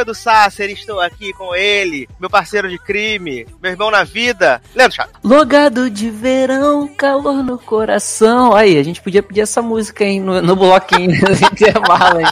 eu 0.00 0.04
sou 0.04 0.12
Edu 0.12 0.14
Sasser 0.14 0.70
estou 0.70 1.00
aqui 1.00 1.32
com 1.32 1.54
ele, 1.54 2.08
meu 2.18 2.30
parceiro 2.30 2.68
de 2.68 2.78
crime, 2.78 3.46
meu 3.62 3.72
irmão 3.72 3.90
na 3.90 4.04
vida, 4.04 4.60
Leandro 4.74 4.96
Chato. 4.96 5.18
Logado 5.22 5.90
de 5.90 6.10
verão, 6.10 6.88
calor 6.88 7.42
no 7.42 7.58
coração. 7.58 8.54
Aí, 8.54 8.78
a 8.78 8.82
gente 8.82 9.00
podia 9.00 9.22
pedir 9.22 9.42
essa 9.42 9.60
música 9.60 10.04
aí 10.04 10.18
no, 10.18 10.40
no 10.40 10.56
bloquinho 10.56 11.12
de 11.36 11.44
intervalo, 11.44 12.20
hein? 12.20 12.26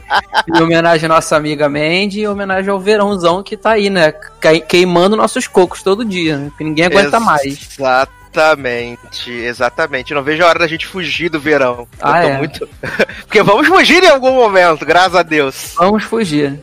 Em 0.48 0.62
homenagem 0.62 1.06
à 1.06 1.08
nossa 1.08 1.36
amiga 1.36 1.68
Mandy 1.68 2.20
e 2.20 2.22
em 2.22 2.28
homenagem 2.28 2.70
ao 2.70 2.80
verãozão 2.80 3.42
que 3.42 3.56
tá 3.56 3.72
aí, 3.72 3.90
né? 3.90 4.12
Queimando 4.68 5.16
nossos 5.16 5.46
cocos 5.46 5.82
todo 5.82 6.04
dia, 6.04 6.36
né? 6.36 6.52
Que 6.56 6.64
ninguém 6.64 6.86
aguenta 6.86 7.20
mais. 7.20 7.44
Exato. 7.44 8.17
Exatamente, 8.38 9.32
exatamente. 9.32 10.14
Não 10.14 10.22
vejo 10.22 10.44
a 10.44 10.46
hora 10.46 10.60
da 10.60 10.68
gente 10.68 10.86
fugir 10.86 11.28
do 11.28 11.40
verão. 11.40 11.88
Ah, 12.00 12.24
é? 12.24 12.38
muito. 12.38 12.68
Porque 13.26 13.42
vamos 13.42 13.66
fugir 13.66 14.04
em 14.04 14.08
algum 14.08 14.32
momento, 14.32 14.86
graças 14.86 15.16
a 15.16 15.24
Deus. 15.24 15.74
Vamos 15.76 16.04
fugir. 16.04 16.60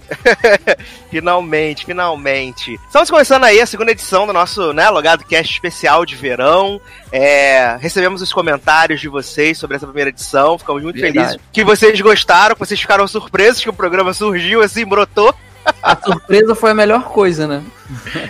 finalmente, 1.12 1.86
finalmente. 1.86 2.80
Estamos 2.88 3.10
começando 3.10 3.44
aí 3.44 3.60
a 3.60 3.66
segunda 3.66 3.92
edição 3.92 4.26
do 4.26 4.32
nosso 4.32 4.72
né, 4.72 4.90
Logado 4.90 5.26
Cast 5.26 5.52
especial 5.52 6.06
de 6.06 6.16
verão. 6.16 6.80
É, 7.12 7.78
recebemos 7.82 8.22
os 8.22 8.32
comentários 8.32 9.02
de 9.02 9.10
vocês 9.10 9.58
sobre 9.58 9.76
essa 9.76 9.86
primeira 9.86 10.10
edição. 10.10 10.58
Ficamos 10.58 10.82
muito 10.82 11.00
Verdade. 11.00 11.28
felizes 11.28 11.50
que 11.52 11.64
vocês 11.64 12.00
gostaram, 12.00 12.56
que 12.56 12.60
vocês 12.60 12.80
ficaram 12.80 13.06
surpresos 13.06 13.62
que 13.62 13.70
o 13.70 13.74
programa 13.74 14.14
surgiu 14.14 14.62
assim, 14.62 14.86
brotou. 14.86 15.36
A 15.82 15.96
surpresa 15.96 16.56
foi 16.56 16.72
a 16.72 16.76
melhor 16.76 17.04
coisa, 17.04 17.48
né? 17.48 17.64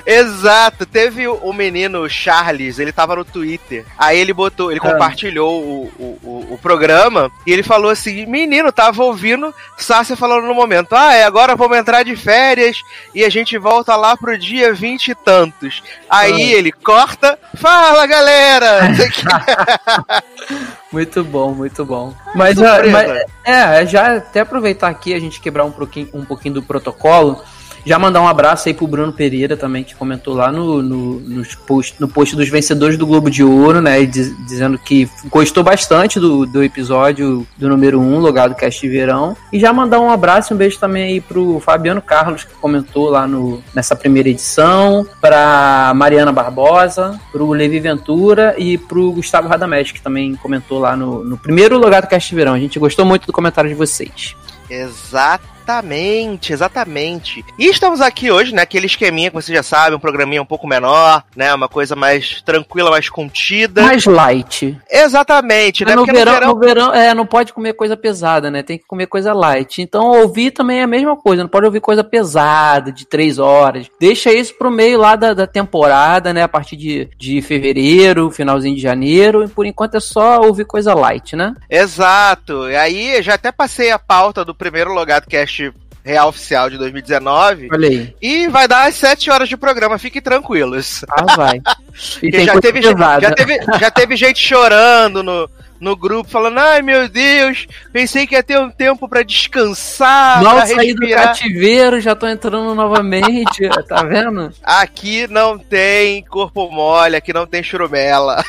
Exato. 0.06 0.86
Teve 0.86 1.28
o 1.28 1.54
menino 1.54 2.10
Charles, 2.10 2.80
ele 2.80 2.92
tava 2.92 3.16
no 3.16 3.26
Twitter. 3.26 3.86
Aí 3.98 4.20
ele 4.20 4.34
botou, 4.34 4.72
ele 4.72 4.80
ah. 4.84 4.92
compartilhou 4.92 5.64
o, 5.64 6.20
o, 6.24 6.54
o, 6.54 6.58
programa 6.58 7.32
e 7.46 7.54
ele 7.54 7.64
falou 7.64 7.90
assim: 7.90 8.26
Menino, 8.26 8.72
tava 8.72 9.04
ouvindo 9.04 9.54
Sácia 9.78 10.16
falando 10.16 10.46
no 10.46 10.54
momento. 10.54 10.94
Ah, 10.94 11.14
é, 11.14 11.24
agora 11.24 11.56
vamos 11.56 11.78
entrar 11.78 12.04
de 12.04 12.16
férias 12.16 12.82
e 13.14 13.24
a 13.24 13.30
gente 13.30 13.58
volta 13.58 13.96
lá 13.96 14.18
pro 14.18 14.38
dia 14.38 14.74
vinte 14.74 15.10
e 15.10 15.16
tantos. 15.16 15.82
Aí 16.10 16.54
ah. 16.54 16.58
ele 16.58 16.72
corta, 16.72 17.40
fala 17.56 18.06
galera! 18.06 18.90
muito 20.96 21.26
bom, 21.26 21.54
muito 21.54 21.84
bom. 21.84 22.14
Mas, 22.34 22.58
mas, 22.58 23.26
é, 23.44 23.86
já 23.86 24.16
até 24.16 24.40
aproveitar 24.40 24.88
aqui 24.88 25.14
a 25.14 25.20
gente 25.20 25.42
quebrar 25.42 25.66
um 25.66 25.72
pouquinho, 25.72 26.08
um 26.14 26.24
pouquinho 26.24 26.54
do 26.54 26.64
protocolo. 26.64 27.44
Já 27.86 28.00
mandar 28.00 28.22
um 28.22 28.28
abraço 28.28 28.68
aí 28.68 28.74
pro 28.74 28.88
Bruno 28.88 29.14
Pereira 29.14 29.56
também, 29.56 29.84
que 29.84 29.94
comentou 29.94 30.34
lá 30.34 30.52
no, 30.52 30.82
no, 30.82 31.20
no, 31.20 31.46
post, 31.68 31.96
no 32.00 32.08
post 32.08 32.36
dos 32.36 32.50
vencedores 32.50 32.98
do 32.98 33.06
Globo 33.06 33.30
de 33.30 33.44
Ouro, 33.44 33.80
né? 33.80 34.04
Diz, 34.06 34.36
dizendo 34.48 34.78
que 34.80 35.08
gostou 35.26 35.64
bastante 35.64 36.20
do, 36.20 36.48
do 36.48 36.64
episódio 36.64 37.46
do 37.56 37.70
número 37.70 38.00
1, 38.00 38.20
Logado 38.20 38.56
Cast 38.56 38.88
Verão. 38.88 39.38
E 39.54 39.60
já 39.60 39.72
mandar 39.72 40.00
um 40.00 40.10
abraço 40.10 40.52
e 40.52 40.56
um 40.56 40.58
beijo 40.58 40.80
também 40.80 41.04
aí 41.04 41.22
pro 41.22 41.60
Fabiano 41.60 42.02
Carlos, 42.02 42.44
que 42.44 42.54
comentou 42.56 43.10
lá 43.10 43.28
no, 43.28 43.62
nessa 43.74 43.96
primeira 43.96 44.30
edição, 44.30 45.06
pra 45.22 45.94
Mariana 45.96 46.32
Barbosa, 46.32 47.20
pro 47.32 47.52
Levi 47.52 47.80
Ventura 47.80 48.56
e 48.58 48.80
pro 48.80 49.12
Gustavo 49.12 49.48
Radamés, 49.48 49.92
que 49.92 50.02
também 50.02 50.36
comentou 50.36 50.80
lá 50.80 50.96
no, 50.96 51.24
no 51.24 51.38
primeiro 51.38 51.78
Logado 51.78 52.08
Cast 52.08 52.34
Verão. 52.34 52.54
A 52.54 52.60
gente 52.60 52.80
gostou 52.80 53.06
muito 53.06 53.28
do 53.28 53.34
comentário 53.34 53.70
de 53.70 53.76
vocês. 53.76 54.36
Exato 54.68 55.55
Exatamente, 55.66 56.54
exatamente. 56.54 57.44
E 57.58 57.66
estamos 57.66 58.00
aqui 58.00 58.30
hoje, 58.30 58.54
né? 58.54 58.62
Aquele 58.62 58.86
esqueminha 58.86 59.32
que 59.32 59.36
você 59.36 59.52
já 59.52 59.64
sabe, 59.64 59.96
um 59.96 60.00
programinha 60.00 60.40
um 60.40 60.46
pouco 60.46 60.68
menor, 60.68 61.24
né? 61.36 61.52
Uma 61.56 61.68
coisa 61.68 61.96
mais 61.96 62.40
tranquila, 62.44 62.92
mais 62.92 63.10
contida. 63.10 63.82
Mais 63.82 64.06
light. 64.06 64.78
Exatamente, 64.88 65.84
né? 65.84 65.96
No 65.96 66.06
verão, 66.06 66.34
no 66.34 66.40
verão, 66.40 66.54
no 66.54 66.60
verão, 66.60 66.94
é, 66.94 67.16
não 67.16 67.26
pode 67.26 67.52
comer 67.52 67.74
coisa 67.74 67.98
pesada, 67.98 68.52
né? 68.52 68.62
Tem 68.62 68.78
que 68.78 68.86
comer 68.86 69.08
coisa 69.08 69.34
light. 69.34 69.82
Então, 69.82 70.06
ouvir 70.22 70.52
também 70.52 70.82
é 70.82 70.84
a 70.84 70.88
mesma 70.88 71.18
coisa. 71.18 71.42
Não 71.42 71.50
pode 71.50 71.66
ouvir 71.66 71.82
coisa 71.82 72.04
pesada, 72.04 72.92
de 72.92 73.08
três 73.08 73.40
horas. 73.40 73.88
Deixa 74.00 74.32
isso 74.32 74.56
pro 74.60 74.70
meio 74.70 75.00
lá 75.00 75.16
da, 75.16 75.34
da 75.34 75.48
temporada, 75.48 76.32
né? 76.32 76.44
A 76.44 76.48
partir 76.48 76.76
de, 76.76 77.10
de 77.18 77.42
fevereiro, 77.42 78.30
finalzinho 78.30 78.76
de 78.76 78.82
janeiro. 78.84 79.44
E 79.44 79.48
por 79.48 79.66
enquanto 79.66 79.96
é 79.96 80.00
só 80.00 80.42
ouvir 80.42 80.66
coisa 80.66 80.94
light, 80.94 81.36
né? 81.36 81.56
Exato. 81.68 82.70
E 82.70 82.76
aí, 82.76 83.24
já 83.24 83.34
até 83.34 83.52
passei 83.52 83.90
a 83.90 83.98
pauta 83.98 84.46
do 84.46 84.54
primeiro 84.54 84.94
Logado 84.94 85.26
Cast 85.26 85.55
real 86.04 86.30
oficial 86.30 86.70
de 86.70 86.78
2019. 86.78 87.70
Olha 87.72 87.90
aí. 87.90 88.16
E 88.22 88.48
vai 88.48 88.68
dar 88.68 88.88
as 88.88 88.96
7 88.96 89.32
horas 89.32 89.50
de 89.50 89.58
programa, 89.58 89.98
fiquem 89.98 90.22
tranquilos. 90.22 91.04
Ah, 91.10 91.36
vai. 91.36 91.60
já, 92.46 92.62
teve, 92.62 92.82
já, 92.82 93.32
teve, 93.34 93.60
já 93.80 93.92
teve 93.92 94.16
gente 94.16 94.40
chorando 94.40 95.24
no, 95.24 95.50
no 95.86 95.96
grupo 95.96 96.28
falando: 96.28 96.58
ai 96.58 96.82
meu 96.82 97.08
Deus, 97.08 97.68
pensei 97.94 98.26
que 98.26 98.34
ia 98.34 98.42
ter 98.42 98.60
um 98.60 98.72
tempo 98.72 99.08
para 99.08 99.22
descansar. 99.22 100.42
Mal 100.42 100.66
saí 100.66 100.96
do 100.96 101.08
cativeiro, 101.08 102.02
já 102.02 102.16
tô 102.16 102.28
entrando 102.28 102.74
novamente, 102.74 103.70
tá 103.88 104.02
vendo? 104.02 104.52
Aqui 104.64 105.28
não 105.28 105.60
tem 105.60 106.24
corpo 106.24 106.72
mole, 106.72 107.16
aqui 107.16 107.32
não 107.32 107.46
tem 107.46 107.62
churumela. 107.62 108.44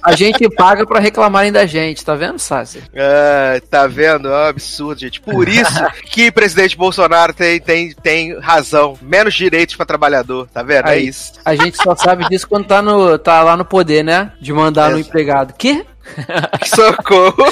A 0.00 0.14
gente 0.14 0.48
paga 0.50 0.86
para 0.86 1.00
reclamarem 1.00 1.50
da 1.50 1.66
gente, 1.66 2.04
tá 2.04 2.14
vendo, 2.14 2.38
Sassi? 2.38 2.80
É, 2.94 3.60
tá 3.68 3.88
vendo? 3.88 4.28
É 4.28 4.44
um 4.44 4.48
absurdo, 4.48 5.00
gente. 5.00 5.20
Por 5.20 5.48
isso 5.48 5.84
que 6.06 6.28
o 6.28 6.32
presidente 6.32 6.76
Bolsonaro 6.76 7.34
tem, 7.34 7.60
tem, 7.60 7.92
tem 7.92 8.38
razão. 8.38 8.96
Menos 9.02 9.34
direitos 9.34 9.74
para 9.74 9.84
trabalhador, 9.84 10.46
tá 10.52 10.62
vendo? 10.62 10.86
É 10.86 10.92
Aí, 10.92 11.00
é 11.00 11.02
isso. 11.02 11.32
A 11.44 11.56
gente 11.56 11.76
só 11.76 11.96
sabe 11.96 12.28
disso 12.28 12.46
quando 12.46 12.66
tá, 12.66 12.80
no, 12.80 13.18
tá 13.18 13.42
lá 13.42 13.56
no 13.56 13.64
poder, 13.64 14.04
né? 14.04 14.30
De 14.40 14.52
mandar 14.52 14.90
é. 14.90 14.92
no 14.92 15.00
empregado. 15.00 15.54
Que? 15.54 15.84
Socorro! 16.66 17.44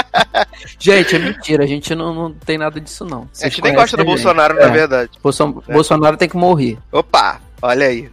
gente, 0.78 1.16
é 1.16 1.18
mentira, 1.18 1.64
a 1.64 1.66
gente 1.66 1.94
não, 1.94 2.14
não 2.14 2.32
tem 2.32 2.58
nada 2.58 2.80
disso, 2.80 3.04
não. 3.04 3.28
Vocês 3.32 3.44
a 3.44 3.48
gente 3.48 3.62
nem 3.62 3.74
gosta 3.74 3.96
do 3.96 4.04
Bolsonaro, 4.04 4.58
é. 4.58 4.66
na 4.66 4.72
verdade. 4.72 5.10
Bolson 5.22 5.62
é. 5.66 5.72
Bolsonaro 5.72 6.16
tem 6.16 6.28
que 6.28 6.36
morrer. 6.36 6.78
Opa! 6.92 7.40
Olha 7.60 7.86
aí. 7.86 8.08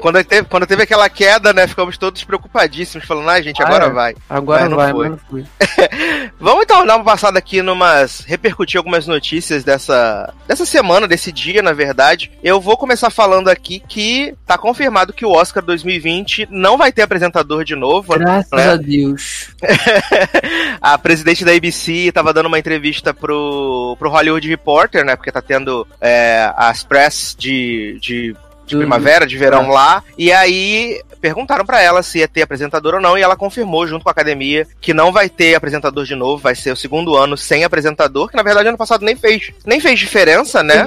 Quando 0.00 0.22
teve, 0.22 0.46
quando 0.48 0.66
teve 0.66 0.82
aquela 0.82 1.08
queda, 1.08 1.52
né? 1.52 1.66
Ficamos 1.66 1.96
todos 1.96 2.22
preocupadíssimos, 2.22 3.06
falando, 3.06 3.30
ah, 3.30 3.40
gente, 3.40 3.62
agora 3.62 3.86
ah, 3.86 3.88
é. 3.88 3.90
vai. 3.90 4.14
Agora 4.28 4.68
mas 4.68 4.74
vai, 4.74 4.92
mas 4.92 5.10
não 5.10 5.18
fui. 5.18 5.44
Vamos 6.38 6.64
então 6.64 6.86
dar 6.86 6.96
uma 6.96 7.04
passada 7.04 7.38
aqui 7.38 7.62
numas. 7.62 8.20
repercutir 8.26 8.78
algumas 8.78 9.06
notícias 9.06 9.64
dessa, 9.64 10.32
dessa 10.46 10.66
semana, 10.66 11.08
desse 11.08 11.32
dia, 11.32 11.62
na 11.62 11.72
verdade. 11.72 12.30
Eu 12.42 12.60
vou 12.60 12.76
começar 12.76 13.10
falando 13.10 13.48
aqui 13.48 13.80
que 13.80 14.34
tá 14.46 14.58
confirmado 14.58 15.12
que 15.12 15.24
o 15.24 15.32
Oscar 15.32 15.64
2020 15.64 16.48
não 16.50 16.76
vai 16.76 16.92
ter 16.92 17.02
apresentador 17.02 17.64
de 17.64 17.74
novo. 17.74 18.18
Graças 18.18 18.50
né? 18.50 18.70
a 18.70 18.76
Deus. 18.76 19.50
a 20.80 20.98
presidente 20.98 21.44
da 21.44 21.52
ABC 21.52 22.12
tava 22.12 22.34
dando 22.34 22.46
uma 22.46 22.58
entrevista 22.58 23.14
pro, 23.14 23.96
pro 23.98 24.10
Hollywood 24.10 24.46
Reporter, 24.46 25.04
né? 25.04 25.16
Porque 25.16 25.32
tá 25.32 25.40
tendo 25.40 25.86
é, 26.00 26.52
as 26.56 26.84
press 26.84 27.34
de, 27.38 27.98
de 28.00 28.36
de 28.70 28.76
primavera, 28.76 29.26
de 29.26 29.36
verão 29.36 29.64
é. 29.64 29.68
lá. 29.68 30.04
E 30.16 30.32
aí 30.32 31.00
perguntaram 31.20 31.66
para 31.66 31.80
ela 31.82 32.02
se 32.02 32.18
ia 32.18 32.28
ter 32.28 32.42
apresentador 32.42 32.94
ou 32.94 33.00
não, 33.00 33.16
e 33.16 33.22
ela 33.22 33.36
confirmou 33.36 33.86
junto 33.86 34.02
com 34.02 34.08
a 34.08 34.12
academia 34.12 34.66
que 34.80 34.94
não 34.94 35.12
vai 35.12 35.28
ter 35.28 35.54
apresentador 35.54 36.04
de 36.04 36.14
novo, 36.14 36.42
vai 36.42 36.54
ser 36.54 36.72
o 36.72 36.76
segundo 36.76 37.14
ano 37.14 37.36
sem 37.36 37.62
apresentador, 37.62 38.28
que 38.28 38.36
na 38.36 38.42
verdade 38.42 38.68
ano 38.68 38.78
passado 38.78 39.04
nem 39.04 39.14
fez, 39.14 39.52
nem 39.66 39.80
fez 39.80 39.98
diferença, 39.98 40.62
né? 40.62 40.86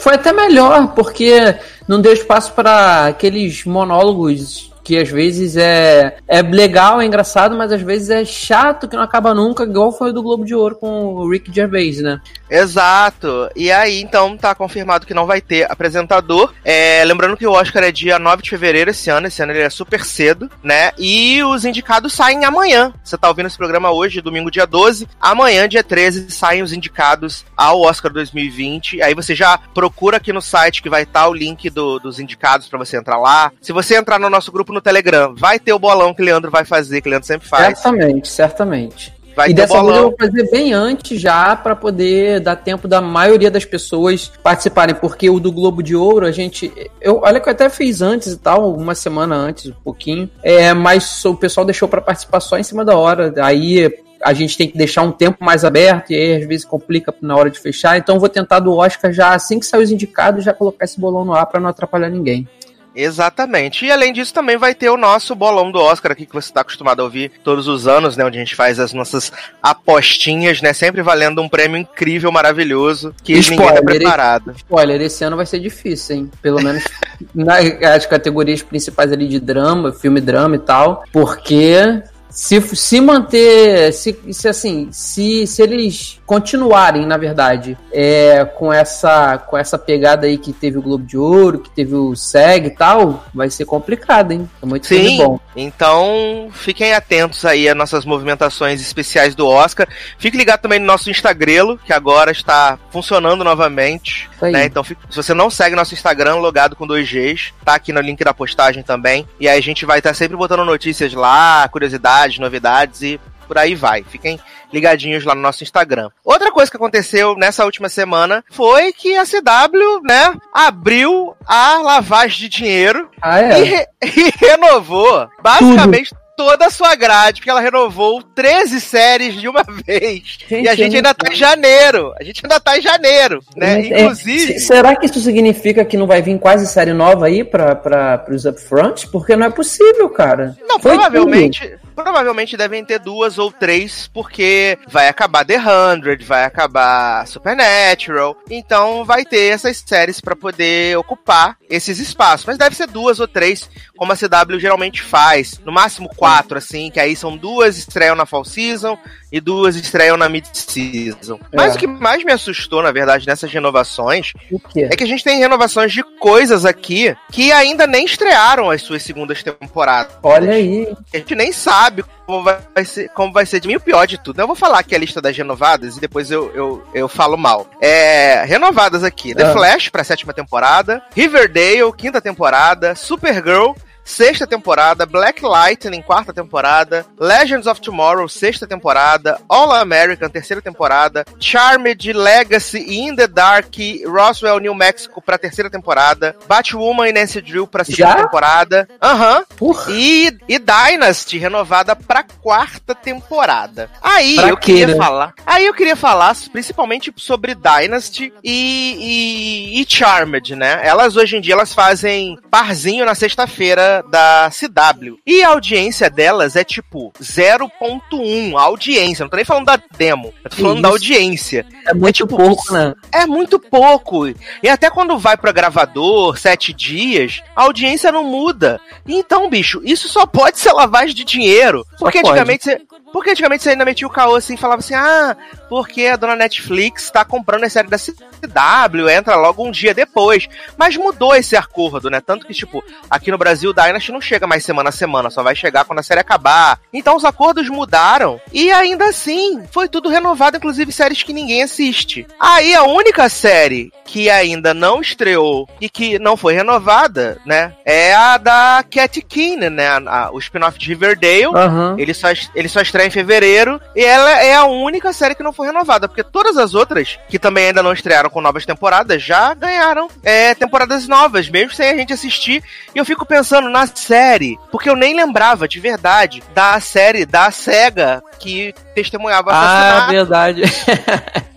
Foi 0.00 0.14
até 0.14 0.32
melhor, 0.32 0.94
porque 0.94 1.56
não 1.88 2.00
deu 2.00 2.12
espaço 2.12 2.52
para 2.52 3.06
aqueles 3.06 3.64
monólogos 3.64 4.71
que 4.82 4.98
às 4.98 5.08
vezes 5.08 5.56
é, 5.56 6.16
é 6.26 6.42
legal, 6.42 7.00
é 7.00 7.06
engraçado, 7.06 7.56
mas 7.56 7.72
às 7.72 7.82
vezes 7.82 8.10
é 8.10 8.24
chato 8.24 8.88
que 8.88 8.96
não 8.96 9.02
acaba 9.02 9.34
nunca, 9.34 9.64
igual 9.64 9.92
foi 9.92 10.12
do 10.12 10.22
Globo 10.22 10.44
de 10.44 10.54
Ouro 10.54 10.76
com 10.76 11.14
o 11.14 11.30
Rick 11.30 11.52
Gervais, 11.52 12.00
né? 12.00 12.20
Exato. 12.50 13.48
E 13.56 13.70
aí, 13.70 14.00
então, 14.00 14.36
tá 14.36 14.54
confirmado 14.54 15.06
que 15.06 15.14
não 15.14 15.26
vai 15.26 15.40
ter 15.40 15.70
apresentador. 15.70 16.52
É, 16.64 17.02
lembrando 17.04 17.36
que 17.36 17.46
o 17.46 17.52
Oscar 17.52 17.84
é 17.84 17.92
dia 17.92 18.18
9 18.18 18.42
de 18.42 18.50
fevereiro 18.50 18.90
esse 18.90 19.08
ano, 19.08 19.26
esse 19.26 19.42
ano 19.42 19.52
ele 19.52 19.62
é 19.62 19.70
super 19.70 20.04
cedo, 20.04 20.50
né? 20.62 20.92
E 20.98 21.42
os 21.44 21.64
indicados 21.64 22.12
saem 22.12 22.44
amanhã. 22.44 22.92
Você 23.02 23.16
tá 23.16 23.28
ouvindo 23.28 23.46
esse 23.46 23.56
programa 23.56 23.90
hoje, 23.90 24.20
domingo, 24.20 24.50
dia 24.50 24.66
12. 24.66 25.08
Amanhã, 25.20 25.68
dia 25.68 25.82
13, 25.82 26.30
saem 26.30 26.62
os 26.62 26.72
indicados 26.72 27.44
ao 27.56 27.80
Oscar 27.82 28.12
2020. 28.12 29.00
Aí 29.00 29.14
você 29.14 29.34
já 29.34 29.56
procura 29.56 30.16
aqui 30.16 30.32
no 30.32 30.42
site 30.42 30.82
que 30.82 30.90
vai 30.90 31.04
estar 31.04 31.22
tá 31.22 31.28
o 31.28 31.34
link 31.34 31.70
do, 31.70 31.98
dos 31.98 32.18
indicados 32.18 32.68
para 32.68 32.78
você 32.78 32.96
entrar 32.96 33.18
lá. 33.18 33.52
Se 33.60 33.72
você 33.72 33.96
entrar 33.96 34.18
no 34.18 34.28
nosso 34.28 34.52
grupo 34.52 34.71
no 34.72 34.80
Telegram. 34.80 35.34
Vai 35.36 35.58
ter 35.58 35.72
o 35.72 35.78
bolão 35.78 36.14
que 36.14 36.22
o 36.22 36.24
Leandro 36.24 36.50
vai 36.50 36.64
fazer, 36.64 37.00
que 37.00 37.08
o 37.08 37.10
Leandro 37.10 37.26
sempre 37.26 37.48
faz. 37.48 37.78
Certamente, 37.78 38.28
certamente. 38.28 39.22
Vai 39.34 39.50
e 39.50 39.54
dessa 39.54 39.82
vez 39.82 39.96
eu 39.96 40.02
vou 40.02 40.16
fazer 40.18 40.50
bem 40.50 40.72
antes 40.72 41.18
já 41.20 41.56
para 41.56 41.74
poder 41.74 42.40
dar 42.40 42.56
tempo 42.56 42.86
da 42.86 43.00
maioria 43.00 43.50
das 43.50 43.64
pessoas 43.64 44.30
participarem, 44.42 44.94
porque 44.94 45.28
o 45.30 45.40
do 45.40 45.50
Globo 45.50 45.82
de 45.82 45.96
Ouro 45.96 46.26
a 46.26 46.30
gente, 46.30 46.72
eu 47.00 47.20
olha 47.22 47.40
que 47.40 47.48
eu 47.48 47.52
até 47.52 47.68
fiz 47.70 48.02
antes 48.02 48.32
e 48.32 48.38
tal, 48.38 48.74
uma 48.74 48.94
semana 48.94 49.34
antes, 49.34 49.70
um 49.70 49.82
pouquinho, 49.82 50.30
é, 50.42 50.74
mas 50.74 51.24
o 51.24 51.34
pessoal 51.34 51.64
deixou 51.64 51.88
para 51.88 52.00
participar 52.00 52.40
só 52.40 52.58
em 52.58 52.62
cima 52.62 52.84
da 52.84 52.96
hora. 52.96 53.32
Aí 53.42 53.90
a 54.22 54.32
gente 54.32 54.56
tem 54.56 54.68
que 54.68 54.78
deixar 54.78 55.02
um 55.02 55.10
tempo 55.10 55.44
mais 55.44 55.64
aberto 55.64 56.12
e 56.12 56.14
aí 56.14 56.36
às 56.36 56.46
vezes 56.46 56.64
complica 56.64 57.12
na 57.20 57.34
hora 57.34 57.50
de 57.50 57.58
fechar. 57.58 57.98
Então 57.98 58.20
vou 58.20 58.28
tentar 58.28 58.60
do 58.60 58.72
Oscar 58.72 59.12
já 59.12 59.34
assim 59.34 59.58
que 59.58 59.66
sair 59.66 59.82
os 59.82 59.90
indicados 59.90 60.44
já 60.44 60.52
colocar 60.52 60.84
esse 60.84 61.00
bolão 61.00 61.24
no 61.24 61.34
ar 61.34 61.46
para 61.46 61.60
não 61.60 61.68
atrapalhar 61.68 62.08
ninguém. 62.08 62.46
Exatamente. 62.94 63.86
E 63.86 63.90
além 63.90 64.12
disso, 64.12 64.34
também 64.34 64.56
vai 64.56 64.74
ter 64.74 64.90
o 64.90 64.96
nosso 64.96 65.34
bolão 65.34 65.70
do 65.70 65.78
Oscar 65.78 66.12
aqui, 66.12 66.26
que 66.26 66.34
você 66.34 66.50
está 66.50 66.60
acostumado 66.60 67.00
a 67.00 67.04
ouvir 67.04 67.30
todos 67.42 67.66
os 67.66 67.86
anos, 67.86 68.16
né? 68.16 68.24
Onde 68.24 68.36
a 68.36 68.40
gente 68.40 68.54
faz 68.54 68.78
as 68.78 68.92
nossas 68.92 69.32
apostinhas, 69.62 70.60
né? 70.60 70.72
Sempre 70.72 71.02
valendo 71.02 71.40
um 71.40 71.48
prêmio 71.48 71.78
incrível, 71.78 72.30
maravilhoso, 72.30 73.14
que 73.22 73.32
spoiler, 73.34 73.66
ninguém 73.66 73.76
tá 73.76 73.82
preparado. 73.82 74.54
Spoiler, 74.56 75.00
esse 75.00 75.24
ano 75.24 75.36
vai 75.36 75.46
ser 75.46 75.60
difícil, 75.60 76.16
hein? 76.16 76.30
Pelo 76.40 76.62
menos 76.62 76.84
nas 77.34 78.06
categorias 78.06 78.62
principais 78.62 79.12
ali 79.12 79.26
de 79.26 79.40
drama, 79.40 79.92
filme 79.92 80.20
drama 80.20 80.56
e 80.56 80.60
tal, 80.60 81.04
porque 81.12 82.02
se, 82.32 82.60
se 82.74 83.00
manter, 83.00 83.92
se, 83.92 84.18
se 84.32 84.48
assim, 84.48 84.88
se, 84.90 85.46
se 85.46 85.62
eles 85.62 86.18
continuarem, 86.24 87.04
na 87.04 87.18
verdade, 87.18 87.76
é, 87.92 88.42
com 88.44 88.72
essa 88.72 89.36
com 89.36 89.58
essa 89.58 89.78
pegada 89.78 90.26
aí 90.26 90.38
que 90.38 90.50
teve 90.52 90.78
o 90.78 90.82
Globo 90.82 91.04
de 91.04 91.18
Ouro, 91.18 91.58
que 91.58 91.68
teve 91.70 91.94
o 91.94 92.16
SEG 92.16 92.68
e 92.68 92.70
tal, 92.70 93.24
vai 93.34 93.50
ser 93.50 93.66
complicado, 93.66 94.32
hein? 94.32 94.48
É 94.62 94.66
muito 94.66 94.86
Sim, 94.86 95.18
bom. 95.18 95.38
Então, 95.54 96.48
fiquem 96.52 96.94
atentos 96.94 97.44
aí 97.44 97.68
às 97.68 97.76
nossas 97.76 98.06
movimentações 98.06 98.80
especiais 98.80 99.34
do 99.34 99.46
Oscar. 99.46 99.86
Fique 100.16 100.36
ligado 100.36 100.60
também 100.60 100.78
no 100.78 100.86
nosso 100.86 101.10
Instagram, 101.10 101.76
que 101.84 101.92
agora 101.92 102.30
está 102.30 102.78
funcionando 102.90 103.44
novamente. 103.44 104.30
Né? 104.40 104.64
Então, 104.64 104.82
se 104.82 104.96
você 105.14 105.34
não 105.34 105.50
segue 105.50 105.76
nosso 105.76 105.94
Instagram, 105.94 106.36
logado 106.36 106.74
com 106.74 106.86
dois 106.86 107.08
Gs, 107.08 107.52
tá 107.64 107.74
aqui 107.74 107.92
no 107.92 108.00
link 108.00 108.24
da 108.24 108.32
postagem 108.32 108.82
também. 108.82 109.28
E 109.38 109.46
aí 109.46 109.58
a 109.58 109.62
gente 109.62 109.84
vai 109.84 109.98
estar 109.98 110.14
sempre 110.14 110.36
botando 110.36 110.64
notícias 110.64 111.12
lá, 111.12 111.68
curiosidades, 111.68 112.21
novidades 112.38 113.02
e 113.02 113.20
por 113.46 113.58
aí 113.58 113.74
vai. 113.74 114.02
Fiquem 114.02 114.40
ligadinhos 114.72 115.24
lá 115.24 115.34
no 115.34 115.42
nosso 115.42 115.62
Instagram. 115.62 116.10
Outra 116.24 116.50
coisa 116.50 116.70
que 116.70 116.76
aconteceu 116.76 117.34
nessa 117.36 117.64
última 117.64 117.88
semana 117.88 118.42
foi 118.50 118.92
que 118.92 119.16
a 119.16 119.24
CW, 119.24 120.00
né, 120.02 120.34
abriu 120.52 121.34
a 121.46 121.78
lavagem 121.78 122.38
de 122.38 122.48
dinheiro 122.48 123.10
ah, 123.20 123.40
é? 123.40 123.60
e, 123.60 123.64
re 123.64 123.86
e 124.02 124.32
renovou 124.38 125.28
basicamente 125.42 126.10
Tudo 126.10 126.22
toda 126.34 126.66
a 126.66 126.70
sua 126.70 126.94
grade, 126.94 127.40
porque 127.40 127.50
ela 127.50 127.60
renovou 127.60 128.22
13 128.22 128.80
séries 128.80 129.34
de 129.34 129.48
uma 129.48 129.62
vez. 129.86 130.38
Gente, 130.48 130.64
e 130.64 130.68
a 130.68 130.74
gente 130.74 130.96
ainda 130.96 131.14
tá 131.14 131.32
em 131.32 131.36
janeiro. 131.36 132.12
A 132.18 132.24
gente 132.24 132.40
ainda 132.44 132.58
tá 132.58 132.78
em 132.78 132.80
janeiro, 132.80 133.40
né? 133.56 133.76
Mas, 133.76 133.86
Inclusive. 133.86 134.54
É, 134.54 134.58
será 134.58 134.96
que 134.96 135.06
isso 135.06 135.20
significa 135.20 135.84
que 135.84 135.96
não 135.96 136.06
vai 136.06 136.22
vir 136.22 136.38
quase 136.38 136.66
série 136.66 136.92
nova 136.92 137.26
aí 137.26 137.44
para 137.44 138.24
os 138.30 138.44
upfronts? 138.44 139.04
Porque 139.04 139.36
não 139.36 139.46
é 139.46 139.50
possível, 139.50 140.08
cara. 140.08 140.56
Não, 140.66 140.80
Foi 140.80 140.94
provavelmente. 140.94 141.68
Tudo. 141.68 141.81
Provavelmente 141.94 142.56
devem 142.56 142.84
ter 142.84 142.98
duas 142.98 143.38
ou 143.38 143.50
três, 143.50 144.08
porque 144.12 144.78
vai 144.88 145.08
acabar 145.08 145.44
The 145.44 145.58
Hundred, 145.58 146.24
vai 146.24 146.44
acabar 146.44 147.26
Supernatural. 147.26 148.36
Então 148.50 149.04
vai 149.04 149.24
ter 149.24 149.52
essas 149.52 149.82
séries 149.86 150.20
para 150.20 150.36
poder 150.36 150.96
ocupar 150.98 151.56
esses 151.68 151.98
espaços. 151.98 152.46
Mas 152.46 152.58
deve 152.58 152.76
ser 152.76 152.86
duas 152.86 153.20
ou 153.20 153.28
três, 153.28 153.70
como 153.96 154.12
a 154.12 154.16
CW 154.16 154.58
geralmente 154.58 155.02
faz. 155.02 155.60
No 155.64 155.72
máximo 155.72 156.08
quatro, 156.08 156.58
assim, 156.58 156.90
que 156.90 157.00
aí 157.00 157.14
são 157.14 157.36
duas 157.36 157.76
estreiam 157.76 158.14
na 158.14 158.26
Fall 158.26 158.44
Season 158.44 158.98
e 159.32 159.40
duas 159.40 159.74
estreiam 159.76 160.16
na 160.16 160.28
Mid-Season. 160.28 161.40
É. 161.50 161.56
Mas 161.56 161.74
o 161.74 161.78
que 161.78 161.86
mais 161.86 162.22
me 162.22 162.30
assustou, 162.32 162.82
na 162.82 162.92
verdade, 162.92 163.26
nessas 163.26 163.50
renovações 163.50 164.34
é 164.76 164.94
que 164.94 165.02
a 165.02 165.06
gente 165.06 165.24
tem 165.24 165.38
renovações 165.38 165.90
de 165.90 166.02
coisas 166.02 166.66
aqui 166.66 167.16
que 167.32 167.50
ainda 167.50 167.86
nem 167.86 168.04
estrearam 168.04 168.70
as 168.70 168.82
suas 168.82 169.02
segundas 169.02 169.42
temporadas. 169.42 170.12
Olha 170.22 170.52
aí. 170.52 170.94
A 171.14 171.16
gente 171.16 171.34
nem 171.34 171.50
sabe 171.50 172.04
como 172.26 172.42
vai 172.42 172.84
ser, 172.84 173.08
como 173.10 173.32
vai 173.32 173.46
ser 173.46 173.60
de 173.60 173.68
mim 173.68 173.76
o 173.76 173.80
pior 173.80 174.06
de 174.06 174.18
tudo. 174.18 174.40
Eu 174.40 174.46
vou 174.46 174.56
falar 174.56 174.80
aqui 174.80 174.94
a 174.94 174.98
lista 174.98 175.20
das 175.20 175.36
renovadas 175.36 175.96
e 175.96 176.00
depois 176.00 176.30
eu, 176.30 176.50
eu, 176.54 176.82
eu 176.92 177.08
falo 177.08 177.36
mal. 177.36 177.66
É, 177.80 178.44
renovadas 178.44 179.02
aqui: 179.02 179.34
The 179.34 179.44
ah. 179.44 179.52
Flash 179.52 179.88
pra 179.88 180.04
sétima 180.04 180.34
temporada, 180.34 181.02
Riverdale, 181.16 181.92
quinta 181.96 182.20
temporada, 182.20 182.94
Supergirl, 182.94 183.72
sexta 184.04 184.46
temporada, 184.46 185.06
Black 185.06 185.44
Lightning, 185.44 186.02
quarta 186.02 186.32
temporada, 186.32 187.06
Legends 187.18 187.66
of 187.66 187.80
Tomorrow, 187.80 188.28
sexta 188.28 188.66
temporada, 188.66 189.40
All 189.48 189.72
American, 189.72 190.28
terceira 190.28 190.60
temporada, 190.60 191.24
Charmed, 191.38 192.12
Legacy 192.12 192.78
e 192.78 192.98
In 193.00 193.16
the 193.16 193.26
Dark, 193.26 193.74
Roswell, 194.06 194.58
New 194.58 194.74
Mexico 194.74 195.22
pra 195.22 195.38
terceira 195.38 195.70
temporada, 195.70 196.36
Batwoman 196.46 197.08
e 197.08 197.12
Nancy 197.12 197.40
Drew 197.40 197.66
pra 197.66 197.84
segunda 197.84 198.16
Já? 198.16 198.22
temporada, 198.24 198.88
aham, 199.00 199.44
uhum. 199.60 199.74
e, 199.90 200.36
e 200.48 200.58
Dynasty 200.58 201.38
renovada 201.38 201.94
pra 201.94 202.22
quarta 202.22 202.94
temporada. 202.94 203.90
Aí 204.02 204.36
pra 204.36 204.48
eu 204.48 204.56
queria 204.56 204.86
né? 204.88 204.96
falar, 204.96 205.34
aí 205.46 205.66
eu 205.66 205.74
queria 205.74 205.96
falar 205.96 206.32
principalmente 206.50 207.12
sobre 207.16 207.54
Dynasty 207.54 208.32
e, 208.42 209.76
e, 209.76 209.82
e 209.82 209.86
Charmed, 209.88 210.56
né? 210.56 210.80
Elas 210.82 211.16
hoje 211.16 211.36
em 211.36 211.40
dia 211.40 211.54
elas 211.54 211.74
fazem 211.74 212.38
parzinho 212.50 213.04
na 213.04 213.14
sexta-feira 213.14 213.91
da 214.00 214.50
CW. 214.50 215.18
E 215.26 215.42
a 215.42 215.48
audiência 215.48 216.08
delas 216.08 216.56
é 216.56 216.64
tipo 216.64 217.12
0.1, 217.20 218.56
a 218.56 218.62
audiência. 218.62 219.24
Não 219.24 219.30
tô 219.30 219.36
nem 219.36 219.44
falando 219.44 219.66
da 219.66 219.78
demo, 219.96 220.32
eu 220.42 220.50
tô 220.50 220.56
falando 220.56 220.76
Isso. 220.76 220.82
da 220.82 220.88
audiência. 220.88 221.66
É 221.86 221.92
muito 221.92 222.08
é, 222.08 222.12
tipo, 222.12 222.36
pouco, 222.36 222.72
né? 222.72 222.94
É 223.12 223.26
muito 223.26 223.58
pouco. 223.58 224.26
E 224.62 224.68
até 224.68 224.88
quando 224.88 225.18
vai 225.18 225.36
pro 225.36 225.52
gravador, 225.52 226.38
sete 226.38 226.72
dias, 226.72 227.42
a 227.54 227.64
audiência 227.64 228.10
não 228.10 228.24
muda. 228.24 228.80
Então, 229.06 229.50
bicho, 229.50 229.82
isso 229.84 230.08
só 230.08 230.24
pode 230.24 230.58
ser 230.58 230.72
lavagem 230.72 231.14
de 231.14 231.24
dinheiro. 231.24 231.84
Só 231.92 232.06
porque 232.06 232.22
pode. 232.22 232.30
antigamente 232.30 232.64
você 232.64 232.80
porque 233.12 233.30
antigamente 233.30 233.62
você 233.62 233.70
ainda 233.70 233.84
metia 233.84 234.06
o 234.06 234.10
caô 234.10 234.34
assim, 234.34 234.56
falava 234.56 234.80
assim, 234.80 234.94
ah, 234.94 235.36
porque 235.68 236.06
a 236.06 236.16
dona 236.16 236.34
Netflix 236.34 237.10
tá 237.10 237.24
comprando 237.24 237.64
a 237.64 237.68
série 237.68 237.88
da 237.88 237.98
CW, 237.98 239.08
entra 239.10 239.36
logo 239.36 239.62
um 239.62 239.70
dia 239.70 239.92
depois. 239.92 240.48
Mas 240.78 240.96
mudou 240.96 241.34
esse 241.34 241.54
acordo, 241.54 242.08
né? 242.08 242.20
Tanto 242.20 242.46
que, 242.46 242.54
tipo, 242.54 242.82
aqui 243.10 243.30
no 243.30 243.36
Brasil 243.36 243.70
o 243.70 243.74
Dynasty 243.84 244.12
não 244.12 244.20
chega 244.20 244.46
mais 244.46 244.64
semana 244.64 244.90
a 244.90 244.92
semana, 244.92 245.30
só 245.30 245.42
vai 245.42 245.54
chegar 245.54 245.84
quando 245.84 245.98
a 245.98 246.02
série 246.02 246.20
acabar. 246.20 246.78
Então 246.92 247.16
os 247.16 247.24
acordos 247.24 247.68
mudaram 247.68 248.40
e 248.52 248.70
ainda 248.70 249.06
assim 249.06 249.64
foi 249.70 249.88
tudo 249.88 250.08
renovado, 250.08 250.56
inclusive 250.56 250.92
séries 250.92 251.22
que 251.22 251.32
ninguém 251.32 251.62
assiste. 251.62 252.26
Aí 252.38 252.74
a 252.74 252.84
única 252.84 253.28
série 253.28 253.92
que 254.04 254.28
ainda 254.28 254.74
não 254.74 255.00
estreou 255.00 255.68
e 255.80 255.88
que 255.88 256.18
não 256.18 256.36
foi 256.36 256.54
renovada, 256.54 257.38
né, 257.46 257.74
é 257.84 258.14
a 258.14 258.36
da 258.36 258.84
Cat 258.90 259.20
Keenan, 259.22 259.70
né? 259.70 259.88
A, 259.88 259.96
a, 259.96 260.30
o 260.32 260.38
spin-off 260.38 260.78
de 260.78 260.88
Riverdale. 260.88 261.46
Uhum. 261.46 261.98
Ele, 261.98 262.12
só, 262.12 262.28
ele 262.54 262.68
só 262.68 262.80
estreia 262.80 263.06
em 263.06 263.10
fevereiro. 263.10 263.80
E 263.94 264.04
ela 264.04 264.42
é 264.42 264.54
a 264.54 264.64
única 264.64 265.12
série 265.12 265.34
que 265.34 265.42
não 265.42 265.52
foi 265.52 265.66
renovada. 265.66 266.08
Porque 266.08 266.22
todas 266.22 266.56
as 266.56 266.74
outras, 266.74 267.18
que 267.28 267.38
também 267.38 267.66
ainda 267.66 267.82
não 267.82 267.92
estrearam 267.92 268.30
com 268.30 268.40
novas 268.40 268.66
temporadas, 268.66 269.22
já 269.22 269.54
ganharam 269.54 270.08
é, 270.22 270.54
temporadas 270.54 271.08
novas, 271.08 271.48
mesmo 271.48 271.74
sem 271.74 271.88
a 271.88 271.96
gente 271.96 272.12
assistir. 272.12 272.62
E 272.94 272.98
eu 272.98 273.04
fico 273.04 273.24
pensando 273.24 273.68
na 273.72 273.86
série, 273.86 274.58
porque 274.70 274.88
eu 274.88 274.94
nem 274.94 275.14
lembrava 275.14 275.66
de 275.66 275.80
verdade 275.80 276.42
da 276.54 276.78
série 276.78 277.26
da 277.26 277.50
SEGA 277.50 278.22
que 278.38 278.74
testemunhava 278.94 279.50
Ah, 279.52 280.06
verdade. 280.10 280.62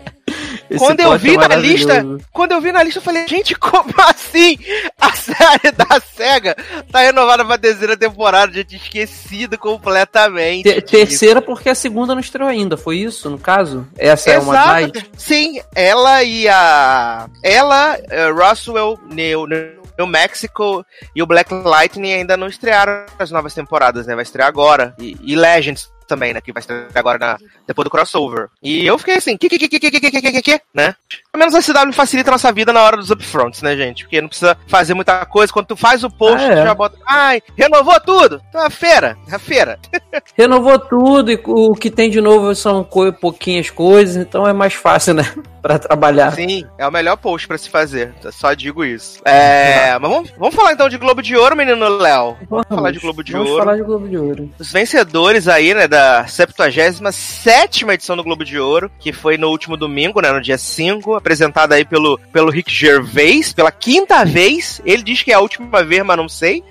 quando 0.78 1.00
eu 1.00 1.18
vi 1.18 1.36
é 1.36 1.48
na 1.48 1.56
lista, 1.56 2.06
quando 2.32 2.52
eu 2.52 2.62
vi 2.62 2.72
na 2.72 2.84
lista, 2.84 3.00
eu 3.00 3.04
falei, 3.04 3.28
gente, 3.28 3.56
como 3.60 3.94
assim? 4.10 4.58
A 5.00 5.14
série 5.14 5.72
da 5.72 6.00
SEGA 6.00 6.56
tá 6.92 7.02
renovada 7.02 7.46
pra 7.46 7.58
terceira 7.58 7.96
temporada, 7.96 8.54
gente, 8.54 8.76
esquecido 8.76 9.58
completamente. 9.58 10.64
Te 10.64 10.82
terceira 10.82 11.42
porque 11.42 11.70
a 11.70 11.76
segunda 11.76 12.14
não 12.14 12.22
estreou 12.22 12.50
ainda, 12.50 12.78
foi 12.78 12.98
isso, 12.98 13.30
no 13.30 13.38
caso? 13.38 13.88
Essa 13.98 14.32
Exato. 14.32 14.42
é 14.42 14.44
uma 14.44 14.66
mais? 14.66 14.92
Sim, 15.18 15.62
ela 15.76 16.24
e 16.24 16.48
a... 16.48 17.28
Ela, 17.44 17.98
uh, 17.98 18.36
Roswell, 18.36 19.00
New, 19.10 19.48
New 19.98 20.08
Mexico 20.08 20.86
e 21.16 21.22
o 21.22 21.26
Black 21.26 21.54
Lightning 21.54 22.14
ainda 22.14 22.36
não 22.36 22.48
estrearam 22.48 23.06
as 23.18 23.32
novas 23.32 23.54
temporadas, 23.54 24.06
né? 24.06 24.16
Vai 24.16 24.24
estrear 24.24 24.48
agora. 24.48 24.94
E, 25.00 25.18
e 25.22 25.36
Legends 25.36 25.90
também, 26.08 26.34
né? 26.34 26.42
Que 26.42 26.52
vai 26.52 26.62
estrear 26.62 26.88
agora 26.96 27.18
na, 27.18 27.38
depois 27.68 27.84
do 27.84 27.90
crossover. 27.90 28.48
E 28.62 28.86
eu 28.86 28.98
fiquei 28.98 29.16
assim, 29.16 29.38
que, 29.38 29.50
que, 29.50 29.58
que, 29.58 29.68
que, 29.68 29.80
que, 29.80 30.00
que, 30.00 30.12
que, 30.12 30.22
que, 30.22 30.42
que, 30.42 30.62
né? 30.74 30.96
Pelo 31.32 31.40
menos 31.40 31.56
a 31.56 31.62
CW 31.62 31.94
facilita 31.94 32.30
a 32.30 32.34
nossa 32.34 32.52
vida 32.52 32.72
na 32.72 32.82
hora 32.82 32.98
dos 32.98 33.12
upfronts, 33.12 33.62
né, 33.62 33.76
gente? 33.76 34.04
Porque 34.04 34.22
não 34.22 34.28
precisa 34.28 34.58
fazer 34.68 34.94
muita 34.94 35.26
coisa. 35.26 35.52
Quando 35.52 35.68
tu 35.68 35.76
faz 35.76 36.04
o 36.04 36.10
post, 36.10 36.46
ah, 36.46 36.52
é. 36.52 36.56
tu 36.56 36.64
já 36.64 36.74
bota. 36.74 36.98
Ai, 37.06 37.42
renovou 37.58 38.00
tudo! 38.00 38.42
Então 38.50 38.66
é 38.66 38.70
feira, 38.70 39.18
é 39.30 39.36
a 39.36 39.40
feira. 39.40 39.80
renovou 40.38 40.80
tudo 40.80 41.32
e 41.32 41.40
o 41.46 41.74
que 41.74 41.90
tem 41.90 42.10
de 42.10 42.22
novo 42.22 42.54
são 42.56 42.84
co 42.84 43.12
pouquinhas 43.14 43.70
coisas, 43.70 44.16
então 44.16 44.48
é 44.48 44.54
mais 44.54 44.74
fácil, 44.74 45.14
né? 45.14 45.24
pra 45.66 45.80
trabalhar. 45.80 46.32
Sim, 46.34 46.64
é 46.78 46.88
o 46.88 46.92
melhor 46.92 47.18
post 47.18 47.48
pra 47.48 47.58
se 47.58 47.68
fazer. 47.72 48.14
Só 48.32 48.54
digo 48.54 48.86
isso. 48.86 49.20
É, 49.26 49.98
mas 49.98 50.12
vamos, 50.12 50.30
vamos 50.38 50.54
falar 50.54 50.74
então 50.74 50.88
de 50.88 50.96
Globo 50.96 51.24
de 51.24 51.36
Ouro, 51.36 51.56
menino 51.56 51.90
Léo. 51.90 52.38
Vamos, 52.48 52.48
vamos 52.50 52.68
falar 52.70 52.92
de 52.92 53.00
Globo 53.00 53.24
de 53.24 53.32
vamos 53.32 53.50
Ouro. 53.50 53.66
Vamos 53.66 53.66
falar 53.66 53.78
de 53.82 53.88
Globo 53.88 54.08
de 54.08 54.18
Ouro. 54.18 54.52
Os 54.60 54.72
vencedores 54.72 55.48
aí, 55.48 55.74
né, 55.74 55.88
da 55.96 56.28
77 56.28 57.86
edição 57.86 58.18
do 58.18 58.24
Globo 58.24 58.44
de 58.44 58.60
Ouro, 58.60 58.92
que 59.00 59.14
foi 59.14 59.38
no 59.38 59.48
último 59.48 59.78
domingo, 59.78 60.20
né, 60.20 60.30
no 60.30 60.42
dia 60.42 60.58
5, 60.58 61.16
apresentada 61.16 61.76
aí 61.76 61.86
pelo, 61.86 62.20
pelo 62.34 62.52
Rick 62.52 62.70
Gervais, 62.70 63.54
pela 63.54 63.72
quinta 63.72 64.26
vez. 64.26 64.82
Ele 64.84 65.02
diz 65.02 65.24
que 65.24 65.32
é 65.32 65.36
a 65.36 65.40
última 65.40 65.86
vez, 65.86 66.04
mas 66.04 66.18
não 66.18 66.28
sei. 66.28 66.62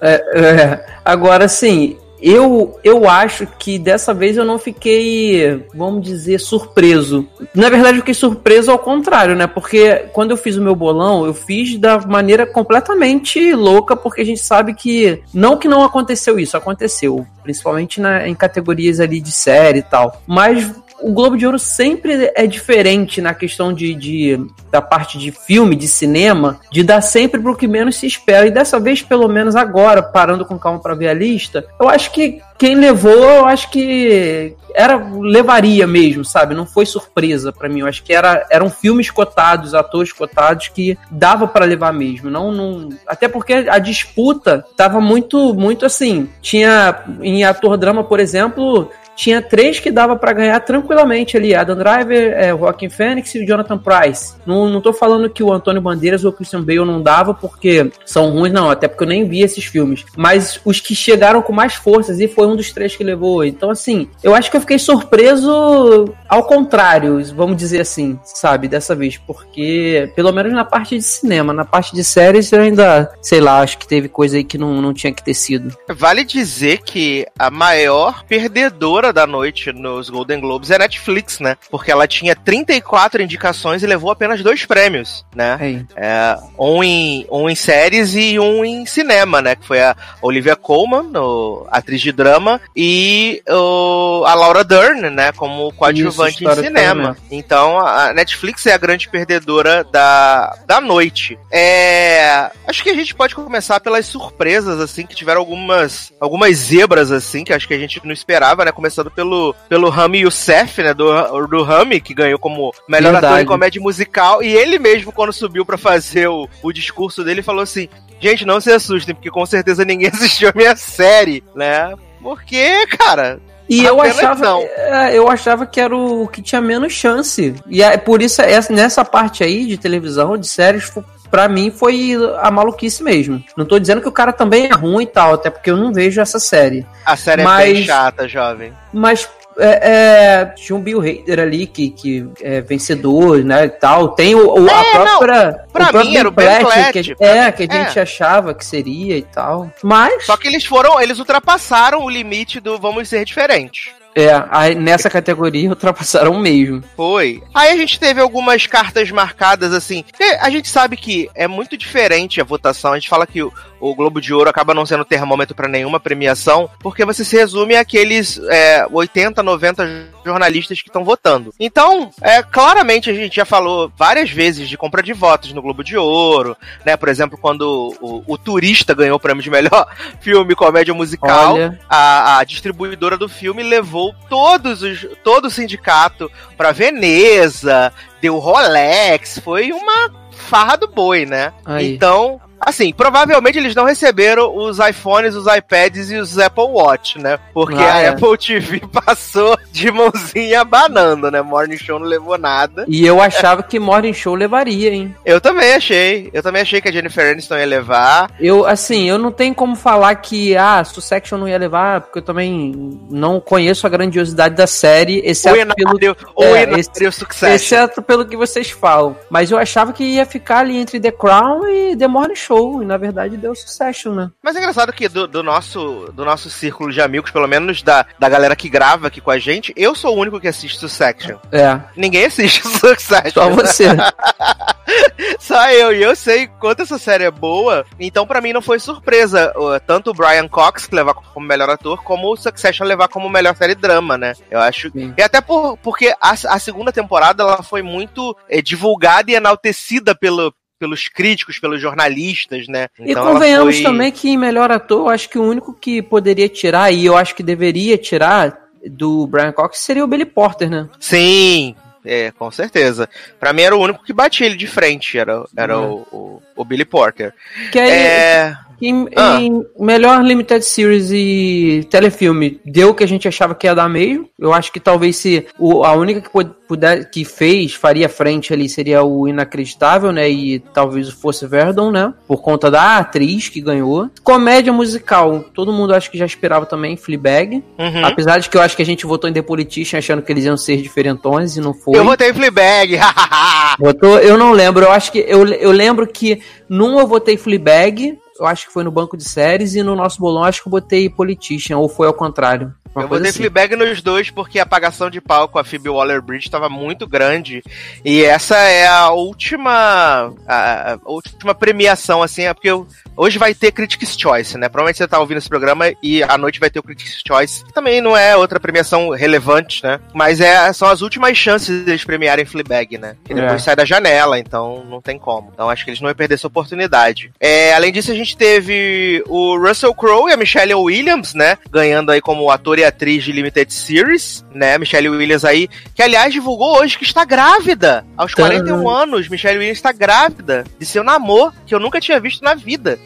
é, 0.00 0.14
é, 0.34 0.86
agora 1.04 1.46
sim, 1.46 1.98
eu, 2.20 2.78
eu 2.82 3.08
acho 3.08 3.46
que 3.58 3.78
dessa 3.78 4.12
vez 4.12 4.36
eu 4.36 4.44
não 4.44 4.58
fiquei, 4.58 5.64
vamos 5.74 6.02
dizer, 6.02 6.40
surpreso. 6.40 7.26
Na 7.54 7.68
verdade, 7.68 7.98
eu 7.98 8.02
fiquei 8.02 8.14
surpreso 8.14 8.70
ao 8.70 8.78
contrário, 8.78 9.36
né? 9.36 9.46
Porque 9.46 10.06
quando 10.12 10.32
eu 10.32 10.36
fiz 10.36 10.56
o 10.56 10.62
meu 10.62 10.74
bolão, 10.74 11.24
eu 11.24 11.34
fiz 11.34 11.78
da 11.78 11.98
maneira 12.00 12.46
completamente 12.46 13.54
louca, 13.54 13.96
porque 13.96 14.22
a 14.22 14.24
gente 14.24 14.40
sabe 14.40 14.74
que. 14.74 15.22
Não 15.32 15.56
que 15.56 15.68
não 15.68 15.84
aconteceu 15.84 16.38
isso, 16.38 16.56
aconteceu. 16.56 17.26
Principalmente 17.42 18.00
na, 18.00 18.26
em 18.26 18.34
categorias 18.34 19.00
ali 19.00 19.20
de 19.20 19.32
série 19.32 19.78
e 19.78 19.82
tal. 19.82 20.20
Mas 20.26 20.74
o 21.00 21.12
Globo 21.12 21.36
de 21.36 21.46
Ouro 21.46 21.58
sempre 21.58 22.30
é 22.34 22.46
diferente 22.46 23.20
na 23.20 23.34
questão 23.34 23.72
de, 23.72 23.94
de, 23.94 24.40
da 24.70 24.82
parte 24.82 25.18
de 25.18 25.30
filme, 25.30 25.76
de 25.76 25.88
cinema, 25.88 26.60
de 26.70 26.82
dar 26.82 27.00
sempre 27.00 27.40
pro 27.40 27.56
que 27.56 27.68
menos 27.68 27.96
se 27.96 28.06
espera. 28.06 28.46
E 28.46 28.50
dessa 28.50 28.80
vez, 28.80 29.02
pelo 29.02 29.28
menos 29.28 29.54
agora, 29.54 30.02
parando 30.02 30.44
com 30.44 30.58
calma 30.58 30.80
para 30.80 30.94
ver 30.94 31.08
a 31.08 31.14
lista, 31.14 31.64
eu 31.80 31.88
acho 31.88 32.12
que 32.12 32.40
quem 32.58 32.74
levou, 32.74 33.12
eu 33.12 33.46
acho 33.46 33.70
que 33.70 34.54
era 34.74 34.96
levaria 34.96 35.86
mesmo, 35.86 36.24
sabe? 36.24 36.54
Não 36.54 36.66
foi 36.66 36.84
surpresa 36.84 37.52
para 37.52 37.68
mim. 37.68 37.80
Eu 37.80 37.86
acho 37.86 38.02
que 38.02 38.12
era, 38.12 38.46
eram 38.50 38.68
filmes 38.68 39.10
cotados, 39.10 39.74
atores 39.74 40.12
cotados 40.12 40.68
que 40.68 40.98
dava 41.10 41.46
para 41.46 41.64
levar 41.64 41.92
mesmo. 41.92 42.28
Não, 42.28 42.50
não, 42.50 42.88
até 43.06 43.28
porque 43.28 43.52
a 43.52 43.78
disputa 43.78 44.64
tava 44.76 45.00
muito, 45.00 45.54
muito 45.54 45.86
assim. 45.86 46.28
Tinha 46.42 47.04
em 47.22 47.44
ator 47.44 47.76
drama, 47.76 48.02
por 48.02 48.18
exemplo, 48.18 48.90
tinha 49.18 49.42
três 49.42 49.80
que 49.80 49.90
dava 49.90 50.14
para 50.14 50.32
ganhar 50.32 50.60
tranquilamente 50.60 51.36
ali: 51.36 51.52
Adam 51.52 51.76
Driver, 51.76 52.32
é, 52.34 52.50
Joaquin 52.50 52.88
Phoenix 52.88 53.34
e 53.34 53.42
o 53.42 53.46
Jonathan 53.46 53.76
Price. 53.76 54.34
Não, 54.46 54.70
não 54.70 54.80
tô 54.80 54.92
falando 54.92 55.28
que 55.28 55.42
o 55.42 55.52
Antônio 55.52 55.82
Bandeiras 55.82 56.24
ou 56.24 56.30
o 56.30 56.32
Christian 56.32 56.62
Bale 56.62 56.84
não 56.84 57.02
dava 57.02 57.34
porque 57.34 57.90
são 58.06 58.30
ruins, 58.30 58.52
não, 58.52 58.70
até 58.70 58.86
porque 58.86 59.02
eu 59.02 59.08
nem 59.08 59.28
vi 59.28 59.42
esses 59.42 59.64
filmes. 59.64 60.04
Mas 60.16 60.60
os 60.64 60.80
que 60.80 60.94
chegaram 60.94 61.42
com 61.42 61.52
mais 61.52 61.74
forças 61.74 62.20
e 62.20 62.28
foi 62.28 62.46
um 62.46 62.54
dos 62.54 62.70
três 62.70 62.94
que 62.94 63.02
levou. 63.02 63.44
Então, 63.44 63.70
assim, 63.70 64.08
eu 64.22 64.34
acho 64.36 64.50
que 64.50 64.56
eu 64.56 64.60
fiquei 64.60 64.78
surpreso 64.78 66.14
ao 66.28 66.44
contrário, 66.44 67.20
vamos 67.34 67.56
dizer 67.56 67.80
assim, 67.80 68.18
sabe, 68.22 68.68
dessa 68.68 68.94
vez, 68.94 69.16
porque 69.16 70.12
pelo 70.14 70.32
menos 70.32 70.52
na 70.52 70.64
parte 70.64 70.96
de 70.96 71.02
cinema, 71.02 71.52
na 71.52 71.64
parte 71.64 71.92
de 71.92 72.04
séries 72.04 72.52
eu 72.52 72.60
ainda, 72.60 73.10
sei 73.20 73.40
lá, 73.40 73.60
acho 73.60 73.78
que 73.78 73.88
teve 73.88 74.08
coisa 74.08 74.36
aí 74.36 74.44
que 74.44 74.56
não, 74.56 74.80
não 74.80 74.94
tinha 74.94 75.12
que 75.12 75.24
ter 75.24 75.34
sido. 75.34 75.76
Vale 75.88 76.24
dizer 76.24 76.82
que 76.82 77.26
a 77.36 77.50
maior 77.50 78.24
perdedora 78.24 79.07
da 79.12 79.26
noite 79.26 79.72
nos 79.72 80.10
Golden 80.10 80.40
Globes 80.40 80.70
é 80.70 80.76
a 80.76 80.80
Netflix, 80.80 81.40
né? 81.40 81.56
Porque 81.70 81.90
ela 81.90 82.06
tinha 82.06 82.34
34 82.34 83.22
indicações 83.22 83.82
e 83.82 83.86
levou 83.86 84.10
apenas 84.10 84.42
dois 84.42 84.64
prêmios, 84.64 85.24
né? 85.34 85.84
É, 85.96 86.36
um, 86.58 86.82
em, 86.82 87.26
um 87.30 87.48
em 87.48 87.54
séries 87.54 88.14
e 88.14 88.38
um 88.38 88.64
em 88.64 88.86
cinema, 88.86 89.40
né? 89.40 89.54
Que 89.56 89.66
foi 89.66 89.80
a 89.80 89.96
Olivia 90.22 90.56
Colman, 90.56 91.04
no, 91.04 91.66
atriz 91.70 92.00
de 92.00 92.12
drama, 92.12 92.60
e 92.74 93.42
o, 93.48 94.24
a 94.26 94.34
Laura 94.34 94.64
Dern, 94.64 95.10
né? 95.10 95.32
Como 95.32 95.72
coadjuvante 95.72 96.44
Isso, 96.44 96.60
em 96.60 96.64
cinema. 96.64 97.16
Então 97.30 97.78
a 97.78 98.12
Netflix 98.12 98.66
é 98.66 98.72
a 98.72 98.78
grande 98.78 99.08
perdedora 99.08 99.84
da, 99.84 100.56
da 100.66 100.80
noite. 100.80 101.38
É, 101.50 102.50
acho 102.66 102.82
que 102.82 102.90
a 102.90 102.94
gente 102.94 103.14
pode 103.14 103.34
começar 103.34 103.80
pelas 103.80 104.06
surpresas, 104.06 104.80
assim, 104.80 105.06
que 105.06 105.14
tiveram 105.14 105.40
algumas, 105.40 106.12
algumas 106.20 106.56
zebras, 106.56 107.10
assim, 107.10 107.44
que 107.44 107.52
acho 107.52 107.68
que 107.68 107.74
a 107.74 107.78
gente 107.78 108.00
não 108.04 108.12
esperava, 108.12 108.64
né? 108.64 108.72
Começando 108.72 108.97
começando 108.98 109.10
pelo, 109.10 109.54
pelo 109.68 109.88
Rami 109.88 110.20
Youssef, 110.20 110.82
né? 110.82 110.92
Do, 110.92 111.46
do 111.46 111.62
Rami, 111.62 112.00
que 112.00 112.14
ganhou 112.14 112.38
como 112.38 112.72
melhor 112.88 113.12
Verdade. 113.12 113.34
ator 113.34 113.40
em 113.40 113.46
comédia 113.46 113.80
musical. 113.80 114.42
E 114.42 114.48
ele 114.48 114.78
mesmo, 114.78 115.12
quando 115.12 115.32
subiu 115.32 115.64
para 115.64 115.78
fazer 115.78 116.28
o, 116.28 116.48
o 116.62 116.72
discurso 116.72 117.22
dele, 117.24 117.42
falou 117.42 117.62
assim: 117.62 117.88
Gente, 118.20 118.44
não 118.44 118.60
se 118.60 118.70
assustem, 118.70 119.14
porque 119.14 119.30
com 119.30 119.46
certeza 119.46 119.84
ninguém 119.84 120.08
assistiu 120.12 120.48
a 120.48 120.52
minha 120.54 120.76
série, 120.76 121.42
né? 121.54 121.94
Porque, 122.20 122.86
cara, 122.88 123.40
e 123.68 123.84
eu 123.84 124.00
achava, 124.00 124.58
é, 124.60 125.16
eu 125.16 125.28
achava 125.28 125.66
que 125.66 125.80
era 125.80 125.94
o 125.94 126.26
que 126.26 126.42
tinha 126.42 126.60
menos 126.60 126.92
chance. 126.92 127.54
E 127.68 127.82
é 127.82 127.96
por 127.96 128.22
isso, 128.22 128.40
essa, 128.42 128.72
nessa 128.72 129.04
parte 129.04 129.44
aí 129.44 129.66
de 129.66 129.76
televisão, 129.76 130.36
de 130.36 130.48
séries, 130.48 130.92
pra 131.30 131.48
mim 131.48 131.70
foi 131.70 132.14
a 132.40 132.50
maluquice 132.50 133.02
mesmo. 133.02 133.42
Não 133.56 133.64
tô 133.64 133.78
dizendo 133.78 134.00
que 134.00 134.08
o 134.08 134.12
cara 134.12 134.32
também 134.32 134.66
é 134.66 134.74
ruim 134.74 135.04
e 135.04 135.06
tal, 135.06 135.34
até 135.34 135.50
porque 135.50 135.70
eu 135.70 135.76
não 135.76 135.92
vejo 135.92 136.20
essa 136.20 136.38
série. 136.38 136.86
A 137.04 137.16
série 137.16 137.42
mas, 137.42 137.68
é 137.68 137.72
bem 137.72 137.84
chata, 137.84 138.28
jovem. 138.28 138.72
Mas 138.92 139.28
é, 139.58 139.80
é, 139.82 140.44
tinha 140.54 140.76
um 140.76 140.80
Bill 140.80 141.00
Hader 141.00 141.40
ali 141.40 141.66
que, 141.66 141.90
que 141.90 142.26
é 142.40 142.60
vencedor, 142.60 143.44
né, 143.44 143.64
e 143.64 143.68
tal. 143.68 144.10
Tem 144.10 144.34
o, 144.34 144.54
o 144.54 144.70
a 144.70 144.80
é, 144.80 144.92
própria... 144.92 145.50
Não, 145.50 145.58
pra 145.72 145.90
o 145.90 146.04
mim 146.04 146.16
era 146.16 146.28
o 146.28 146.30
Ben 146.30 146.46
que, 146.92 147.16
É, 147.20 147.50
que 147.50 147.64
a 147.64 147.74
gente 147.74 147.98
é. 147.98 148.02
achava 148.02 148.54
que 148.54 148.64
seria 148.64 149.16
e 149.16 149.22
tal. 149.22 149.70
Mas... 149.82 150.24
Só 150.24 150.36
que 150.36 150.46
eles 150.46 150.64
foram, 150.64 151.00
eles 151.00 151.18
ultrapassaram 151.18 152.04
o 152.04 152.08
limite 152.08 152.60
do 152.60 152.78
vamos 152.78 153.08
ser 153.08 153.24
diferentes. 153.24 153.90
É, 154.18 154.44
aí 154.50 154.74
nessa 154.74 155.08
categoria 155.08 155.68
ultrapassaram 155.70 156.36
mesmo. 156.40 156.82
Foi. 156.96 157.40
Aí 157.54 157.70
a 157.70 157.76
gente 157.76 158.00
teve 158.00 158.20
algumas 158.20 158.66
cartas 158.66 159.12
marcadas 159.12 159.72
assim. 159.72 160.04
A 160.40 160.50
gente 160.50 160.68
sabe 160.68 160.96
que 160.96 161.30
é 161.36 161.46
muito 161.46 161.76
diferente 161.76 162.40
a 162.40 162.44
votação. 162.44 162.92
A 162.92 162.98
gente 162.98 163.08
fala 163.08 163.28
que 163.28 163.40
o, 163.40 163.52
o 163.80 163.94
Globo 163.94 164.20
de 164.20 164.32
Ouro 164.32 164.50
acaba 164.50 164.74
não 164.74 164.86
sendo 164.86 165.04
termômetro 165.04 165.54
para 165.54 165.68
nenhuma 165.68 166.00
premiação, 166.00 166.68
porque 166.80 167.04
você 167.04 167.24
se 167.24 167.36
resume 167.36 167.76
àqueles 167.76 168.40
é, 168.48 168.86
80, 168.90 169.42
90 169.42 170.08
jornalistas 170.24 170.80
que 170.82 170.88
estão 170.88 171.04
votando. 171.04 171.54
Então, 171.58 172.10
é, 172.20 172.42
claramente 172.42 173.10
a 173.10 173.14
gente 173.14 173.36
já 173.36 173.44
falou 173.44 173.90
várias 173.96 174.30
vezes 174.30 174.68
de 174.68 174.76
compra 174.76 175.02
de 175.02 175.12
votos 175.12 175.52
no 175.52 175.62
Globo 175.62 175.82
de 175.82 175.96
Ouro, 175.96 176.56
né? 176.84 176.96
Por 176.96 177.08
exemplo, 177.08 177.38
quando 177.38 177.94
o, 178.00 178.22
o 178.26 178.38
Turista 178.38 178.94
ganhou 178.94 179.16
o 179.16 179.20
prêmio 179.20 179.42
de 179.42 179.50
melhor 179.50 179.88
filme 180.20 180.54
comédia 180.54 180.94
musical, 180.94 181.56
a, 181.88 182.38
a, 182.38 182.44
distribuidora 182.44 183.16
do 183.16 183.28
filme 183.28 183.62
levou 183.62 184.14
todos 184.28 184.82
os, 184.82 185.06
todo 185.24 185.46
o 185.46 185.50
sindicato 185.50 186.30
para 186.56 186.72
Veneza, 186.72 187.92
deu 188.20 188.38
Rolex, 188.38 189.38
foi 189.38 189.72
uma 189.72 190.10
farra 190.30 190.76
do 190.76 190.88
boi, 190.88 191.26
né? 191.26 191.52
Aí. 191.64 191.94
Então, 191.94 192.40
Assim, 192.60 192.92
provavelmente 192.92 193.58
eles 193.58 193.74
não 193.74 193.84
receberam 193.84 194.54
os 194.54 194.78
iPhones, 194.78 195.34
os 195.34 195.46
iPads 195.46 196.10
e 196.10 196.16
os 196.16 196.38
Apple 196.38 196.64
Watch, 196.64 197.18
né? 197.18 197.38
Porque 197.54 197.74
ah, 197.74 197.94
a 197.94 198.00
é. 198.00 198.08
Apple 198.08 198.36
TV 198.36 198.82
passou 198.92 199.56
de 199.70 199.90
mãozinha 199.90 200.60
abanando, 200.60 201.30
né? 201.30 201.40
Morning 201.40 201.78
Show 201.78 201.98
não 201.98 202.06
levou 202.06 202.36
nada. 202.36 202.84
E 202.88 203.06
eu 203.06 203.20
achava 203.20 203.62
que 203.62 203.78
Morning 203.78 204.12
Show 204.12 204.34
levaria, 204.34 204.92
hein? 204.92 205.14
Eu 205.24 205.40
também 205.40 205.74
achei. 205.74 206.30
Eu 206.32 206.42
também 206.42 206.62
achei 206.62 206.80
que 206.80 206.88
a 206.88 206.92
Jennifer 206.92 207.30
Aniston 207.30 207.56
ia 207.56 207.66
levar. 207.66 208.30
Eu, 208.40 208.66
assim, 208.66 209.08
eu 209.08 209.18
não 209.18 209.30
tenho 209.30 209.54
como 209.54 209.76
falar 209.76 210.14
que, 210.16 210.56
ah, 210.56 210.82
Succession 210.84 211.38
não 211.38 211.48
ia 211.48 211.58
levar, 211.58 212.00
porque 212.02 212.18
eu 212.18 212.22
também 212.22 212.98
não 213.10 213.40
conheço 213.40 213.86
a 213.86 213.90
grandiosidade 213.90 214.54
da 214.54 214.66
série, 214.66 215.22
exceto 215.24 215.56
o 215.56 215.60
Inário, 215.60 215.98
pelo... 215.98 216.16
O 216.34 216.44
é, 216.44 216.64
Inário 216.64 217.12
Succession. 217.12 217.54
Exceto 217.54 218.02
pelo 218.02 218.26
que 218.26 218.36
vocês 218.36 218.70
falam. 218.70 219.16
Mas 219.30 219.50
eu 219.50 219.58
achava 219.58 219.92
que 219.92 220.02
ia 220.02 220.26
ficar 220.26 220.58
ali 220.58 220.76
entre 220.76 220.98
The 220.98 221.12
Crown 221.12 221.68
e 221.68 221.96
The 221.96 222.08
Morning 222.08 222.34
Show 222.34 222.47
show 222.48 222.82
e 222.82 222.86
na 222.86 222.96
verdade 222.96 223.36
deu 223.36 223.54
sucesso, 223.54 224.14
né? 224.14 224.30
Mas 224.42 224.56
é 224.56 224.58
engraçado 224.58 224.92
que 224.92 225.08
do, 225.08 225.26
do, 225.26 225.42
nosso, 225.42 226.10
do 226.14 226.24
nosso 226.24 226.48
círculo 226.48 226.90
de 226.90 227.00
amigos, 227.00 227.30
pelo 227.30 227.46
menos 227.46 227.82
da, 227.82 228.06
da 228.18 228.28
galera 228.28 228.56
que 228.56 228.68
grava 228.68 229.08
aqui 229.08 229.20
com 229.20 229.30
a 229.30 229.38
gente, 229.38 229.72
eu 229.76 229.94
sou 229.94 230.16
o 230.16 230.18
único 230.18 230.40
que 230.40 230.48
assiste 230.48 230.78
Succession. 230.78 231.36
É. 231.52 231.78
Ninguém 231.94 232.24
assiste 232.24 232.62
Succession. 232.66 233.30
Só 233.32 233.50
você. 233.50 233.88
Só 235.38 235.70
eu, 235.70 235.92
e 235.92 236.02
eu 236.02 236.16
sei 236.16 236.46
quanto 236.46 236.82
essa 236.82 236.98
série 236.98 237.24
é 237.24 237.30
boa, 237.30 237.84
então 238.00 238.26
para 238.26 238.40
mim 238.40 238.52
não 238.52 238.62
foi 238.62 238.78
surpresa 238.78 239.52
tanto 239.86 240.10
o 240.10 240.14
Brian 240.14 240.48
Cox 240.48 240.88
levar 240.90 241.14
como 241.14 241.46
melhor 241.46 241.68
ator, 241.68 242.02
como 242.02 242.32
o 242.32 242.36
Succession 242.36 242.86
levar 242.86 243.08
como 243.08 243.28
melhor 243.28 243.54
série 243.54 243.74
drama, 243.74 244.16
né? 244.16 244.32
Eu 244.50 244.60
acho. 244.60 244.90
Sim. 244.90 245.12
E 245.16 245.22
até 245.22 245.40
por, 245.40 245.76
porque 245.78 246.14
a, 246.20 246.30
a 246.30 246.58
segunda 246.58 246.90
temporada 246.92 247.42
ela 247.42 247.62
foi 247.62 247.82
muito 247.82 248.36
é, 248.48 248.62
divulgada 248.62 249.30
e 249.30 249.34
enaltecida 249.34 250.14
pelo, 250.14 250.52
pelos 250.78 251.08
críticos, 251.08 251.58
pelos 251.58 251.80
jornalistas, 251.80 252.68
né? 252.68 252.88
Então 252.98 253.30
e 253.30 253.32
convenhamos 253.32 253.74
foi... 253.76 253.84
também 253.84 254.12
que 254.12 254.28
em 254.30 254.36
melhor 254.36 254.70
ator, 254.70 255.00
eu 255.00 255.08
acho 255.08 255.28
que 255.28 255.38
o 255.38 255.42
único 255.42 255.74
que 255.74 256.00
poderia 256.00 256.48
tirar, 256.48 256.92
e 256.92 257.04
eu 257.04 257.16
acho 257.16 257.34
que 257.34 257.42
deveria 257.42 257.98
tirar 257.98 258.68
do 258.86 259.26
Brian 259.26 259.52
Cox 259.52 259.78
seria 259.78 260.04
o 260.04 260.06
Billy 260.06 260.24
Porter, 260.24 260.70
né? 260.70 260.88
Sim, 261.00 261.74
é, 262.04 262.30
com 262.30 262.50
certeza. 262.50 263.08
Pra 263.38 263.52
mim 263.52 263.62
era 263.62 263.76
o 263.76 263.82
único 263.82 264.04
que 264.04 264.12
batia 264.12 264.46
ele 264.46 264.56
de 264.56 264.66
frente, 264.66 265.18
era, 265.18 265.44
era 265.56 265.74
é. 265.74 265.76
o, 265.76 266.06
o, 266.12 266.42
o, 266.56 266.64
Billy 266.64 266.84
Porter. 266.84 267.34
Que 267.72 267.78
aí, 267.78 267.90
é... 267.90 268.56
Em, 268.80 269.08
ah. 269.16 269.40
em, 269.40 269.64
melhor 269.78 270.22
limited 270.22 270.64
series 270.64 271.10
e 271.10 271.86
telefilme, 271.90 272.60
deu 272.64 272.90
o 272.90 272.94
que 272.94 273.04
a 273.04 273.08
gente 273.08 273.26
achava 273.26 273.54
que 273.54 273.66
ia 273.66 273.74
dar 273.74 273.88
mesmo. 273.88 274.28
Eu 274.38 274.52
acho 274.52 274.72
que 274.72 274.80
talvez 274.80 275.16
se 275.16 275.46
o, 275.58 275.84
a 275.84 275.94
única 275.94 276.20
que 276.20 276.30
puder, 276.68 277.10
que 277.10 277.24
fez, 277.24 277.74
faria 277.74 278.08
frente 278.08 278.52
ali 278.52 278.68
seria 278.68 279.02
o 279.02 279.26
Inacreditável, 279.26 280.12
né? 280.12 280.30
E 280.30 280.60
talvez 280.60 281.08
fosse 281.08 281.46
Verdon, 281.46 281.90
né? 281.90 282.12
Por 282.26 282.42
conta 282.42 282.70
da 282.70 282.98
atriz 282.98 283.48
que 283.48 283.60
ganhou. 283.60 284.08
Comédia 284.22 284.72
musical, 284.72 285.44
todo 285.54 285.72
mundo 285.72 285.94
acho 285.94 286.10
que 286.10 286.18
já 286.18 286.26
esperava 286.26 286.66
também, 286.66 286.96
Fleabag. 286.96 287.64
Uhum. 287.78 288.04
Apesar 288.04 288.38
de 288.38 288.48
que 288.48 288.56
eu 288.56 288.60
acho 288.60 288.76
que 288.76 288.82
a 288.82 288.86
gente 288.86 289.06
votou 289.06 289.28
em 289.28 289.32
The 289.32 289.42
Politician 289.42 289.98
achando 289.98 290.22
que 290.22 290.30
eles 290.30 290.44
iam 290.44 290.56
ser 290.56 290.76
diferentões 290.76 291.56
e 291.56 291.60
não 291.60 291.72
foi. 291.72 291.98
Eu 291.98 292.04
votei 292.04 292.30
em 292.30 292.34
Fleabag. 292.34 292.98
votou, 293.80 294.18
eu 294.18 294.36
não 294.36 294.52
lembro, 294.52 294.84
eu 294.84 294.92
acho 294.92 295.10
que 295.10 295.18
eu, 295.26 295.46
eu 295.46 295.72
lembro 295.72 296.06
que 296.06 296.40
num 296.68 296.98
eu 296.98 297.06
votei 297.06 297.36
Fleabag 297.36 298.18
eu 298.38 298.46
acho 298.46 298.66
que 298.66 298.72
foi 298.72 298.84
no 298.84 298.90
banco 298.90 299.16
de 299.16 299.24
séries, 299.24 299.74
e 299.74 299.82
no 299.82 299.96
nosso 299.96 300.18
bolão 300.20 300.44
acho 300.44 300.62
que 300.62 300.68
eu 300.68 300.72
botei 300.72 301.08
Politician, 301.08 301.78
ou 301.78 301.88
foi 301.88 302.06
ao 302.06 302.14
contrário. 302.14 302.72
Uma 302.94 303.04
eu 303.04 303.08
botei 303.08 303.30
assim. 303.30 303.38
Fleabag 303.38 303.76
nos 303.76 304.02
dois 304.02 304.30
porque 304.30 304.58
a 304.58 304.62
apagação 304.62 305.10
de 305.10 305.20
palco 305.20 305.54
com 305.54 305.58
a 305.58 305.64
Phoebe 305.64 305.88
Waller-Bridge 305.88 306.46
estava 306.46 306.68
muito 306.68 307.06
grande. 307.06 307.62
E 308.04 308.22
essa 308.24 308.56
é 308.56 308.86
a 308.86 309.10
última 309.10 310.32
a, 310.46 310.94
a, 310.94 310.98
última 311.04 311.54
premiação, 311.54 312.22
assim, 312.22 312.42
é 312.42 312.54
porque 312.54 312.70
eu, 312.70 312.86
hoje 313.16 313.38
vai 313.38 313.54
ter 313.54 313.72
Critics' 313.72 314.16
Choice, 314.18 314.56
né? 314.58 314.68
Provavelmente 314.68 314.98
você 314.98 315.08
tá 315.08 315.18
ouvindo 315.18 315.38
esse 315.38 315.48
programa 315.48 315.92
e 316.02 316.22
à 316.22 316.36
noite 316.36 316.60
vai 316.60 316.70
ter 316.70 316.78
o 316.78 316.82
Critics' 316.82 317.22
Choice, 317.26 317.64
que 317.64 317.72
também 317.72 318.00
não 318.00 318.16
é 318.16 318.36
outra 318.36 318.58
premiação 318.58 319.10
relevante, 319.10 319.82
né? 319.82 320.00
Mas 320.14 320.40
é, 320.40 320.72
são 320.72 320.88
as 320.88 321.00
últimas 321.00 321.36
chances 321.36 321.84
deles 321.84 322.04
premiarem 322.04 322.44
Fleabag, 322.44 322.98
né? 322.98 323.16
Que 323.24 323.34
depois 323.34 323.54
é. 323.54 323.58
sai 323.58 323.76
da 323.76 323.84
janela, 323.84 324.38
então 324.38 324.84
não 324.88 325.00
tem 325.00 325.18
como. 325.18 325.50
Então 325.52 325.70
acho 325.70 325.84
que 325.84 325.90
eles 325.90 326.00
não 326.00 326.08
vão 326.08 326.14
perder 326.14 326.34
essa 326.34 326.46
oportunidade. 326.46 327.30
É, 327.38 327.74
além 327.74 327.92
disso, 327.92 328.10
a 328.10 328.14
gente 328.14 328.27
teve 328.36 329.22
o 329.26 329.56
Russell 329.56 329.94
Crowe 329.94 330.30
e 330.30 330.32
a 330.32 330.36
Michelle 330.36 330.74
Williams, 330.74 331.34
né? 331.34 331.58
Ganhando 331.70 332.10
aí 332.10 332.20
como 332.20 332.50
ator 332.50 332.78
e 332.78 332.84
atriz 332.84 333.24
de 333.24 333.32
Limited 333.32 333.72
Series, 333.72 334.44
né? 334.54 334.78
Michelle 334.78 335.08
Williams 335.08 335.44
aí, 335.44 335.68
que 335.94 336.02
aliás 336.02 336.32
divulgou 336.32 336.78
hoje 336.78 336.98
que 336.98 337.04
está 337.04 337.24
grávida. 337.24 338.04
Aos 338.16 338.34
41 338.34 338.88
anos, 338.88 339.28
Michelle 339.28 339.58
Williams 339.58 339.78
está 339.78 339.92
grávida 339.92 340.64
de 340.78 340.86
seu 340.86 341.04
namoro, 341.04 341.52
que 341.66 341.74
eu 341.74 341.80
nunca 341.80 342.00
tinha 342.00 342.20
visto 342.20 342.42
na 342.42 342.54
vida. 342.54 342.98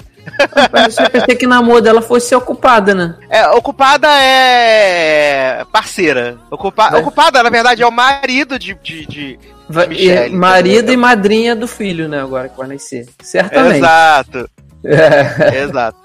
Eu 1.04 1.10
pensei 1.10 1.36
que 1.36 1.46
o 1.46 1.48
namoro 1.48 1.80
dela 1.80 2.00
fosse 2.00 2.34
ocupada, 2.34 2.94
né? 2.94 3.16
É, 3.28 3.46
ocupada 3.48 4.08
é 4.08 5.64
parceira. 5.72 6.38
Ocupa... 6.50 6.96
Ocupada, 6.96 7.42
na 7.42 7.50
verdade, 7.50 7.82
é 7.82 7.86
o 7.86 7.90
marido 7.90 8.58
de, 8.58 8.74
de, 8.82 9.06
de 9.06 9.38
Michelle, 9.88 10.34
marido 10.34 10.92
e 10.92 10.96
madrinha 10.96 11.56
do 11.56 11.66
filho, 11.66 12.08
né? 12.08 12.20
Agora 12.20 12.48
que 12.48 12.56
vai 12.56 12.68
nascer. 12.68 13.08
Certamente. 13.20 13.78
Exato. 13.78 14.48
É. 14.92 15.62
Exato. 15.62 15.98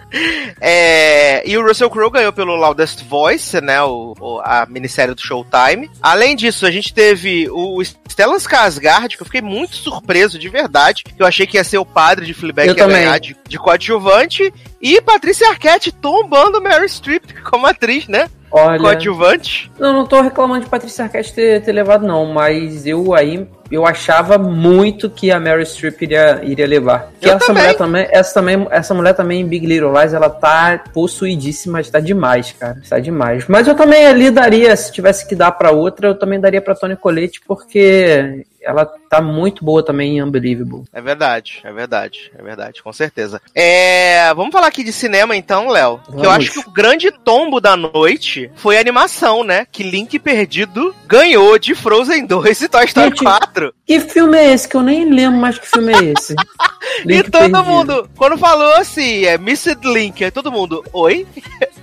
é, 0.60 1.48
e 1.48 1.56
o 1.56 1.66
Russell 1.66 1.90
Crowe 1.90 2.10
ganhou 2.10 2.32
pelo 2.32 2.54
Loudest 2.54 3.02
Voice, 3.04 3.60
né? 3.60 3.82
O, 3.82 4.14
o, 4.20 4.40
a 4.40 4.66
minissérie 4.68 5.14
do 5.14 5.20
Showtime. 5.20 5.90
Além 6.02 6.36
disso, 6.36 6.66
a 6.66 6.70
gente 6.70 6.92
teve 6.92 7.48
o 7.50 7.82
Stellan 7.82 8.36
Skarsgård, 8.36 9.16
que 9.16 9.22
eu 9.22 9.26
fiquei 9.26 9.40
muito 9.40 9.76
surpreso, 9.76 10.38
de 10.38 10.48
verdade. 10.48 11.04
Eu 11.18 11.26
achei 11.26 11.46
que 11.46 11.56
ia 11.56 11.64
ser 11.64 11.78
o 11.78 11.86
padre 11.86 12.26
de 12.26 12.34
Fleabag 12.34 12.74
que 12.74 12.80
ia 12.80 12.86
ganhar 12.86 13.18
de, 13.18 13.36
de 13.48 13.58
coadjuvante. 13.58 14.52
E 14.80 15.00
Patrícia 15.00 15.48
Arquette 15.48 15.90
tombando 15.90 16.60
Mary 16.60 16.88
Streep 16.88 17.24
como 17.44 17.66
atriz, 17.66 18.06
né? 18.06 18.28
Olha, 18.50 18.78
coadjuvante. 18.78 19.70
Não, 19.78 19.92
não 19.92 20.06
tô 20.06 20.20
reclamando 20.20 20.64
de 20.64 20.70
Patrícia 20.70 21.04
Arquette 21.04 21.32
ter, 21.34 21.62
ter 21.62 21.72
levado, 21.72 22.06
não, 22.06 22.26
mas 22.26 22.86
eu 22.86 23.14
aí 23.14 23.46
eu 23.70 23.86
achava 23.86 24.38
muito 24.38 25.10
que 25.10 25.30
a 25.30 25.38
Mary 25.38 25.64
Streep 25.66 26.02
iria, 26.02 26.40
iria 26.42 26.66
levar. 26.66 27.10
Que 27.20 27.28
essa 27.28 27.46
também. 27.46 27.62
mulher 27.62 27.76
também, 27.76 28.08
essa 28.10 28.34
também, 28.34 28.66
essa 28.70 28.94
mulher 28.94 29.14
também 29.14 29.40
em 29.42 29.46
Big 29.46 29.66
Little 29.66 29.92
Lies, 29.92 30.14
ela 30.14 30.30
tá 30.30 30.82
possuidíssima, 30.92 31.80
está 31.80 32.00
demais, 32.00 32.54
cara, 32.58 32.78
está 32.82 32.98
demais. 32.98 33.44
Mas 33.46 33.68
eu 33.68 33.74
também 33.74 34.06
ali 34.06 34.30
daria, 34.30 34.74
se 34.74 34.90
tivesse 34.92 35.26
que 35.28 35.34
dar 35.34 35.52
para 35.52 35.70
outra, 35.70 36.08
eu 36.08 36.18
também 36.18 36.40
daria 36.40 36.62
para 36.62 36.74
Tony 36.74 36.96
Colette 36.96 37.40
porque 37.46 38.46
ela 38.68 38.84
tá 38.84 39.22
muito 39.22 39.64
boa 39.64 39.82
também 39.82 40.18
em 40.18 40.22
Unbelievable. 40.22 40.84
É 40.92 41.00
verdade, 41.00 41.60
é 41.64 41.72
verdade, 41.72 42.30
é 42.38 42.42
verdade, 42.42 42.82
com 42.82 42.92
certeza. 42.92 43.40
É, 43.54 44.32
vamos 44.34 44.52
falar 44.52 44.66
aqui 44.66 44.84
de 44.84 44.92
cinema 44.92 45.34
então, 45.34 45.68
Léo. 45.68 45.98
Que 46.04 46.26
eu 46.26 46.30
acho 46.30 46.52
que 46.52 46.58
o 46.58 46.70
grande 46.70 47.10
tombo 47.10 47.62
da 47.62 47.74
noite 47.78 48.50
foi 48.56 48.76
a 48.76 48.80
animação, 48.80 49.42
né? 49.42 49.66
Que 49.72 49.82
Link 49.82 50.18
Perdido 50.18 50.94
ganhou 51.06 51.58
de 51.58 51.74
Frozen 51.74 52.26
2 52.26 52.60
e 52.60 52.68
Toy 52.68 52.84
Story 52.84 53.08
Gente, 53.08 53.24
4. 53.24 53.74
Que 53.86 54.00
filme 54.00 54.36
é 54.36 54.52
esse? 54.52 54.68
Que 54.68 54.76
eu 54.76 54.82
nem 54.82 55.10
lembro 55.10 55.40
mais 55.40 55.58
que 55.58 55.66
filme 55.66 55.94
é 55.94 56.12
esse. 56.12 56.34
e 57.08 57.22
todo 57.22 57.32
perdido. 57.40 57.64
mundo, 57.64 58.10
quando 58.18 58.36
falou 58.36 58.74
assim, 58.74 59.24
é 59.24 59.38
Missed 59.38 59.80
Link, 59.82 60.22
é 60.22 60.30
todo 60.30 60.52
mundo, 60.52 60.84
oi? 60.92 61.26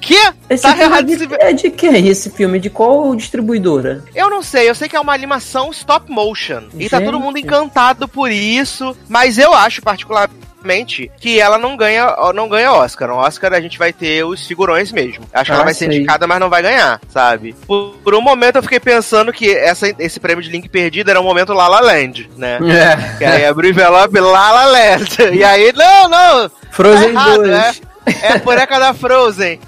Que? 0.06 0.34
Esse 0.48 0.62
tá 0.62 0.78
errado 0.78 1.12
é 1.12 1.15
de, 1.15 1.34
é 1.39 1.54
de 1.54 1.72
que 1.72 1.88
é 1.88 2.00
esse 2.00 2.30
filme? 2.30 2.60
De 2.60 2.70
qual 2.70 3.15
distribuidora? 3.15 4.04
Eu 4.13 4.30
não 4.30 4.44
sei, 4.44 4.70
eu 4.70 4.76
sei 4.76 4.88
que 4.88 4.96
é 4.96 5.00
uma 5.00 5.13
animação 5.13 5.72
stop 5.72 6.10
motion. 6.12 6.62
Gente. 6.72 6.86
E 6.86 6.89
tá 6.89 7.02
todo 7.02 7.20
mundo 7.20 7.39
encantado 7.39 8.08
por 8.08 8.30
isso, 8.30 8.96
mas 9.10 9.39
eu 9.39 9.52
acho 9.54 9.82
particularmente 9.82 11.12
que 11.20 11.39
ela 11.39 11.58
não 11.58 11.76
ganha, 11.76 12.15
não 12.36 12.48
ganha 12.48 12.72
Oscar. 12.72 13.10
No 13.10 13.15
Oscar 13.15 13.54
a 13.54 13.62
gente 13.62 13.80
vai 13.80 13.91
ter 13.91 14.24
os 14.24 14.46
figurões 14.46 14.91
mesmo. 14.91 15.26
Acho 15.34 15.41
ah, 15.41 15.44
que 15.44 15.52
ela 15.52 15.62
ah, 15.62 15.65
vai 15.65 15.74
ser 15.74 15.86
indicada, 15.86 16.28
mas 16.28 16.39
não 16.39 16.50
vai 16.50 16.62
ganhar, 16.62 17.02
sabe? 17.10 17.56
Por, 17.65 17.96
por, 18.04 18.13
um 18.13 18.22
momento 18.22 18.58
eu 18.58 18.63
fiquei 18.63 18.80
pensando 18.80 19.34
que 19.34 19.52
essa, 19.56 19.88
esse 19.98 20.20
prêmio 20.20 20.44
de 20.44 20.52
Link 20.52 20.70
perdido 20.70 21.10
era 21.10 21.20
um 21.20 21.24
momento 21.24 21.54
La 21.54 21.68
La 21.68 21.80
Land, 21.82 22.30
né? 22.38 22.60
É. 22.76 23.18
Que 23.18 23.26
aí 23.26 23.46
abriu 23.46 23.70
o 23.70 23.74
envelope 23.74 24.20
La 24.20 24.52
La 24.52 24.65
Land. 24.65 25.15
E 25.34 25.44
aí, 25.44 25.74
não, 25.74 26.10
não! 26.10 26.52
Frozen 26.72 27.13
tá 27.13 27.22
errado, 27.22 27.38
2. 27.38 27.50
É, 27.50 27.74
é 28.22 28.34
a 28.34 28.38
boneca 28.39 28.80
da 28.80 28.94
Frozen. 28.94 29.60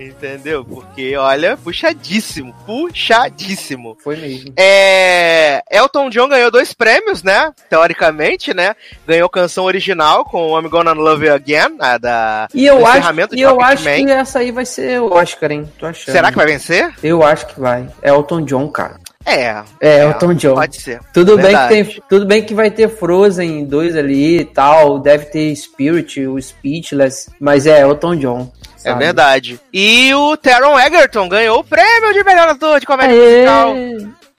Entendeu? 0.00 0.64
Porque, 0.64 1.16
olha, 1.16 1.56
puxadíssimo. 1.56 2.54
Puxadíssimo. 2.64 3.96
Foi 4.02 4.16
mesmo. 4.16 4.52
É... 4.56 5.62
Elton 5.70 6.10
John 6.10 6.28
ganhou 6.28 6.50
dois 6.50 6.72
prêmios, 6.72 7.22
né? 7.22 7.52
Teoricamente, 7.68 8.54
né? 8.54 8.74
Ganhou 9.06 9.28
canção 9.28 9.64
original 9.64 10.24
com 10.24 10.58
I'm 10.58 10.68
Gonna 10.68 10.92
Love 10.92 11.26
You 11.26 11.34
Again, 11.34 11.76
a 11.80 11.98
da 11.98 12.48
e 12.54 12.66
eu 12.66 12.86
acho, 12.86 13.34
e 13.34 13.40
eu 13.40 13.60
acho 13.60 13.84
que 13.84 14.10
essa 14.10 14.38
aí 14.38 14.50
vai 14.50 14.64
ser 14.64 15.00
o 15.00 15.12
Oscar, 15.12 15.52
hein? 15.52 15.70
Tô 15.78 15.86
achando. 15.86 16.14
Será 16.14 16.30
que 16.30 16.36
vai 16.36 16.46
vencer? 16.46 16.92
Eu 17.02 17.22
acho 17.22 17.46
que 17.46 17.60
vai. 17.60 17.88
É 18.00 18.10
Elton 18.10 18.42
John, 18.42 18.68
cara. 18.68 18.96
É. 19.24 19.42
É, 19.42 19.64
é 19.80 20.04
Elton 20.04 20.34
John. 20.34 20.54
Pode 20.54 20.80
ser. 20.80 21.00
Tudo 21.12 21.36
bem, 21.36 21.56
que 21.56 21.68
tem, 21.68 22.02
tudo 22.08 22.26
bem 22.26 22.42
que 22.42 22.54
vai 22.54 22.70
ter 22.70 22.88
Frozen 22.88 23.64
2 23.64 23.96
ali 23.96 24.40
e 24.40 24.44
tal, 24.44 24.98
deve 24.98 25.26
ter 25.26 25.54
Spirit, 25.54 26.26
o 26.26 26.40
Speechless, 26.40 27.30
mas 27.40 27.66
é 27.66 27.80
Elton 27.80 28.16
John. 28.16 28.52
É 28.76 28.90
sabe? 28.90 29.02
É 29.02 29.06
verdade. 29.06 29.60
E 29.72 30.14
o 30.14 30.36
Taron 30.36 30.78
Egerton 30.78 31.28
ganhou 31.28 31.60
o 31.60 31.64
prêmio 31.64 32.12
de 32.12 32.24
melhor 32.24 32.48
ator 32.48 32.80
de 32.80 32.86
comédia 32.86 33.16
musical 33.16 33.74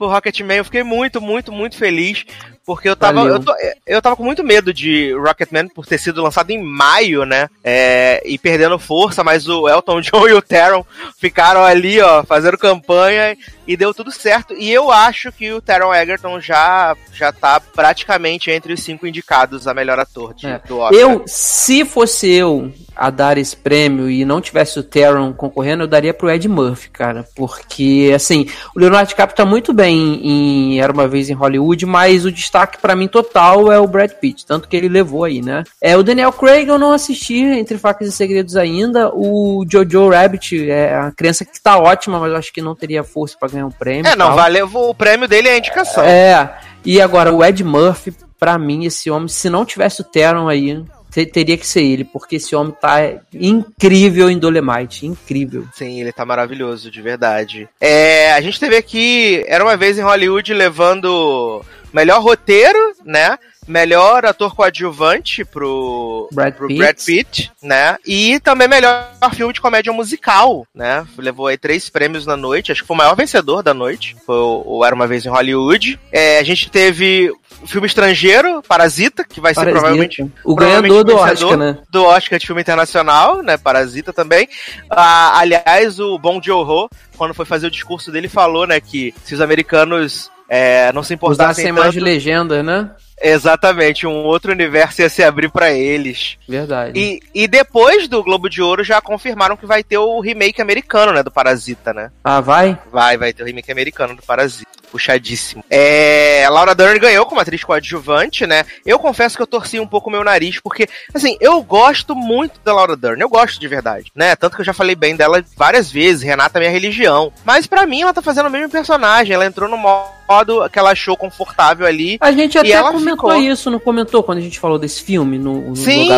por 0.03 0.11
Rocketman. 0.11 0.57
Eu 0.57 0.65
fiquei 0.65 0.83
muito, 0.83 1.21
muito, 1.21 1.51
muito 1.51 1.77
feliz. 1.77 2.25
Porque 2.65 2.87
eu 2.87 2.95
tava, 2.95 3.19
eu, 3.27 3.41
tô, 3.41 3.53
eu 3.85 4.01
tava 4.01 4.15
com 4.15 4.23
muito 4.23 4.41
medo 4.41 4.73
de 4.73 5.13
Rocketman 5.15 5.67
por 5.67 5.85
ter 5.85 5.97
sido 5.97 6.23
lançado 6.23 6.49
em 6.49 6.63
maio, 6.63 7.25
né? 7.25 7.49
É, 7.61 8.23
e 8.25 8.37
perdendo 8.37 8.79
força, 8.79 9.21
mas 9.21 9.49
o 9.49 9.67
Elton 9.67 9.99
John 10.01 10.29
e 10.29 10.33
o 10.33 10.41
Taron 10.41 10.85
ficaram 11.19 11.61
ali, 11.61 11.99
ó, 11.99 12.23
fazendo 12.23 12.57
campanha 12.57 13.37
e 13.67 13.75
deu 13.75 13.93
tudo 13.93 14.13
certo. 14.13 14.53
E 14.53 14.71
eu 14.71 14.89
acho 14.89 15.29
que 15.29 15.51
o 15.51 15.61
Taron 15.61 15.93
Egerton 15.93 16.39
já, 16.39 16.95
já 17.13 17.33
tá 17.33 17.59
praticamente 17.59 18.49
entre 18.49 18.71
os 18.71 18.81
cinco 18.81 19.05
indicados 19.05 19.67
a 19.67 19.73
melhor 19.73 19.99
ator 19.99 20.33
de, 20.33 20.47
é. 20.47 20.61
do 20.65 20.79
Oscar. 20.79 20.97
Eu, 20.97 21.23
se 21.27 21.83
fosse 21.83 22.31
eu 22.31 22.71
a 22.95 23.09
dar 23.09 23.37
esse 23.37 23.55
prêmio 23.55 24.09
e 24.09 24.25
não 24.25 24.41
tivesse 24.41 24.79
o 24.79 24.83
Taron 24.83 25.33
concorrendo, 25.33 25.83
eu 25.83 25.87
daria 25.87 26.13
pro 26.13 26.29
Ed 26.29 26.47
Murphy, 26.47 26.89
cara. 26.89 27.25
Porque, 27.35 28.11
assim, 28.15 28.47
o 28.75 28.79
Leonardo 28.79 29.09
DiCaprio 29.09 29.35
tá 29.35 29.45
muito 29.45 29.73
bem 29.73 30.19
em 30.23 30.79
Era 30.79 30.93
Uma 30.93 31.07
Vez 31.07 31.29
em 31.29 31.33
Hollywood, 31.33 31.85
mas 31.85 32.25
o 32.25 32.31
destaque 32.31 32.79
para 32.79 32.95
mim 32.95 33.07
total 33.07 33.71
é 33.71 33.79
o 33.79 33.87
Brad 33.87 34.11
Pitt, 34.11 34.45
tanto 34.45 34.67
que 34.67 34.75
ele 34.75 34.87
levou 34.87 35.23
aí, 35.23 35.41
né? 35.41 35.63
É, 35.81 35.97
o 35.97 36.03
Daniel 36.03 36.31
Craig 36.31 36.67
eu 36.67 36.77
não 36.77 36.91
assisti 36.91 37.41
Entre 37.43 37.77
Facas 37.77 38.07
e 38.07 38.11
Segredos 38.11 38.55
ainda, 38.55 39.11
o 39.13 39.65
Jojo 39.69 40.09
Rabbit 40.09 40.69
é 40.69 40.95
a 40.95 41.11
criança 41.11 41.45
que 41.45 41.61
tá 41.61 41.77
ótima, 41.77 42.19
mas 42.19 42.31
eu 42.31 42.37
acho 42.37 42.53
que 42.53 42.61
não 42.61 42.75
teria 42.75 43.03
força 43.03 43.35
para 43.39 43.49
ganhar 43.49 43.65
um 43.65 43.71
prêmio. 43.71 44.07
É, 44.07 44.15
não, 44.15 44.35
valeu, 44.35 44.69
o 44.73 44.93
prêmio 44.93 45.27
dele 45.27 45.47
é 45.47 45.53
a 45.53 45.57
indicação. 45.57 46.03
É, 46.03 46.57
e 46.85 47.01
agora 47.01 47.33
o 47.33 47.43
Ed 47.43 47.63
Murphy, 47.63 48.13
para 48.39 48.57
mim, 48.57 48.85
esse 48.85 49.09
homem, 49.09 49.27
se 49.29 49.49
não 49.49 49.65
tivesse 49.65 50.01
o 50.01 50.03
Teron 50.03 50.49
aí, 50.49 50.83
teria 51.13 51.57
que 51.57 51.67
ser 51.67 51.83
ele, 51.83 52.03
porque 52.03 52.37
esse 52.37 52.55
homem 52.55 52.73
tá 52.79 52.97
incrível 53.33 54.29
em 54.29 54.37
Dolemite, 54.37 55.05
incrível. 55.05 55.67
Sim, 55.73 56.01
ele 56.01 56.11
tá 56.11 56.25
maravilhoso, 56.25 56.89
de 56.89 57.01
verdade. 57.01 57.69
É, 57.79 58.33
a 58.33 58.41
gente 58.41 58.59
teve 58.59 58.75
aqui, 58.75 59.43
era 59.47 59.63
uma 59.63 59.77
vez 59.77 59.97
em 59.97 60.01
Hollywood 60.01 60.53
levando 60.53 61.63
melhor 61.93 62.21
roteiro, 62.21 62.95
né? 63.05 63.37
melhor 63.67 64.25
ator 64.25 64.55
coadjuvante 64.55 65.45
pro 65.45 66.27
Brad, 66.31 66.53
pro 66.53 66.67
Pitt. 66.67 66.79
Brad 66.79 66.97
Pitt, 66.97 67.51
né? 67.61 67.97
E 68.05 68.39
também 68.39 68.67
melhor 68.67 69.09
filme 69.33 69.53
de 69.53 69.61
comédia 69.61 69.93
musical, 69.93 70.67
né? 70.73 71.05
Levou 71.17 71.47
aí 71.47 71.57
três 71.57 71.89
prêmios 71.89 72.25
na 72.25 72.35
noite, 72.35 72.71
acho 72.71 72.81
que 72.81 72.87
foi 72.87 72.95
o 72.95 72.97
maior 72.97 73.15
vencedor 73.15 73.63
da 73.63 73.73
noite. 73.73 74.15
Foi 74.25 74.35
o, 74.35 74.83
Era 74.85 74.95
Uma 74.95 75.07
Vez 75.07 75.25
em 75.25 75.29
Hollywood. 75.29 75.99
É, 76.11 76.39
a 76.39 76.43
gente 76.43 76.69
teve 76.69 77.31
filme 77.65 77.87
estrangeiro, 77.87 78.52
Parasita, 78.67 79.23
que 79.23 79.39
vai 79.39 79.53
Parasita. 79.53 79.75
ser 79.75 79.81
provavelmente 79.81 80.31
o 80.43 80.55
ganhador 80.55 81.03
do 81.03 81.15
Oscar, 81.15 81.57
né? 81.57 81.77
Do 81.89 82.03
Oscar 82.03 82.39
de 82.39 82.45
filme 82.47 82.61
internacional, 82.61 83.41
né? 83.41 83.57
Parasita 83.57 84.11
também. 84.11 84.47
Ah, 84.89 85.39
aliás, 85.39 85.99
o 85.99 86.17
Bong 86.17 86.43
Joon-ho, 86.43 86.89
quando 87.17 87.33
foi 87.33 87.45
fazer 87.45 87.67
o 87.67 87.71
discurso 87.71 88.11
dele, 88.11 88.27
falou, 88.27 88.65
né, 88.65 88.79
que 88.79 89.13
se 89.23 89.33
os 89.33 89.41
americanos 89.41 90.31
é, 90.49 90.91
não 90.93 91.03
se 91.03 91.13
importassem 91.13 91.65
Usassem 91.65 91.73
tanto... 91.73 91.83
mais 91.83 91.95
legenda, 91.95 92.61
né? 92.61 92.91
Exatamente, 93.21 94.07
um 94.07 94.23
outro 94.23 94.51
universo 94.51 95.01
ia 95.01 95.09
se 95.09 95.23
abrir 95.23 95.49
para 95.49 95.71
eles. 95.71 96.37
Verdade. 96.47 96.99
E, 96.99 97.19
e 97.33 97.47
depois 97.47 98.07
do 98.07 98.23
Globo 98.23 98.49
de 98.49 98.61
Ouro 98.61 98.83
já 98.83 99.01
confirmaram 99.01 99.57
que 99.57 99.65
vai 99.65 99.83
ter 99.83 99.97
o 99.97 100.19
remake 100.19 100.61
americano, 100.61 101.13
né, 101.13 101.23
do 101.23 101.31
Parasita, 101.31 101.93
né? 101.93 102.11
Ah, 102.23 102.41
vai? 102.41 102.77
Vai, 102.91 103.17
vai 103.17 103.33
ter 103.33 103.43
o 103.43 103.45
remake 103.45 103.71
americano 103.71 104.15
do 104.15 104.23
Parasita. 104.23 104.71
Puxadíssimo. 104.91 105.65
É, 105.71 106.45
Laura 106.51 106.75
Dern 106.75 106.99
ganhou 106.99 107.25
como 107.25 107.41
atriz 107.41 107.63
coadjuvante, 107.63 108.45
né? 108.45 108.63
Eu 108.85 108.99
confesso 108.99 109.35
que 109.35 109.41
eu 109.41 109.47
torci 109.47 109.79
um 109.79 109.87
pouco 109.87 110.07
o 110.07 110.11
meu 110.11 110.23
nariz, 110.23 110.59
porque, 110.59 110.87
assim, 111.11 111.35
eu 111.41 111.63
gosto 111.63 112.15
muito 112.15 112.59
da 112.63 112.75
Laura 112.75 112.95
Dern, 112.95 113.19
eu 113.19 113.27
gosto 113.27 113.59
de 113.59 113.67
verdade, 113.67 114.11
né? 114.15 114.35
Tanto 114.35 114.55
que 114.55 114.61
eu 114.61 114.65
já 114.65 114.71
falei 114.71 114.93
bem 114.93 115.15
dela 115.15 115.43
várias 115.57 115.91
vezes, 115.91 116.21
Renata 116.21 116.59
é 116.59 116.61
minha 116.61 116.71
religião. 116.71 117.33
Mas 117.43 117.65
para 117.65 117.87
mim 117.87 118.03
ela 118.03 118.13
tá 118.13 118.21
fazendo 118.21 118.45
o 118.45 118.51
mesmo 118.51 118.69
personagem, 118.69 119.33
ela 119.33 119.47
entrou 119.47 119.67
no 119.67 119.77
modo 119.77 120.69
que 120.71 120.77
ela 120.77 120.91
achou 120.91 121.17
confortável 121.17 121.87
ali. 121.87 122.17
A 122.21 122.31
gente 122.31 122.57
até 122.57 122.79
comentou 123.03 123.29
ficou... 123.29 123.43
isso, 123.43 123.71
não 123.71 123.79
comentou 123.79 124.23
quando 124.23 124.37
a 124.39 124.41
gente 124.41 124.59
falou 124.59 124.79
desse 124.79 125.03
filme 125.03 125.37
no, 125.37 125.69
no 125.69 125.75
Sim. 125.75 126.09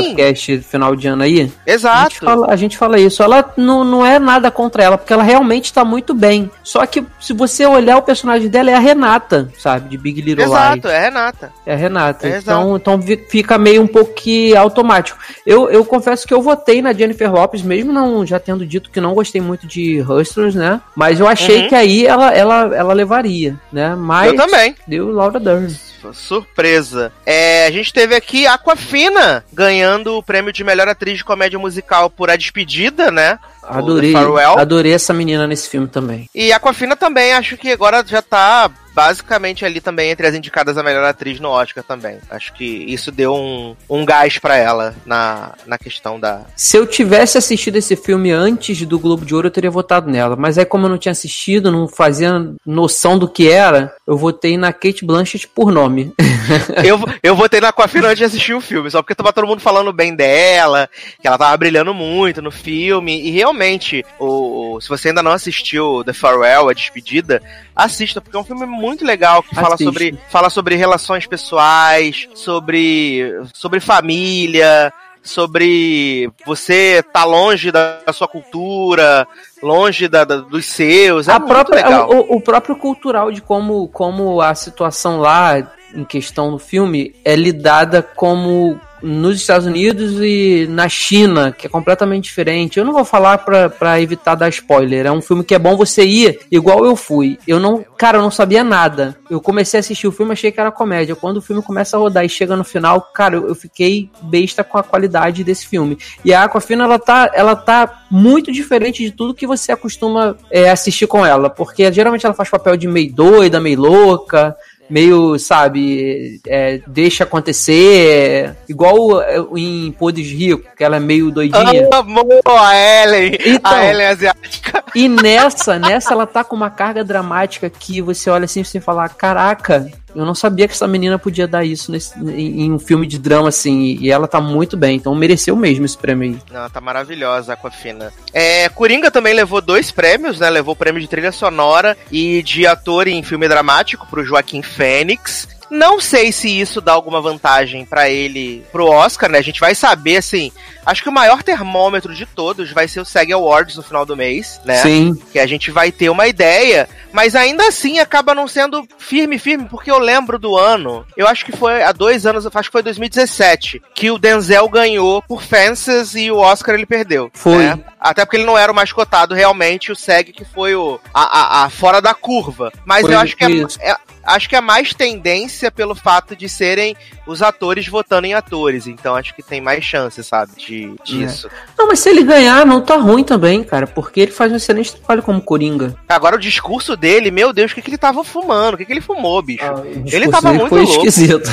Final 0.62 0.95
de 0.95 1.08
ano 1.08 1.24
aí? 1.24 1.52
Exato. 1.65 1.98
A 1.98 2.10
gente, 2.10 2.19
fala, 2.19 2.48
a 2.52 2.56
gente 2.56 2.78
fala 2.78 3.00
isso. 3.00 3.24
Ela 3.24 3.54
não, 3.58 3.84
não 3.84 4.06
é 4.06 4.19
nada 4.19 4.52
contra 4.52 4.84
ela, 4.84 4.98
porque 4.98 5.13
ela 5.13 5.24
realmente 5.24 5.74
tá 5.74 5.84
muito 5.84 6.13
bem. 6.13 6.50
Só 6.63 6.86
que 6.86 7.04
se 7.19 7.34
você 7.34 7.65
olhar 7.65 7.98
o 7.98 8.02
personagem 8.02 8.48
dela, 8.48 8.71
é 8.71 8.76
a 8.76 8.80
Renata, 8.80 9.50
sabe? 9.58 9.89
De 9.89 9.98
Big 9.98 10.21
Little 10.21 10.45
Lies. 10.45 10.58
Exato, 10.58 10.88
é 10.88 10.98
a 10.98 11.02
Renata. 11.02 11.54
É 11.65 11.74
a 11.74 11.78
Renata. 11.78 12.28
É 12.28 12.38
então, 12.38 12.76
então 12.76 13.00
fica 13.30 13.58
meio 13.58 13.82
um 13.82 13.88
pouco 13.88 14.13
que 14.13 14.56
automático. 14.56 15.17
Eu, 15.45 15.69
eu 15.69 15.84
confesso 15.86 16.28
que 16.28 16.34
eu 16.34 16.41
votei 16.41 16.82
na 16.82 16.93
Jennifer 16.93 17.32
Lopes, 17.32 17.62
mesmo 17.62 17.91
não 17.91 18.26
já 18.26 18.39
tendo 18.39 18.65
dito 18.65 18.89
que 18.89 19.02
não 19.02 19.13
gostei 19.13 19.41
muito 19.41 19.67
de 19.67 20.02
Hustlers, 20.02 20.56
né? 20.56 20.82
Mas 20.95 21.19
eu 21.19 21.28
achei 21.28 21.63
uhum. 21.63 21.69
que 21.69 21.76
aí 21.76 22.06
ela, 22.06 22.34
ela, 22.34 22.76
ela 22.76 22.93
levaria, 22.93 23.60
né? 23.71 23.95
Mas 23.95 24.32
eu 24.32 24.36
também. 24.36 24.76
Deu 24.88 25.12
Laura 25.12 25.39
Dern. 25.39 25.74
Surpresa. 26.13 27.11
É, 27.25 27.65
a 27.65 27.71
gente 27.71 27.93
teve 27.93 28.15
aqui 28.15 28.45
Aquafina 28.47 29.43
ganhando 29.51 30.17
o 30.17 30.23
prêmio 30.23 30.53
de 30.53 30.63
melhor 30.63 30.87
atriz 30.87 31.17
de 31.17 31.23
comédia 31.23 31.59
musical 31.59 32.09
por 32.09 32.29
A 32.29 32.35
Despedida, 32.35 33.11
né? 33.11 33.39
Adorei, 33.63 34.13
adorei 34.57 34.93
essa 34.93 35.13
menina 35.13 35.47
nesse 35.47 35.69
filme 35.69 35.87
também. 35.87 36.29
E 36.35 36.53
Aquafina 36.53 36.95
também, 36.95 37.33
acho 37.33 37.57
que 37.57 37.71
agora 37.71 38.03
já 38.05 38.21
tá 38.21 38.69
basicamente 38.95 39.65
ali 39.65 39.81
também 39.81 40.10
entre 40.10 40.25
as 40.25 40.34
indicadas 40.34 40.77
a 40.77 40.84
melhor 40.84 41.03
atriz 41.03 41.39
no 41.41 41.49
Oscar 41.49 41.84
também. 41.84 42.17
Acho 42.29 42.53
que 42.53 42.63
isso 42.63 43.12
deu 43.12 43.36
um, 43.36 43.75
um 43.89 44.05
gás 44.05 44.39
para 44.39 44.55
ela 44.55 44.95
na, 45.05 45.53
na 45.67 45.77
questão 45.77 46.17
da. 46.17 46.45
Se 46.55 46.77
eu 46.77 46.88
tivesse 46.88 47.38
assistido 47.38 47.75
esse 47.75 47.97
filme 47.97 48.31
antes 48.31 48.86
do 48.86 48.97
Globo 48.97 49.25
de 49.25 49.36
Ouro, 49.36 49.47
eu 49.47 49.51
teria 49.51 49.69
votado 49.69 50.10
nela. 50.10 50.38
Mas 50.38 50.58
aí, 50.58 50.65
como 50.65 50.86
eu 50.86 50.89
não 50.89 50.97
tinha 50.97 51.12
assistido, 51.12 51.71
não 51.71 51.89
fazia 51.89 52.53
noção 52.65 53.19
do 53.19 53.27
que 53.27 53.49
era, 53.49 53.93
eu 54.08 54.17
votei 54.17 54.58
na 54.58 54.71
Kate 54.71 55.05
Blanchett 55.05 55.47
por 55.47 55.71
nome. 55.71 56.13
eu, 56.86 56.99
eu 57.21 57.36
votei 57.36 57.60
na 57.60 57.69
Aquafina 57.69 58.08
antes 58.08 58.19
de 58.19 58.23
assistir 58.23 58.53
o 58.53 58.62
filme, 58.62 58.89
só 58.89 59.01
porque 59.01 59.15
tava 59.15 59.34
todo 59.34 59.47
mundo 59.47 59.60
falando 59.60 59.91
bem 59.91 60.15
dela, 60.15 60.89
que 61.21 61.27
ela 61.27 61.38
tava 61.38 61.58
brilhando 61.58 61.93
muito 61.93 62.41
no 62.41 62.51
filme. 62.51 63.21
E 63.27 63.31
realmente, 63.31 64.05
o, 64.17 64.79
se 64.79 64.88
você 64.88 65.10
ainda 65.10 65.21
não 65.21 65.31
assistiu 65.31 66.03
The 66.05 66.13
Farewell, 66.13 66.69
a 66.69 66.73
despedida, 66.73 67.41
assista, 67.75 68.21
porque 68.21 68.38
é 68.38 68.39
um 68.39 68.43
filme 68.43 68.65
muito 68.65 69.03
legal 69.03 69.43
que 69.43 69.53
fala 69.53 69.77
sobre, 69.77 70.17
fala 70.29 70.49
sobre 70.49 70.75
relações 70.75 71.27
pessoais, 71.27 72.29
sobre, 72.33 73.39
sobre 73.53 73.79
família, 73.79 74.93
sobre 75.21 76.31
você 76.45 77.03
tá 77.11 77.25
longe 77.25 77.71
da, 77.71 77.99
da 78.05 78.13
sua 78.13 78.27
cultura, 78.27 79.27
longe 79.61 80.07
da, 80.07 80.23
da, 80.23 80.38
dos 80.38 80.65
seus. 80.67 81.27
É 81.27 81.33
a 81.33 81.39
própria, 81.39 82.05
o, 82.05 82.35
o, 82.35 82.41
próprio 82.41 82.75
cultural 82.75 83.31
de 83.31 83.41
como, 83.41 83.88
como 83.89 84.39
a 84.39 84.53
situação 84.53 85.19
lá 85.19 85.67
em 85.93 86.05
questão 86.05 86.51
no 86.51 86.59
filme 86.59 87.15
é 87.25 87.35
lidada 87.35 88.03
como 88.03 88.79
nos 89.05 89.37
Estados 89.37 89.67
Unidos 89.67 90.13
e 90.19 90.65
na 90.67 90.89
China, 90.89 91.51
que 91.51 91.67
é 91.67 91.69
completamente 91.69 92.23
diferente. 92.23 92.79
Eu 92.79 92.85
não 92.85 92.91
vou 92.91 93.05
falar 93.05 93.37
pra 93.37 94.01
evitar 94.01 94.33
dar 94.33 94.49
spoiler. 94.49 95.05
É 95.05 95.11
um 95.11 95.21
filme 95.21 95.43
que 95.43 95.53
é 95.53 95.59
bom 95.59 95.77
você 95.77 96.03
ir 96.03 96.39
igual 96.51 96.83
eu 96.83 96.95
fui. 96.95 97.37
Eu 97.47 97.59
não, 97.59 97.85
cara, 97.97 98.17
eu 98.17 98.21
não 98.21 98.31
sabia 98.31 98.63
nada. 98.63 99.15
Eu 99.29 99.39
comecei 99.39 99.77
a 99.77 99.81
assistir 99.81 100.07
o 100.07 100.11
filme, 100.11 100.31
achei 100.31 100.51
que 100.51 100.59
era 100.59 100.71
comédia. 100.71 101.15
Quando 101.15 101.37
o 101.37 101.41
filme 101.41 101.61
começa 101.61 101.95
a 101.95 101.99
rodar 101.99 102.25
e 102.25 102.29
chega 102.29 102.55
no 102.55 102.63
final, 102.63 102.99
cara, 103.13 103.35
eu, 103.35 103.47
eu 103.47 103.55
fiquei 103.55 104.09
besta 104.23 104.63
com 104.63 104.77
a 104.77 104.83
qualidade 104.83 105.43
desse 105.43 105.67
filme. 105.67 105.97
E 106.23 106.33
a 106.33 106.43
Aquafina, 106.43 106.85
ela 106.85 106.97
tá, 106.97 107.29
ela 107.33 107.55
tá 107.55 108.05
muito 108.09 108.51
diferente 108.51 109.03
de 109.03 109.11
tudo 109.11 109.35
que 109.35 109.45
você 109.45 109.71
acostuma 109.71 110.35
é, 110.49 110.71
assistir 110.71 111.05
com 111.05 111.23
ela. 111.23 111.47
Porque 111.47 111.91
geralmente 111.93 112.25
ela 112.25 112.33
faz 112.33 112.49
papel 112.49 112.75
de 112.75 112.87
meio 112.87 113.13
doida, 113.13 113.59
meio 113.59 113.79
louca 113.79 114.55
meio, 114.89 115.38
sabe, 115.39 116.39
é, 116.48 116.80
deixa 116.88 117.24
acontecer, 117.24 118.56
igual 118.67 119.21
é, 119.21 119.38
em 119.56 119.91
Podes 119.91 120.30
Rico, 120.30 120.69
que 120.76 120.84
ela 120.84 120.98
é 120.98 121.00
meio 121.00 121.32
doidinha. 121.32 121.89
Amor, 121.91 122.41
a 122.45 122.76
Ellen, 122.76 123.38
então, 123.45 123.71
a 123.71 123.86
Ellen 123.86 124.08
asiática. 124.08 124.84
E 124.93 125.08
nessa, 125.08 125.80
nessa 125.80 126.13
ela 126.13 126.26
tá 126.26 126.43
com 126.43 126.56
uma 126.56 126.69
carga 126.69 127.04
dramática 127.04 127.69
que 127.69 128.02
você 128.02 128.30
olha 128.30 128.45
assim 128.45 128.62
e 128.62 128.65
você 128.65 128.80
fala, 128.80 129.10
caraca, 129.10 129.91
eu 130.15 130.25
não 130.25 130.36
sabia 130.36 130.67
que 130.67 130.73
essa 130.73 130.88
menina 130.88 131.19
podia 131.19 131.47
dar 131.47 131.63
isso 131.65 131.91
nesse, 131.91 132.17
em, 132.19 132.63
em, 132.63 132.71
um 132.71 132.80
filme 132.80 133.06
de 133.06 133.19
drama, 133.19 133.49
assim, 133.49 133.97
e 133.99 134.10
ela 134.10 134.28
tá 134.28 134.39
muito 134.39 134.78
bem, 134.78 134.95
então 134.95 135.13
mereceu 135.13 135.56
mesmo 135.56 135.86
esse 135.86 135.97
prêmio 135.97 136.32
aí. 136.32 136.38
Não, 136.51 136.69
tá 136.69 136.80
maravilhosa, 136.80 137.54
Aquafina. 137.54 138.12
É, 138.34 138.69
Coringa 138.69 139.12
também 139.12 139.34
levou 139.34 139.62
dois 139.62 139.91
prêmios, 139.91 140.39
né? 140.39 140.49
Levou 140.49 140.73
o 140.73 140.78
prêmio 140.78 141.01
de 141.01 141.08
trilha 141.08 141.32
sonora 141.32 141.97
e 142.12 142.41
de 142.43 142.65
ator 142.65 143.08
em 143.08 143.21
filme 143.23 143.47
dramático 143.47 144.08
pro 144.08 144.23
Joaquim 144.23 144.62
Fênix. 144.62 145.47
Não 145.69 145.99
sei 145.99 146.32
se 146.32 146.49
isso 146.60 146.80
dá 146.80 146.93
alguma 146.93 147.21
vantagem 147.21 147.86
para 147.86 148.10
ele 148.10 148.63
pro 148.71 148.88
Oscar, 148.88 149.30
né? 149.30 149.39
A 149.39 149.43
gente 149.43 149.60
vai 149.60 149.75
saber, 149.75 150.17
assim. 150.17 150.51
Acho 150.86 151.01
que 151.01 151.10
o 151.10 151.13
maior 151.13 151.41
termômetro 151.41 152.13
de 152.13 152.25
todos 152.25 152.71
vai 152.71 152.88
ser 152.88 152.99
o 152.99 153.06
SEG 153.06 153.34
Awards 153.34 153.75
no 153.75 153.82
final 153.82 154.06
do 154.06 154.15
mês, 154.15 154.62
né? 154.63 154.78
Sim. 154.78 155.19
Que 155.32 155.39
a 155.39 155.47
gente 155.47 155.71
vai 155.71 155.91
ter 155.91 156.10
uma 156.10 156.28
ideia, 156.28 156.88
mas 157.12 157.36
ainda 157.36 157.67
assim 157.67 157.97
acaba 157.97 158.36
não 158.36 158.47
sendo 158.47 158.88
firme, 158.99 159.39
firme, 159.39 159.65
porque 159.65 159.89
eu 159.89 159.97
lembro 159.97 160.38
do 160.38 160.56
ano, 160.56 161.04
eu 161.17 161.28
acho 161.28 161.43
que 161.43 161.51
foi 161.51 161.82
há 161.82 161.91
dois 161.91 162.28
anos, 162.28 162.45
acho 162.45 162.69
que 162.69 162.71
foi 162.71 162.84
2017, 162.84 163.82
que 163.95 164.12
o 164.12 164.19
Denzel 164.19 164.69
ganhou 164.69 165.23
por 165.23 165.41
Fences 165.41 166.13
e 166.13 166.30
o 166.30 166.38
Oscar 166.38 166.75
ele 166.75 166.86
perdeu. 166.86 167.32
Foi. 167.34 167.58
Né? 167.58 167.80
Até 167.99 168.23
porque 168.23 168.38
ele 168.38 168.45
não 168.45 168.58
era 168.58 168.71
o 168.71 168.75
mais 168.75 168.91
cotado 168.93 169.34
realmente, 169.34 169.91
o 169.91 169.95
SEG 169.95 170.32
que 170.32 170.45
foi 170.45 170.75
o 170.75 170.99
a, 171.12 171.62
a, 171.62 171.65
a 171.65 171.69
fora 171.69 171.99
da 171.99 172.13
curva. 172.13 172.71
Mas 172.86 173.01
foi 173.01 173.15
eu 173.15 173.19
acho 173.19 173.36
que 173.36 173.43
é, 173.43 173.91
é, 173.91 173.97
acho 174.25 174.49
que 174.49 174.55
é 174.55 174.61
mais 174.61 174.93
tendência 174.93 175.71
pelo 175.71 175.95
fato 175.95 176.35
de 176.35 176.49
serem 176.49 176.95
os 177.27 177.41
atores 177.41 177.88
votando 177.88 178.27
em 178.27 178.33
atores. 178.33 178.88
Então 178.88 179.15
acho 179.15 179.35
que 179.35 179.43
tem 179.43 179.61
mais 179.61 179.83
chance, 179.83 180.23
sabe, 180.23 180.53
de, 180.57 180.95
disso. 181.03 181.47
É. 181.47 181.51
Não, 181.77 181.88
mas 181.88 181.99
se 181.99 182.09
ele 182.09 182.23
ganhar, 182.23 182.65
não 182.65 182.81
tá 182.81 182.97
ruim 182.97 183.23
também, 183.23 183.63
cara, 183.63 183.88
porque 183.88 184.21
ele 184.21 184.31
faz 184.31 184.51
um 184.51 184.55
excelente 184.55 184.95
trabalho 184.95 185.23
como 185.23 185.41
Coringa. 185.41 185.95
Agora 186.09 186.35
o 186.35 186.39
discurso 186.39 186.95
dele, 186.95 187.31
meu 187.31 187.53
Deus, 187.53 187.71
o 187.71 187.75
que, 187.75 187.81
que 187.81 187.89
ele 187.89 187.97
tava 187.97 188.23
fumando? 188.23 188.73
O 188.73 188.77
que, 188.77 188.85
que 188.85 188.93
ele 188.93 189.01
fumou, 189.01 189.41
bicho? 189.41 189.63
Ah, 189.63 189.83
ele 190.11 190.27
tava 190.27 190.53
muito 190.53 190.69
foi 190.69 190.81
louco. 190.81 191.05
esquisito. 191.07 191.49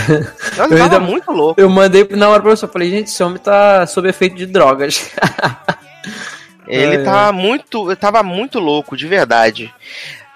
Não, 0.56 0.66
ele 0.66 0.76
tava 0.78 0.96
ainda, 0.96 1.00
muito 1.00 1.30
louco. 1.30 1.60
Eu 1.60 1.68
mandei 1.68 2.06
na 2.10 2.28
hora 2.28 2.42
pra 2.42 2.50
você, 2.50 2.64
eu 2.64 2.68
falei, 2.68 2.90
gente, 2.90 3.08
esse 3.08 3.22
homem 3.22 3.38
tá 3.38 3.86
sob 3.86 4.08
efeito 4.08 4.36
de 4.36 4.46
drogas. 4.46 5.10
ele 6.66 6.96
é, 6.96 7.04
tá 7.04 7.28
é. 7.28 7.32
muito. 7.32 7.94
Tava 7.96 8.22
muito 8.22 8.58
louco, 8.58 8.96
de 8.96 9.06
verdade. 9.06 9.72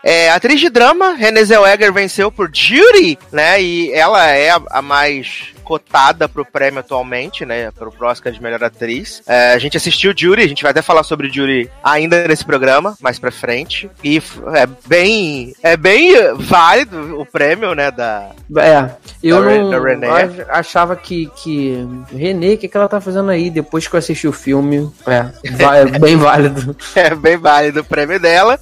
É, 0.09 0.31
atriz 0.31 0.61
de 0.61 0.71
drama, 0.71 1.15
Renée 1.15 1.45
Zellweger 1.45 1.93
venceu 1.93 2.31
por 2.31 2.49
Judy, 2.53 3.19
né? 3.33 3.61
E 3.61 3.91
ela 3.91 4.25
é 4.29 4.51
a, 4.51 4.63
a 4.71 4.81
mais 4.81 5.53
cotada 5.67 6.29
pro 6.29 6.45
prêmio 6.45 6.79
atualmente, 6.79 7.45
né? 7.45 7.73
Pro 7.73 7.93
Oscar 8.07 8.33
de 8.33 8.41
melhor 8.41 8.63
atriz. 8.63 9.21
É, 9.27 9.53
a 9.53 9.59
gente 9.59 9.77
assistiu 9.77 10.15
Jury, 10.17 10.43
a 10.43 10.49
gente 10.49 10.63
vai 10.63 10.71
até 10.71 10.81
falar 10.81 11.03
sobre 11.03 11.29
Jury 11.29 11.69
ainda 11.83 12.29
nesse 12.29 12.45
programa, 12.45 12.97
mais 13.01 13.19
pra 13.19 13.33
frente. 13.33 13.91
E 14.05 14.23
é 14.55 14.67
bem. 14.87 15.53
É 15.63 15.77
bem 15.77 16.13
válido 16.37 17.21
o 17.21 17.27
prêmio, 17.27 17.75
né? 17.75 17.91
Da. 17.91 18.31
É, 18.59 18.91
eu 19.23 19.43
da, 19.43 19.81
não 19.81 19.99
da 20.01 20.57
achava 20.57 20.95
que. 20.95 21.29
que 21.35 21.85
René, 22.13 22.55
o 22.55 22.59
que, 22.59 22.69
que 22.69 22.77
ela 22.77 22.89
tá 22.89 23.01
fazendo 23.01 23.31
aí? 23.31 23.51
Depois 23.51 23.89
que 23.89 23.97
eu 23.97 23.99
assisti 23.99 24.29
o 24.29 24.33
filme. 24.33 24.89
É, 25.05 25.27
é 25.43 25.99
bem 25.99 26.15
válido. 26.17 26.77
é 26.95 27.13
bem 27.13 27.37
válido 27.37 27.81
o 27.81 27.85
prêmio 27.85 28.21
dela. 28.21 28.59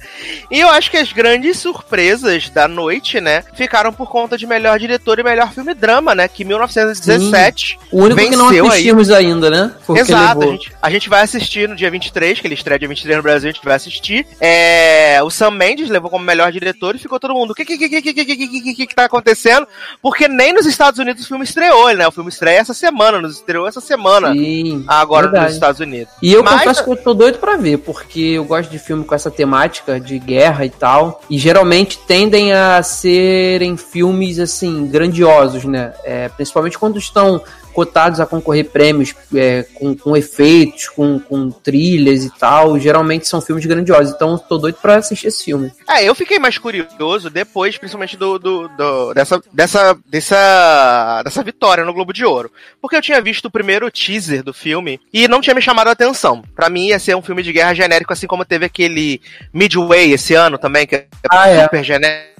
E 0.49 0.59
eu 0.59 0.69
acho 0.69 0.89
que 0.89 0.97
as 0.97 1.13
grandes 1.13 1.59
surpresas 1.59 2.49
da 2.49 2.67
noite, 2.67 3.21
né? 3.21 3.43
Ficaram 3.53 3.93
por 3.93 4.09
conta 4.09 4.37
de 4.37 4.47
melhor 4.47 4.79
diretor 4.79 5.19
e 5.19 5.23
melhor 5.23 5.53
filme 5.53 5.75
drama, 5.75 6.15
né? 6.15 6.27
Que 6.27 6.43
1900 6.43 6.94
1917. 6.99 7.79
Sim. 7.79 7.87
O 7.91 8.03
único 8.03 8.21
que 8.21 8.35
não 8.35 8.67
assistimos 8.67 9.09
aí. 9.09 9.25
ainda, 9.25 9.49
né? 9.49 9.71
Porque 9.85 10.01
Exato. 10.01 10.43
A, 10.43 10.45
gente, 10.47 10.71
a 10.81 10.89
gente, 10.89 11.09
vai 11.09 11.21
assistir 11.21 11.67
no 11.67 11.75
dia 11.75 11.89
23, 11.89 12.39
que 12.39 12.47
ele 12.47 12.53
estreia 12.53 12.79
dia 12.79 12.87
23 12.87 13.17
no 13.17 13.23
Brasil, 13.23 13.49
a 13.49 13.53
gente 13.53 13.63
vai 13.63 13.75
assistir. 13.75 14.25
É, 14.39 15.19
o 15.23 15.29
Sam 15.29 15.51
Mendes 15.51 15.89
levou 15.89 16.09
como 16.09 16.23
melhor 16.23 16.51
diretor 16.51 16.95
e 16.95 16.99
ficou 16.99 17.19
todo 17.19 17.33
mundo. 17.33 17.51
O 17.51 17.55
que 17.55 17.65
que, 17.65 17.77
que, 17.77 17.89
que, 17.89 18.01
que, 18.01 18.13
que, 18.13 18.35
que, 18.35 18.73
que, 18.73 18.87
que 18.87 18.95
tá 18.95 19.05
acontecendo? 19.05 19.67
Porque 20.01 20.27
nem 20.27 20.53
nos 20.53 20.65
Estados 20.65 20.99
Unidos 20.99 21.25
o 21.25 21.27
filme 21.27 21.43
estreou, 21.43 21.93
né? 21.93 22.07
O 22.07 22.11
filme 22.11 22.29
estreia 22.29 22.59
essa 22.59 22.73
semana, 22.73 23.21
nos 23.21 23.35
estreou 23.35 23.67
essa 23.67 23.81
semana. 23.81 24.33
Sim, 24.33 24.83
agora 24.87 25.27
verdade. 25.27 25.45
nos 25.45 25.53
Estados 25.53 25.79
Unidos. 25.79 26.13
E 26.21 26.33
eu 26.33 26.43
Mas... 26.43 26.59
confesso 26.59 26.83
que 26.83 26.89
eu 26.89 26.97
tô 26.97 27.13
doido 27.13 27.37
pra 27.39 27.57
ver, 27.57 27.77
porque 27.79 28.19
eu 28.19 28.45
gosto 28.45 28.69
de 28.69 28.79
filme 28.79 29.03
com 29.03 29.15
essa 29.15 29.31
temática 29.31 29.99
de 29.99 30.17
guerra 30.19 30.65
e 30.65 30.69
tal. 30.69 31.21
E 31.29 31.37
geralmente 31.37 31.97
tendem 31.99 32.53
a 32.53 32.81
serem 32.83 33.77
filmes, 33.77 34.39
assim, 34.39 34.87
grandiosos, 34.87 35.65
né? 35.65 35.93
É, 36.03 36.29
principalmente 36.29 36.77
com 36.77 36.84
quando 36.85 36.99
estão 36.99 37.43
cotados 37.73 38.19
a 38.19 38.27
concorrer 38.27 38.69
prêmios 38.69 39.13
é, 39.35 39.65
com, 39.73 39.97
com, 39.97 40.15
efeitos, 40.15 40.87
com, 40.87 41.19
com, 41.19 41.49
trilhas 41.49 42.23
e 42.23 42.29
tal, 42.29 42.79
geralmente 42.79 43.27
são 43.27 43.41
filmes 43.41 43.65
grandiosos. 43.65 44.13
Então 44.13 44.37
tô 44.37 44.59
doido 44.59 44.77
pra 44.79 44.97
assistir 44.97 45.27
esse 45.27 45.45
filme. 45.45 45.73
É, 45.89 46.03
eu 46.03 46.13
fiquei 46.13 46.37
mais 46.37 46.59
curioso 46.59 47.29
depois, 47.29 47.75
principalmente 47.75 48.15
do, 48.15 48.37
do, 48.37 48.67
do, 48.69 49.13
dessa, 49.15 49.41
dessa, 49.51 49.97
dessa, 50.05 51.23
dessa 51.23 51.43
vitória 51.43 51.83
no 51.83 51.93
Globo 51.93 52.13
de 52.13 52.23
Ouro. 52.23 52.51
Porque 52.79 52.95
eu 52.95 53.01
tinha 53.01 53.19
visto 53.19 53.45
o 53.45 53.51
primeiro 53.51 53.89
teaser 53.89 54.43
do 54.43 54.53
filme 54.53 54.99
e 55.11 55.27
não 55.27 55.41
tinha 55.41 55.55
me 55.55 55.61
chamado 55.61 55.87
a 55.87 55.91
atenção. 55.91 56.43
Para 56.55 56.69
mim 56.69 56.89
ia 56.89 56.99
ser 56.99 57.15
um 57.15 57.21
filme 57.21 57.41
de 57.41 57.51
guerra 57.51 57.73
genérico, 57.73 58.13
assim 58.13 58.27
como 58.27 58.45
teve 58.45 58.65
aquele 58.65 59.19
Midway 59.51 60.13
esse 60.13 60.35
ano 60.35 60.57
também, 60.59 60.85
que 60.85 60.95
é 60.95 61.07
ah, 61.29 61.49
é. 61.49 61.63
super 61.63 61.79
é. 61.79 61.83
genérico 61.83 62.35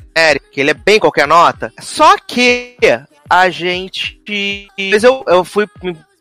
que 0.49 0.61
ele 0.61 0.71
é 0.71 0.73
bem 0.73 0.97
qualquer 0.97 1.27
nota. 1.27 1.73
Só 1.81 2.15
que 2.17 2.77
a 3.29 3.49
gente. 3.49 4.19
Mas 4.91 5.03
eu, 5.03 5.23
eu 5.27 5.43
fui 5.43 5.67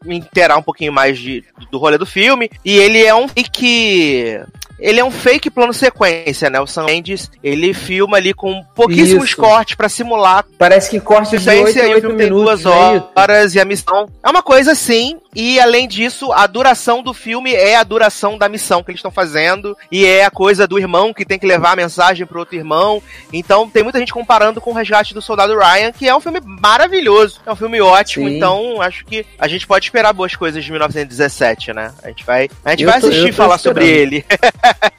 me 0.05 0.19
inteirar 0.19 0.57
um 0.57 0.63
pouquinho 0.63 0.93
mais 0.93 1.19
de, 1.19 1.43
do 1.71 1.79
rolê 1.79 1.99
do 1.99 2.07
filme. 2.07 2.51
E 2.65 2.77
ele 2.77 3.03
é 3.03 3.15
um 3.15 3.27
fake. 3.27 4.41
Ele 4.79 5.01
é 5.01 5.05
um 5.05 5.11
fake 5.11 5.51
plano 5.51 5.73
sequência, 5.73 6.51
né? 6.51 6.61
O 6.61 6.67
Sam 6.67 6.85
Mendes, 6.85 7.31
ele 7.43 7.73
filma 7.73 8.17
ali 8.17 8.35
com 8.35 8.63
pouquíssimos 8.75 9.29
Isso. 9.29 9.37
cortes 9.37 9.77
para 9.77 9.89
simular. 9.89 10.45
Parece 10.59 10.91
que 10.91 11.01
corte 11.01 11.39
de 11.39 11.49
8 11.49 11.79
e 11.79 11.95
o 11.95 12.01
filme 12.01 12.17
tem 12.17 12.29
duas 12.29 12.67
horas 12.67 13.55
e 13.55 13.61
a 13.61 13.65
missão. 13.65 14.09
É 14.23 14.29
uma 14.29 14.43
coisa 14.43 14.73
assim, 14.73 15.17
e 15.35 15.59
além 15.59 15.89
disso, 15.89 16.33
a 16.33 16.47
duração 16.47 17.03
do 17.03 17.13
filme 17.13 17.53
é 17.53 17.77
a 17.77 17.83
duração 17.83 18.39
da 18.39 18.49
missão 18.49 18.83
que 18.83 18.91
eles 18.91 18.99
estão 18.99 19.11
fazendo. 19.11 19.77
E 19.91 20.05
é 20.05 20.25
a 20.25 20.31
coisa 20.31 20.67
do 20.67 20.79
irmão 20.79 21.13
que 21.13 21.25
tem 21.25 21.39
que 21.39 21.47
levar 21.47 21.73
a 21.73 21.77
mensagem 21.77 22.27
pro 22.27 22.39
outro 22.39 22.55
irmão. 22.55 23.03
Então 23.33 23.69
tem 23.69 23.83
muita 23.83 23.99
gente 23.99 24.13
comparando 24.13 24.61
com 24.61 24.71
o 24.71 24.75
Resgate 24.75 25.15
do 25.15 25.21
Soldado 25.21 25.57
Ryan, 25.59 25.93
que 25.93 26.09
é 26.09 26.15
um 26.15 26.21
filme 26.21 26.41
maravilhoso. 26.45 27.41
É 27.45 27.53
um 27.53 27.57
filme 27.57 27.81
ótimo. 27.81 28.29
Sim. 28.29 28.37
Então 28.37 28.81
acho 28.81 29.05
que 29.05 29.27
a 29.39 29.49
gente 29.49 29.67
pode 29.67 29.87
esperar 29.87 30.13
boas 30.13 30.37
coisas 30.37 30.65
de 30.65 30.71
1917, 30.71 31.73
né? 31.73 31.93
A 32.03 32.09
gente 32.09 32.25
vai, 32.25 32.49
a 32.65 32.71
gente 32.71 32.85
vai 32.85 32.99
assistir 32.99 33.29
e 33.29 33.33
falar 33.33 33.57
esperando. 33.57 33.75
sobre 33.81 33.89
ele. 33.89 34.25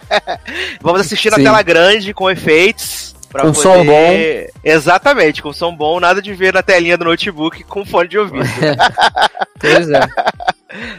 Vamos 0.81 1.01
assistir 1.01 1.29
na 1.29 1.37
Sim. 1.37 1.43
tela 1.43 1.61
grande, 1.61 2.13
com 2.13 2.29
efeitos. 2.29 3.14
Com 3.41 3.53
poder... 3.53 3.61
som 3.61 3.85
bom. 3.85 4.11
Exatamente, 4.63 5.41
com 5.41 5.53
som 5.53 5.75
bom, 5.75 5.99
nada 5.99 6.21
de 6.21 6.33
ver 6.33 6.53
na 6.53 6.63
telinha 6.63 6.97
do 6.97 7.05
notebook 7.05 7.63
com 7.63 7.85
fone 7.85 8.07
de 8.07 8.17
ouvido. 8.17 8.45
pois 9.59 9.89
é. 9.89 9.99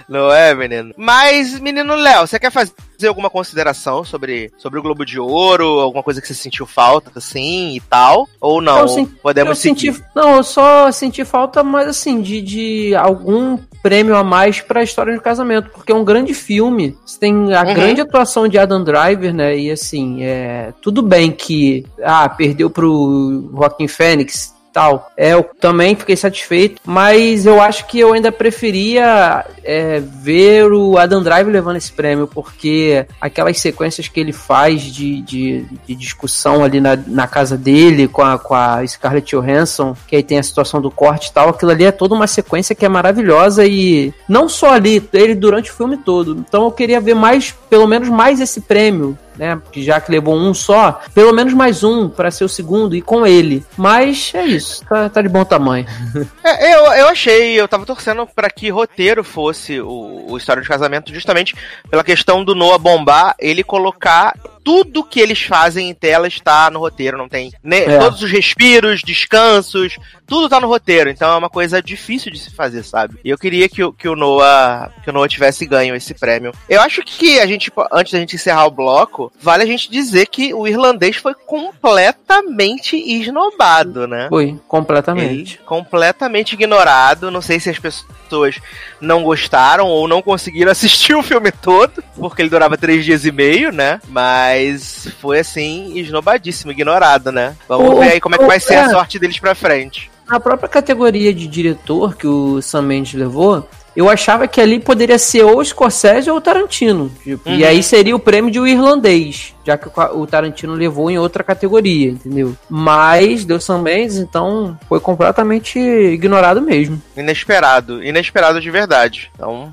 Não 0.08 0.32
é, 0.32 0.54
menino? 0.54 0.94
Mas, 0.96 1.58
menino 1.58 1.94
Léo, 1.94 2.26
você 2.26 2.38
quer 2.38 2.50
fazer 2.50 2.72
alguma 3.06 3.30
consideração 3.30 4.04
sobre, 4.04 4.52
sobre 4.56 4.78
o 4.78 4.82
Globo 4.82 5.04
de 5.04 5.18
Ouro? 5.18 5.80
Alguma 5.80 6.02
coisa 6.02 6.20
que 6.20 6.26
você 6.26 6.34
sentiu 6.34 6.66
falta, 6.66 7.10
assim, 7.16 7.74
e 7.74 7.80
tal? 7.80 8.28
Ou 8.40 8.60
não? 8.60 8.80
Eu 8.80 8.88
sen... 8.88 9.06
Podemos 9.06 9.58
eu 9.58 9.62
seguir? 9.62 9.92
Senti... 9.94 10.04
Não, 10.14 10.36
eu 10.36 10.42
só 10.42 10.90
senti 10.92 11.24
falta, 11.24 11.62
mas 11.62 11.88
assim, 11.88 12.20
de, 12.20 12.40
de 12.40 12.94
algum 12.94 13.58
prêmio 13.82 14.16
a 14.16 14.24
mais 14.24 14.60
pra 14.60 14.82
história 14.82 15.14
de 15.14 15.20
casamento, 15.20 15.70
porque 15.70 15.92
é 15.92 15.94
um 15.94 16.04
grande 16.04 16.34
filme. 16.34 16.96
Você 17.06 17.20
tem 17.20 17.54
a 17.54 17.62
uhum. 17.62 17.74
grande 17.74 18.00
atuação 18.00 18.48
de 18.48 18.58
Adam 18.58 18.82
Driver, 18.82 19.32
né? 19.32 19.56
E 19.56 19.70
assim, 19.70 20.24
é 20.24 20.72
tudo 20.82 21.02
bem 21.02 21.30
que 21.30 21.86
ah, 22.02 22.28
perdeu 22.28 22.68
pro 22.68 23.48
Joaquim 23.54 23.86
Fênix, 23.86 24.55
tal. 24.76 25.10
É, 25.16 25.32
eu 25.32 25.42
também 25.58 25.96
fiquei 25.96 26.14
satisfeito, 26.14 26.82
mas 26.84 27.46
eu 27.46 27.62
acho 27.62 27.86
que 27.86 27.98
eu 27.98 28.12
ainda 28.12 28.30
preferia 28.30 29.42
é, 29.64 30.00
ver 30.00 30.70
o 30.70 30.98
Adam 30.98 31.22
Drive 31.22 31.48
levando 31.48 31.76
esse 31.76 31.90
prêmio, 31.90 32.26
porque 32.26 33.06
aquelas 33.18 33.58
sequências 33.58 34.06
que 34.06 34.20
ele 34.20 34.34
faz 34.34 34.82
de, 34.82 35.22
de, 35.22 35.64
de 35.86 35.94
discussão 35.94 36.62
ali 36.62 36.78
na, 36.78 36.94
na 36.94 37.26
casa 37.26 37.56
dele 37.56 38.06
com 38.06 38.20
a, 38.20 38.38
com 38.38 38.54
a 38.54 38.86
Scarlett 38.86 39.34
Johansson, 39.34 39.96
que 40.06 40.14
aí 40.14 40.22
tem 40.22 40.38
a 40.38 40.42
situação 40.42 40.78
do 40.78 40.90
corte 40.90 41.28
e 41.28 41.32
tal, 41.32 41.48
aquilo 41.48 41.70
ali 41.70 41.86
é 41.86 41.90
toda 41.90 42.14
uma 42.14 42.26
sequência 42.26 42.74
que 42.74 42.84
é 42.84 42.88
maravilhosa 42.88 43.64
e 43.64 44.12
não 44.28 44.46
só 44.46 44.74
ali, 44.74 45.02
ele 45.10 45.34
durante 45.34 45.70
o 45.70 45.74
filme 45.74 45.96
todo. 45.96 46.44
Então 46.46 46.64
eu 46.64 46.70
queria 46.70 47.00
ver 47.00 47.14
mais, 47.14 47.50
pelo 47.70 47.86
menos 47.86 48.10
mais 48.10 48.42
esse 48.42 48.60
prêmio 48.60 49.16
né? 49.36 49.56
Porque 49.56 49.82
já 49.82 50.00
que 50.00 50.10
levou 50.10 50.36
um 50.36 50.52
só, 50.54 51.00
pelo 51.14 51.32
menos 51.32 51.54
mais 51.54 51.82
um 51.84 52.08
para 52.08 52.30
ser 52.30 52.44
o 52.44 52.48
segundo 52.48 52.94
e 52.94 53.02
com 53.02 53.26
ele. 53.26 53.64
Mas 53.76 54.32
é 54.34 54.44
isso, 54.44 54.84
tá, 54.84 55.08
tá 55.08 55.22
de 55.22 55.28
bom 55.28 55.44
tamanho. 55.44 55.86
É, 56.42 56.74
eu, 56.74 56.84
eu 56.92 57.08
achei, 57.08 57.60
eu 57.60 57.66
tava 57.66 57.84
torcendo 57.84 58.24
para 58.26 58.48
que 58.48 58.70
roteiro 58.70 59.24
fosse 59.24 59.80
o, 59.80 60.26
o 60.28 60.36
História 60.36 60.62
de 60.62 60.68
Casamento, 60.68 61.12
justamente 61.12 61.54
pela 61.90 62.04
questão 62.04 62.44
do 62.44 62.54
Noah 62.54 62.78
bombar, 62.78 63.34
ele 63.38 63.64
colocar 63.64 64.32
tudo 64.66 65.04
que 65.04 65.20
eles 65.20 65.40
fazem 65.42 65.90
em 65.90 65.94
tela 65.94 66.26
está 66.26 66.68
no 66.72 66.80
roteiro, 66.80 67.16
não 67.16 67.28
tem 67.28 67.52
né, 67.62 67.84
é. 67.84 67.98
todos 67.98 68.20
os 68.20 68.28
respiros, 68.28 69.00
descansos, 69.00 69.96
tudo 70.26 70.48
tá 70.48 70.58
no 70.58 70.66
roteiro, 70.66 71.08
então 71.08 71.32
é 71.32 71.36
uma 71.36 71.48
coisa 71.48 71.80
difícil 71.80 72.32
de 72.32 72.38
se 72.40 72.50
fazer, 72.50 72.82
sabe? 72.82 73.16
E 73.24 73.30
eu 73.30 73.38
queria 73.38 73.68
que, 73.68 73.80
que 73.92 74.08
o 74.08 74.16
Noah 74.16 74.90
que 75.04 75.10
o 75.10 75.12
Noah 75.12 75.28
tivesse 75.28 75.64
ganho 75.66 75.94
esse 75.94 76.14
prêmio. 76.14 76.52
Eu 76.68 76.80
acho 76.80 77.02
que 77.02 77.38
a 77.38 77.46
gente 77.46 77.72
antes 77.92 78.12
da 78.12 78.18
gente 78.18 78.34
encerrar 78.34 78.66
o 78.66 78.70
bloco, 78.72 79.25
vale 79.40 79.62
a 79.62 79.66
gente 79.66 79.90
dizer 79.90 80.26
que 80.26 80.52
o 80.54 80.66
irlandês 80.66 81.16
foi 81.16 81.34
completamente 81.34 82.96
esnobado, 82.96 84.06
né? 84.06 84.26
Foi, 84.28 84.58
completamente. 84.68 85.54
Ele, 85.54 85.60
completamente 85.64 86.52
ignorado, 86.52 87.30
não 87.30 87.40
sei 87.40 87.60
se 87.60 87.70
as 87.70 87.78
pessoas 87.78 88.58
não 89.00 89.22
gostaram 89.22 89.86
ou 89.86 90.08
não 90.08 90.22
conseguiram 90.22 90.70
assistir 90.72 91.14
o 91.14 91.22
filme 91.22 91.50
todo, 91.50 92.02
porque 92.16 92.42
ele 92.42 92.50
durava 92.50 92.76
três 92.76 93.04
dias 93.04 93.24
e 93.24 93.32
meio, 93.32 93.72
né? 93.72 94.00
Mas 94.08 95.08
foi 95.20 95.40
assim, 95.40 95.98
esnobadíssimo, 95.98 96.72
ignorado, 96.72 97.32
né? 97.32 97.56
Vamos 97.68 97.90
o, 97.90 98.00
ver 98.00 98.12
aí 98.12 98.20
como 98.20 98.34
é 98.34 98.38
que 98.38 98.44
vai 98.44 98.60
ser 98.60 98.74
é. 98.74 98.80
a 98.80 98.90
sorte 98.90 99.18
deles 99.18 99.38
pra 99.38 99.54
frente. 99.54 100.10
A 100.28 100.40
própria 100.40 100.68
categoria 100.68 101.32
de 101.32 101.46
diretor 101.46 102.16
que 102.16 102.26
o 102.26 102.60
Sam 102.60 102.82
Mendes 102.82 103.14
levou, 103.14 103.68
eu 103.96 104.10
achava 104.10 104.46
que 104.46 104.60
ali 104.60 104.78
poderia 104.78 105.18
ser 105.18 105.42
ou 105.42 105.64
Scorsese 105.64 106.30
ou 106.30 106.40
Tarantino. 106.40 107.10
Tipo, 107.22 107.48
uhum. 107.48 107.56
E 107.56 107.64
aí 107.64 107.82
seria 107.82 108.14
o 108.14 108.20
prêmio 108.20 108.50
de 108.50 108.60
um 108.60 108.66
irlandês, 108.66 109.54
já 109.64 109.78
que 109.78 109.88
o 109.88 110.26
Tarantino 110.26 110.74
levou 110.74 111.10
em 111.10 111.18
outra 111.18 111.42
categoria, 111.42 112.10
entendeu? 112.10 112.54
Mas 112.68 113.44
deu 113.44 113.58
Sam 113.58 113.78
Mendes, 113.78 114.18
então 114.18 114.78
foi 114.88 115.00
completamente 115.00 115.78
ignorado 115.78 116.60
mesmo. 116.60 117.00
Inesperado, 117.16 118.04
inesperado 118.04 118.60
de 118.60 118.70
verdade. 118.70 119.30
Então, 119.34 119.72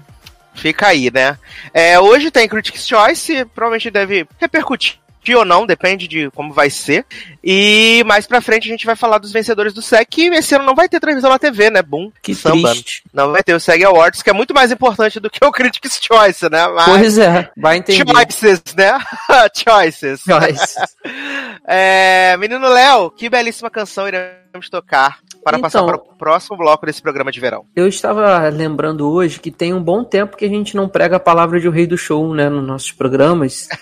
fica 0.53 0.87
aí, 0.87 1.11
né? 1.13 1.37
É, 1.73 1.99
hoje 1.99 2.31
tem 2.31 2.47
Critics' 2.47 2.87
Choice, 2.87 3.45
provavelmente 3.53 3.91
deve 3.91 4.25
repercutir 4.39 5.02
ou 5.35 5.45
não, 5.45 5.65
depende 5.65 6.07
de 6.07 6.29
como 6.31 6.51
vai 6.51 6.69
ser. 6.69 7.05
E 7.43 8.03
mais 8.05 8.25
pra 8.25 8.41
frente 8.41 8.67
a 8.67 8.71
gente 8.71 8.85
vai 8.85 8.95
falar 8.95 9.19
dos 9.19 9.31
vencedores 9.31 9.73
do 9.73 9.81
SEG, 9.81 10.05
que 10.09 10.25
esse 10.27 10.55
ano 10.55 10.65
não 10.65 10.75
vai 10.75 10.89
ter 10.89 10.99
transmissão 10.99 11.29
na 11.29 11.39
TV, 11.39 11.69
né? 11.69 11.81
Boom. 11.81 12.11
Que 12.21 12.33
samba. 12.33 12.71
Triste. 12.71 13.03
Não 13.13 13.31
vai 13.31 13.43
ter 13.43 13.53
o 13.53 13.59
SEG 13.59 13.85
Awards, 13.85 14.21
que 14.21 14.29
é 14.29 14.33
muito 14.33 14.53
mais 14.53 14.71
importante 14.71 15.19
do 15.19 15.29
que 15.29 15.43
o 15.45 15.51
Critics' 15.51 15.99
Choice, 16.01 16.49
né? 16.49 16.67
Mas... 16.67 16.85
Pois 16.85 17.17
é, 17.17 17.51
vai 17.55 17.77
entender. 17.77 18.11
Choices, 18.11 18.61
né? 18.75 18.97
Choices. 19.55 20.21
Choices. 20.21 20.75
é, 21.67 22.35
menino 22.37 22.67
Léo, 22.67 23.11
que 23.11 23.29
belíssima 23.29 23.69
canção 23.69 24.07
iremos 24.07 24.69
tocar 24.69 25.19
para 25.43 25.57
então, 25.57 25.69
passar 25.69 25.83
para 25.83 25.95
o 25.97 26.17
próximo 26.17 26.57
bloco 26.57 26.85
desse 26.85 27.01
programa 27.01 27.31
de 27.31 27.39
verão. 27.39 27.65
Eu 27.75 27.87
estava 27.87 28.47
lembrando 28.49 29.09
hoje 29.09 29.39
que 29.39 29.51
tem 29.51 29.73
um 29.73 29.81
bom 29.81 30.03
tempo 30.03 30.37
que 30.37 30.45
a 30.45 30.49
gente 30.49 30.75
não 30.75 30.87
prega 30.87 31.17
a 31.17 31.19
palavra 31.19 31.59
de 31.59 31.67
o 31.67 31.71
rei 31.71 31.85
do 31.85 31.97
show, 31.97 32.33
né, 32.33 32.49
nos 32.49 32.65
nossos 32.65 32.91
programas. 32.91 33.67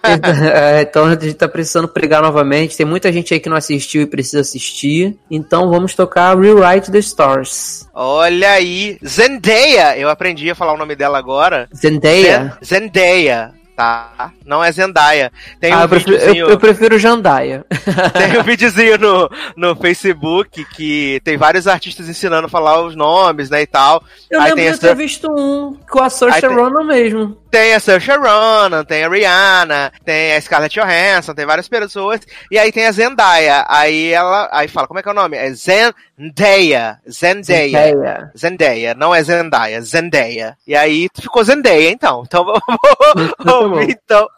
É, 0.52 0.82
então 0.82 1.04
a 1.06 1.10
gente 1.10 1.28
está 1.28 1.48
precisando 1.48 1.88
pregar 1.88 2.22
novamente. 2.22 2.76
Tem 2.76 2.86
muita 2.86 3.12
gente 3.12 3.32
aí 3.32 3.40
que 3.40 3.48
não 3.48 3.56
assistiu 3.56 4.02
e 4.02 4.06
precisa 4.06 4.40
assistir. 4.40 5.16
Então 5.30 5.70
vamos 5.70 5.94
tocar 5.94 6.38
Rewrite 6.38 6.90
the 6.90 6.98
Stars. 6.98 7.88
Olha 7.94 8.52
aí, 8.52 8.98
Zendaya. 9.06 9.96
Eu 9.98 10.08
aprendi 10.08 10.50
a 10.50 10.54
falar 10.54 10.74
o 10.74 10.78
nome 10.78 10.96
dela 10.96 11.18
agora. 11.18 11.68
Zendaya. 11.74 12.56
Zendaya 12.64 13.59
tá? 13.80 14.32
Não 14.44 14.62
é 14.62 14.70
Zendaya. 14.70 15.32
Tem 15.58 15.72
ah, 15.72 15.78
um 15.78 15.82
eu, 15.82 15.88
prefiro, 15.88 16.16
eu, 16.16 16.50
eu, 16.50 16.58
prefiro 16.58 16.98
Jandaia. 16.98 17.64
Tem 18.12 18.38
um 18.38 18.42
videozinho 18.42 18.98
no, 18.98 19.30
no 19.56 19.74
Facebook 19.74 20.64
que 20.76 21.20
tem 21.24 21.38
vários 21.38 21.66
artistas 21.66 22.08
ensinando 22.08 22.46
a 22.46 22.50
falar 22.50 22.82
os 22.82 22.94
nomes, 22.94 23.48
né, 23.48 23.62
e 23.62 23.66
tal. 23.66 24.02
Eu 24.30 24.40
Aí 24.40 24.50
lembro 24.50 24.64
de 24.64 24.68
essa... 24.68 24.88
ter 24.88 24.94
visto 24.94 25.28
um 25.30 25.78
com 25.88 26.02
a 26.02 26.10
Saoirse 26.10 26.40
tem... 26.40 26.54
Ronan 26.54 26.84
mesmo. 26.84 27.38
Tem 27.50 27.74
a 27.74 27.80
Saoirse 27.80 28.12
Ronan, 28.12 28.84
tem 28.84 29.02
a 29.02 29.08
Rihanna, 29.08 29.92
tem 30.04 30.34
a 30.34 30.40
Scarlett 30.40 30.78
Johansson, 30.78 31.34
tem 31.34 31.44
várias 31.44 31.68
pessoas. 31.68 32.20
E 32.48 32.56
aí 32.56 32.70
tem 32.70 32.86
a 32.86 32.92
Zendaya. 32.92 33.64
Aí 33.68 34.12
ela, 34.12 34.48
aí 34.52 34.68
fala, 34.68 34.86
como 34.86 35.00
é 35.00 35.02
que 35.02 35.08
é 35.08 35.12
o 35.12 35.14
nome? 35.14 35.36
É 35.36 35.52
Zendaya. 35.52 37.00
Zendaya. 37.10 37.40
Zendaya, 37.42 38.32
Zendaya 38.38 38.94
não 38.94 39.12
é 39.12 39.22
Zendaya, 39.22 39.82
Zendaya. 39.82 40.56
E 40.64 40.76
aí 40.76 41.08
ficou 41.14 41.42
Zendaya, 41.42 41.90
então. 41.90 42.22
Então 42.30 42.44
vamos 42.44 43.78
ouvir, 43.78 43.98
então. 44.04 44.28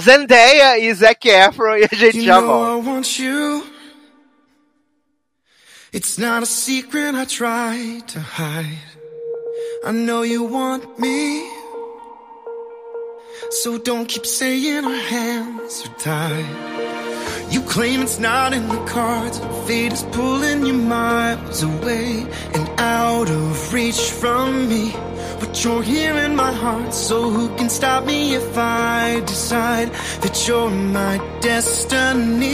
Zendaya 0.00 0.78
e 0.78 0.92
Zac 0.94 1.28
Efron 1.28 1.76
e 1.76 1.84
a 1.84 1.94
gente 1.94 2.18
you 2.18 2.24
já 2.24 2.40
volta. 2.40 3.02
It's 5.92 6.16
not 6.16 6.42
a 6.42 6.46
secret 6.46 7.14
I 7.14 7.26
try 7.26 8.00
to 8.06 8.18
hide. 8.18 8.78
I 9.84 9.92
know 9.92 10.22
you 10.22 10.44
want 10.44 10.98
me. 10.98 11.51
So 13.50 13.78
don't 13.78 14.06
keep 14.08 14.26
saying 14.26 14.84
our 14.84 14.94
hands 14.94 15.84
are 15.86 15.94
tied. 15.98 17.52
You 17.52 17.60
claim 17.62 18.00
it's 18.00 18.18
not 18.18 18.52
in 18.54 18.68
the 18.68 18.84
cards. 18.86 19.38
Fate 19.66 19.92
is 19.92 20.02
pulling 20.12 20.64
you 20.64 20.72
miles 20.72 21.62
away 21.62 22.26
and 22.54 22.80
out 22.80 23.28
of 23.28 23.72
reach 23.72 24.00
from 24.10 24.68
me. 24.68 24.94
But 25.40 25.62
you're 25.62 25.82
here 25.82 26.14
in 26.14 26.34
my 26.36 26.52
heart, 26.52 26.94
so 26.94 27.28
who 27.28 27.54
can 27.56 27.68
stop 27.68 28.04
me 28.04 28.34
if 28.34 28.56
I 28.56 29.20
decide 29.26 29.92
that 30.22 30.48
you're 30.48 30.70
my 30.70 31.18
destiny? 31.40 32.52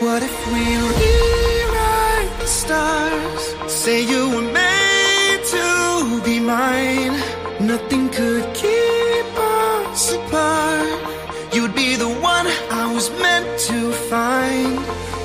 What 0.00 0.22
if 0.22 0.46
we 0.52 0.64
rewrite 0.98 2.40
the 2.40 2.46
stars? 2.46 3.72
Say 3.72 4.02
you 4.02 4.28
were 4.30 4.52
made 4.52 5.40
to 5.44 6.20
be 6.24 6.40
mine. 6.40 7.31
Nothing 7.62 8.08
could 8.08 8.54
keep 8.54 9.26
us 9.38 10.12
apart. 10.12 11.54
You'd 11.54 11.76
be 11.76 11.94
the 11.94 12.08
one 12.08 12.46
I 12.72 12.92
was 12.92 13.08
meant 13.20 13.46
to 13.68 13.92
find. 14.10 14.80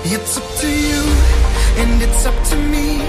It's 0.05 0.37
up 0.37 0.47
to 0.61 0.69
you, 0.69 1.01
and 1.81 1.99
it's 1.99 2.25
up 2.27 2.37
to 2.51 2.55
me. 2.55 2.99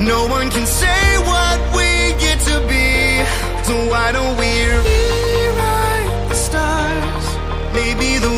No 0.00 0.26
one 0.28 0.48
can 0.50 0.66
say 0.66 1.18
what 1.30 1.58
we 1.76 2.16
get 2.24 2.38
to 2.48 2.56
be. 2.72 3.22
So 3.64 3.74
why 3.90 4.12
don't 4.12 4.36
we 4.38 4.50
rewrite 4.88 6.28
the 6.30 6.34
stars? 6.34 7.26
Maybe 7.74 8.16
the 8.16 8.37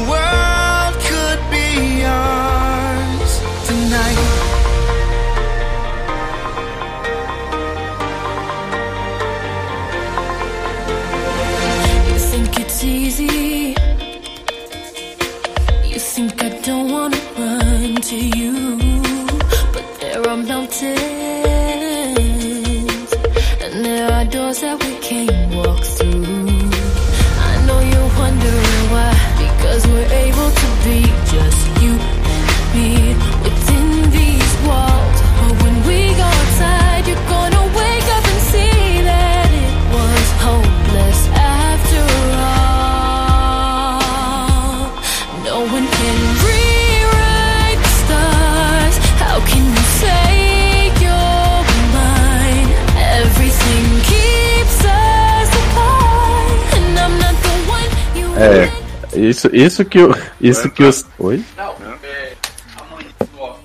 isso, 59.14 59.48
isso 59.52 59.84
que 59.84 60.00
o. 60.00 60.14
Isso 60.40 60.70
que 60.70 60.82
os. 60.82 61.04
Oi? 61.18 61.42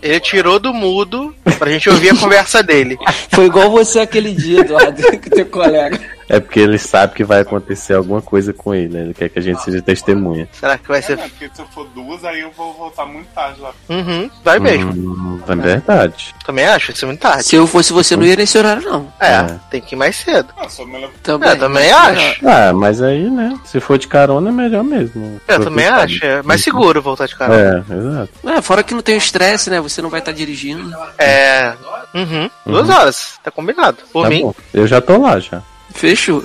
Ele 0.01 0.19
tirou 0.19 0.59
do 0.59 0.73
mudo 0.73 1.35
pra 1.57 1.71
gente 1.71 1.89
ouvir 1.89 2.09
a 2.11 2.15
conversa 2.15 2.61
dele. 2.61 2.97
Foi 3.31 3.45
igual 3.45 3.71
você 3.71 3.99
aquele 3.99 4.33
dia, 4.33 4.61
Eduardo, 4.61 5.01
com 5.01 5.29
teu 5.29 5.45
colega. 5.47 6.14
É 6.27 6.39
porque 6.39 6.59
ele 6.59 6.77
sabe 6.79 7.13
que 7.13 7.23
vai 7.23 7.41
acontecer 7.41 7.93
alguma 7.93 8.21
coisa 8.21 8.51
com 8.51 8.73
ele, 8.73 8.93
né? 8.93 9.01
Ele 9.01 9.13
quer 9.13 9.29
que 9.29 9.37
a 9.37 9.41
gente 9.41 9.61
seja 9.63 9.81
testemunha. 9.81 10.47
Será 10.51 10.77
que 10.77 10.87
vai 10.87 11.01
ser. 11.01 11.19
É, 11.19 11.27
porque 11.27 11.49
se 11.53 11.61
eu 11.61 11.67
for 11.67 11.87
duas, 11.89 12.23
aí 12.25 12.41
eu 12.41 12.51
vou 12.51 12.73
voltar 12.73 13.05
muito 13.05 13.27
tarde 13.27 13.61
lá. 13.61 13.71
Uhum, 13.89 14.29
vai 14.43 14.57
mesmo. 14.59 14.91
Hum, 14.91 15.39
é 15.47 15.55
verdade. 15.55 16.33
Também 16.45 16.65
acho, 16.65 16.87
vai 16.87 16.95
ser 16.95 17.05
muito 17.05 17.19
tarde. 17.19 17.43
Se 17.43 17.55
eu 17.55 17.67
fosse 17.67 17.93
você, 17.93 18.15
não 18.15 18.23
ia 18.25 18.35
nesse 18.35 18.57
horário, 18.57 18.81
não. 18.83 19.07
É, 19.19 19.33
É. 19.35 19.59
tem 19.69 19.81
que 19.81 19.93
ir 19.93 19.97
mais 19.97 20.15
cedo. 20.15 20.49
Ah, 20.57 20.67
só 20.67 20.83
me 20.85 20.97
leva. 20.99 21.13
Também, 21.21 21.49
É, 21.49 21.55
também 21.55 21.91
acho. 21.91 22.47
Ah, 22.47 22.73
mas 22.73 23.01
aí, 23.01 23.29
né? 23.29 23.59
Se 23.63 23.79
for 23.79 23.97
de 23.99 24.07
carona, 24.07 24.49
é 24.49 24.51
melhor 24.51 24.83
mesmo. 24.83 25.39
Eu 25.47 25.63
também 25.63 25.85
acho. 25.87 26.25
É 26.25 26.41
mais 26.41 26.63
seguro 26.63 27.01
voltar 27.01 27.27
de 27.27 27.35
carro. 27.35 27.53
É, 27.53 27.83
exato. 27.87 28.29
É, 28.47 28.61
fora 28.61 28.81
que 28.83 28.93
não 28.95 29.01
tem 29.01 29.15
o 29.15 29.17
estresse, 29.19 29.69
né? 29.69 29.79
Você 29.79 30.01
não 30.01 30.09
vai 30.09 30.21
estar 30.21 30.31
dirigindo. 30.31 30.91
É. 31.19 31.73
Uhum. 32.15 32.49
Duas 32.65 32.89
horas. 32.89 33.39
Tá 33.43 33.51
combinado. 33.51 33.97
Por 34.11 34.23
Tá 34.23 34.29
mim, 34.29 34.41
bom. 34.41 34.55
Eu 34.73 34.87
já 34.87 34.99
tô 35.01 35.17
lá 35.21 35.39
já. 35.39 35.61
Fechou. 35.95 36.43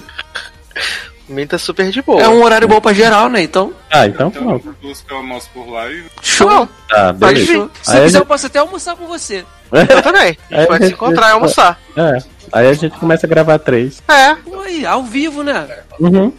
mim 1.28 1.46
tá 1.46 1.58
super 1.58 1.90
de 1.90 2.02
boa. 2.02 2.20
É 2.22 2.28
um 2.28 2.42
horário 2.42 2.66
bom 2.66 2.80
pra 2.80 2.92
geral, 2.92 3.28
né? 3.28 3.42
Então, 3.42 3.72
Ah, 3.90 4.06
então 4.06 4.28
Então, 4.28 4.42
pronto. 4.42 4.76
duas 4.82 5.00
que 5.00 5.12
eu 5.12 5.18
almoço 5.18 5.48
por 5.54 5.68
lá 5.70 5.88
e. 5.88 6.04
show. 6.22 6.68
Tá, 6.88 7.12
beleza. 7.12 7.46
Se 7.82 7.90
Aí 7.92 8.02
quiser, 8.02 8.04
eu 8.04 8.08
gente- 8.08 8.24
posso 8.26 8.46
até 8.46 8.58
almoçar 8.58 8.96
com 8.96 9.06
você. 9.06 9.44
Eu 9.72 10.02
também. 10.02 10.36
A 10.50 10.54
gente 10.54 10.62
É, 10.64 10.66
pode 10.66 10.86
se 10.86 10.92
encontrar 10.92 11.28
e 11.28 11.32
almoçar. 11.32 11.78
É. 11.96 12.18
Aí 12.52 12.66
a 12.66 12.72
gente 12.72 12.98
começa 12.98 13.24
a 13.24 13.28
gravar 13.30 13.56
três. 13.60 14.02
É. 14.08 14.36
Oi, 14.44 14.84
ao 14.84 15.04
vivo, 15.04 15.44
né? 15.44 15.68
Uhum. 16.00 16.32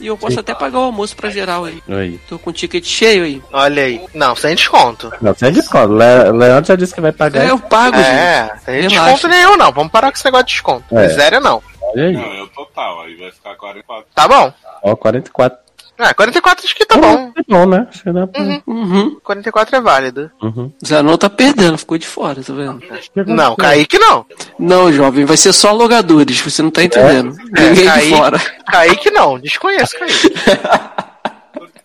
E 0.00 0.06
eu 0.08 0.16
posso 0.16 0.40
até 0.40 0.52
pagar 0.54 0.78
o 0.80 0.82
almoço 0.82 1.14
pra 1.14 1.30
geral 1.30 1.64
aí. 1.66 1.80
Aí. 1.88 2.18
Tô 2.28 2.36
com 2.36 2.50
o 2.50 2.52
ticket 2.52 2.84
cheio 2.84 3.22
aí. 3.22 3.40
Olha 3.52 3.84
aí. 3.84 4.00
Não, 4.12 4.34
sem 4.34 4.56
desconto. 4.56 5.12
Não, 5.20 5.32
sem 5.36 5.52
desconto. 5.52 5.92
Le 5.92 6.32
Leandro 6.36 6.66
já 6.66 6.74
disse 6.74 6.92
que 6.94 7.00
vai 7.00 7.12
pagar. 7.12 7.44
É, 7.44 7.50
eu 7.50 7.58
pago, 7.60 7.96
gente. 7.96 8.06
É, 8.08 8.50
tem 8.66 8.74
Relaxa. 8.88 9.12
desconto 9.12 9.28
nenhum, 9.28 9.56
não. 9.56 9.70
Vamos 9.72 9.92
parar 9.92 10.10
com 10.10 10.16
esse 10.16 10.24
negócio 10.24 10.46
de 10.46 10.52
desconto. 10.54 10.84
É. 10.98 11.06
Miséria, 11.06 11.38
não. 11.38 11.62
Olha 11.94 12.06
aí. 12.06 12.12
Não, 12.12 12.22
é 12.34 12.42
o 12.42 12.46
total, 12.48 13.02
aí 13.02 13.14
vai 13.16 13.30
ficar 13.30 13.54
44. 13.56 14.06
Tá 14.14 14.28
bom. 14.28 14.52
Ó, 14.82 14.96
44. 14.96 15.58
É, 16.00 16.14
44 16.14 16.64
acho 16.64 16.76
que 16.76 16.86
tá 16.86 16.96
bom. 16.96 17.32
É 17.36 17.42
bom, 17.48 17.66
né? 17.66 17.88
Que 17.90 18.12
dá 18.12 18.24
pra- 18.24 18.40
Uhum. 18.68 19.18
44 19.20 19.74
é 19.76 19.80
válido. 19.80 20.30
Uhum. 20.40 20.72
Zanon 20.86 21.16
tá 21.16 21.28
perdendo, 21.28 21.76
ficou 21.76 21.98
de 21.98 22.06
fora, 22.06 22.40
tá 22.40 22.52
vendo? 22.52 22.80
Não, 23.26 23.56
Kaique 23.56 23.98
não. 23.98 24.24
Não, 24.60 24.92
jovem, 24.92 25.24
vai 25.24 25.36
ser 25.36 25.52
só 25.52 25.72
logadores, 25.72 26.40
você 26.40 26.62
não 26.62 26.70
tá 26.70 26.84
entendendo. 26.84 27.34
É, 27.40 27.44
Ninguém 27.62 27.74
de 27.74 27.84
Kaique, 27.84 28.10
fora. 28.16 28.38
Kaique 28.70 29.10
não. 29.10 29.38
Desconheço 29.40 29.98
Kaique. 29.98 30.34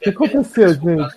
O 0.05 0.11
que 0.11 0.25
aconteceu, 0.25 0.73
gente? 0.75 1.15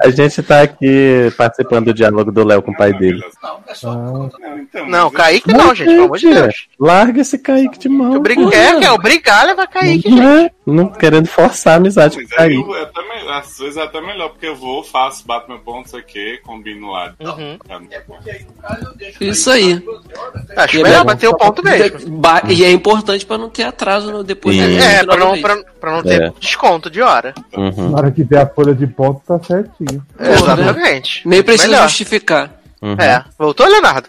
A 0.00 0.10
gente 0.10 0.42
tá 0.42 0.62
aqui 0.62 1.32
participando 1.36 1.86
do 1.86 1.94
diálogo 1.94 2.32
do 2.32 2.44
Léo 2.44 2.62
com 2.62 2.72
o 2.72 2.76
pai 2.76 2.92
dele. 2.92 3.22
Ah, 3.42 3.56
Não, 3.84 4.30
então, 4.58 4.86
Não, 4.88 5.04
mas 5.04 5.12
Kaique 5.12 5.52
não, 5.52 5.74
gente. 5.74 5.88
Pelo 5.88 6.04
amor 6.04 6.18
de 6.18 6.34
Deus. 6.34 6.68
Larga 6.78 7.20
esse 7.20 7.38
Kaique 7.38 7.78
de 7.78 7.88
mão. 7.88 8.14
Eu 8.14 8.20
brinco, 8.20 8.52
é, 8.52 8.78
quer 8.80 8.90
obrigar 8.90 9.42
a 9.42 9.46
levar 9.46 9.66
Kaique, 9.68 10.08
gente. 10.08 10.20
Não, 10.20 10.38
é? 10.38 10.50
não 10.66 10.86
querendo 10.88 11.26
forçar 11.26 11.74
a 11.74 11.76
amizade 11.76 12.16
com 12.16 12.22
o 12.22 12.26
aí 12.40 12.54
Kaique. 12.54 12.70
eu, 12.70 12.74
é 12.74 13.08
melhor, 13.08 13.17
às 13.28 13.58
vezes 13.58 13.76
é 13.76 13.82
até 13.82 14.00
melhor, 14.00 14.30
porque 14.30 14.46
eu 14.46 14.56
vou, 14.56 14.82
faço, 14.82 15.26
bato 15.26 15.48
meu 15.50 15.58
ponto, 15.60 15.86
isso 15.86 15.96
aqui, 15.96 16.38
combino 16.42 16.90
lá. 16.90 17.14
Uhum. 17.20 17.58
Isso 19.20 19.50
aí. 19.50 19.82
Acho 20.56 20.76
E 20.76 20.80
é 20.80 20.82
melhor 20.82 21.04
bater 21.04 21.28
o 21.28 21.36
ponto 21.36 21.62
mesmo. 21.62 22.18
Ba- 22.18 22.42
E 22.48 22.64
é 22.64 22.70
importante 22.70 23.24
pra 23.26 23.38
não 23.38 23.48
ter 23.50 23.64
atraso 23.64 24.10
no 24.10 24.24
depois 24.24 24.56
Sim. 24.56 24.78
da 24.78 24.84
É, 24.84 25.02
no 25.02 25.08
pra 25.08 25.16
não, 25.18 25.40
pra, 25.40 25.56
pra 25.80 25.92
não 25.92 26.02
ter 26.02 26.22
É. 26.22 26.32
desconto 26.40 26.90
de 26.90 27.00
hora. 27.02 27.34
Uhum, 27.56 27.90
na 27.90 27.98
hora 27.98 28.10
que 28.10 28.24
der 28.24 28.42
a 28.42 28.46
folha 28.46 28.74
de 28.74 28.86
ponto, 28.86 29.20
tá 29.26 29.38
certinho. 29.42 30.04
Porra, 30.16 30.30
Exatamente. 30.32 31.26
Nem 31.28 31.42
precisa 31.42 31.70
Melhor. 31.70 31.88
justificar. 31.88 32.50
uhum. 32.82 32.94
É. 32.98 33.24
Voltou, 33.38 33.66
Leonardo? 33.66 34.08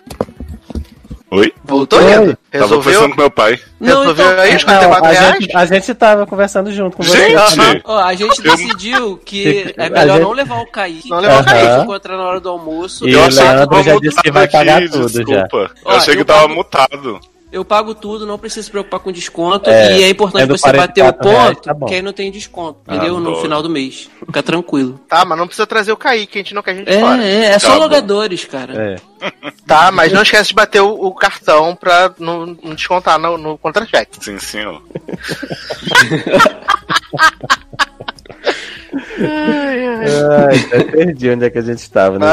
Oi? 1.31 1.53
Voltou, 1.63 1.99
Oi. 1.99 2.05
Leandro? 2.05 2.37
Tava 2.51 2.63
Resolveu? 2.63 2.77
conversando 2.79 3.15
com 3.15 3.21
meu 3.21 3.29
pai. 3.31 3.59
Não, 3.79 3.99
Resolveu 3.99 4.25
então, 4.31 4.39
aí 4.43 4.55
os 4.55 4.63
Não, 4.63 4.69
44 4.73 5.05
a, 5.05 5.11
reais? 5.11 5.33
gente, 5.43 5.55
a 5.55 5.65
gente 5.67 5.93
tava 5.93 6.25
conversando 6.25 6.71
junto 6.71 6.97
com 6.97 7.03
você. 7.03 7.29
Gente! 7.29 7.81
ó, 7.85 7.99
a 7.99 8.13
gente 8.15 8.41
decidiu 8.41 9.17
que 9.23 9.73
é 9.77 9.89
melhor 9.91 10.15
gente- 10.15 10.23
não 10.23 10.31
levar 10.31 10.59
o 10.61 10.65
Kaique. 10.65 11.07
Não 11.09 11.19
levar 11.19 11.35
o 11.35 11.37
Aham. 11.37 11.45
Kaique. 11.45 11.83
encontrar 11.83 12.17
na 12.17 12.23
hora 12.23 12.39
do 12.39 12.49
almoço. 12.49 13.07
E 13.07 13.13
Eu 13.13 13.19
o 13.19 13.23
achei 13.25 13.37
que 13.43 13.43
Leandro 13.47 13.67
tava 13.69 13.83
já 13.83 13.99
disse 13.99 14.21
que 14.23 14.31
vai 14.31 14.47
pagar 14.47 14.77
aqui, 14.77 14.89
tudo 14.89 15.07
já. 15.07 15.19
desculpa. 15.23 15.71
Ó, 15.85 15.91
Eu 15.91 15.97
achei 15.97 16.13
eu 16.13 16.17
que 16.17 16.25
tava 16.25 16.41
pago- 16.41 16.55
mutado. 16.55 17.19
Eu 17.51 17.65
pago 17.65 17.95
tudo, 17.95 18.27
não 18.27 18.37
preciso 18.37 18.65
se 18.65 18.71
preocupar 18.71 18.99
com 18.99 19.11
desconto. 19.11 19.69
É, 19.71 19.97
e 19.97 20.03
é 20.03 20.09
importante 20.09 20.43
é 20.43 20.45
você 20.45 20.71
bater 20.71 21.01
o 21.03 21.11
44 21.13 21.29
reais, 21.29 21.55
ponto, 21.55 21.63
tá 21.63 21.85
que 21.87 21.93
aí 21.95 22.01
não 22.01 22.13
tem 22.13 22.31
desconto. 22.31 22.79
Entendeu? 22.87 23.19
No 23.19 23.41
final 23.41 23.63
do 23.63 23.69
mês. 23.69 24.07
Fica 24.25 24.43
tranquilo. 24.43 24.99
Tá, 25.09 25.25
mas 25.25 25.37
não 25.39 25.47
precisa 25.47 25.65
trazer 25.65 25.91
o 25.91 25.97
Kaique, 25.97 26.37
a 26.37 26.41
gente 26.43 26.53
não 26.53 26.61
quer 26.61 26.75
gente 26.75 26.87
É, 26.89 26.99
fora. 26.99 27.23
é, 27.23 27.45
é 27.45 27.59
só 27.59 27.69
Tá 27.69 27.73
bom. 27.73 27.79
logadores, 27.81 28.45
cara. 28.45 28.73
É. 28.75 28.95
Tá, 29.65 29.91
mas 29.91 30.13
não 30.13 30.21
esquece 30.21 30.49
de 30.49 30.53
bater 30.55 30.81
o, 30.81 30.89
o 30.93 31.11
cartão 31.15 31.75
pra 31.75 32.11
não, 32.19 32.45
não 32.63 32.75
descontar 32.75 33.17
no, 33.17 33.37
no 33.37 33.57
contra-cheque. 33.57 34.23
Sim, 34.23 34.37
senhor. 34.37 34.81
Ai, 39.21 40.57
até 40.59 40.83
perdi 40.91 41.29
onde 41.29 41.45
é 41.45 41.49
que 41.49 41.57
a 41.57 41.61
gente 41.61 41.79
estava. 41.79 42.17
né? 42.19 42.25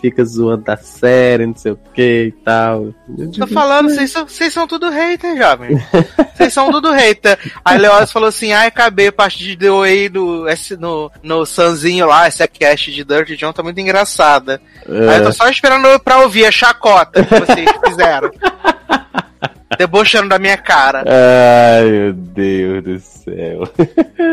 Fica 0.00 0.24
zoando 0.24 0.64
da 0.64 0.76
série, 0.76 1.46
não 1.46 1.56
sei 1.56 1.72
o 1.72 1.78
que 1.92 2.26
e 2.28 2.32
tal. 2.44 2.94
Tô 3.36 3.46
falando, 3.48 3.88
vocês 3.90 4.52
são, 4.52 4.66
tudo 4.66 4.88
hater, 4.90 5.36
jovem. 5.36 5.76
Vocês 6.34 6.52
são 6.52 6.70
tudo 6.70 6.92
hater. 6.92 7.36
Aí 7.64 7.78
Leoz 7.78 8.12
falou 8.12 8.28
assim: 8.28 8.52
ai, 8.52 8.68
acabei 8.68 9.08
a 9.08 9.12
parte 9.12 9.38
de 9.38 9.56
The 9.56 9.70
Way 9.70 10.08
do, 10.08 10.48
esse, 10.48 10.76
no, 10.76 11.10
no 11.20 11.44
Sanzinho 11.44 12.06
lá, 12.06 12.28
essa 12.28 12.46
cast 12.46 12.92
de 12.92 13.02
Dirty 13.02 13.36
John 13.36 13.52
tá 13.52 13.62
muito 13.62 13.80
engraçada. 13.80 14.60
Aí 14.86 15.18
eu 15.18 15.24
tô 15.24 15.32
só 15.32 15.48
esperando 15.48 15.98
pra 16.00 16.20
ouvir 16.20 16.46
a 16.46 16.52
chacota 16.52 17.24
que 17.24 17.34
vocês 17.40 17.68
fizeram. 17.84 18.30
Debochando 19.76 20.28
da 20.30 20.38
minha 20.38 20.56
cara. 20.56 21.04
Ai, 21.06 21.90
meu 21.90 22.12
Deus 22.12 22.84
do 22.84 23.00
céu. 23.00 23.62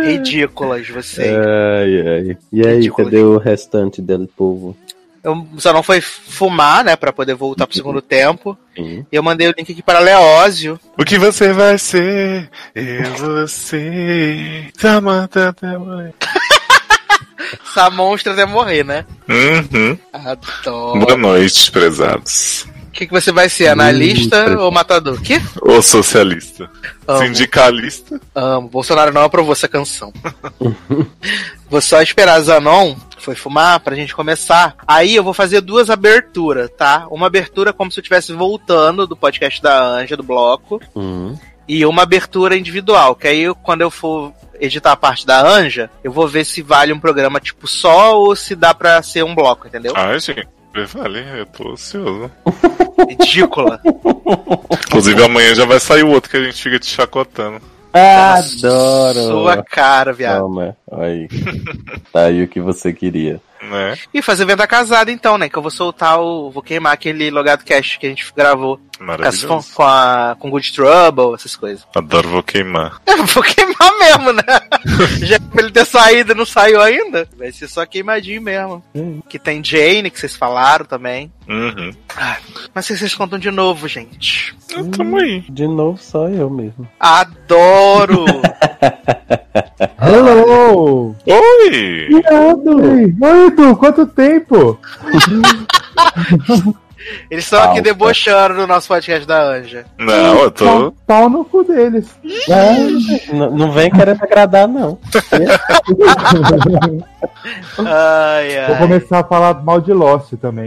Ridículas 0.03 0.87
vocês. 0.87 1.35
Ai, 1.35 2.07
ai. 2.07 2.37
E 2.51 2.65
aí, 2.65 2.75
Ridículo, 2.75 3.09
cadê 3.09 3.23
o 3.23 3.37
restante 3.37 4.01
do 4.01 4.27
povo? 4.27 4.77
Eu 5.25 5.47
só 5.57 5.73
não 5.73 5.81
foi 5.81 6.01
fumar, 6.01 6.83
né, 6.83 6.95
pra 6.95 7.11
poder 7.11 7.33
voltar 7.33 7.65
pro 7.65 7.75
segundo 7.75 7.99
tempo. 7.99 8.55
Sim. 8.75 9.03
E 9.11 9.15
eu 9.15 9.23
mandei 9.23 9.47
o 9.47 9.53
link 9.57 9.71
aqui 9.71 9.81
para 9.81 9.97
Leózio. 9.97 10.79
O 10.95 11.03
que 11.03 11.17
você 11.17 11.51
vai 11.51 11.79
ser? 11.79 12.47
Eu, 12.75 13.11
você. 13.15 14.67
Samantha 14.77 15.49
até 15.49 15.75
morrer. 15.79 16.13
Essa 17.67 17.89
monstra 17.89 18.33
até 18.33 18.45
morrer, 18.45 18.85
né? 18.85 19.03
Uhum. 19.27 19.97
Adoro. 20.13 20.99
Boa 20.99 21.17
noite, 21.17 21.71
prezados. 21.71 22.67
O 22.95 22.97
que, 22.97 23.07
que 23.07 23.11
você 23.11 23.29
vai 23.29 23.49
ser, 23.49 23.67
analista 23.67 24.51
Hum, 24.51 24.57
ou 24.59 24.71
matador? 24.71 25.21
Que? 25.21 25.41
Ou 25.61 25.81
socialista. 25.81 26.69
Amo. 27.05 27.19
Sindicalista. 27.25 28.21
Amo. 28.33 28.69
Bolsonaro 28.69 29.11
não 29.11 29.23
aprovou 29.23 29.51
essa 29.51 29.67
canção. 29.67 30.13
vou 31.69 31.81
só 31.81 32.01
esperar 32.01 32.39
Zanon 32.39 32.95
foi 33.17 33.35
fumar 33.35 33.81
pra 33.81 33.95
gente 33.95 34.15
começar. 34.15 34.75
Aí 34.87 35.13
eu 35.13 35.25
vou 35.25 35.33
fazer 35.33 35.59
duas 35.59 35.89
aberturas, 35.89 36.69
tá? 36.77 37.05
Uma 37.11 37.27
abertura 37.27 37.73
como 37.73 37.91
se 37.91 37.99
eu 37.99 38.01
estivesse 38.01 38.31
voltando 38.31 39.05
do 39.05 39.15
podcast 39.17 39.61
da 39.61 39.77
Anja, 39.77 40.15
do 40.15 40.23
bloco. 40.23 40.79
Hum. 40.95 41.35
E 41.67 41.85
uma 41.85 42.03
abertura 42.03 42.55
individual, 42.55 43.13
que 43.15 43.27
aí 43.27 43.41
eu- 43.41 43.55
quando 43.55 43.81
eu 43.81 43.91
for 43.91 44.31
editar 44.61 44.91
a 44.93 44.95
parte 44.95 45.25
da 45.25 45.41
Anja, 45.45 45.89
eu 46.01 46.13
vou 46.13 46.27
ver 46.29 46.45
se 46.45 46.61
vale 46.61 46.93
um 46.93 46.99
programa 46.99 47.41
tipo 47.41 47.67
só 47.67 48.17
ou 48.17 48.35
se 48.37 48.55
dá 48.55 48.73
pra 48.73 49.01
ser 49.01 49.23
um 49.25 49.35
bloco, 49.35 49.67
entendeu? 49.67 49.91
Ai, 49.97 50.17
gente. 50.19 50.47
Vale, 50.83 51.23
eu 51.39 51.45
tô 51.45 51.71
ansioso. 51.71 52.29
Ridícula. 53.07 53.79
Inclusive 54.87 55.23
amanhã 55.23 55.55
já 55.55 55.65
vai 55.65 55.79
sair 55.79 56.03
o 56.03 56.09
outro 56.09 56.29
que 56.29 56.37
a 56.37 56.43
gente 56.43 56.61
fica 56.61 56.79
te 56.79 56.87
chacotando. 56.87 57.61
Adoro! 57.93 59.27
Sua 59.27 59.63
cara, 59.63 60.11
viado. 60.11 60.41
Toma, 60.41 60.75
aí. 60.91 61.29
tá 62.11 62.25
aí 62.25 62.43
o 62.43 62.47
que 62.47 62.59
você 62.59 62.91
queria. 62.91 63.39
Né? 63.69 63.97
E 64.13 64.21
fazer 64.21 64.45
venda 64.45 64.67
casada 64.67 65.11
então, 65.11 65.37
né? 65.37 65.49
Que 65.49 65.57
eu 65.57 65.61
vou 65.61 65.71
soltar 65.71 66.19
o. 66.19 66.49
Vou 66.51 66.63
queimar 66.63 66.93
aquele 66.93 67.29
logado 67.29 67.63
cast 67.63 67.97
que 67.99 68.05
a 68.05 68.09
gente 68.09 68.25
gravou 68.35 68.79
Maravilhoso. 68.99 69.47
com, 69.47 69.83
a, 69.83 70.35
com 70.39 70.49
Good 70.49 70.73
Trouble, 70.73 71.33
essas 71.33 71.55
coisas. 71.55 71.85
Adoro 71.95 72.29
vou 72.29 72.43
queimar. 72.43 73.01
Eu 73.07 73.25
vou 73.25 73.43
queimar 73.43 73.91
mesmo, 73.99 74.33
né? 74.33 74.43
Já 75.25 75.39
que 75.39 75.45
pra 75.47 75.63
ele 75.63 75.71
ter 75.71 75.85
saído 75.85 76.31
e 76.31 76.35
não 76.35 76.45
saiu 76.45 76.81
ainda, 76.81 77.27
vai 77.37 77.51
ser 77.51 77.67
só 77.67 77.85
queimadinho 77.85 78.41
mesmo. 78.41 78.83
Que 79.29 79.39
tem 79.39 79.63
Jane, 79.63 80.09
que 80.09 80.19
vocês 80.19 80.35
falaram 80.35 80.85
também. 80.85 81.31
Uhum. 81.47 81.91
Mas 82.73 82.85
vocês 82.85 82.99
vocês 82.99 83.15
contam 83.15 83.37
de 83.37 83.51
novo, 83.51 83.87
gente. 83.87 84.55
Então, 84.65 84.89
tamo 84.89 85.17
aí. 85.17 85.41
De 85.49 85.67
novo, 85.67 85.97
só 86.01 86.27
eu 86.27 86.49
mesmo. 86.49 86.87
Adoro! 86.99 88.25
Hello! 90.01 91.15
Oi! 91.25 92.09
Oi, 93.21 93.51
Edu, 93.55 93.73
quanto 93.77 94.05
tempo? 94.05 94.77
Eles 97.29 97.43
estão 97.43 97.61
aqui 97.63 97.81
debochando 97.81 98.55
no 98.55 98.65
nosso 98.67 98.87
podcast 98.87 99.27
da 99.27 99.41
Anja. 99.41 99.85
Não, 99.97 100.39
eu 100.43 100.51
tô. 100.51 100.65
Pau, 100.65 100.93
pau 101.05 101.29
no 101.29 101.45
cu 101.45 101.63
deles. 101.63 102.07
É, 102.49 102.73
n- 103.33 103.49
não 103.51 103.71
vem 103.71 103.91
querendo 103.91 104.23
agradar, 104.23 104.67
não. 104.67 104.97
Ai, 107.77 108.65
Vou 108.67 108.75
ai. 108.75 108.77
começar 108.79 109.19
a 109.19 109.23
falar 109.23 109.53
mal 109.63 109.79
de 109.81 109.93
Lost 109.93 110.33
também. 110.41 110.65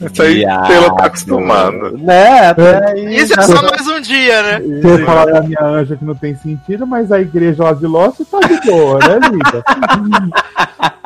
Isso 0.00 0.22
aí 0.22 0.44
pela 0.66 0.94
tá 0.96 1.04
acostumada. 1.06 1.90
Né, 1.92 2.48
até 2.50 2.90
aí. 2.92 3.16
Isso 3.16 3.38
é 3.38 3.42
só 3.42 3.62
mais 3.62 3.86
um 3.86 4.00
dia, 4.00 4.42
né? 4.42 4.60
Você 4.82 5.04
falar 5.04 5.26
da 5.26 5.42
minha 5.42 5.62
anja 5.62 5.96
que 5.96 6.04
não 6.04 6.14
tem 6.14 6.34
sentido, 6.36 6.86
mas 6.86 7.10
a 7.12 7.20
igreja 7.20 7.64
lá 7.64 7.72
de 7.72 7.86
Lost 7.86 8.20
tá 8.30 8.38
de 8.40 8.60
boa, 8.70 8.98
né, 9.00 9.18
vida? 9.30 9.64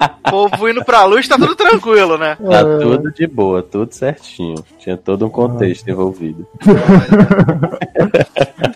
O 0.04 0.30
povo 0.30 0.68
indo 0.68 0.84
pra 0.84 1.04
luz, 1.04 1.28
tá 1.28 1.36
tudo 1.36 1.54
tranquilo, 1.54 2.18
né? 2.18 2.36
Tá 2.36 2.64
tudo 2.78 3.12
de 3.12 3.26
boa, 3.26 3.62
tudo 3.62 3.92
certinho. 3.92 4.64
Tinha 4.78 4.96
todo 4.96 5.26
um 5.26 5.30
contexto 5.30 5.88
envolvido. 5.88 6.46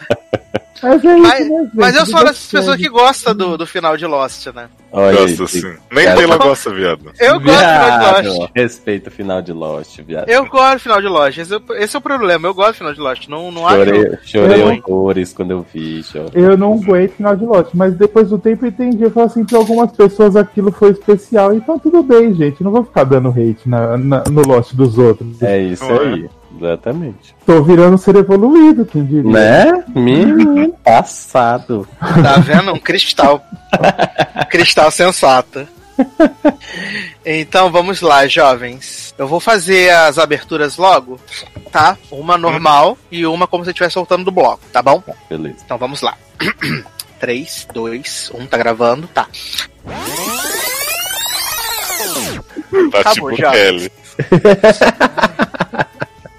Mas 0.82 1.04
é 1.04 1.18
isso, 1.18 1.22
Mas, 1.52 1.70
mas 1.74 1.96
eu 1.96 2.06
sou 2.06 2.20
dessas 2.24 2.46
Vida 2.46 2.58
pessoas 2.58 2.76
que 2.76 2.88
gosta 2.88 3.34
do, 3.34 3.56
do 3.58 3.66
final 3.66 3.96
de 3.96 4.06
Lost, 4.06 4.46
né? 4.54 4.68
Olha 4.90 5.20
aí, 5.20 5.34
Gosto 5.36 5.44
assim. 5.44 5.76
Nem 5.92 6.04
Cara, 6.04 6.16
Taylor 6.16 6.38
gosta, 6.38 6.70
viado. 6.70 7.10
Eu 7.20 7.40
gosto 7.40 7.58
do 7.58 7.58
final 7.58 7.90
de 7.90 7.98
Viado, 8.22 8.38
Lost. 8.38 8.52
Respeita 8.56 9.08
o 9.08 9.12
final 9.12 9.42
de 9.42 9.52
Lost, 9.52 10.00
viado. 10.00 10.28
Eu 10.28 10.46
gosto 10.46 10.74
do 10.74 10.80
final 10.80 11.00
de 11.02 11.08
Lost. 11.08 11.38
Esse, 11.38 11.54
é 11.54 11.56
o- 11.58 11.74
esse 11.74 11.94
é 11.96 11.98
o 11.98 12.02
problema. 12.02 12.48
Eu 12.48 12.54
gosto 12.54 12.70
do 12.72 12.76
final 12.78 12.94
de 12.94 13.00
Lost. 13.00 13.28
Não, 13.28 13.50
não 13.52 13.66
acho. 13.68 13.76
Chorei, 13.84 14.18
chorei 14.24 14.62
Eu- 14.62 14.82
horrores 14.86 15.32
quando 15.32 15.50
eu 15.50 15.66
vi. 15.74 16.02
chorei. 16.02 16.30
Eu 16.34 16.56
não 16.56 16.72
aguento 16.74 17.12
final 17.12 17.36
de 17.36 17.44
Lost, 17.44 17.70
mas 17.74 17.94
depois 17.94 18.30
do 18.30 18.38
tempo 18.38 18.64
eu 18.64 18.68
entendi. 18.70 19.02
Eu 19.02 19.10
falo 19.10 19.26
assim, 19.26 19.44
pra 19.44 19.58
algumas 19.58 19.92
pessoas 19.92 20.36
aquilo 20.36 20.72
foi 20.72 20.92
especial, 20.92 21.52
então 21.52 21.78
tudo 21.78 22.02
bem, 22.02 22.32
gente. 22.34 22.62
Não 22.64 22.70
vou 22.70 22.84
ficar 22.84 23.04
dando 23.04 23.28
hate 23.28 23.68
na, 23.68 23.96
na- 23.98 24.24
no 24.30 24.42
Lost 24.46 24.72
dos 24.74 24.96
outros. 24.96 25.42
É 25.42 25.58
isso 25.58 25.84
Não 25.84 25.96
é? 26.02 26.28
Exatamente. 26.60 27.34
Tô 27.44 27.62
virando 27.62 27.98
ser 27.98 28.16
evoluído, 28.16 28.84
quem 28.84 29.04
diria. 29.04 29.30
Né? 29.30 29.84
Menino, 29.94 30.72
passado. 30.84 31.88
Tá 31.98 32.38
vendo? 32.38 32.72
Um 32.72 32.78
cristal. 32.78 33.42
cristal 34.50 34.90
sensato. 34.90 35.66
Então 37.24 37.70
vamos 37.70 38.00
lá, 38.00 38.26
jovens. 38.26 39.14
Eu 39.18 39.26
vou 39.26 39.40
fazer 39.40 39.90
as 39.90 40.18
aberturas 40.18 40.76
logo, 40.76 41.20
tá? 41.72 41.98
Uma 42.10 42.38
normal 42.38 42.96
e 43.10 43.26
uma 43.26 43.46
como 43.46 43.64
se 43.64 43.70
eu 43.70 43.72
estivesse 43.72 43.94
soltando 43.94 44.24
do 44.24 44.30
bloco, 44.30 44.60
tá 44.72 44.80
bom? 44.80 45.02
Beleza. 45.28 45.56
Então 45.64 45.76
vamos 45.76 46.00
lá. 46.00 46.16
3, 47.18 47.68
2, 47.74 48.30
1, 48.34 48.46
tá 48.46 48.56
gravando? 48.56 49.08
Tá. 49.08 49.26
Tá 52.92 53.00
Acabou, 53.00 53.30
tipo 53.32 53.42
já. 53.42 53.52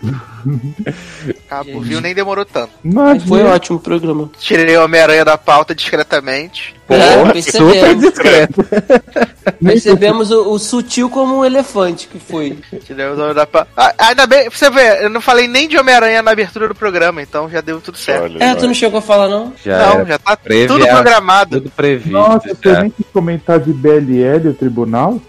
Mm-hmm. 0.01 0.38
Acabou, 1.49 1.81
viu? 1.81 2.01
Nem 2.01 2.13
demorou 2.13 2.45
tanto. 2.45 2.71
Imagina. 2.83 3.27
Foi 3.27 3.43
ótimo 3.43 3.77
o 3.77 3.81
programa. 3.81 4.29
Tirei 4.39 4.77
o 4.77 4.83
Homem-Aranha 4.83 5.25
da 5.25 5.37
pauta 5.37 5.73
discretamente. 5.75 6.75
É, 6.89 7.17
super 7.17 7.33
percebemos, 7.33 8.03
discreto. 8.03 8.65
percebemos 9.63 10.31
o, 10.31 10.51
o 10.51 10.57
sutil 10.59 11.09
como 11.09 11.39
um 11.39 11.45
elefante 11.45 12.07
que 12.07 12.19
foi. 12.19 12.57
Tirei 12.85 13.07
o 13.07 13.21
Homem 13.21 13.33
da 13.33 13.45
pauta. 13.45 13.69
Ah, 13.77 13.93
ainda 13.97 14.25
bem, 14.25 14.49
você 14.49 14.69
vê, 14.69 15.05
eu 15.05 15.09
não 15.09 15.21
falei 15.21 15.47
nem 15.47 15.67
de 15.67 15.77
Homem-Aranha 15.77 16.21
na 16.21 16.31
abertura 16.31 16.67
do 16.67 16.75
programa, 16.75 17.21
então 17.21 17.49
já 17.49 17.61
deu 17.61 17.79
tudo 17.79 17.97
certo. 17.97 18.23
Olha, 18.23 18.43
É, 18.43 18.55
tu 18.55 18.65
não 18.65 18.73
chegou 18.73 18.99
a 18.99 19.01
falar, 19.01 19.27
não? 19.27 19.53
Já 19.63 19.77
não, 19.77 19.95
era 19.95 20.05
já 20.05 20.17
tá 20.19 20.35
tudo 20.35 20.87
programado. 20.87 21.61
tudo 21.61 21.71
previsto. 21.71 22.11
Nossa, 22.11 22.49
você 22.55 22.81
nem 22.81 22.89
quis 22.89 23.05
comentar 23.13 23.59
de 23.59 23.71
BLL, 23.71 24.49
o 24.49 24.53
tribunal? 24.53 25.19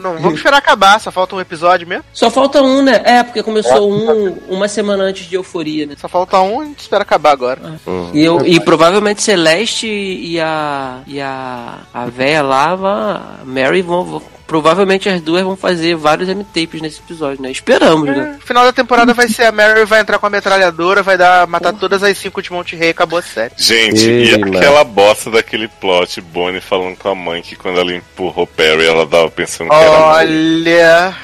Não, 0.00 0.18
vamos 0.18 0.34
esperar 0.38 0.58
acabar, 0.58 1.00
só 1.00 1.10
falta 1.10 1.34
um 1.34 1.40
episódio 1.40 1.86
mesmo. 1.86 2.04
Só 2.12 2.30
falta 2.30 2.62
um, 2.62 2.82
né? 2.82 3.02
É, 3.04 3.22
porque 3.22 3.42
começou 3.42 3.90
um 3.96 4.56
uma 4.56 4.68
semana 4.68 5.04
antes 5.04 5.26
de 5.28 5.34
Euforia, 5.34 5.86
né? 5.86 5.94
Só 5.98 6.08
falta 6.08 6.40
um, 6.40 6.60
a 6.60 6.64
gente 6.64 6.80
espera 6.80 7.02
acabar 7.02 7.32
agora. 7.32 7.80
Hum. 7.86 8.10
E, 8.12 8.22
eu, 8.22 8.44
e 8.44 8.60
provavelmente 8.60 9.22
Celeste 9.22 9.86
e 9.86 10.38
a. 10.40 11.00
e 11.06 11.20
a. 11.20 11.80
a 11.92 12.06
véia 12.06 12.42
lá, 12.42 12.72
a 12.72 13.44
Mary 13.44 13.82
vão, 13.82 14.04
vão 14.04 14.22
provavelmente 14.46 15.08
as 15.08 15.20
duas 15.20 15.42
vão 15.42 15.56
fazer 15.56 15.96
vários 15.96 16.28
M-tapes 16.28 16.80
nesse 16.80 17.00
episódio, 17.00 17.42
né? 17.42 17.50
Esperamos, 17.50 18.08
né? 18.08 18.36
É, 18.40 18.46
final 18.46 18.64
da 18.64 18.72
temporada 18.72 19.12
vai 19.12 19.28
ser 19.28 19.44
a 19.44 19.52
Mary 19.52 19.84
vai 19.84 20.00
entrar 20.00 20.18
com 20.18 20.26
a 20.26 20.30
metralhadora, 20.30 21.02
vai 21.02 21.18
dar, 21.18 21.46
matar 21.46 21.72
todas 21.72 22.02
as 22.02 22.16
cinco 22.16 22.40
de 22.40 22.52
Monte 22.52 22.76
Rei 22.76 22.88
e 22.88 22.90
acabou 22.90 23.18
a 23.18 23.22
série. 23.22 23.52
Gente, 23.56 24.08
Ei, 24.08 24.34
e 24.34 24.38
mano. 24.38 24.56
aquela 24.56 24.84
bosta 24.84 25.30
daquele 25.30 25.68
plot, 25.68 26.20
Bonnie 26.20 26.60
falando 26.60 26.96
com 26.96 27.08
a 27.08 27.14
mãe 27.14 27.42
que 27.42 27.56
quando 27.56 27.80
ela 27.80 27.92
empurrou 27.92 28.46
Perry, 28.46 28.86
ela 28.86 29.06
tava 29.06 29.30
pensando 29.30 29.70
que 29.70 29.74
era 29.74 29.90
mãe. 29.90 30.00
Olha, 30.00 31.16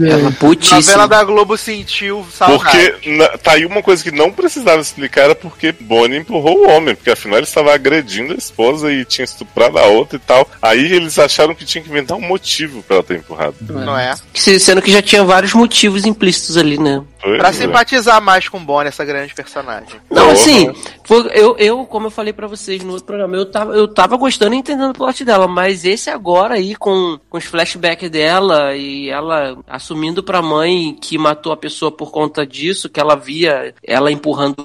Ela 0.00 0.32
putíssima. 0.32 0.78
novela 0.80 1.08
da 1.08 1.24
Globo 1.24 1.56
sentiu 1.56 2.26
saudade. 2.32 2.62
Porque 2.92 3.10
na- 3.10 3.28
tá 3.38 3.52
aí 3.52 3.66
uma 3.66 3.82
coisa 3.82 4.02
que 4.02 4.10
não 4.10 4.32
precisava 4.32 4.80
explicar 4.80 5.22
era 5.22 5.34
porque 5.34 5.72
Bonnie 5.72 6.18
empurrou 6.18 6.58
o 6.64 6.68
homem, 6.70 6.94
porque 6.94 7.10
afinal 7.10 7.38
ele 7.38 7.46
estava 7.46 7.74
agredindo 7.74 8.32
a 8.32 8.36
esposa 8.36 8.92
e 8.92 9.04
tinha 9.04 9.24
estuprado 9.24 9.78
a 9.78 9.86
outra 9.86 10.16
e 10.16 10.20
tal. 10.20 10.48
Aí 10.60 10.92
eles 10.92 11.18
acharam 11.18 11.54
que 11.54 11.64
tinha 11.64 11.82
que 11.82 11.90
inventar 11.90 12.16
um 12.16 12.20
motivo 12.26 12.82
pra 12.82 12.96
ela 12.96 13.04
ter 13.04 13.18
empurrado. 13.18 13.54
Não 13.68 13.96
é? 13.98 14.14
Se- 14.34 14.58
Sendo 14.60 14.80
que 14.82 14.90
já 14.92 15.02
tinha 15.02 15.22
vários 15.24 15.52
motivos 15.54 16.04
implícitos 16.06 16.56
ali, 16.56 16.78
né? 16.78 17.02
Pois 17.22 17.38
Pra 17.38 17.48
é. 17.48 17.52
simpatizar 17.52 18.20
mais 18.20 18.48
com 18.48 18.58
Bonnie, 18.64 18.88
essa 18.88 19.04
grande 19.04 19.32
personagem. 19.34 20.00
Não, 20.10 20.30
assim, 20.30 20.72
foi- 21.04 21.30
eu, 21.34 21.56
eu, 21.56 21.84
como 21.86 22.06
eu 22.06 22.10
falei 22.10 22.32
pra 22.32 22.46
vocês 22.48 22.82
no 22.82 22.90
outro 22.92 23.06
programa, 23.06 23.36
eu 23.36 23.46
tava, 23.46 23.72
eu 23.74 23.86
tava 23.86 24.16
gostando 24.16 24.54
e 24.54 24.58
entendendo 24.58 24.90
o 24.90 24.94
plot 24.94 25.24
dela, 25.24 25.46
mas 25.46 25.84
esse 25.84 26.10
agora 26.10 26.54
aí, 26.54 26.74
com, 26.74 27.18
com 27.30 27.38
os 27.38 27.44
flashbacks 27.44 28.10
dela 28.10 28.74
e 28.74 29.08
ela 29.08 29.56
assumindo 29.68 30.22
pra 30.22 30.42
mãe 30.42 30.96
que 31.00 31.16
matou 31.16 31.52
a 31.52 31.56
pessoa 31.56 31.92
por 31.92 32.10
conta 32.10 32.46
disso, 32.46 32.88
que 32.88 32.98
ela 32.98 33.14
via 33.14 33.72
ela 33.84 34.10
empurrando 34.10 34.56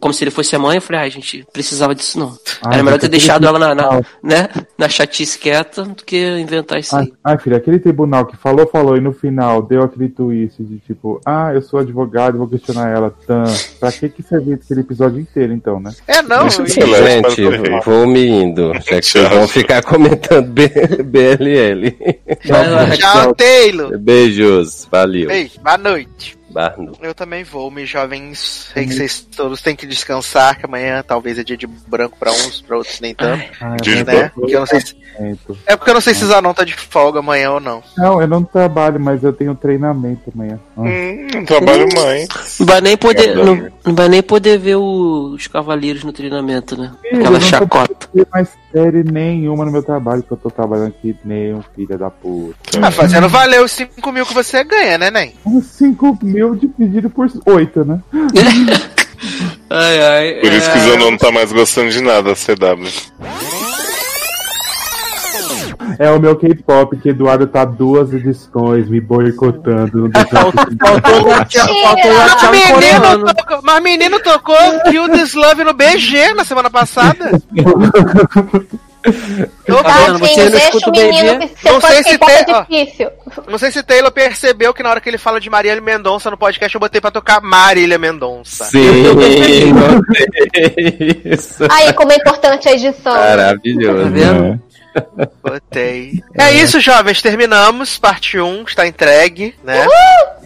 como 0.00 0.12
se 0.12 0.22
ele 0.24 0.30
fosse 0.30 0.54
a 0.54 0.58
mãe, 0.58 0.76
eu 0.76 0.82
falei, 0.82 1.02
ai, 1.02 1.10
gente, 1.10 1.46
precisava 1.52 1.94
disso 1.94 2.18
não. 2.18 2.36
Ai, 2.62 2.74
Era 2.74 2.82
melhor 2.82 2.98
ter 3.00 3.08
deixado 3.08 3.46
ela 3.46 3.58
na, 3.58 3.74
na, 3.74 4.00
né, 4.22 4.48
na 4.76 4.88
chatice 4.88 5.38
quieta 5.38 5.82
do 5.84 6.04
que 6.04 6.38
inventar 6.38 6.78
isso 6.78 6.94
Ai, 6.94 7.04
aí. 7.04 7.12
ai, 7.24 7.38
filha, 7.38 7.56
aquele 7.56 7.78
tribunal 7.78 8.26
que 8.26 8.36
falou, 8.36 8.66
falou 8.66 8.96
e 8.96 9.00
no 9.00 9.12
final 9.12 9.62
deu 9.62 9.82
aquele 9.82 10.08
twist 10.10 10.62
de 10.62 10.78
tipo, 10.80 11.20
ah, 11.24 11.52
eu 11.54 11.62
sou 11.62 11.80
advogado, 11.80 12.01
vou 12.38 12.48
questionar 12.48 12.88
ela. 12.90 13.14
Tan. 13.26 13.44
Pra 13.80 13.90
que 13.92 14.08
que 14.08 14.22
serviu 14.22 14.54
aquele 14.54 14.80
episódio 14.80 15.20
inteiro 15.20 15.52
então, 15.52 15.80
né? 15.80 15.90
É, 16.06 16.22
não. 16.22 16.46
E- 16.46 16.50
foi. 16.50 17.80
vou 17.84 18.06
me 18.06 18.26
indo. 18.26 18.72
Já 18.74 18.80
que 19.00 19.02
vocês 19.02 19.28
vão 19.28 19.48
ficar 19.48 19.82
comentando 19.82 20.48
B- 20.48 20.68
BLL. 21.04 21.90
Tchau, 22.96 23.34
Taylor. 23.34 23.98
Beijos, 23.98 24.86
valeu. 24.90 25.28
Beijo, 25.28 25.60
boa 25.62 25.78
noite. 25.78 26.38
Barno. 26.52 26.92
Eu 27.00 27.14
também 27.14 27.42
vou, 27.44 27.70
meus 27.70 27.88
jovens. 27.88 28.70
Sei 28.74 28.86
que 28.86 28.94
vocês 28.94 29.20
todos 29.34 29.60
têm 29.62 29.74
que 29.74 29.86
descansar, 29.86 30.58
que 30.58 30.66
amanhã 30.66 31.02
talvez 31.06 31.38
é 31.38 31.44
dia 31.44 31.56
de 31.56 31.66
branco 31.66 32.16
pra 32.18 32.30
uns, 32.30 32.60
pra 32.60 32.76
outros 32.76 33.00
nem 33.00 33.14
tanto. 33.14 33.42
De 33.82 33.96
mas 33.96 34.04
né? 34.06 34.30
Porque 34.34 34.54
eu 34.54 34.60
não 34.60 34.66
sei 34.66 34.80
se-. 34.80 34.96
É 35.66 35.76
porque 35.76 35.90
eu 35.90 35.94
não 35.94 36.00
sei 36.00 36.14
se 36.14 36.24
Zanon 36.24 36.54
tá 36.54 36.64
de 36.64 36.74
folga 36.74 37.18
amanhã 37.18 37.52
ou 37.52 37.60
não. 37.60 37.82
Não, 37.98 38.20
eu 38.20 38.26
não 38.26 38.42
trabalho, 38.42 38.98
mas 38.98 39.22
eu 39.22 39.32
tenho 39.32 39.54
treinamento 39.54 40.32
amanhã. 40.34 40.58
Ah. 40.76 40.80
Hum, 40.82 41.26
não 41.34 41.44
trabalho 41.44 41.86
mais. 41.94 42.28
Não 42.58 42.66
vai 42.66 42.80
nem 42.80 42.96
poder, 42.96 43.28
É, 43.30 43.34
não, 43.34 43.70
não 43.84 43.94
vai 43.94 44.08
nem 44.08 44.22
poder 44.22 44.58
ver 44.58 44.76
o- 44.76 45.32
os 45.34 45.46
cavaleiros 45.46 46.02
no 46.04 46.12
treinamento, 46.12 46.76
né? 46.80 46.92
Aquela 47.12 47.40
chacota. 47.40 48.08
Mais 48.32 48.48
série 48.72 49.04
nenhuma 49.04 49.64
no 49.64 49.70
meu 49.70 49.82
trabalho, 49.82 50.22
que 50.22 50.32
eu 50.32 50.36
tô 50.36 50.50
trabalhando 50.50 50.88
aqui, 50.88 51.14
nem 51.24 51.54
um 51.54 51.62
filho 51.76 51.98
da 51.98 52.10
puta. 52.10 52.56
Ah, 52.80 52.90
fazendo 52.90 53.28
valer 53.28 53.62
os 53.62 53.70
5 53.72 54.12
mil 54.12 54.24
que 54.24 54.34
você 54.34 54.64
ganha, 54.64 54.98
né, 54.98 55.10
Nen? 55.10 55.34
Uns 55.44 55.66
5 55.66 56.18
mil 56.22 56.54
dividido 56.54 57.10
por 57.10 57.30
8, 57.46 57.84
né? 57.84 58.00
Ai, 59.70 60.02
ai. 60.02 60.34
Por 60.40 60.52
isso 60.52 60.70
que 60.70 60.78
o 60.78 60.80
é, 60.80 60.90
Zanon 60.90 61.10
não 61.12 61.16
tá 61.16 61.32
mais 61.32 61.50
gostando 61.50 61.90
de 61.90 62.02
nada, 62.02 62.34
CW. 62.34 62.90
É 65.98 66.10
o 66.10 66.20
meu 66.20 66.36
K-pop, 66.36 66.96
que 66.96 67.10
Eduardo 67.10 67.46
tá 67.46 67.64
duas 67.64 68.12
edições 68.12 68.88
me 68.88 69.00
boicotando. 69.00 70.10
Faltou 70.80 71.32
o 71.32 71.44
Tchau 71.46 71.66
Mas 72.42 72.50
menino, 72.50 73.24
tocou, 73.34 73.60
mas 73.62 73.82
menino 73.82 74.20
tocou 74.20 74.56
Kill 74.90 75.08
This 75.10 75.34
Love 75.34 75.64
no 75.64 75.72
BG 75.74 76.34
na 76.34 76.44
semana 76.44 76.70
passada. 76.70 77.30
Eu- 79.66 79.82
Tá 79.82 79.96
vendo? 80.06 80.18
Você 80.20 80.44
não 80.44 80.50
deixa 80.52 80.66
escuta 80.68 80.90
o 80.90 80.92
menino 80.92 81.32
Não 81.64 81.80
sei 81.80 82.02
se 82.04 82.10
é 82.14 82.18
ó. 82.50 82.62
difícil. 82.62 83.08
não 83.48 83.58
sei 83.58 83.72
se 83.72 83.82
Taylor 83.82 84.12
percebeu 84.12 84.72
que 84.72 84.80
na 84.82 84.90
hora 84.90 85.00
que 85.00 85.08
ele 85.08 85.18
fala 85.18 85.40
de 85.40 85.50
Marília 85.50 85.80
Mendonça 85.80 86.30
no 86.30 86.36
podcast, 86.36 86.72
eu 86.72 86.80
botei 86.80 87.00
pra 87.00 87.10
tocar 87.10 87.40
Marília 87.40 87.98
Mendonça. 87.98 88.64
Sim, 88.66 88.78
isso. 91.24 91.64
Aí, 91.70 91.92
como 91.94 92.12
é 92.12 92.16
importante 92.16 92.68
a 92.68 92.72
edição. 92.74 93.14
Maravilhoso. 93.14 94.04
Tá 94.04 94.08
vendo? 94.10 94.60
Botei. 95.42 96.22
É 96.38 96.52
isso, 96.52 96.80
jovens. 96.80 97.22
Terminamos. 97.22 97.98
Parte 97.98 98.38
1 98.38 98.64
está 98.64 98.86
entregue, 98.86 99.54
né? 99.64 99.86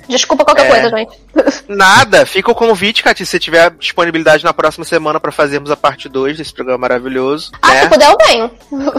Desculpa 0.08 0.44
qualquer 0.44 0.66
É. 0.66 0.70
coisa, 0.70 0.96
gente. 0.96 1.12
Nada. 1.68 2.24
Fica 2.26 2.50
o 2.50 2.54
convite, 2.54 3.02
Cati, 3.02 3.24
se 3.24 3.30
você 3.32 3.38
tiver 3.38 3.70
disponibilidade 3.78 4.44
na 4.44 4.52
próxima 4.52 4.84
semana 4.84 5.18
pra 5.20 5.32
fazermos 5.32 5.70
a 5.70 5.76
parte 5.76 6.08
2 6.08 6.36
desse 6.38 6.52
programa 6.52 6.78
maravilhoso. 6.78 7.50
Ah, 7.62 7.68
se 7.68 7.74
né? 7.74 7.86
puder, 7.88 8.10
eu 8.10 8.16
venho. 8.26 8.50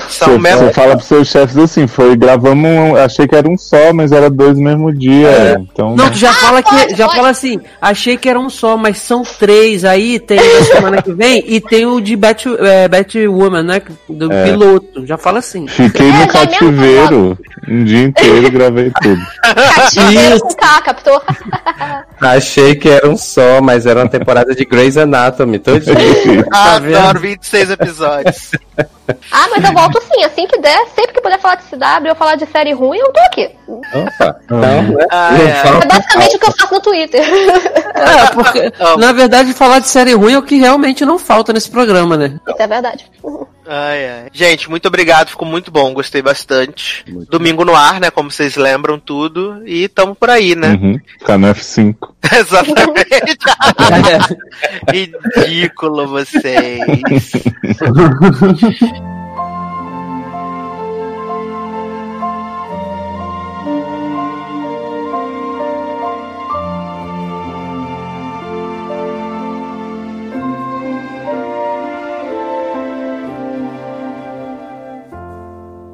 São 0.09 0.33
Você, 0.33 0.37
mesmo. 0.37 0.65
você 0.67 0.73
fala 0.73 0.95
pros 0.95 1.07
seus 1.07 1.27
chefes 1.29 1.57
assim, 1.57 1.87
foi, 1.87 2.15
gravamos, 2.15 2.69
um, 2.69 2.95
achei 2.95 3.27
que 3.27 3.35
era 3.35 3.47
um 3.47 3.57
só, 3.57 3.93
mas 3.93 4.11
era 4.11 4.29
dois 4.29 4.57
no 4.57 4.63
mesmo 4.63 4.93
dia. 4.93 5.57
Então, 5.59 5.95
Não, 5.95 6.09
tu 6.09 6.17
já 6.17 6.33
fala 6.33 6.61
que. 6.61 6.69
pode, 6.69 6.95
já 6.95 7.05
pode. 7.05 7.15
fala 7.17 7.29
assim, 7.29 7.59
achei 7.81 8.17
que 8.17 8.29
era 8.29 8.39
um 8.39 8.49
só, 8.49 8.75
mas 8.77 8.97
são 8.99 9.23
três. 9.23 9.83
Aí 9.85 10.19
tem 10.19 10.37
da 10.37 10.63
semana 10.65 11.01
que 11.01 11.13
vem 11.13 11.43
e 11.47 11.59
tem 11.61 11.85
o 11.85 11.99
de 12.01 12.15
Bat, 12.15 12.45
é, 12.59 12.87
Batwoman, 12.87 13.63
né? 13.63 13.81
Do 14.09 14.29
piloto. 14.29 15.05
Já 15.05 15.17
fala 15.17 15.39
assim. 15.39 15.67
fiquei 15.67 16.07
É, 16.07 16.11
no 16.11 16.19
já 16.19 16.27
cativeiro 16.27 17.37
um 17.67 17.83
dia 17.83 18.03
inteiro, 18.03 18.51
gravei 18.51 18.91
tudo. 19.01 19.21
Cativeiro 19.75 20.35
Isso. 20.35 20.43
com 20.45 20.53
K, 20.55 20.81
captou? 20.97 21.21
Achei 22.19 22.75
que 22.75 22.89
era 22.89 23.07
um 23.07 23.17
só, 23.17 23.61
mas 23.61 23.85
era 23.85 24.01
uma 24.01 24.09
temporada 24.09 24.55
de 24.55 24.65
Grey's 24.65 24.97
Anatomy, 24.97 25.59
todinho. 25.59 25.97
Tá? 26.57 26.75
Adoro 26.75 27.19
26 27.19 27.71
episódios. 27.71 28.51
Ah, 29.31 29.47
mas 29.51 29.63
eu 29.63 29.73
volto 29.73 30.01
sim, 30.01 30.23
assim 30.23 30.47
que 30.47 30.59
der, 30.59 30.85
sempre 30.95 31.13
que 31.13 31.21
puder 31.21 31.39
falar 31.39 31.55
de 31.55 31.63
CW 31.63 32.09
ou 32.09 32.15
falar 32.15 32.35
de 32.35 32.45
série 32.47 32.73
ruim, 32.73 32.97
eu 32.97 33.11
tô 33.11 33.19
aqui. 33.21 33.49
Opa, 33.67 34.39
então, 34.43 34.59
né? 34.59 34.77
Ai, 35.11 35.37
não 35.37 35.45
ai. 35.45 35.49
É 35.49 35.53
falta 35.55 35.87
basicamente 35.87 36.35
o 36.35 36.39
que 36.39 36.45
eu 36.45 36.51
faço 36.51 36.73
no 36.73 36.81
Twitter. 36.81 37.23
É, 37.97 38.27
porque, 38.31 38.71
na 38.99 39.11
verdade, 39.11 39.53
falar 39.53 39.79
de 39.79 39.87
série 39.87 40.13
ruim 40.13 40.33
é 40.33 40.37
o 40.37 40.43
que 40.43 40.57
realmente 40.57 41.03
não 41.03 41.17
falta 41.17 41.51
nesse 41.51 41.69
programa, 41.69 42.15
né? 42.15 42.39
Isso 42.47 42.61
é 42.61 42.67
verdade. 42.67 43.09
Ai, 43.67 44.09
ai. 44.09 44.29
Gente, 44.31 44.69
muito 44.69 44.87
obrigado, 44.87 45.29
ficou 45.29 45.47
muito 45.47 45.69
bom, 45.69 45.93
gostei 45.93 46.21
bastante. 46.21 47.03
Domingo 47.29 47.65
no 47.65 47.75
ar, 47.75 47.99
né? 47.99 48.09
Como 48.09 48.31
vocês 48.31 48.55
lembram 48.55 48.97
tudo. 48.97 49.61
E 49.65 49.89
tamo 49.89 50.15
por 50.15 50.29
aí, 50.29 50.55
né? 50.55 50.79
Uhum. 50.87 50.99
Ficar 51.19 51.37
no 51.37 51.47
F5. 51.47 51.95
Exatamente. 52.31 53.37
Ridículo 55.45 56.07
vocês. 56.07 57.31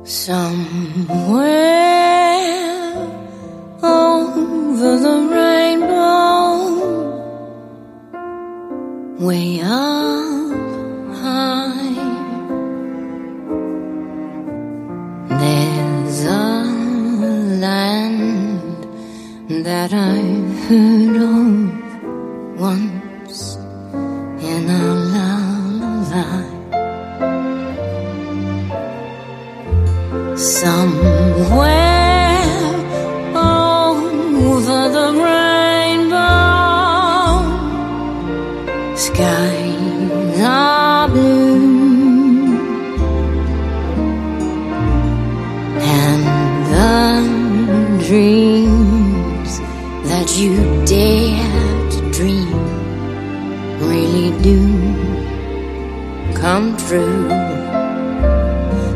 Somewhere 0.06 1.83
way 9.24 9.62
up 9.62 10.52
high, 11.16 11.96
there's 15.40 16.24
a 16.26 16.54
land 17.64 18.84
that 19.64 19.94
I've 19.94 20.60
heard 20.68 21.16
of 21.16 22.60
once 22.60 23.56
in 24.42 24.70
a 24.70 24.94
lullaby. 25.14 26.44
Somewhere 30.36 31.93
skies 39.04 40.40
are 40.40 41.10
blue, 41.10 42.56
and 45.98 46.22
the 46.74 48.06
dreams 48.08 49.52
that 50.10 50.28
you 50.40 50.56
dare 50.86 51.90
to 51.94 52.00
dream 52.18 52.60
really 53.88 54.30
do 54.42 54.62
come 56.42 56.68
true. 56.88 57.28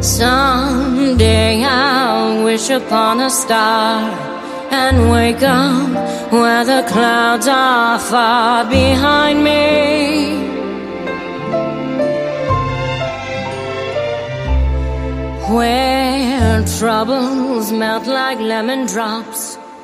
Someday 0.01 1.65
I'll 1.65 2.45
wish 2.45 2.69
upon 2.69 3.19
a 3.19 3.29
star 3.29 4.09
and 4.71 5.11
wake 5.11 5.43
up 5.43 6.31
where 6.31 6.63
the 6.63 6.81
clouds 6.87 7.47
are 7.47 7.99
far 7.99 8.63
behind 8.69 9.43
me. 9.43 9.96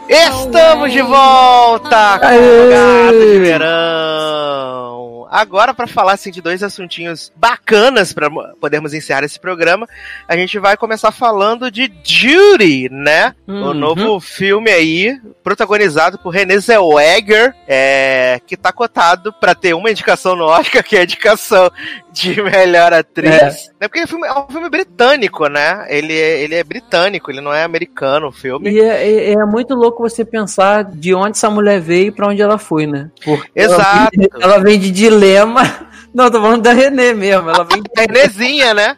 Estamos 0.08 0.92
de 0.92 1.02
volta 1.02 2.20
com 2.20 2.28
o 2.28 2.70
Gato 2.70 3.20
de 3.20 3.40
Verão. 3.40 4.03
Agora, 5.34 5.74
para 5.74 5.88
falar 5.88 6.14
assim, 6.14 6.30
de 6.30 6.42
dois 6.44 6.62
assuntinhos 6.62 7.32
bacanas 7.36 8.14
para 8.14 8.30
podermos 8.62 8.94
encerrar 8.94 9.24
esse 9.24 9.40
programa, 9.40 9.88
a 10.28 10.38
gente 10.38 10.60
vai 10.60 10.78
começar 10.78 11.12
falando 11.12 11.72
de 11.72 11.92
Judy, 12.04 12.88
né? 12.92 13.34
O 13.48 13.52
Uhum. 13.52 13.74
novo 13.74 14.20
filme 14.20 14.70
aí, 14.70 15.20
protagonizado 15.44 16.20
por 16.20 16.30
Renée 16.30 16.60
Zellweger, 16.60 17.56
é, 17.68 18.40
que 18.46 18.56
tá 18.56 18.72
cotado 18.72 19.34
para 19.34 19.56
ter 19.56 19.74
uma 19.74 19.90
indicação 19.90 20.36
no 20.36 20.46
Oscar, 20.46 20.84
que 20.86 20.96
é 20.96 21.00
a 21.00 21.04
indicação 21.04 21.72
de 22.12 22.40
melhor 22.44 22.94
atriz. 22.94 23.72
Né? 23.82 23.88
Porque 23.88 24.00
é 24.02 24.04
um, 24.04 24.08
filme, 24.08 24.28
é 24.28 24.34
um 24.34 24.48
filme 24.48 24.70
britânico, 24.70 25.48
né? 25.48 25.86
Ele 25.90 26.14
é, 26.14 26.42
ele 26.44 26.54
é 26.54 26.64
britânico, 26.64 27.32
ele 27.32 27.42
não 27.42 27.52
é 27.52 27.64
americano 27.64 28.28
o 28.28 28.32
filme. 28.32 28.70
E 28.70 28.80
é, 28.80 29.08
é- 29.10 29.32
é 29.34 29.46
muito 29.46 29.74
louco 29.74 30.08
você 30.08 30.24
pensar 30.24 30.84
de 30.84 31.14
onde 31.16 31.32
essa 31.32 31.50
mulher 31.50 31.82
veio 31.82 32.08
e 32.08 32.12
pra 32.12 32.28
onde 32.28 32.40
ela 32.42 32.60
foi, 32.60 32.86
né? 32.86 33.10
Porque 33.26 33.50
Exato. 33.56 33.84
Ela, 33.84 34.10
vem- 34.16 34.30
ela 34.42 34.58
vem 34.60 34.80
de 34.80 34.92
dilema. 35.24 35.62
Não, 36.14 36.30
tô 36.30 36.40
falando 36.40 36.62
da 36.62 36.74
Renê 36.74 37.14
mesmo. 37.14 37.50
Ela 37.50 37.64
vem 37.64 37.82
É 37.98 38.02
Renezinha, 38.02 38.74
né? 38.74 38.98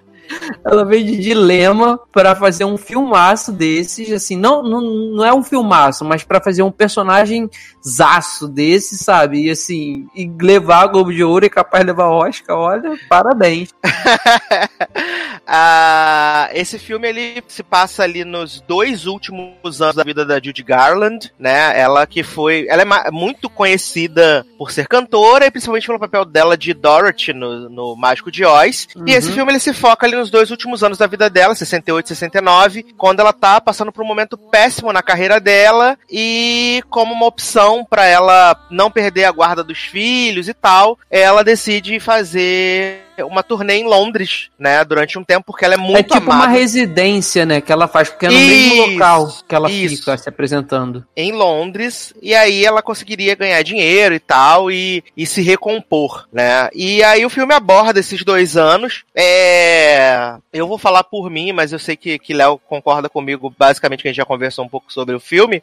Ela 0.64 0.86
veio 0.86 1.06
de 1.06 1.18
dilema 1.18 2.00
pra 2.12 2.36
fazer 2.36 2.66
um 2.66 2.78
filmaço 2.78 3.52
desses, 3.52 4.12
assim, 4.12 4.38
não, 4.38 4.64
não, 4.64 4.82
não 4.82 5.26
é 5.26 5.34
um 5.34 5.44
filmaço, 5.44 6.04
mas 6.04 6.24
pra 6.24 6.42
fazer 6.42 6.64
um 6.64 6.72
personagem 6.72 7.50
zaço 7.88 8.48
desse, 8.48 8.98
sabe? 8.98 9.46
E 9.46 9.52
assim, 9.52 10.08
e 10.16 10.30
levar 10.42 10.84
a 10.84 10.88
Globo 10.88 11.14
de 11.14 11.24
Ouro 11.24 11.46
e 11.46 11.50
capaz 11.50 11.84
de 11.84 11.92
levar 11.92 12.10
Oscar, 12.10 12.58
olha, 12.58 12.94
parabéns. 13.10 13.70
Ah, 15.48 16.50
esse 16.54 16.80
filme 16.80 17.08
ele 17.08 17.44
se 17.48 17.62
passa 17.62 18.04
ali 18.04 18.26
nos 18.26 18.62
dois 18.62 19.06
últimos 19.06 19.80
anos 19.80 19.96
da 19.96 20.04
vida 20.04 20.26
da 20.26 20.42
Judy 20.42 20.64
Garland, 20.64 21.32
né? 21.38 21.80
Ela 21.80 22.08
que 22.08 22.24
foi, 22.24 22.66
ela 22.68 22.82
é 22.82 23.12
muito 23.12 23.48
conhecida 23.48 24.46
por 24.58 24.72
ser 24.72 24.88
cantora 24.88 25.46
e 25.46 25.52
principalmente 25.52 25.86
pelo 25.86 26.00
papel 26.00 26.26
dela 26.26 26.58
de 26.58 26.74
Dorothy 26.74 27.32
no, 27.32 27.70
no 27.70 27.96
Mágico 27.96 28.32
de 28.32 28.44
Oz. 28.44 28.88
E 29.06 29.12
esse 29.12 29.32
filme 29.32 29.52
ele 29.52 29.60
se 29.60 29.74
foca 29.74 30.08
ali 30.08 30.15
nos 30.16 30.30
dois 30.30 30.52
últimos 30.52 30.84
anos 30.84 30.98
da 30.98 31.08
vida 31.08 31.30
dela, 31.30 31.56
68 31.56 32.06
e 32.06 32.10
69, 32.10 32.84
quando 32.98 33.20
ela 33.20 33.34
tá 33.34 33.60
passando 33.62 33.92
por 33.92 34.04
um 34.04 34.08
momento 34.08 34.38
péssimo 34.38 34.92
na 34.92 35.04
carreira 35.04 35.40
dela 35.40 35.98
e 36.10 36.84
como 36.90 37.14
uma 37.14 37.26
opção 37.26 37.86
pra 37.86 38.06
ela 38.06 38.56
não 38.70 38.92
perder 38.92 39.26
a 39.26 39.32
guarda 39.32 39.64
dos 39.64 39.80
filhos 39.80 40.48
e 40.48 40.54
tal, 40.54 40.98
ela 41.10 41.44
decide 41.44 42.00
fazer 42.00 43.05
uma 43.24 43.44
turnê 43.44 43.76
em 43.76 43.86
Londres, 43.86 44.50
né, 44.58 44.84
durante 44.84 45.18
um 45.18 45.24
tempo, 45.24 45.46
porque 45.48 45.66
ela 45.66 45.76
é 45.76 45.78
muito 45.78 46.14
é 46.14 46.18
tipo 46.18 46.32
amada 46.32 46.46
uma 46.46 46.48
residência, 46.48 47.46
né, 47.46 47.62
que 47.62 47.72
ela 47.72 47.88
faz, 47.88 48.10
porque 48.10 48.26
é 48.26 48.30
no 48.30 48.38
mesmo 48.38 48.74
Isso, 48.74 48.92
local 48.92 49.34
que 49.48 49.56
ela 49.56 49.72
isso. 49.72 49.98
fica 49.98 50.18
se 50.18 50.30
apresentando. 50.30 51.06
em 51.16 51.32
Londres, 51.32 52.14
e 52.22 52.34
aí 52.34 52.66
ela 52.66 52.82
conseguiria 52.82 53.36
ganhar 53.36 53.62
dinheiro 53.62 54.16
e 54.16 54.20
tal, 54.20 54.72
e, 54.72 55.04
e 55.16 55.26
se 55.26 55.42
recompor, 55.42 56.28
né? 56.32 56.70
E 56.74 57.04
aí 57.04 57.26
o 57.26 57.30
filme 57.30 57.54
aborda 57.54 58.00
esses 58.00 58.24
dois 58.24 58.58
anos. 58.58 59.04
É... 59.14 60.36
Eu 60.52 60.68
vou 60.68 60.78
falar 60.78 61.04
por 61.04 61.30
mim, 61.30 61.52
mas 61.52 61.72
eu 61.72 61.80
sei 61.80 61.96
que, 61.96 62.18
que 62.18 62.34
Léo 62.34 62.60
concorda 62.68 63.10
comigo, 63.10 63.54
basicamente, 63.58 64.02
que 64.02 64.08
a 64.08 64.12
gente 64.12 64.18
já 64.18 64.26
conversou 64.26 64.66
um 64.66 64.70
pouco 64.70 64.92
sobre 64.92 65.16
o 65.16 65.20
filme. 65.20 65.62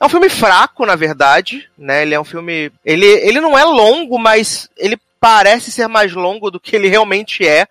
É 0.00 0.04
um 0.04 0.08
filme 0.08 0.28
fraco, 0.28 0.86
na 0.86 0.96
verdade, 0.96 1.68
né? 1.76 2.02
Ele 2.02 2.14
é 2.14 2.20
um 2.20 2.24
filme. 2.24 2.70
Ele, 2.84 3.06
ele 3.06 3.40
não 3.40 3.58
é 3.58 3.64
longo, 3.64 4.18
mas 4.18 4.68
ele 4.76 4.96
parece 5.20 5.70
ser 5.70 5.88
mais 5.88 6.12
longo 6.12 6.50
do 6.50 6.60
que 6.60 6.76
ele 6.76 6.88
realmente 6.88 7.46
é. 7.46 7.66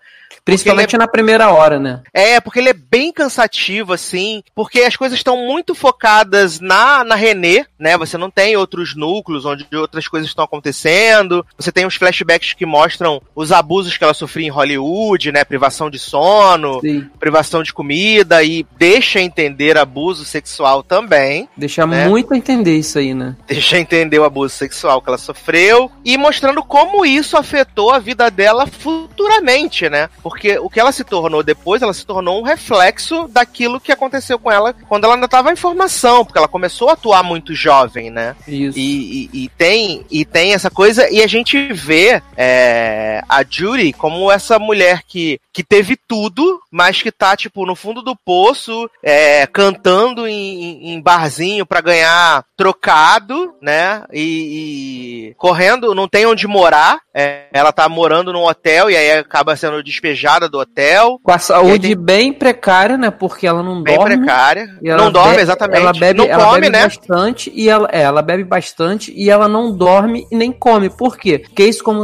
Principalmente 0.52 0.96
na 0.96 1.06
primeira 1.06 1.50
hora, 1.52 1.78
né? 1.78 2.00
É, 2.12 2.40
porque 2.40 2.58
ele 2.58 2.70
é 2.70 2.74
bem 2.74 3.12
cansativo, 3.12 3.92
assim, 3.92 4.42
porque 4.54 4.80
as 4.80 4.96
coisas 4.96 5.18
estão 5.18 5.36
muito 5.36 5.74
focadas 5.74 6.58
na, 6.60 7.04
na 7.04 7.14
René, 7.14 7.66
né? 7.78 7.96
Você 7.98 8.16
não 8.16 8.30
tem 8.30 8.56
outros 8.56 8.96
núcleos 8.96 9.44
onde 9.44 9.66
outras 9.74 10.08
coisas 10.08 10.28
estão 10.28 10.44
acontecendo. 10.44 11.44
Você 11.58 11.70
tem 11.70 11.84
os 11.86 11.96
flashbacks 11.96 12.52
que 12.54 12.64
mostram 12.64 13.20
os 13.34 13.52
abusos 13.52 13.96
que 13.96 14.04
ela 14.04 14.14
sofria 14.14 14.46
em 14.46 14.50
Hollywood, 14.50 15.32
né? 15.32 15.44
Privação 15.44 15.90
de 15.90 15.98
sono, 15.98 16.80
Sim. 16.80 17.08
privação 17.20 17.62
de 17.62 17.72
comida 17.72 18.42
e 18.42 18.66
deixa 18.78 19.20
entender 19.20 19.76
abuso 19.76 20.24
sexual 20.24 20.82
também. 20.82 21.48
Deixa 21.56 21.86
Né? 21.86 22.08
muito 22.08 22.34
entender 22.34 22.76
isso 22.78 22.98
aí, 22.98 23.14
né? 23.14 23.36
Deixa 23.46 23.78
entender 23.78 24.18
o 24.18 24.24
abuso 24.24 24.54
sexual 24.54 25.00
que 25.02 25.08
ela 25.08 25.18
sofreu 25.18 25.90
e 26.04 26.16
mostrando 26.16 26.62
como 26.62 27.04
isso 27.04 27.36
afetou 27.36 27.90
a 27.92 27.98
vida 27.98 28.30
dela 28.30 28.66
futuramente, 28.66 29.88
né? 29.88 30.08
Porque 30.22 30.37
o 30.58 30.70
que 30.70 30.78
ela 30.78 30.92
se 30.92 31.02
tornou 31.04 31.42
depois, 31.42 31.82
ela 31.82 31.92
se 31.92 32.06
tornou 32.06 32.38
um 32.40 32.44
reflexo 32.44 33.26
daquilo 33.28 33.80
que 33.80 33.90
aconteceu 33.92 34.38
com 34.38 34.50
ela 34.52 34.72
quando 34.88 35.04
ela 35.04 35.14
ainda 35.14 35.26
estava 35.26 35.52
em 35.52 35.56
formação, 35.56 36.24
porque 36.24 36.38
ela 36.38 36.46
começou 36.48 36.88
a 36.88 36.92
atuar 36.92 37.22
muito 37.22 37.54
jovem, 37.54 38.10
né? 38.10 38.36
Isso. 38.46 38.78
E, 38.78 39.28
e- 39.32 39.44
e 39.44 39.48
tem, 39.50 40.04
e 40.10 40.24
tem 40.24 40.52
essa 40.54 40.70
coisa, 40.70 41.10
e 41.10 41.22
a 41.22 41.26
gente 41.26 41.72
vê 41.72 42.22
é, 42.36 43.22
a 43.28 43.42
Judy 43.48 43.92
como 43.92 44.30
essa 44.30 44.58
mulher 44.58 45.02
que, 45.06 45.40
que 45.52 45.62
teve 45.64 45.96
tudo, 45.96 46.60
mas 46.70 47.02
que 47.02 47.10
tá, 47.10 47.36
tipo, 47.36 47.66
no 47.66 47.74
fundo 47.74 48.02
do 48.02 48.14
poço, 48.14 48.88
é, 49.02 49.46
cantando 49.46 50.26
em, 50.26 50.92
em- 50.94 51.00
barzinho 51.00 51.64
pra 51.64 51.80
ganhar 51.80 52.44
trocado, 52.56 53.54
né? 53.62 54.02
E, 54.12 55.30
e 55.30 55.34
correndo, 55.36 55.94
não 55.94 56.08
tem 56.08 56.26
onde 56.26 56.46
morar. 56.46 56.98
É, 57.20 57.46
ela 57.52 57.72
tá 57.72 57.88
morando 57.88 58.32
num 58.32 58.44
hotel 58.44 58.88
e 58.88 58.96
aí 58.96 59.10
acaba 59.18 59.56
sendo 59.56 59.82
despejada 59.82 60.48
do 60.48 60.58
hotel. 60.60 61.18
Com 61.20 61.32
a 61.32 61.38
saúde 61.38 61.88
tem- 61.88 61.96
bem 61.96 62.32
precária, 62.32 62.96
né? 62.96 63.10
Porque 63.10 63.44
ela 63.46 63.60
não 63.60 63.82
Bem 63.82 63.96
dorme. 63.96 64.16
precária. 64.18 64.68
E 64.80 64.88
ela 64.88 65.02
Não 65.02 65.10
dorme, 65.10 65.38
exatamente. 65.40 65.80
Ela 65.80 65.92
bebe, 65.92 66.18
não 66.18 66.26
ela 66.26 66.44
come, 66.44 66.60
bebe 66.60 66.70
né? 66.76 66.84
bastante 66.84 67.52
e 67.54 67.68
ela, 67.68 67.88
é, 67.90 68.02
ela 68.02 68.22
bebe 68.22 68.44
bastante 68.44 69.12
e 69.16 69.28
ela 69.28 69.48
não 69.48 69.76
dorme 69.76 70.26
e 70.30 70.36
nem 70.36 70.52
come. 70.52 70.88
Por 70.90 71.16
quê? 71.16 71.40
Porque 71.40 71.64
isso, 71.64 71.82
como 71.82 72.00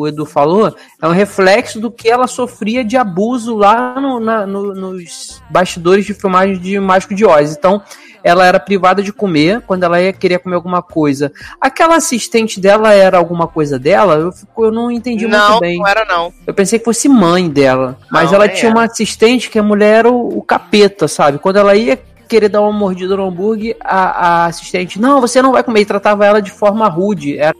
o 0.00 0.08
Edu 0.08 0.24
falou, 0.24 0.74
é 1.02 1.06
um 1.06 1.12
reflexo 1.12 1.78
do 1.78 1.90
que 1.90 2.08
ela 2.08 2.26
sofria 2.26 2.82
de 2.82 2.96
abuso 2.96 3.54
lá 3.56 4.00
no- 4.00 4.18
na- 4.18 4.46
no- 4.46 4.74
nos 4.74 5.42
bastidores 5.50 6.06
de 6.06 6.14
filmagem 6.14 6.58
de 6.58 6.80
Mágico 6.80 7.14
de 7.14 7.26
Oz. 7.26 7.54
Então, 7.54 7.82
ela 8.24 8.46
era 8.46 8.58
privada 8.58 9.02
de 9.02 9.12
comer 9.12 9.60
quando 9.60 9.84
ela 9.84 10.00
ia 10.00 10.12
querer 10.12 10.38
comer 10.38 10.56
alguma 10.56 10.80
coisa. 10.82 11.30
Aquela 11.60 11.94
assistente 11.96 12.58
dela 12.58 12.92
era 12.94 13.18
alguma 13.18 13.46
coisa 13.46 13.78
dela? 13.78 14.14
Eu, 14.14 14.32
fico- 14.32 14.64
eu 14.64 14.72
não 14.72 14.90
entendi 14.90 15.26
Não, 15.26 15.48
muito 15.50 15.60
bem. 15.60 15.78
não 15.78 15.86
era 15.86 16.04
não. 16.06 16.32
Eu 16.46 16.54
pensei 16.54 16.78
que 16.78 16.84
fosse 16.86 17.06
mãe 17.08 17.48
dela. 17.50 17.98
Mas 18.10 18.30
Não, 18.30 18.36
ela 18.36 18.48
tinha 18.48 18.70
era. 18.70 18.78
uma 18.78 18.84
assistente 18.84 19.50
que 19.50 19.58
a 19.58 19.62
mulher 19.62 19.98
era 20.00 20.10
o, 20.10 20.38
o 20.38 20.42
capeta, 20.42 21.06
sabe? 21.06 21.38
Quando 21.38 21.56
ela 21.58 21.76
ia 21.76 21.98
querer 22.28 22.48
dar 22.48 22.60
uma 22.60 22.72
mordida 22.72 23.16
no 23.16 23.26
hambúrguer, 23.26 23.76
a, 23.80 24.44
a 24.44 24.46
assistente, 24.46 25.00
não, 25.00 25.20
você 25.20 25.40
não 25.42 25.52
vai 25.52 25.62
comer, 25.62 25.80
e 25.80 25.86
tratava 25.86 26.24
ela 26.24 26.40
de 26.40 26.50
forma 26.50 26.88
rude. 26.88 27.38
Era, 27.38 27.54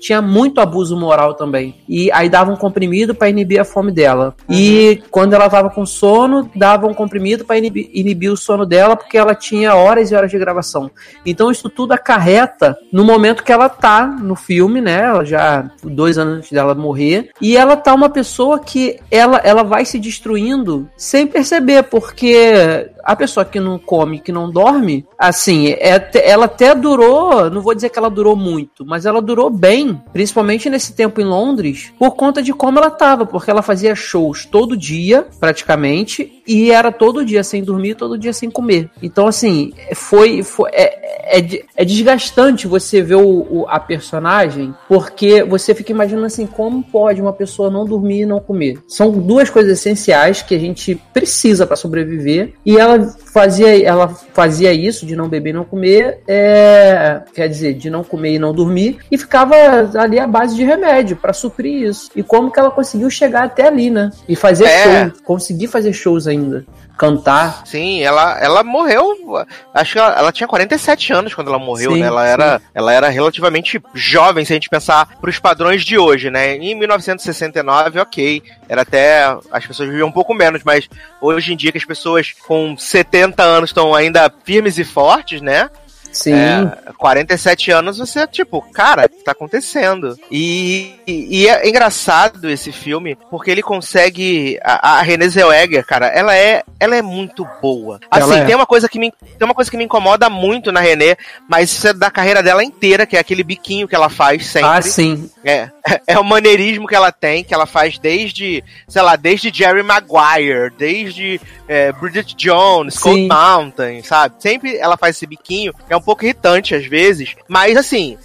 tinha 0.00 0.20
muito 0.20 0.60
abuso 0.60 0.96
moral 0.96 1.34
também. 1.34 1.76
E 1.88 2.10
aí 2.12 2.28
dava 2.28 2.50
um 2.50 2.56
comprimido 2.56 3.14
pra 3.14 3.28
inibir 3.28 3.60
a 3.60 3.64
fome 3.64 3.92
dela. 3.92 4.34
E 4.48 5.02
quando 5.10 5.34
ela 5.34 5.48
tava 5.48 5.70
com 5.70 5.86
sono, 5.86 6.50
dava 6.54 6.86
um 6.86 6.94
comprimido 6.94 7.44
pra 7.44 7.58
inibir, 7.58 7.90
inibir 7.92 8.32
o 8.32 8.36
sono 8.36 8.66
dela, 8.66 8.96
porque 8.96 9.18
ela 9.18 9.34
tinha 9.34 9.74
horas 9.74 10.10
e 10.10 10.14
horas 10.14 10.30
de 10.30 10.38
gravação. 10.38 10.90
Então 11.24 11.50
isso 11.50 11.68
tudo 11.68 11.92
acarreta 11.92 12.76
no 12.92 13.04
momento 13.04 13.42
que 13.42 13.52
ela 13.52 13.68
tá 13.68 14.06
no 14.06 14.34
filme, 14.34 14.80
né? 14.80 15.02
Ela 15.04 15.24
já 15.24 15.70
dois 15.82 16.18
anos 16.18 16.38
antes 16.38 16.52
dela 16.52 16.74
morrer. 16.74 17.30
E 17.40 17.56
ela 17.56 17.76
tá 17.76 17.94
uma 17.94 18.08
pessoa 18.08 18.58
que 18.58 18.98
ela, 19.10 19.38
ela 19.38 19.62
vai 19.62 19.84
se 19.84 19.98
destruindo 19.98 20.88
sem 20.96 21.26
perceber, 21.26 21.84
porque 21.84 22.90
a 23.02 23.16
pessoa 23.16 23.44
que 23.44 23.60
não 23.60 23.78
come, 23.78 24.20
que 24.20 24.32
não 24.32 24.50
dorme, 24.50 25.06
assim, 25.18 25.68
é 25.68 26.10
ela 26.24 26.46
até 26.46 26.74
durou, 26.74 27.50
não 27.50 27.60
vou 27.60 27.74
dizer 27.74 27.88
que 27.88 27.98
ela 27.98 28.10
durou 28.10 28.36
muito, 28.36 28.84
mas 28.84 29.06
ela 29.06 29.20
durou 29.20 29.50
bem, 29.50 30.00
principalmente 30.12 30.68
nesse 30.68 30.94
tempo 30.94 31.20
em 31.20 31.24
Londres, 31.24 31.92
por 31.98 32.12
conta 32.12 32.42
de 32.42 32.52
como 32.52 32.78
ela 32.78 32.90
tava, 32.90 33.26
porque 33.26 33.50
ela 33.50 33.62
fazia 33.62 33.94
shows 33.94 34.44
todo 34.44 34.76
dia, 34.76 35.26
praticamente, 35.38 36.41
e 36.46 36.70
era 36.70 36.90
todo 36.90 37.24
dia 37.24 37.42
sem 37.44 37.62
dormir, 37.62 37.94
todo 37.94 38.18
dia 38.18 38.32
sem 38.32 38.50
comer. 38.50 38.90
Então, 39.02 39.26
assim, 39.26 39.72
foi, 39.94 40.42
foi 40.42 40.70
é, 40.72 41.38
é, 41.38 41.64
é 41.76 41.84
desgastante 41.84 42.66
você 42.66 43.00
ver 43.02 43.16
o, 43.16 43.60
o- 43.62 43.66
a 43.68 43.78
personagem, 43.80 44.74
porque 44.88 45.42
você 45.44 45.74
fica 45.74 45.92
imaginando 45.92 46.26
assim, 46.26 46.46
como 46.46 46.82
pode 46.82 47.20
uma 47.20 47.32
pessoa 47.32 47.70
não 47.70 47.84
dormir 47.86 48.22
e 48.22 48.26
não 48.26 48.40
comer? 48.40 48.78
São 48.88 49.10
duas 49.12 49.48
coisas 49.50 49.78
essenciais 49.78 50.42
que 50.42 50.54
a 50.54 50.58
gente 50.58 51.00
precisa 51.12 51.66
para 51.66 51.76
sobreviver, 51.76 52.54
e 52.64 52.76
ela 52.78 52.98
fazia, 53.32 53.82
ela 53.82 54.08
fazia 54.08 54.72
isso 54.72 55.06
de 55.06 55.16
não 55.16 55.26
beber 55.28 55.50
e 55.50 55.52
não 55.54 55.64
comer, 55.64 56.20
é, 56.28 57.22
quer 57.34 57.48
dizer, 57.48 57.74
de 57.74 57.88
não 57.88 58.04
comer 58.04 58.34
e 58.34 58.38
não 58.38 58.52
dormir, 58.52 58.98
e 59.10 59.16
ficava 59.16 59.54
ali 59.98 60.18
à 60.18 60.26
base 60.26 60.54
de 60.54 60.62
remédio 60.64 61.16
para 61.16 61.32
suprir 61.32 61.88
isso. 61.88 62.10
E 62.14 62.22
como 62.22 62.50
que 62.50 62.60
ela 62.60 62.70
conseguiu 62.70 63.08
chegar 63.08 63.44
até 63.44 63.66
ali, 63.66 63.88
né? 63.88 64.10
E 64.28 64.36
fazer 64.36 64.64
É. 64.66 65.04
shows, 65.08 65.20
conseguir 65.22 65.66
fazer 65.68 65.92
shows 65.94 66.26
ainda. 66.26 66.64
Cantar. 67.02 67.66
Sim, 67.66 68.00
ela, 68.00 68.38
ela 68.40 68.62
morreu. 68.62 69.44
Acho 69.74 69.92
que 69.94 69.98
ela, 69.98 70.16
ela 70.16 70.30
tinha 70.30 70.46
47 70.46 71.12
anos 71.12 71.34
quando 71.34 71.48
ela 71.48 71.58
morreu, 71.58 71.94
Sim, 71.94 72.00
né? 72.00 72.06
Ela 72.06 72.22
sim. 72.22 72.30
era, 72.30 72.62
ela 72.72 72.92
era 72.92 73.08
relativamente 73.08 73.82
jovem, 73.92 74.44
se 74.44 74.52
a 74.52 74.54
gente 74.54 74.68
pensar 74.68 75.16
pros 75.20 75.40
padrões 75.40 75.82
de 75.82 75.98
hoje, 75.98 76.30
né? 76.30 76.54
Em 76.54 76.76
1969, 76.76 77.98
ok. 77.98 78.40
Era 78.68 78.82
até. 78.82 79.36
As 79.50 79.66
pessoas 79.66 79.88
viviam 79.88 80.06
um 80.06 80.12
pouco 80.12 80.32
menos, 80.32 80.62
mas 80.64 80.88
hoje 81.20 81.52
em 81.52 81.56
dia 81.56 81.72
que 81.72 81.78
as 81.78 81.84
pessoas 81.84 82.32
com 82.46 82.76
70 82.76 83.42
anos 83.42 83.70
estão 83.70 83.92
ainda 83.92 84.32
firmes 84.44 84.78
e 84.78 84.84
fortes, 84.84 85.42
né? 85.42 85.68
Sim. 86.12 86.34
É, 86.34 86.92
47 86.96 87.70
anos, 87.70 87.98
você, 87.98 88.26
tipo, 88.26 88.60
cara, 88.72 89.06
o 89.06 89.08
que 89.08 89.24
tá 89.24 89.32
acontecendo? 89.32 90.16
E, 90.30 90.94
e, 91.06 91.42
e 91.42 91.48
é 91.48 91.68
engraçado 91.68 92.48
esse 92.48 92.70
filme, 92.70 93.16
porque 93.30 93.50
ele 93.50 93.62
consegue. 93.62 94.58
A, 94.62 94.98
a 94.98 95.02
Renée 95.02 95.28
Zellweger, 95.28 95.84
cara, 95.84 96.06
ela 96.06 96.36
é, 96.36 96.62
ela 96.78 96.94
é 96.94 97.02
muito 97.02 97.46
boa. 97.60 97.98
Assim, 98.10 98.34
é. 98.34 98.44
tem 98.44 98.54
uma 98.54 98.66
coisa 98.66 98.88
que 98.88 98.98
me. 98.98 99.12
Tem 99.38 99.46
uma 99.46 99.54
coisa 99.54 99.70
que 99.70 99.76
me 99.76 99.84
incomoda 99.84 100.28
muito 100.28 100.70
na 100.70 100.80
Renée, 100.80 101.16
mas 101.48 101.72
isso 101.72 101.88
é 101.88 101.92
da 101.94 102.10
carreira 102.10 102.42
dela 102.42 102.62
inteira, 102.62 103.06
que 103.06 103.16
é 103.16 103.20
aquele 103.20 103.42
biquinho 103.42 103.88
que 103.88 103.94
ela 103.94 104.10
faz 104.10 104.46
sempre. 104.46 104.68
Ah, 104.68 104.82
sim. 104.82 105.30
É, 105.44 105.70
é 106.06 106.18
o 106.18 106.24
maneirismo 106.24 106.86
que 106.86 106.94
ela 106.94 107.10
tem, 107.10 107.42
que 107.42 107.54
ela 107.54 107.66
faz 107.66 107.98
desde, 107.98 108.62
sei 108.86 109.02
lá, 109.02 109.16
desde 109.16 109.50
Jerry 109.52 109.82
Maguire, 109.82 110.72
desde 110.76 111.40
é, 111.66 111.92
Bridget 111.92 112.34
Jones, 112.36 112.98
Cold. 112.98 113.26
Mountain, 113.26 114.02
sabe? 114.02 114.34
Sempre 114.38 114.76
ela 114.76 114.96
faz 114.96 115.16
esse 115.16 115.26
biquinho, 115.26 115.72
é 115.88 115.96
um 115.96 116.01
pouco 116.02 116.24
irritante 116.24 116.74
às 116.74 116.86
vezes, 116.86 117.34
mas 117.48 117.76
assim. 117.76 118.18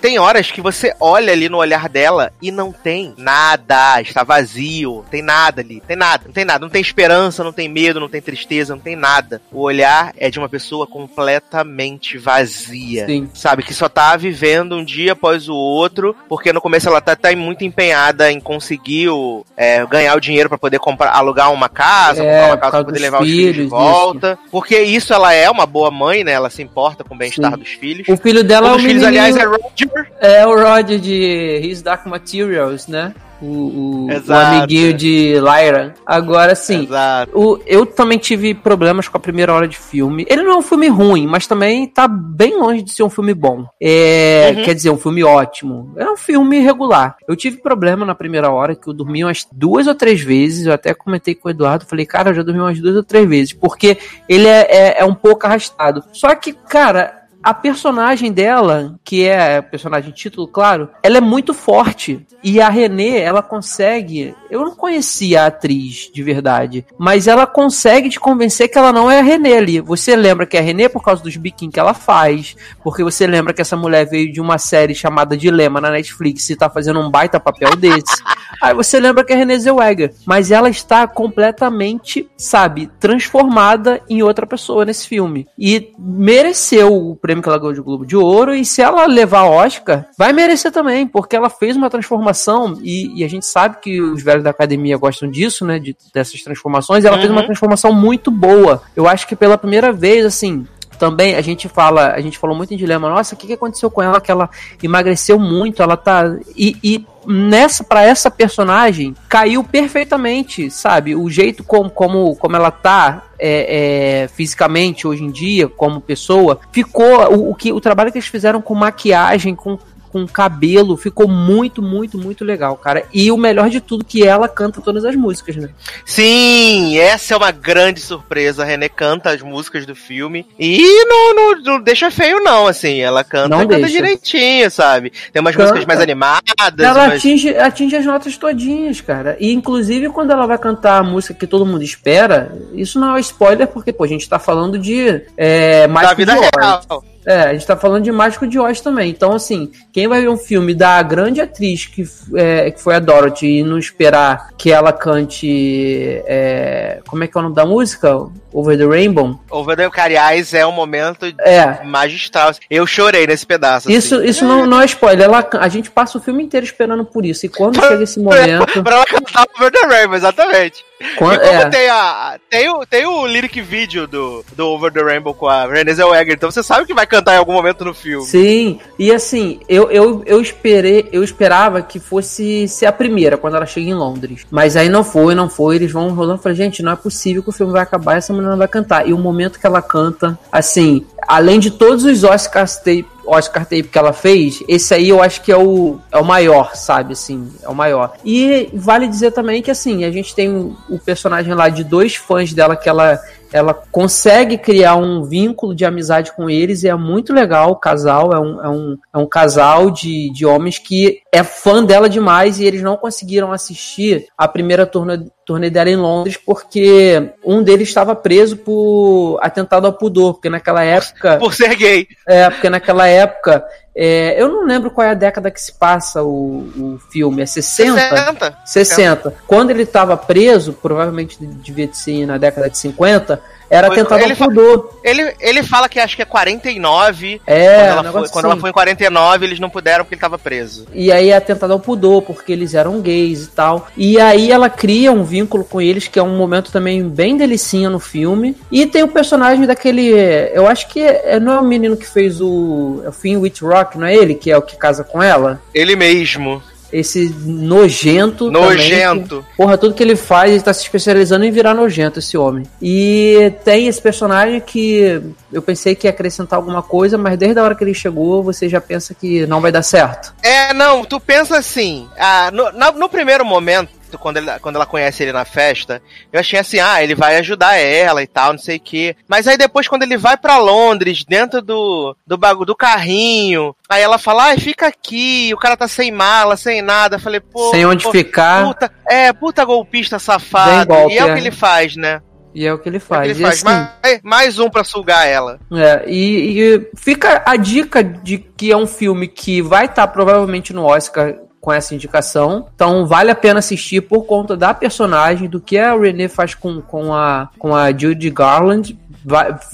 Tem 0.00 0.18
horas 0.18 0.50
que 0.50 0.60
você 0.60 0.94
olha 1.00 1.32
ali 1.32 1.48
no 1.48 1.58
olhar 1.58 1.88
dela 1.88 2.32
e 2.40 2.50
não 2.52 2.70
tem 2.72 3.12
nada, 3.16 4.00
está 4.00 4.22
vazio, 4.22 5.04
tem 5.10 5.22
nada 5.22 5.60
ali, 5.60 5.82
tem 5.86 5.96
nada, 5.96 6.22
não 6.26 6.32
tem 6.32 6.44
nada, 6.44 6.60
não 6.60 6.68
tem 6.70 6.80
esperança, 6.80 7.42
não 7.42 7.52
tem 7.52 7.68
medo, 7.68 7.98
não 8.00 8.08
tem 8.08 8.20
tristeza, 8.22 8.74
não 8.74 8.80
tem 8.80 8.94
nada. 8.94 9.40
O 9.50 9.60
olhar 9.62 10.12
é 10.16 10.30
de 10.30 10.38
uma 10.38 10.48
pessoa 10.48 10.86
completamente 10.86 12.18
vazia 12.18 13.06
Sim. 13.06 13.28
sabe? 13.34 13.62
Que 13.62 13.74
só 13.74 13.88
tá 13.88 14.16
vivendo 14.16 14.76
um 14.76 14.84
dia 14.84 15.12
após 15.12 15.48
o 15.48 15.54
outro, 15.54 16.14
porque 16.28 16.52
no 16.52 16.60
começo 16.60 16.88
ela 16.88 17.00
tá, 17.00 17.16
tá 17.16 17.34
muito 17.34 17.64
empenhada 17.64 18.30
em 18.30 18.40
conseguir 18.40 19.08
o, 19.08 19.44
é, 19.56 19.84
ganhar 19.86 20.16
o 20.16 20.20
dinheiro 20.20 20.48
pra 20.48 20.58
poder 20.58 20.78
comprar, 20.78 21.10
alugar 21.10 21.52
uma 21.52 21.68
casa, 21.68 22.22
É, 22.22 22.30
comprar 22.32 22.46
uma 22.48 22.56
casa 22.58 22.70
pra 22.76 22.84
poder 22.84 23.00
levar 23.00 23.22
os 23.22 23.28
filhos 23.28 23.46
de 23.48 23.54
filhos, 23.54 23.70
volta. 23.70 24.38
Porque 24.50 24.80
isso 24.80 25.12
ela 25.12 25.32
é 25.32 25.50
uma 25.50 25.66
boa 25.66 25.90
mãe, 25.90 26.22
né? 26.24 26.32
Ela 26.32 26.50
se 26.50 26.62
importa 26.62 27.02
com 27.04 27.14
o 27.14 27.18
bem-estar 27.18 27.56
dos 27.56 27.70
filhos. 27.70 28.08
O 28.08 28.16
filho 28.16 28.42
dela 28.44 28.68
Um 28.68 28.70
é 28.70 28.72
dos 28.74 28.82
filhos, 28.82 29.02
menininho- 29.02 29.22
aliás, 29.24 29.36
é 29.36 29.47
Roger. 29.48 30.12
É 30.20 30.46
o 30.46 30.54
Roger 30.54 30.98
de 30.98 31.60
His 31.62 31.82
Dark 31.82 32.06
Materials, 32.06 32.86
né? 32.86 33.14
O, 33.40 33.46
o, 33.46 34.06
o 34.08 34.34
amiguinho 34.34 34.92
de 34.92 35.34
Lyra. 35.34 35.94
Agora 36.04 36.56
sim. 36.56 36.88
O, 37.32 37.58
eu 37.66 37.86
também 37.86 38.18
tive 38.18 38.52
problemas 38.52 39.06
com 39.06 39.16
a 39.16 39.20
primeira 39.20 39.52
hora 39.52 39.68
de 39.68 39.78
filme. 39.78 40.26
Ele 40.28 40.42
não 40.42 40.52
é 40.52 40.56
um 40.56 40.62
filme 40.62 40.88
ruim, 40.88 41.26
mas 41.26 41.46
também 41.46 41.86
tá 41.86 42.08
bem 42.08 42.58
longe 42.58 42.82
de 42.82 42.92
ser 42.92 43.04
um 43.04 43.10
filme 43.10 43.34
bom. 43.34 43.64
É, 43.80 44.54
Uhum. 44.56 44.64
Quer 44.64 44.74
dizer, 44.74 44.90
um 44.90 44.98
filme 44.98 45.22
ótimo. 45.22 45.92
É 45.96 46.10
um 46.10 46.16
filme 46.16 46.58
regular. 46.60 47.16
Eu 47.28 47.36
tive 47.36 47.58
problema 47.58 48.04
na 48.04 48.14
primeira 48.14 48.50
hora, 48.50 48.74
que 48.74 48.88
eu 48.88 48.92
dormi 48.92 49.22
umas 49.22 49.46
duas 49.52 49.86
ou 49.86 49.94
três 49.94 50.20
vezes. 50.20 50.66
Eu 50.66 50.72
até 50.72 50.94
comentei 50.94 51.34
com 51.34 51.48
o 51.48 51.50
Eduardo, 51.50 51.86
falei, 51.86 52.06
cara, 52.06 52.30
eu 52.30 52.34
já 52.34 52.42
dormi 52.42 52.60
umas 52.60 52.80
duas 52.80 52.96
ou 52.96 53.02
três 53.04 53.28
vezes. 53.28 53.52
Porque 53.52 53.98
ele 54.28 54.46
é, 54.46 54.66
é, 54.68 55.00
é 55.00 55.04
um 55.04 55.14
pouco 55.14 55.46
arrastado. 55.46 56.02
Só 56.12 56.34
que, 56.34 56.52
cara, 56.52 57.17
a 57.42 57.54
personagem 57.54 58.32
dela, 58.32 58.98
que 59.04 59.24
é 59.24 59.58
a 59.58 59.62
personagem 59.62 60.12
título, 60.12 60.48
claro, 60.48 60.90
ela 61.02 61.18
é 61.18 61.20
muito 61.20 61.54
forte. 61.54 62.26
E 62.42 62.60
a 62.60 62.68
Renée, 62.68 63.20
ela 63.20 63.42
consegue. 63.42 64.34
Eu 64.50 64.60
não 64.60 64.74
conhecia 64.74 65.42
a 65.42 65.46
atriz 65.46 66.10
de 66.12 66.22
verdade, 66.22 66.86
mas 66.96 67.26
ela 67.26 67.46
consegue 67.46 68.08
te 68.08 68.20
convencer 68.20 68.68
que 68.68 68.78
ela 68.78 68.92
não 68.92 69.10
é 69.10 69.18
a 69.18 69.22
Renée 69.22 69.56
ali. 69.56 69.80
Você 69.80 70.14
lembra 70.14 70.46
que 70.46 70.56
é 70.56 70.60
a 70.60 70.62
Renée 70.62 70.88
por 70.88 71.02
causa 71.02 71.22
dos 71.22 71.36
biquinhos 71.36 71.74
que 71.74 71.80
ela 71.80 71.94
faz, 71.94 72.56
porque 72.82 73.02
você 73.02 73.26
lembra 73.26 73.52
que 73.52 73.60
essa 73.60 73.76
mulher 73.76 74.08
veio 74.08 74.32
de 74.32 74.40
uma 74.40 74.58
série 74.58 74.94
chamada 74.94 75.36
Dilema 75.36 75.80
na 75.80 75.90
Netflix 75.90 76.48
e 76.50 76.56
tá 76.56 76.70
fazendo 76.70 77.00
um 77.00 77.10
baita 77.10 77.40
papel 77.40 77.74
desse. 77.74 78.22
Aí 78.62 78.74
você 78.74 78.98
lembra 78.98 79.24
que 79.24 79.32
é 79.32 79.36
a 79.36 79.38
Renée 79.38 79.58
Zellweger, 79.58 80.14
mas 80.24 80.50
ela 80.50 80.68
está 80.68 81.06
completamente, 81.06 82.28
sabe, 82.36 82.90
transformada 82.98 84.00
em 84.08 84.22
outra 84.22 84.46
pessoa 84.46 84.84
nesse 84.84 85.06
filme. 85.06 85.46
E 85.58 85.92
mereceu 85.98 86.92
o 86.92 87.16
prêmio 87.28 87.42
que 87.42 87.48
ela 87.50 87.58
ganhou 87.58 87.74
de 87.74 87.82
Globo 87.82 88.06
de 88.06 88.16
Ouro, 88.16 88.54
e 88.54 88.64
se 88.64 88.80
ela 88.80 89.04
levar 89.04 89.44
Oscar, 89.44 90.06
vai 90.16 90.32
merecer 90.32 90.72
também, 90.72 91.06
porque 91.06 91.36
ela 91.36 91.50
fez 91.50 91.76
uma 91.76 91.90
transformação, 91.90 92.78
e, 92.82 93.20
e 93.20 93.22
a 93.22 93.28
gente 93.28 93.44
sabe 93.44 93.76
que 93.82 94.00
os 94.00 94.22
velhos 94.22 94.42
da 94.42 94.48
academia 94.48 94.96
gostam 94.96 95.30
disso, 95.30 95.66
né, 95.66 95.78
de, 95.78 95.94
dessas 96.14 96.42
transformações, 96.42 97.04
e 97.04 97.06
ela 97.06 97.18
fez 97.18 97.30
uma 97.30 97.40
Uhum. 97.40 97.46
transformação 97.46 97.92
muito 97.92 98.30
boa. 98.30 98.80
Eu 98.96 99.06
acho 99.06 99.28
que 99.28 99.36
pela 99.36 99.58
primeira 99.58 99.92
vez, 99.92 100.24
assim, 100.24 100.66
também 100.98 101.36
a 101.36 101.42
gente 101.42 101.68
fala, 101.68 102.12
a 102.12 102.20
gente 102.22 102.38
falou 102.38 102.56
muito 102.56 102.72
em 102.72 102.78
dilema, 102.78 103.10
nossa, 103.10 103.34
o 103.34 103.38
que, 103.38 103.46
que 103.46 103.52
aconteceu 103.52 103.90
com 103.90 104.02
ela? 104.02 104.22
Que 104.22 104.30
ela 104.30 104.48
emagreceu 104.82 105.38
muito, 105.38 105.82
ela 105.82 105.98
tá. 105.98 106.34
E, 106.56 106.76
e 106.82 107.06
nessa, 107.28 107.84
para 107.84 108.02
essa 108.02 108.30
personagem, 108.30 109.14
caiu 109.28 109.62
perfeitamente, 109.62 110.70
sabe? 110.70 111.14
O 111.14 111.28
jeito 111.28 111.62
como, 111.62 111.90
como, 111.90 112.34
como 112.36 112.56
ela 112.56 112.70
tá. 112.70 113.24
é, 113.38 114.22
é, 114.24 114.28
fisicamente 114.28 115.06
hoje 115.06 115.22
em 115.22 115.30
dia, 115.30 115.68
como 115.68 116.00
pessoa, 116.00 116.58
ficou 116.72 117.32
o, 117.34 117.50
o 117.50 117.54
que 117.54 117.72
o 117.72 117.80
trabalho 117.80 118.10
que 118.10 118.18
eles 118.18 118.28
fizeram 118.28 118.60
com 118.60 118.74
maquiagem, 118.74 119.54
com, 119.54 119.78
com 120.08 120.26
cabelo, 120.26 120.96
ficou 120.96 121.28
muito, 121.28 121.80
muito, 121.82 122.18
muito 122.18 122.44
legal, 122.44 122.76
cara. 122.76 123.04
E 123.12 123.30
o 123.30 123.36
melhor 123.36 123.68
de 123.70 123.80
tudo 123.80 124.04
que 124.04 124.26
ela 124.26 124.48
canta 124.48 124.80
todas 124.80 125.04
as 125.04 125.14
músicas, 125.14 125.56
né? 125.56 125.68
Sim, 126.04 126.98
essa 126.98 127.34
é 127.34 127.36
uma 127.36 127.50
grande 127.50 128.00
surpresa. 128.00 128.62
A 128.62 128.66
René 128.66 128.88
canta 128.88 129.30
as 129.30 129.42
músicas 129.42 129.86
do 129.86 129.94
filme 129.94 130.46
e 130.58 131.04
não, 131.06 131.34
não, 131.34 131.60
não 131.62 131.80
deixa 131.80 132.10
feio, 132.10 132.40
não, 132.42 132.66
assim. 132.66 132.98
Ela 133.00 133.22
canta, 133.22 133.48
Não 133.48 133.58
canta 133.60 133.76
deixa. 133.76 133.90
direitinho, 133.90 134.70
sabe? 134.70 135.12
Tem 135.32 135.40
umas 135.40 135.54
Canta. 135.54 135.68
músicas 135.70 135.86
mais 135.86 136.00
animadas. 136.00 136.44
Ela 136.78 137.08
mas- 137.08 137.18
atinge, 137.18 137.56
atinge 137.56 137.96
as 137.96 138.04
notas 138.04 138.36
todinhas, 138.36 139.00
cara. 139.00 139.36
E 139.38 139.52
inclusive 139.52 140.08
quando 140.08 140.30
ela 140.32 140.46
vai 140.46 140.58
cantar 140.58 140.98
a 140.98 141.02
música 141.02 141.34
que 141.34 141.46
todo 141.46 141.66
mundo 141.66 141.82
espera, 141.82 142.52
isso 142.72 142.98
não 142.98 143.16
é 143.16 143.20
spoiler, 143.20 143.66
porque, 143.68 143.92
pô, 143.92 144.04
a 144.04 144.08
gente 144.08 144.28
tá 144.28 144.38
falando 144.38 144.78
de 144.78 145.22
é, 145.36 145.86
da 145.86 145.92
Mágico 145.92 146.16
vida 146.16 146.32
real. 146.34 147.04
É, 147.28 147.42
a 147.42 147.52
gente 147.52 147.66
tá 147.66 147.76
falando 147.76 148.04
de 148.04 148.10
Mágico 148.10 148.46
de 148.46 148.58
Oz 148.58 148.80
também. 148.80 149.10
Então, 149.10 149.34
assim, 149.34 149.70
quem 149.92 150.08
vai 150.08 150.22
ver 150.22 150.30
um 150.30 150.36
filme 150.38 150.74
da 150.74 151.02
grande 151.02 151.42
atriz 151.42 151.84
que, 151.84 152.02
é, 152.34 152.70
que 152.70 152.80
foi 152.80 152.94
a 152.94 152.98
Dorothy 152.98 153.58
e 153.58 153.62
não 153.62 153.78
esperar 153.78 154.48
que 154.56 154.72
ela 154.72 154.94
cante. 154.94 156.22
é, 156.26 157.02
como 157.06 157.22
é 157.22 157.26
que 157.26 157.36
é 157.36 157.40
o 157.40 157.42
nome 157.42 157.54
da 157.54 157.66
música? 157.66 158.16
Over 158.52 158.76
the 158.78 158.84
Rainbow? 158.86 159.38
Over 159.50 159.76
the 159.76 159.88
Cariais 159.90 160.54
é 160.54 160.66
um 160.66 160.72
momento 160.72 161.26
É. 161.40 161.82
magistral. 161.84 162.52
Eu 162.70 162.86
chorei 162.86 163.26
nesse 163.26 163.44
pedaço. 163.46 163.90
Isso, 163.90 164.16
assim. 164.16 164.24
isso 164.26 164.44
não, 164.44 164.66
não 164.66 164.80
é 164.80 164.84
spoiler. 164.86 165.24
Ela, 165.26 165.46
a 165.60 165.68
gente 165.68 165.90
passa 165.90 166.18
o 166.18 166.20
filme 166.20 166.42
inteiro 166.44 166.64
esperando 166.64 167.04
por 167.04 167.24
isso. 167.24 167.44
E 167.46 167.48
quando 167.48 167.80
chega 167.80 168.02
esse 168.02 168.18
momento. 168.20 168.82
pra 168.82 168.96
ela 168.96 169.04
cantar 169.06 169.44
Over 169.56 169.70
the 169.70 169.86
Rainbow, 169.86 170.16
exatamente. 170.16 170.84
quando- 171.16 171.34
e 171.36 171.38
como 171.46 171.60
é. 171.60 171.68
tem, 171.70 171.88
a, 171.88 172.38
tem, 172.50 172.68
o, 172.70 172.86
tem 172.86 173.06
o 173.06 173.26
lyric 173.26 173.60
video 173.60 174.06
do, 174.06 174.44
do 174.56 174.66
Over 174.68 174.90
the 174.92 175.02
Rainbow 175.02 175.32
com 175.34 175.46
a 175.46 175.64
Renée 175.66 175.94
Zellweger, 175.94 176.34
então 176.34 176.50
você 176.50 176.62
sabe 176.62 176.86
que 176.86 176.94
vai 176.94 177.06
cantar 177.06 177.34
em 177.34 177.38
algum 177.38 177.52
momento 177.52 177.84
no 177.84 177.94
filme. 177.94 178.24
Sim, 178.26 178.80
e 178.98 179.12
assim, 179.12 179.60
eu, 179.68 179.90
eu, 179.92 180.22
eu 180.26 180.40
esperei, 180.40 181.08
eu 181.12 181.22
esperava 181.22 181.82
que 181.82 182.00
fosse 182.00 182.66
ser 182.66 182.86
a 182.86 182.92
primeira 182.92 183.36
quando 183.36 183.56
ela 183.56 183.66
chega 183.66 183.88
em 183.88 183.94
Londres. 183.94 184.44
Mas 184.50 184.76
aí 184.76 184.88
não 184.88 185.04
foi, 185.04 185.34
não 185.36 185.48
foi, 185.48 185.76
eles 185.76 185.92
vão 185.92 186.08
rolando. 186.14 186.38
Eu 186.38 186.42
falei, 186.42 186.56
gente, 186.56 186.82
não 186.82 186.92
é 186.92 186.96
possível 186.96 187.42
que 187.44 187.48
o 187.50 187.52
filme 187.52 187.72
vai 187.72 187.82
acabar 187.82 188.14
e 188.14 188.18
essa 188.18 188.32
não 188.42 188.56
vai 188.56 188.68
cantar. 188.68 189.08
E 189.08 189.12
o 189.12 189.18
momento 189.18 189.58
que 189.58 189.66
ela 189.66 189.82
canta, 189.82 190.38
assim, 190.50 191.04
além 191.26 191.58
de 191.60 191.70
todos 191.70 192.04
os 192.04 192.24
Oscars 192.24 192.76
tape, 192.76 193.06
Oscar 193.28 193.64
tape 193.64 193.84
que 193.84 193.98
ela 193.98 194.12
fez, 194.12 194.62
esse 194.66 194.94
aí 194.94 195.10
eu 195.10 195.22
acho 195.22 195.42
que 195.42 195.52
é 195.52 195.56
o, 195.56 195.98
é 196.10 196.18
o 196.18 196.24
maior, 196.24 196.74
sabe, 196.74 197.12
assim, 197.12 197.52
é 197.62 197.68
o 197.68 197.74
maior. 197.74 198.14
E 198.24 198.70
vale 198.72 199.06
dizer 199.06 199.32
também 199.32 199.62
que, 199.62 199.70
assim, 199.70 200.04
a 200.04 200.10
gente 200.10 200.34
tem 200.34 200.74
o 200.88 200.98
personagem 200.98 201.52
lá 201.52 201.68
de 201.68 201.84
dois 201.84 202.14
fãs 202.14 202.52
dela 202.54 202.74
que 202.74 202.88
ela 202.88 203.20
ela 203.52 203.74
consegue 203.74 204.58
criar 204.58 204.96
um 204.96 205.22
vínculo 205.22 205.74
de 205.74 205.84
amizade 205.84 206.32
com 206.34 206.50
eles 206.50 206.82
e 206.82 206.88
é 206.88 206.94
muito 206.94 207.32
legal 207.32 207.70
o 207.70 207.76
casal. 207.76 208.32
É 208.32 208.38
um, 208.38 208.64
é 208.64 208.68
um, 208.68 208.98
é 209.14 209.18
um 209.18 209.26
casal 209.26 209.90
de, 209.90 210.30
de 210.32 210.44
homens 210.44 210.78
que 210.78 211.22
é 211.32 211.42
fã 211.42 211.82
dela 211.82 212.08
demais 212.08 212.58
e 212.58 212.64
eles 212.64 212.82
não 212.82 212.96
conseguiram 212.96 213.52
assistir 213.52 214.26
a 214.36 214.46
primeira 214.46 214.86
turnê, 214.86 215.18
turnê 215.44 215.70
dela 215.70 215.90
em 215.90 215.96
Londres 215.96 216.36
porque 216.36 217.30
um 217.44 217.62
deles 217.62 217.88
estava 217.88 218.14
preso 218.14 218.56
por 218.56 219.38
atentado 219.40 219.86
ao 219.86 219.92
pudor, 219.92 220.34
porque 220.34 220.50
naquela 220.50 220.84
época. 220.84 221.38
Por 221.38 221.54
ser 221.54 221.74
gay. 221.74 222.06
É, 222.26 222.50
porque 222.50 222.68
naquela 222.68 223.06
época. 223.06 223.64
É, 224.00 224.40
eu 224.40 224.48
não 224.48 224.64
lembro 224.64 224.92
qual 224.92 225.04
é 225.04 225.10
a 225.10 225.14
década 225.14 225.50
que 225.50 225.60
se 225.60 225.72
passa 225.72 226.22
o, 226.22 226.60
o 226.76 227.00
filme. 227.10 227.42
É 227.42 227.46
60? 227.46 227.98
60. 227.98 228.58
60. 228.64 229.34
Quando 229.44 229.70
ele 229.70 229.82
estava 229.82 230.16
preso, 230.16 230.72
provavelmente 230.72 231.36
devia 231.40 231.92
ser 231.92 232.24
na 232.24 232.38
década 232.38 232.70
de 232.70 232.78
50, 232.78 233.42
Era 233.70 233.88
atentado 233.88 234.22
ele 234.22 234.34
pudor. 234.34 234.98
Ele, 235.04 235.34
ele 235.40 235.62
fala 235.62 235.88
que 235.88 236.00
acho 236.00 236.16
que 236.16 236.22
é 236.22 236.24
49. 236.24 237.40
É, 237.46 237.76
quando, 237.76 237.86
ela 237.86 237.94
foi, 237.94 238.02
negócio 238.02 238.32
quando 238.32 238.44
ela 238.46 238.54
assim. 238.54 238.60
foi 238.60 238.70
em 238.70 238.72
49, 238.72 239.46
eles 239.46 239.60
não 239.60 239.70
puderam 239.70 240.04
porque 240.04 240.14
ele 240.14 240.20
tava 240.20 240.38
preso. 240.38 240.86
E 240.92 241.12
aí 241.12 241.30
é 241.30 241.36
atentado 241.36 241.72
ao 241.72 241.80
pudor, 241.80 242.22
porque 242.22 242.52
eles 242.52 242.74
eram 242.74 243.00
gays 243.00 243.44
e 243.44 243.50
tal. 243.50 243.88
E 243.96 244.20
aí 244.20 244.50
ela 244.50 244.70
cria 244.70 245.12
um 245.12 245.22
vínculo 245.22 245.64
com 245.64 245.80
eles, 245.80 246.08
que 246.08 246.18
é 246.18 246.22
um 246.22 246.36
momento 246.36 246.72
também 246.72 247.06
bem 247.08 247.36
delicinha 247.36 247.90
no 247.90 248.00
filme. 248.00 248.56
E 248.70 248.86
tem 248.86 249.02
o 249.02 249.08
personagem 249.08 249.66
daquele. 249.66 250.10
Eu 250.52 250.66
acho 250.66 250.88
que 250.88 251.00
é, 251.00 251.38
não 251.38 251.52
é 251.52 251.60
o 251.60 251.64
menino 251.64 251.96
que 251.96 252.06
fez 252.06 252.40
o. 252.40 253.02
É 253.04 253.08
o 253.08 253.12
Finn 253.12 253.38
Whitrock, 253.38 253.98
não 253.98 254.06
é 254.06 254.14
ele 254.14 254.34
que 254.34 254.50
é 254.50 254.56
o 254.56 254.62
que 254.62 254.76
casa 254.76 255.04
com 255.04 255.22
ela? 255.22 255.60
Ele 255.74 255.94
mesmo. 255.94 256.62
Esse 256.92 257.28
nojento. 257.44 258.50
também, 258.50 258.62
Nojento. 258.62 259.44
que- 259.50 259.56
porra, 259.56 259.76
tudo 259.76 259.94
que 259.94 260.02
ele 260.02 260.16
faz, 260.16 260.52
ele 260.52 260.62
tá 260.62 260.72
se 260.72 260.82
especializando 260.82 261.44
em 261.44 261.50
virar 261.50 261.74
nojento, 261.74 262.18
esse 262.18 262.36
homem. 262.36 262.64
E 262.80 263.52
tem 263.64 263.86
esse 263.88 264.00
personagem 264.00 264.60
que 264.60 265.20
eu 265.52 265.60
pensei 265.62 265.94
que 265.94 266.06
ia 266.06 266.10
acrescentar 266.10 266.56
alguma 266.58 266.82
coisa, 266.82 267.18
mas 267.18 267.38
desde 267.38 267.58
a 267.58 267.62
hora 267.64 267.74
que 267.74 267.84
ele 267.84 267.94
chegou, 267.94 268.42
você 268.42 268.68
já 268.68 268.80
pensa 268.80 269.14
que 269.14 269.46
não 269.46 269.60
vai 269.60 269.70
dar 269.72 269.82
certo. 269.82 270.32
É, 270.42 270.72
não, 270.72 271.04
tu 271.04 271.20
pensa 271.20 271.58
assim. 271.58 272.08
Ah, 272.18 272.50
no, 272.52 272.70
no 272.98 273.08
primeiro 273.08 273.44
momento, 273.44 273.90
quando, 274.16 274.36
ele- 274.38 274.58
quando 274.60 274.76
ela 274.76 274.86
conhece 274.86 275.22
ele 275.22 275.32
na 275.32 275.44
festa, 275.44 276.00
eu 276.32 276.38
achei 276.40 276.58
assim, 276.58 276.78
ah, 276.78 277.02
ele 277.02 277.14
vai 277.14 277.36
ajudar 277.36 277.76
ela 277.76 278.22
e 278.22 278.26
tal, 278.26 278.52
não 278.52 278.58
sei 278.58 278.76
o 278.76 278.80
quê. 278.80 279.16
Mas 279.26 279.46
aí 279.48 279.56
depois, 279.58 279.88
quando 279.88 280.04
ele 280.04 280.16
vai 280.16 280.36
pra 280.36 280.58
Londres, 280.58 281.24
dentro 281.24 281.60
do, 281.60 282.16
do 282.26 282.38
bagulho 282.38 282.66
do 282.66 282.76
carrinho, 282.76 283.74
aí 283.88 284.00
ela 284.02 284.18
fala, 284.18 284.44
ai, 284.44 284.58
fica 284.58 284.86
aqui, 284.86 285.50
o 285.52 285.58
cara 285.58 285.76
tá 285.76 285.88
sem 285.88 286.10
mala, 286.12 286.56
sem 286.56 286.80
nada. 286.80 287.16
Eu 287.16 287.20
falei, 287.20 287.40
pô. 287.40 287.70
Sem 287.70 287.84
onde 287.84 288.04
pô, 288.04 288.12
ficar. 288.12 288.66
Puta, 288.66 288.90
é, 289.08 289.32
puta 289.32 289.64
golpista 289.64 290.18
safado. 290.18 290.86
Golpe, 290.94 291.14
e 291.14 291.18
é, 291.18 291.24
o 291.24 291.28
é. 291.30 291.34
que 291.34 291.40
ele 291.40 291.50
faz, 291.50 291.96
né? 291.96 292.22
E 292.54 292.66
é 292.66 292.72
o 292.72 292.78
que 292.78 292.88
ele 292.88 292.96
É 292.96 292.98
o 292.98 293.02
faz. 293.02 293.22
que 293.24 293.28
ele 293.34 293.42
faz. 293.42 293.54
assim, 293.66 293.88
Mais, 294.02 294.20
mais 294.22 294.58
um 294.58 294.68
pra 294.70 294.82
sugar 294.82 295.26
ela. 295.28 295.60
É, 295.72 296.04
e, 296.08 296.60
e 296.60 296.90
fica 296.96 297.42
a 297.46 297.56
dica 297.56 298.02
de 298.02 298.38
que 298.38 298.72
é 298.72 298.76
um 298.76 298.86
filme 298.86 299.28
que 299.28 299.60
vai 299.62 299.84
estar 299.84 300.06
provavelmente 300.08 300.72
no 300.72 300.84
Oscar 300.84 301.34
com 301.60 301.72
essa 301.72 301.94
indicação. 301.94 302.66
Então 302.74 303.06
vale 303.06 303.30
a 303.30 303.34
pena 303.34 303.58
assistir 303.58 304.02
por 304.02 304.24
conta 304.24 304.56
da 304.56 304.72
personagem, 304.72 305.48
do 305.48 305.60
que 305.60 305.78
a 305.78 305.96
Renée 305.96 306.28
faz 306.28 306.54
com, 306.54 306.80
com, 306.80 307.14
a, 307.14 307.48
com 307.58 307.74
a 307.74 307.90
Judy 307.90 308.30
Garland. 308.30 308.98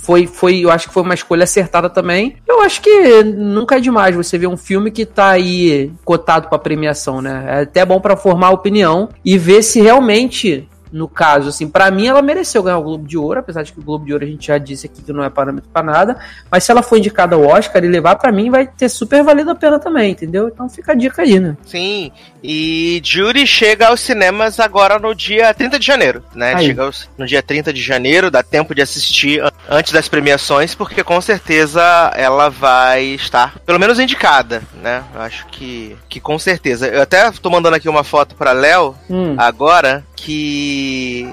Foi, 0.01 0.27
foi, 0.27 0.61
eu 0.61 0.71
acho 0.71 0.89
que 0.89 0.95
foi 0.95 1.03
uma 1.03 1.15
escolha 1.15 1.45
acertada 1.45 1.89
também. 1.89 2.37
Eu 2.49 2.63
acho 2.63 2.81
que 2.81 3.23
nunca 3.23 3.77
é 3.77 3.81
demais 3.81 4.17
você 4.17 4.37
ver 4.39 4.47
um 4.47 4.57
filme 4.57 4.91
que 4.91 5.05
tá 5.05 5.31
aí 5.31 5.93
cotado 6.05 6.49
pra 6.49 6.59
premiação, 6.59 7.21
né? 7.21 7.45
É 7.47 7.61
até 7.63 7.85
bom 7.85 8.01
pra 8.01 8.17
formar 8.17 8.51
opinião 8.51 9.11
e 9.25 9.39
ver 9.39 9.63
se 9.63 9.81
realmente 9.81 10.69
no 10.95 11.09
caso, 11.09 11.49
assim, 11.49 11.69
pra 11.69 11.91
mim 11.91 12.07
ela 12.07 12.23
mereceu 12.23 12.63
ganhar 12.63 12.79
o 12.79 12.83
Globo 12.85 13.05
de 13.05 13.19
Ouro, 13.19 13.41
apesar 13.41 13.65
de 13.65 13.73
que 13.73 13.81
o 13.81 13.83
Globo 13.83 14.05
de 14.07 14.13
Ouro 14.13 14.25
a 14.25 14.29
gente 14.29 14.47
já 14.47 14.59
disse 14.59 14.87
aqui 14.87 15.03
que 15.03 15.13
não 15.13 15.25
é 15.25 15.29
parâmetro 15.29 15.69
pra 15.73 15.83
nada, 15.83 16.17
mas 16.49 16.63
se 16.63 16.71
ela 16.71 16.85
for 16.85 16.97
indicada 16.97 17.35
ao 17.35 17.43
Oscar 17.45 17.83
e 17.85 17.89
levar 17.89 18.15
pra 18.15 18.31
mim, 18.31 18.49
vai 18.49 18.65
ter 18.65 18.89
super 18.89 19.25
valido 19.25 19.51
a 19.51 19.57
pena 19.57 19.81
também, 19.81 20.13
entendeu? 20.13 20.47
Então 20.47 20.69
fica 20.69 20.93
a 20.93 20.95
dica 20.95 21.23
aí, 21.23 21.41
né? 21.41 21.57
Sim, 21.67 22.13
e 22.43 23.01
Jury 23.05 23.45
chega 23.45 23.89
aos 23.89 23.99
cinemas 24.01 24.61
agora 24.61 24.99
no 25.01 25.15
dia 25.17 25.53
30 25.53 25.81
de 25.81 25.85
janeiro, 25.87 26.23
né? 26.33 26.55
Aí. 26.55 26.67
Chega 26.67 26.85
aos- 26.85 27.11
no 27.19 27.27
dia 27.27 27.43
30 27.43 27.73
de 27.73 27.83
janeiro, 27.83 28.31
dá 28.31 28.43
tempo 28.45 28.73
de 28.73 28.81
assistir 28.81 29.43
an- 29.43 29.51
antes 29.69 29.93
das 29.93 30.09
premiações, 30.09 30.75
porque 30.77 31.03
com 31.03 31.21
certeza 31.21 31.83
ela 32.15 32.49
vai 32.51 33.03
estar, 33.07 33.57
pelo 33.67 33.81
menos 33.81 33.99
indicada, 33.99 34.63
né? 34.81 35.03
Eu 35.13 35.21
acho 35.23 35.45
que, 35.49 35.97
que 36.09 36.21
com 36.21 36.39
certeza. 36.39 36.87
Eu 36.87 37.03
até 37.03 37.29
tô 37.33 37.51
mandando 37.51 37.75
aqui 37.75 37.89
uma 37.89 38.05
foto 38.05 38.37
pra 38.37 38.53
Léo 38.53 38.95
Hum. 39.11 39.35
agora, 39.37 40.05
que 40.15 40.84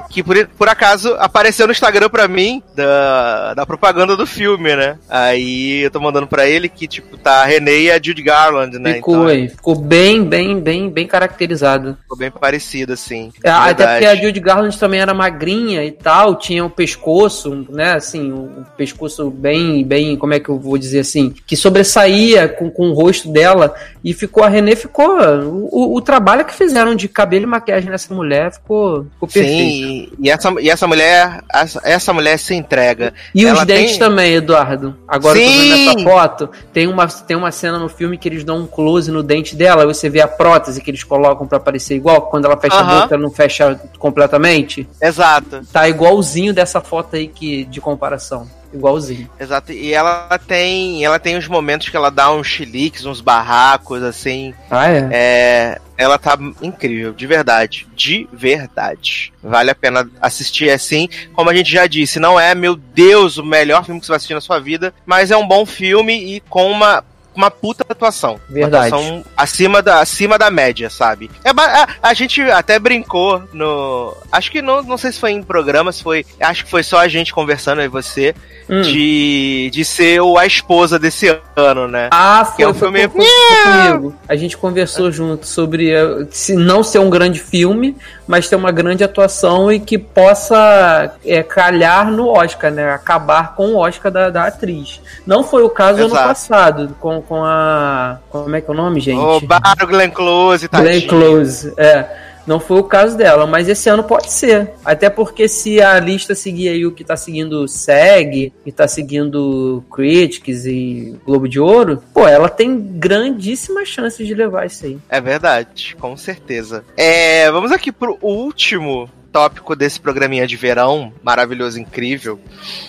que 0.10 0.24
por, 0.24 0.48
por 0.48 0.70
acaso 0.70 1.16
apareceu 1.20 1.66
no 1.66 1.72
Instagram 1.72 2.10
pra 2.10 2.28
mim 2.28 2.62
da, 2.76 3.54
da 3.54 3.66
propaganda 3.66 4.16
do 4.16 4.26
filme, 4.26 4.76
né? 4.76 4.98
Aí 5.10 5.82
eu 5.84 5.92
tô 5.92 6.00
mandando 6.00 6.28
pra 6.28 6.48
ele 6.48 6.70
que, 6.70 6.88
tipo, 6.88 7.18
tá 7.18 7.42
a 7.42 7.46
Renee 7.46 7.86
e 7.86 7.92
a 7.92 8.00
Judy 8.02 8.22
Garland, 8.22 8.78
né? 8.80 8.96
Ficou 8.96 9.16
Então, 9.16 9.28
aí, 9.28 9.50
ficou 9.50 9.76
bem, 9.76 10.24
bem, 10.24 10.60
bem, 10.60 10.90
bem 10.90 11.08
caracterizado. 11.08 11.98
Ficou 12.02 12.18
bem 12.18 12.32
parecido, 12.32 12.94
assim. 12.94 13.32
É, 13.44 13.50
até 13.50 13.88
porque 13.88 14.06
a 14.06 14.16
Judy 14.16 14.40
Garland 14.40 14.78
também 14.78 15.00
era 15.00 15.14
magrinha 15.14 15.84
e 15.84 15.92
tal, 15.92 16.36
tinha 16.36 16.64
o 16.66 16.70
pescoço, 16.70 17.66
né, 17.70 17.94
assim, 17.94 18.32
o 18.32 18.66
pescoço 18.78 19.30
bem, 19.30 19.84
bem, 19.84 20.16
como 20.16 20.34
é 20.34 20.40
que 20.40 20.50
eu 20.50 20.60
vou 20.60 20.78
dizer 20.78 21.00
assim, 21.00 21.34
que 21.46 21.56
sobressaía 21.56 22.48
com, 22.48 22.70
com 22.70 22.90
o 22.90 22.94
rosto 22.94 23.32
dela 23.32 23.74
e 24.04 24.14
ficou, 24.14 24.44
a 24.44 24.50
Renée 24.50 24.76
ficou, 24.76 25.20
o, 25.44 25.96
o 25.96 26.02
trabalho 26.02 26.46
que 26.46 26.54
fizeram 26.54 26.96
de 26.96 27.08
cabelo 27.08 27.44
e 27.44 27.48
maquiagem 27.48 27.90
nessa 27.90 28.14
mulher 28.14 28.52
ficou, 28.54 29.06
ficou 29.14 29.28
perfeito. 29.28 29.41
Sim, 29.48 30.10
e 30.20 30.30
essa, 30.30 30.54
e 30.60 30.70
essa 30.70 30.88
mulher, 30.88 31.44
essa, 31.54 31.82
essa 31.84 32.14
mulher 32.14 32.38
se 32.38 32.54
entrega. 32.56 33.14
E 33.34 33.46
os 33.46 33.52
Ela 33.52 33.66
dentes 33.66 33.92
tem- 33.92 34.00
também, 34.00 34.34
Eduardo. 34.36 34.96
Agora 35.08 35.38
eu 35.40 35.46
tô 35.46 35.52
vendo 35.52 35.62
Sim! 35.76 35.90
essa 35.90 36.00
foto. 36.00 36.50
Tem 36.74 36.88
uma, 36.88 37.08
tem 37.08 37.38
uma 37.38 37.52
cena 37.52 37.78
no 37.80 37.90
filme 37.90 38.18
que 38.18 38.28
eles 38.28 38.44
dão 38.44 38.60
um 38.60 38.68
close 38.68 39.12
no 39.12 39.22
dente 39.24 39.56
dela. 39.56 39.86
Você 39.86 40.10
vê 40.10 40.22
a 40.22 40.28
prótese 40.28 40.82
que 40.82 40.92
eles 40.92 41.04
colocam 41.04 41.46
pra 41.48 41.60
parecer 41.60 41.96
igual. 41.96 42.24
Quando 42.24 42.46
ela 42.46 42.58
fecha 42.58 42.76
a 42.78 42.82
Aham. 42.82 43.02
boca, 43.02 43.18
não 43.18 43.32
fecha 43.32 43.80
completamente. 44.00 44.88
Exato, 45.02 45.62
Tá 45.72 45.88
igualzinho 45.88 46.54
dessa 46.54 46.82
foto 46.82 47.16
aí 47.16 47.28
que, 47.28 47.66
de 47.66 47.80
comparação. 47.82 48.48
Igualzinho. 48.74 49.30
exato. 49.38 49.74
E 49.74 49.94
ela 49.94 50.40
tem, 50.48 51.04
ela 51.04 51.20
tem 51.20 51.38
uns 51.38 51.46
momentos 51.48 51.90
que 51.90 51.98
ela 51.98 52.10
dá 52.10 52.32
uns 52.32 52.48
chiliques, 52.48 53.04
uns 53.06 53.20
barracos, 53.20 54.02
assim. 54.02 54.54
Ah, 54.70 54.90
é? 54.90 55.10
É, 55.12 55.78
ela 56.02 56.18
tá 56.18 56.38
incrível, 56.62 57.14
de 57.14 57.28
verdade. 57.28 57.88
De 57.96 58.28
verdade. 58.34 59.32
Vale 59.42 59.70
a 59.70 59.76
pena 59.76 60.10
assistir 60.20 60.72
assim. 60.72 61.08
Como 61.34 61.50
a 61.50 61.54
gente 61.54 61.72
já 61.72 61.86
disse, 61.86 62.20
não 62.20 62.40
é, 62.40 62.56
meu 62.56 62.76
Deus, 62.76 63.38
o 63.38 63.46
melhor 63.46 63.86
filme 63.86 64.00
que 64.00 64.08
você 64.08 64.12
vai 64.12 64.18
assistir 64.18 64.34
na 64.34 64.42
sua 64.42 64.60
vida, 64.60 64.94
mas 65.06 65.30
é 65.30 65.38
um 65.38 65.48
bom 65.48 65.66
filme 65.66 66.36
e 66.36 66.40
com 66.42 66.72
uma. 66.72 67.04
Uma 67.34 67.50
puta 67.50 67.86
atuação. 67.88 68.42
Verdade. 68.50 68.94
Uma 68.94 69.00
atuação 69.00 69.26
acima 69.38 69.82
da, 69.82 70.02
acima 70.02 70.38
da 70.38 70.52
média, 70.52 70.90
sabe? 70.90 71.32
É, 71.46 71.50
a, 71.50 71.88
a 72.04 72.14
gente 72.14 72.42
até 72.42 72.78
brincou 72.78 73.42
no. 73.54 74.14
Acho 74.30 74.52
que 74.52 74.62
não, 74.62 74.84
não 74.84 74.98
sei 74.98 75.14
se 75.14 75.20
foi 75.20 75.32
em 75.32 75.42
programa, 75.42 75.94
se 75.94 76.04
foi. 76.04 76.26
Acho 76.42 76.66
que 76.66 76.70
foi 76.70 76.84
só 76.84 77.00
a 77.00 77.08
gente 77.08 77.34
conversando 77.34 77.80
aí 77.80 77.88
você. 77.88 78.36
Hum. 78.74 78.82
De, 78.84 79.70
de 79.74 79.84
ser 79.84 80.22
o, 80.22 80.38
a 80.38 80.46
esposa 80.46 80.98
desse 80.98 81.28
ano, 81.58 81.90
né? 81.90 82.08
Ah, 82.10 82.50
Que 82.56 82.64
é 82.64 82.66
foi, 82.66 82.72
um 82.72 82.74
foi, 82.74 83.00
filme- 83.02 83.10
foi- 83.10 83.26
foi 83.26 83.90
comigo. 83.92 84.16
A 84.30 84.36
gente 84.38 84.56
conversou 84.56 85.12
junto 85.12 85.46
sobre 85.46 85.92
eh, 85.92 86.26
se 86.32 86.56
não 86.56 86.82
ser 86.82 87.00
um 87.00 87.10
grande 87.10 87.38
filme, 87.42 87.98
mas 88.26 88.48
ter 88.48 88.56
uma 88.56 88.72
grande 88.72 89.04
atuação 89.04 89.70
e 89.70 89.78
que 89.78 89.98
possa 89.98 91.14
eh, 91.26 91.44
calhar 91.44 92.10
no 92.10 92.30
Oscar, 92.30 92.72
né? 92.72 92.94
Acabar 92.94 93.56
com 93.56 93.72
o 93.74 93.78
Oscar 93.78 94.10
da, 94.12 94.30
da 94.30 94.46
atriz. 94.48 95.02
Não 95.26 95.44
foi 95.44 95.64
o 95.64 95.70
caso 95.70 96.00
ano 96.00 96.08
Exato. 96.08 96.28
passado, 96.30 96.96
com, 97.00 97.22
com 97.22 97.44
a. 97.44 98.20
Como 98.30 98.56
é 98.56 98.62
que 98.62 98.70
é 98.70 98.74
o 98.74 98.78
nome, 98.78 99.02
gente? 99.02 99.18
Roubaram 99.20 99.86
Glenn 99.88 100.10
Close, 100.12 100.68
Glenn 100.70 100.84
tadinho. 100.86 101.08
Close, 101.10 101.74
é. 101.76 102.06
Não 102.46 102.60
foi 102.60 102.80
o 102.80 102.84
caso 102.84 103.18
dela, 103.18 103.46
mas 103.46 103.68
esse 103.68 103.90
ano 103.90 104.04
pode 104.04 104.32
ser. 104.32 104.72
Até 104.84 105.10
porque 105.10 105.48
se 105.48 105.82
a 105.82 106.00
lista 106.00 106.34
seguir 106.36 106.70
aí 106.70 106.86
o 106.86 106.92
que 106.92 107.04
tá 107.04 107.16
seguindo 107.16 107.68
SEG, 107.68 108.54
e 108.66 108.72
tá 108.72 108.88
seguindo 108.88 109.84
Critics 109.94 110.66
e 110.66 111.20
Globo 111.26 111.48
de 111.48 111.60
Ouro, 111.60 112.02
pô, 112.14 112.28
ela 112.28 112.50
tem 112.50 112.78
grandíssimas 112.78 113.88
chances 113.88 114.26
de 114.26 114.34
levar 114.34 114.66
isso 114.66 114.86
aí. 114.86 114.98
É 115.10 115.22
verdade, 115.22 115.96
com 116.00 116.16
certeza. 116.18 116.84
É, 116.98 117.52
vamos 117.52 117.72
aqui 117.72 117.92
pro 117.92 118.18
último 118.22 119.10
tópico 119.32 119.76
desse 119.76 120.00
programinha 120.00 120.46
de 120.46 120.56
verão, 120.56 121.14
maravilhoso, 121.24 121.80
incrível. 121.80 122.40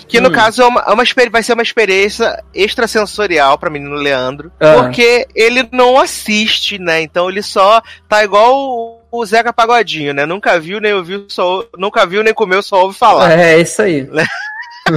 Que 0.07 0.19
no 0.19 0.29
Hum. 0.29 0.33
caso 0.33 0.61
é 0.61 0.65
uma, 0.65 0.81
é 0.81 0.91
uma 0.91 1.03
vai 1.31 1.41
ser 1.41 1.53
uma 1.53 1.63
experiência 1.63 2.43
extrasensorial 2.53 3.57
pra 3.57 3.69
menino 3.69 3.95
Leandro. 3.95 4.51
Ah. 4.59 4.83
Porque 4.83 5.25
ele 5.33 5.67
não 5.71 5.97
assiste, 5.97 6.77
né? 6.77 7.01
Então 7.01 7.29
ele 7.29 7.41
só 7.41 7.81
tá 8.09 8.23
igual 8.23 9.02
o- 9.19 9.25
Zeca 9.25 9.53
Pagodinho, 9.53 10.13
né? 10.13 10.25
Nunca 10.25 10.59
viu, 10.59 10.79
nem 10.81 10.93
ouviu, 10.93 11.25
só, 11.29 11.65
nunca 11.77 12.05
viu, 12.05 12.23
nem 12.23 12.33
comeu, 12.33 12.61
só 12.61 12.83
ouve 12.83 12.97
falar. 12.97 13.37
É, 13.37 13.55
é 13.55 13.61
isso 13.61 13.81
aí. 13.81 14.07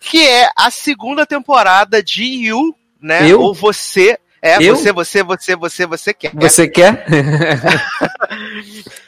Que 0.00 0.28
é 0.28 0.50
a 0.54 0.70
segunda 0.70 1.24
temporada 1.24 2.02
de 2.02 2.24
You, 2.24 2.76
né? 3.00 3.26
Eu? 3.30 3.40
Ou 3.40 3.54
você. 3.54 4.18
É, 4.42 4.56
Eu? 4.62 4.76
você, 4.76 4.92
você, 4.92 5.22
você, 5.22 5.56
você, 5.56 5.86
você 5.86 6.12
quer. 6.12 6.32
Você 6.34 6.68
quer? 6.68 7.06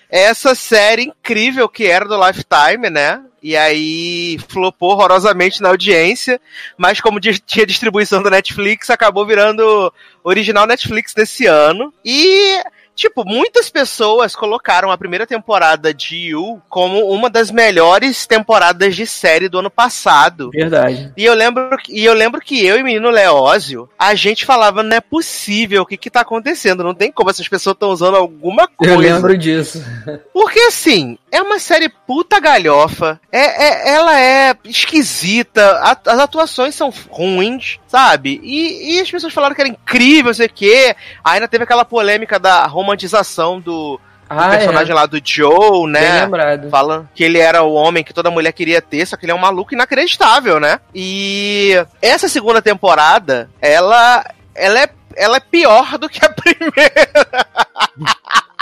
essa 0.09 0.55
série 0.55 1.03
incrível 1.03 1.69
que 1.69 1.87
era 1.87 2.05
do 2.05 2.17
Lifetime, 2.17 2.89
né? 2.89 3.21
E 3.43 3.57
aí 3.57 4.39
flopou 4.49 4.93
horrorosamente 4.93 5.61
na 5.61 5.71
audiência, 5.71 6.41
mas 6.79 7.01
como 7.01 7.21
tinha 7.21 7.67
distribuição 7.67 8.23
do 8.23 8.31
Netflix, 8.31 8.89
acabou 8.89 9.27
virando 9.27 9.93
original 10.23 10.67
Netflix 10.67 11.13
desse 11.13 11.47
ano. 11.47 11.93
E 12.05 12.63
Tipo, 12.95 13.25
muitas 13.25 13.69
pessoas 13.69 14.37
colocaram 14.37 14.91
a 14.91 14.99
primeira 14.99 15.27
temporada 15.27 15.93
de 15.93 16.29
You 16.29 16.63
como 16.69 17.11
uma 17.11 17.29
das 17.29 17.51
melhores 17.51 18.27
temporadas 18.27 18.95
de 18.95 19.07
série 19.07 19.49
do 19.49 19.59
ano 19.59 19.71
passado. 19.71 20.51
Verdade. 20.51 21.13
E 21.17 21.25
eu 21.25 21.35
lembro, 21.35 21.77
e 21.89 22.05
eu 22.05 22.15
lembro 22.15 22.41
que 22.41 22.65
eu 22.65 22.79
e 22.79 22.83
o 22.83 22.85
menino 22.85 23.11
Leózio, 23.11 23.89
a 23.99 24.15
gente 24.15 24.45
falava, 24.45 24.83
não 24.83 24.97
é 24.97 25.01
possível, 25.01 25.83
o 25.83 25.87
que 25.87 25.97
que 25.97 26.11
tá 26.11 26.21
acontecendo? 26.21 26.85
Não 26.85 26.95
tem 26.95 27.11
como 27.11 27.31
essas 27.31 27.49
pessoas 27.49 27.75
estão 27.75 27.91
usando 27.91 28.17
alguma 28.17 28.69
coisa. 28.69 28.95
Eu 28.95 29.01
lembro 29.01 29.37
disso. 29.37 29.85
Porque 30.33 30.61
assim, 30.61 31.19
é 31.37 31.43
uma 31.43 31.59
série 31.59 31.89
puta 31.89 32.39
galhofa. 32.41 33.21
É, 33.33 33.65
é- 33.65 33.95
ela 33.95 34.21
é 34.21 34.55
esquisita. 34.65 35.79
a- 35.83 35.99
as 36.13 36.19
atuações 36.19 36.75
são 36.75 36.93
ruins, 37.11 37.79
sabe? 37.89 38.41
E, 38.43 38.97
e 38.97 39.01
as 39.01 39.11
pessoas 39.11 39.33
falaram 39.33 39.55
que 39.55 39.61
era 39.61 39.69
incrível, 39.71 40.27
não 40.27 40.35
sei 40.35 40.47
o 40.47 40.51
quê. 40.53 40.95
Aí 41.25 41.35
ainda 41.35 41.49
teve 41.49 41.65
aquela 41.65 41.85
polêmica 41.85 42.39
da 42.39 42.67
romantização 42.67 43.61
do, 43.61 44.01
Ah, 44.29 44.49
personagem 44.49 44.93
é. 44.93 44.95
lá 44.95 45.07
do 45.07 45.21
Joe, 45.23 45.83
Bem 45.85 45.93
né? 45.93 46.21
lembrado. 46.25 46.71
Falando 46.71 47.09
que 47.15 47.23
ele 47.25 47.39
era 47.39 47.63
o 47.63 47.73
homem 47.75 48.03
que 48.05 48.13
toda 48.15 48.31
mulher 48.31 48.53
queria 48.53 48.81
ter, 48.81 49.07
só 49.07 49.17
que 49.17 49.25
ele 49.25 49.33
é 49.33 49.35
um 49.35 49.39
maluco 49.39 49.75
inacreditável, 49.75 50.59
né? 50.59 50.81
E 50.95 51.73
essa 52.01 52.29
segunda 52.29 52.63
temporada, 52.63 53.51
ela, 53.61 54.25
ela, 54.55 54.81
é, 54.81 54.89
ela 55.17 55.37
é 55.37 55.41
pior 55.41 55.99
do 55.99 56.09
que 56.09 56.25
a 56.25 56.29
primeira. 56.33 57.47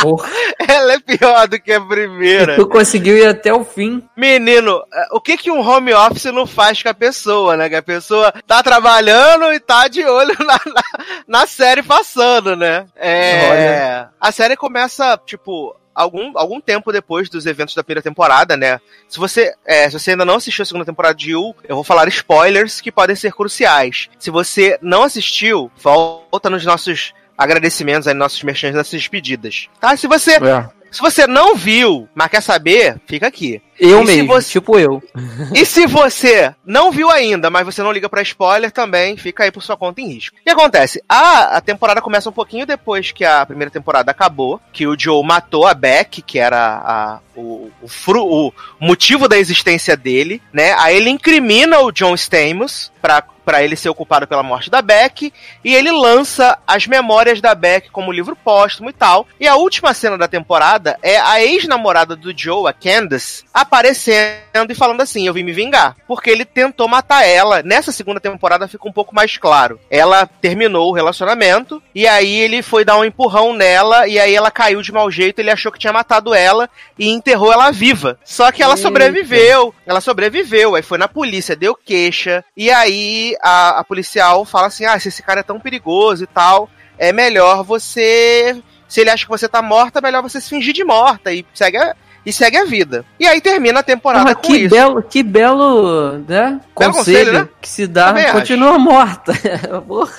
Porra. 0.02 0.28
Ela 0.68 0.94
é 0.94 0.98
pior 0.98 1.48
do 1.48 1.60
que 1.60 1.72
a 1.72 1.80
primeira. 1.80 2.56
Tu 2.56 2.66
conseguiu 2.66 3.16
ir 3.16 3.26
até 3.26 3.52
o 3.54 3.64
fim. 3.64 4.02
Menino, 4.16 4.82
eh, 4.92 5.08
o 5.12 5.20
que 5.20 5.36
que 5.36 5.50
um 5.50 5.60
home 5.60 5.94
office 5.94 6.24
não 6.26 6.46
faz 6.46 6.82
com 6.82 6.88
a 6.88 6.94
pessoa, 6.94 7.56
né? 7.56 7.68
Que 7.68 7.76
a 7.76 7.82
pessoa 7.82 8.32
tá 8.46 8.62
trabalhando 8.62 9.52
e 9.52 9.60
tá 9.60 9.86
de 9.88 10.04
olho 10.04 10.34
na, 10.40 10.60
na, 10.66 10.82
na 11.26 11.46
série 11.46 11.82
passando, 11.82 12.56
né? 12.56 12.86
É. 12.96 13.50
Olha. 13.50 14.10
A 14.20 14.32
série 14.32 14.56
começa, 14.56 15.18
tipo. 15.24 15.76
Algum, 15.94 16.32
algum 16.38 16.58
tempo 16.58 16.90
depois 16.90 17.28
dos 17.28 17.44
eventos 17.44 17.74
da 17.74 17.84
primeira 17.84 18.00
temporada, 18.00 18.56
né? 18.56 18.80
Se 19.06 19.18
você, 19.18 19.52
é, 19.62 19.90
se 19.90 19.98
você 19.98 20.12
ainda 20.12 20.24
não 20.24 20.36
assistiu 20.36 20.62
a 20.62 20.64
segunda 20.64 20.86
temporada 20.86 21.14
de 21.14 21.32
You, 21.32 21.54
eu 21.68 21.74
vou 21.74 21.84
falar 21.84 22.08
spoilers 22.08 22.80
que 22.80 22.90
podem 22.90 23.14
ser 23.14 23.34
cruciais. 23.34 24.08
Se 24.18 24.30
você 24.30 24.78
não 24.80 25.02
assistiu, 25.02 25.70
volta 25.76 26.48
nos 26.48 26.64
nossos 26.64 27.12
agradecimentos 27.42 28.06
aí, 28.08 28.14
nossos 28.14 28.42
merchandising, 28.42 28.78
nossas 28.78 28.92
despedidas. 29.00 29.68
Tá? 29.80 29.96
Se 29.96 30.06
você, 30.06 30.32
É. 30.32 30.66
se 30.90 31.00
você 31.00 31.26
não 31.26 31.54
viu, 31.56 32.08
mas 32.14 32.28
quer 32.30 32.40
saber, 32.42 32.96
fica 33.06 33.26
aqui. 33.26 33.60
Eu 33.80 34.02
E 34.02 34.04
mesmo, 34.04 34.28
você- 34.28 34.52
tipo 34.52 34.78
eu. 34.78 35.02
E 35.54 35.64
se 35.66 35.86
você 35.88 36.54
não 36.64 36.92
viu 36.92 37.10
ainda, 37.10 37.50
mas 37.50 37.64
você 37.64 37.82
não 37.82 37.90
liga 37.90 38.08
pra 38.08 38.22
spoiler, 38.22 38.70
também 38.70 39.16
fica 39.16 39.42
aí 39.42 39.50
por 39.50 39.60
sua 39.62 39.76
conta 39.76 40.00
em 40.00 40.06
risco. 40.08 40.36
O 40.38 40.42
que 40.44 40.50
acontece? 40.50 41.02
A, 41.08 41.56
a 41.56 41.60
temporada 41.60 42.00
começa 42.00 42.28
um 42.28 42.32
pouquinho 42.32 42.64
depois 42.64 43.10
que 43.10 43.24
a 43.24 43.44
primeira 43.44 43.70
temporada 43.72 44.10
acabou, 44.12 44.60
que 44.72 44.86
o 44.86 44.96
Joe 44.98 45.24
matou 45.26 45.66
a 45.66 45.74
Beck, 45.74 46.22
que 46.22 46.38
era 46.38 46.58
a- 46.58 47.18
o, 47.34 47.70
o, 47.82 47.88
fru- 47.88 48.24
o 48.24 48.52
motivo 48.78 49.26
da 49.26 49.36
existência 49.38 49.96
dele, 49.96 50.40
né? 50.52 50.74
Aí 50.78 50.96
ele 50.96 51.10
incrimina 51.10 51.80
o 51.80 51.90
John 51.90 52.14
Stamos 52.14 52.92
pra, 53.00 53.24
pra 53.44 53.62
ele 53.62 53.76
ser 53.76 53.88
o 53.88 53.94
culpado 53.94 54.26
pela 54.26 54.42
morte 54.42 54.70
da 54.70 54.82
Beck, 54.82 55.32
e 55.64 55.74
ele 55.74 55.90
lança 55.90 56.58
as 56.66 56.86
memórias 56.86 57.40
da 57.40 57.54
Beck 57.54 57.90
como 57.90 58.12
livro 58.12 58.36
póstumo 58.36 58.90
e 58.90 58.92
tal. 58.92 59.26
E 59.38 59.46
a 59.46 59.56
última 59.56 59.94
cena 59.94 60.16
da 60.16 60.28
temporada 60.28 60.98
é 61.02 61.18
a 61.18 61.42
ex-namorada 61.42 62.16
do 62.16 62.36
Joe, 62.36 62.68
a 62.68 62.72
Candace, 62.72 63.44
aparecendo 63.52 64.70
e 64.70 64.74
falando 64.74 65.00
assim: 65.00 65.26
Eu 65.26 65.34
vim 65.34 65.42
me 65.42 65.52
vingar. 65.52 65.96
Porque 66.06 66.30
ele 66.30 66.44
tentou 66.44 66.88
matar 66.88 67.26
ela. 67.26 67.62
Nessa 67.62 67.92
segunda 67.92 68.20
temporada 68.20 68.68
fica 68.68 68.88
um 68.88 68.92
pouco 68.92 69.14
mais 69.14 69.36
claro. 69.36 69.80
Ela 69.90 70.26
terminou 70.26 70.90
o 70.90 70.94
relacionamento, 70.94 71.82
e 71.94 72.06
aí 72.06 72.40
ele 72.40 72.62
foi 72.62 72.84
dar 72.84 72.98
um 72.98 73.04
empurrão 73.04 73.52
nela, 73.52 74.06
e 74.06 74.18
aí 74.18 74.34
ela 74.34 74.50
caiu 74.50 74.82
de 74.82 74.92
mau 74.92 75.10
jeito. 75.10 75.38
Ele 75.38 75.50
achou 75.50 75.72
que 75.72 75.78
tinha 75.78 75.92
matado 75.92 76.34
ela 76.34 76.68
e 76.98 77.08
enterrou 77.08 77.52
ela 77.52 77.70
viva. 77.70 78.18
Só 78.24 78.50
que 78.52 78.62
ela 78.62 78.74
Eita. 78.74 78.82
sobreviveu. 78.82 79.74
Ela 79.86 80.00
sobreviveu. 80.00 80.74
Aí 80.74 80.82
foi 80.82 80.98
na 80.98 81.08
polícia, 81.08 81.56
deu 81.56 81.74
queixa. 81.74 82.44
E 82.56 82.70
aí 82.70 83.31
a, 83.40 83.78
a 83.80 83.84
policial 83.84 84.44
fala 84.44 84.66
assim: 84.66 84.84
Ah, 84.84 84.98
se 84.98 85.08
esse 85.08 85.22
cara 85.22 85.40
é 85.40 85.44
tão 85.44 85.60
perigoso 85.60 86.24
e 86.24 86.26
tal, 86.26 86.68
é 86.98 87.12
melhor 87.12 87.62
você. 87.64 88.60
Se 88.88 89.00
ele 89.00 89.10
acha 89.10 89.24
que 89.24 89.30
você 89.30 89.48
tá 89.48 89.62
morta, 89.62 89.98
é 90.00 90.02
melhor 90.02 90.22
você 90.22 90.40
se 90.40 90.50
fingir 90.50 90.74
de 90.74 90.84
morta 90.84 91.32
e 91.32 91.46
segue 91.54 91.78
a, 91.78 91.96
e 92.26 92.32
segue 92.32 92.58
a 92.58 92.64
vida. 92.64 93.04
E 93.18 93.26
aí 93.26 93.40
termina 93.40 93.80
a 93.80 93.82
temporada 93.82 94.24
Porra, 94.26 94.34
com 94.34 94.42
que 94.42 94.56
isso. 94.58 94.74
belo, 94.74 95.02
que 95.02 95.22
belo, 95.22 96.12
né? 96.18 96.24
Belo 96.28 96.60
conselho, 96.74 96.92
conselho, 96.98 97.32
né? 97.32 97.48
que 97.60 97.68
se 97.68 97.86
dá, 97.86 98.08
Também 98.08 98.24
acho. 98.24 98.34
continua 98.34 98.78
morta. 98.78 99.32
Porra. 99.88 100.12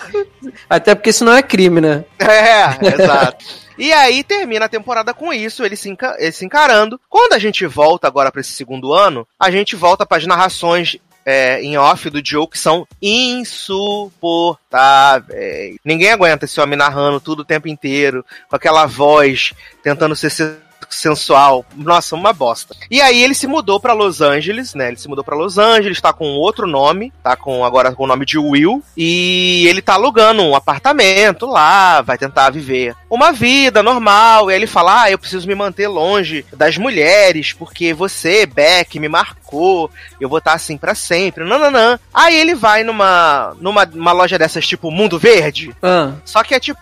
Até 0.70 0.96
porque 0.96 1.12
isso 1.12 1.24
não 1.24 1.34
é 1.34 1.42
crime, 1.44 1.80
né? 1.82 2.04
É, 2.20 2.88
exato. 3.04 3.46
E 3.78 3.92
aí 3.94 4.24
termina 4.24 4.66
a 4.66 4.70
temporada 4.70 5.14
com 5.14 5.32
isso, 5.34 5.64
ele 5.64 5.76
se, 5.76 5.90
enca- 5.90 6.16
ele 6.20 6.32
se 6.32 6.46
encarando. 6.46 7.00
Quando 7.10 7.34
a 7.34 7.40
gente 7.40 7.66
volta 7.66 8.08
agora 8.08 8.32
pra 8.32 8.42
esse 8.42 8.52
segundo 8.54 8.94
ano, 8.94 9.28
a 9.40 9.50
gente 9.50 9.76
volta 9.76 10.06
para 10.06 10.18
as 10.18 10.28
narrações 10.28 10.98
é, 11.26 11.62
em 11.62 11.78
off 11.78 12.10
do 12.10 12.22
Joe 12.26 12.48
que 12.48 12.60
são 12.60 12.88
insuportáveis. 13.02 15.78
Ninguém 15.84 16.12
aguenta 16.12 16.46
esse 16.46 16.60
homem 16.60 16.78
narrando 16.78 17.20
tudo 17.20 17.42
o 17.42 17.46
tempo 17.46 17.68
inteiro, 17.68 18.26
com 18.50 18.56
aquela 18.56 18.86
voz, 18.86 19.54
tentando 19.82 20.16
ser 20.16 20.30
se- 20.30 20.58
sensual. 20.90 21.66
Nossa, 21.76 22.16
uma 22.16 22.34
bosta. 22.34 22.76
E 22.90 23.02
aí 23.02 23.22
ele 23.22 23.34
se 23.34 23.48
mudou 23.48 23.80
pra 23.80 23.94
Los 23.94 24.22
Angeles, 24.22 24.74
né? 24.74 24.88
Ele 24.88 24.98
se 24.98 25.08
mudou 25.08 25.24
pra 25.24 25.36
Los 25.36 25.58
Angeles, 25.58 26.02
tá 26.02 26.12
com 26.14 26.26
outro 26.26 26.68
nome, 26.68 27.12
tá 27.24 27.36
com 27.36 27.64
agora 27.64 27.94
com 27.94 28.04
o 28.04 28.08
nome 28.08 28.26
de 28.26 28.38
Will, 28.38 28.84
e 28.98 29.66
ele 29.68 29.82
tá 29.82 29.94
alugando 29.94 30.42
um 30.42 30.56
apartamento 30.56 31.46
lá, 31.46 32.02
vai 32.02 32.18
tentar 32.18 32.50
viver 32.50 32.96
uma 33.10 33.32
vida 33.32 33.84
normal. 33.84 34.50
E 34.50 34.54
aí 34.54 34.60
ele 34.60 34.68
fala: 34.68 35.04
"Ah, 35.04 35.12
eu 35.12 35.18
preciso 35.20 35.48
me 35.48 35.56
manter 35.56 35.88
longe 35.88 36.46
das 36.54 36.78
mulheres, 36.78 37.54
porque 37.54 37.94
você, 37.94 38.46
Beck, 38.46 39.00
me 39.00 39.08
marcou. 39.08 39.90
Eu 40.20 40.30
vou 40.30 40.40
estar 40.40 40.54
assim 40.54 40.78
pra 40.78 40.96
sempre". 40.96 41.44
Não, 41.44 41.60
não, 41.60 41.72
não. 41.72 42.00
Aí 42.14 42.36
ele 42.36 42.56
vai 42.56 42.84
numa 42.84 43.56
numa 43.60 43.88
uma 43.94 44.12
loja 44.12 44.38
dessas 44.38 44.66
tipo 44.66 44.92
Mundo 44.92 45.20
Verde, 45.20 45.76
Ah, 45.82 46.12
só 46.26 46.44
que 46.44 46.54
é 46.56 46.60
tipo 46.60 46.80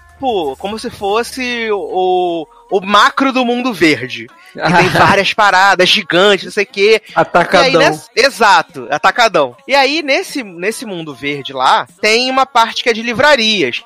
como 0.58 0.78
se 0.80 0.90
fosse 0.90 1.70
o, 1.72 2.48
o 2.72 2.82
macro 2.82 3.34
do 3.34 3.44
mundo 3.46 3.74
verde. 3.74 4.28
Que 4.54 4.74
tem 4.74 4.90
várias 4.98 5.34
paradas 5.34 5.90
gigantes, 5.90 6.46
não 6.46 6.52
sei 6.52 6.64
o 6.64 6.68
quê. 6.68 7.02
Aí, 7.08 7.12
atacadão. 7.16 7.80
nessa- 7.82 8.10
exato, 8.16 8.88
atacadão. 8.92 9.56
E 9.68 9.74
aí, 9.76 10.02
nesse, 10.02 10.44
nesse 10.44 10.86
mundo 10.86 11.14
verde 11.16 11.54
lá, 11.54 11.88
tem 12.02 12.30
uma 12.30 12.46
parte 12.46 12.84
que 12.84 12.90
é 12.90 12.94
de 12.94 13.02
livrarias. 13.02 13.84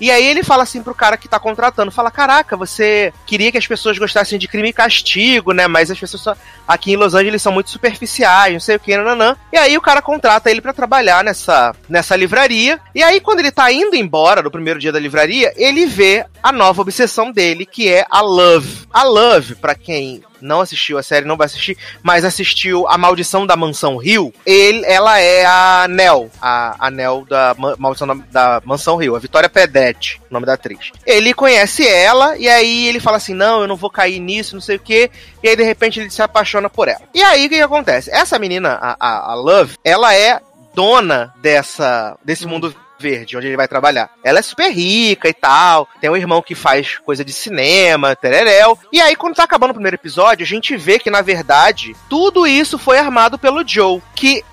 E 0.00 0.10
aí 0.10 0.24
ele 0.26 0.42
fala 0.42 0.62
assim 0.62 0.82
pro 0.82 0.94
cara 0.94 1.16
que 1.16 1.28
tá 1.28 1.38
contratando, 1.38 1.90
fala, 1.90 2.10
caraca, 2.10 2.56
você 2.56 3.12
queria 3.26 3.50
que 3.50 3.58
as 3.58 3.66
pessoas 3.66 3.98
gostassem 3.98 4.38
de 4.38 4.46
crime 4.48 4.68
e 4.68 4.72
castigo, 4.72 5.52
né? 5.52 5.66
Mas 5.66 5.90
as 5.90 5.98
pessoas 5.98 6.22
só- 6.22 6.36
aqui 6.66 6.92
em 6.92 6.96
Los 6.96 7.14
Angeles 7.14 7.40
são 7.42 7.52
muito 7.52 7.70
superficiais, 7.70 8.52
não 8.52 8.60
sei 8.60 8.76
o 8.76 8.80
que, 8.80 8.96
nananã. 8.96 9.36
E 9.52 9.56
aí 9.56 9.76
o 9.76 9.80
cara 9.82 10.02
contrata 10.02 10.50
ele 10.50 10.60
pra 10.60 10.72
trabalhar 10.72 11.24
nessa, 11.24 11.74
nessa 11.88 12.14
livraria. 12.16 12.78
E 12.94 13.02
aí 13.02 13.20
quando 13.20 13.40
ele 13.40 13.50
tá 13.52 13.70
indo 13.72 13.96
embora 13.96 14.42
no 14.42 14.50
primeiro 14.50 14.78
dia 14.78 14.92
da 14.92 14.98
livraria, 15.00 15.52
ele 15.56 15.86
vê 15.86 16.24
a 16.42 16.52
nova 16.52 16.82
obsessão 16.82 17.30
dele, 17.32 17.64
que 17.66 17.88
é 17.92 18.06
a 18.10 18.20
Love. 18.20 18.86
A 18.92 19.02
Love, 19.02 19.54
pra 19.56 19.74
quem 19.74 20.22
não 20.40 20.60
assistiu 20.60 20.98
a 20.98 21.02
série, 21.02 21.26
não 21.26 21.36
vai 21.36 21.46
assistir, 21.46 21.76
mas 22.02 22.24
assistiu 22.24 22.86
A 22.88 22.96
Maldição 22.98 23.46
da 23.46 23.56
Mansão 23.56 23.96
Rio, 23.96 24.32
ele, 24.44 24.84
ela 24.86 25.18
é 25.20 25.44
a 25.44 25.86
Nell, 25.88 26.30
a, 26.40 26.86
a 26.86 26.90
Nell 26.90 27.26
da 27.28 27.54
Ma- 27.58 27.76
Maldição 27.78 28.06
da, 28.06 28.14
da 28.30 28.62
Mansão 28.64 28.96
Rio, 28.96 29.16
a 29.16 29.18
Vitória 29.18 29.48
Pedete, 29.48 30.20
o 30.30 30.34
nome 30.34 30.46
da 30.46 30.54
atriz. 30.54 30.90
Ele 31.04 31.32
conhece 31.34 31.86
ela, 31.86 32.36
e 32.36 32.48
aí 32.48 32.86
ele 32.88 33.00
fala 33.00 33.16
assim, 33.16 33.34
não, 33.34 33.62
eu 33.62 33.68
não 33.68 33.76
vou 33.76 33.90
cair 33.90 34.18
nisso, 34.20 34.54
não 34.54 34.62
sei 34.62 34.76
o 34.76 34.80
quê, 34.80 35.10
e 35.42 35.48
aí 35.48 35.56
de 35.56 35.62
repente 35.62 36.00
ele 36.00 36.10
se 36.10 36.22
apaixona 36.22 36.68
por 36.68 36.88
ela. 36.88 37.02
E 37.14 37.22
aí 37.22 37.46
o 37.46 37.48
que, 37.48 37.56
que 37.56 37.62
acontece? 37.62 38.10
Essa 38.10 38.38
menina, 38.38 38.78
a, 38.80 38.96
a, 38.98 39.32
a 39.32 39.34
Love, 39.34 39.76
ela 39.84 40.14
é 40.14 40.40
dona 40.74 41.32
dessa, 41.40 42.18
desse 42.24 42.46
mundo 42.46 42.74
verde, 42.98 43.36
onde 43.36 43.46
ele 43.46 43.56
vai 43.56 43.68
trabalhar. 43.68 44.10
Ela 44.22 44.38
é 44.38 44.42
super 44.42 44.70
rica 44.70 45.28
e 45.28 45.34
tal, 45.34 45.88
tem 46.00 46.10
um 46.10 46.16
irmão 46.16 46.42
que 46.42 46.54
faz 46.54 46.98
coisa 46.98 47.24
de 47.24 47.32
cinema, 47.32 48.16
tereréu. 48.16 48.78
E 48.92 49.00
aí, 49.00 49.14
quando 49.16 49.36
tá 49.36 49.44
acabando 49.44 49.70
o 49.70 49.74
primeiro 49.74 49.96
episódio, 49.96 50.44
a 50.44 50.46
gente 50.46 50.76
vê 50.76 50.98
que, 50.98 51.10
na 51.10 51.22
verdade, 51.22 51.94
tudo 52.08 52.46
isso 52.46 52.78
foi 52.78 52.98
armado 52.98 53.38
pelo 53.38 53.66
Joe, 53.66 54.02
que 54.14 54.44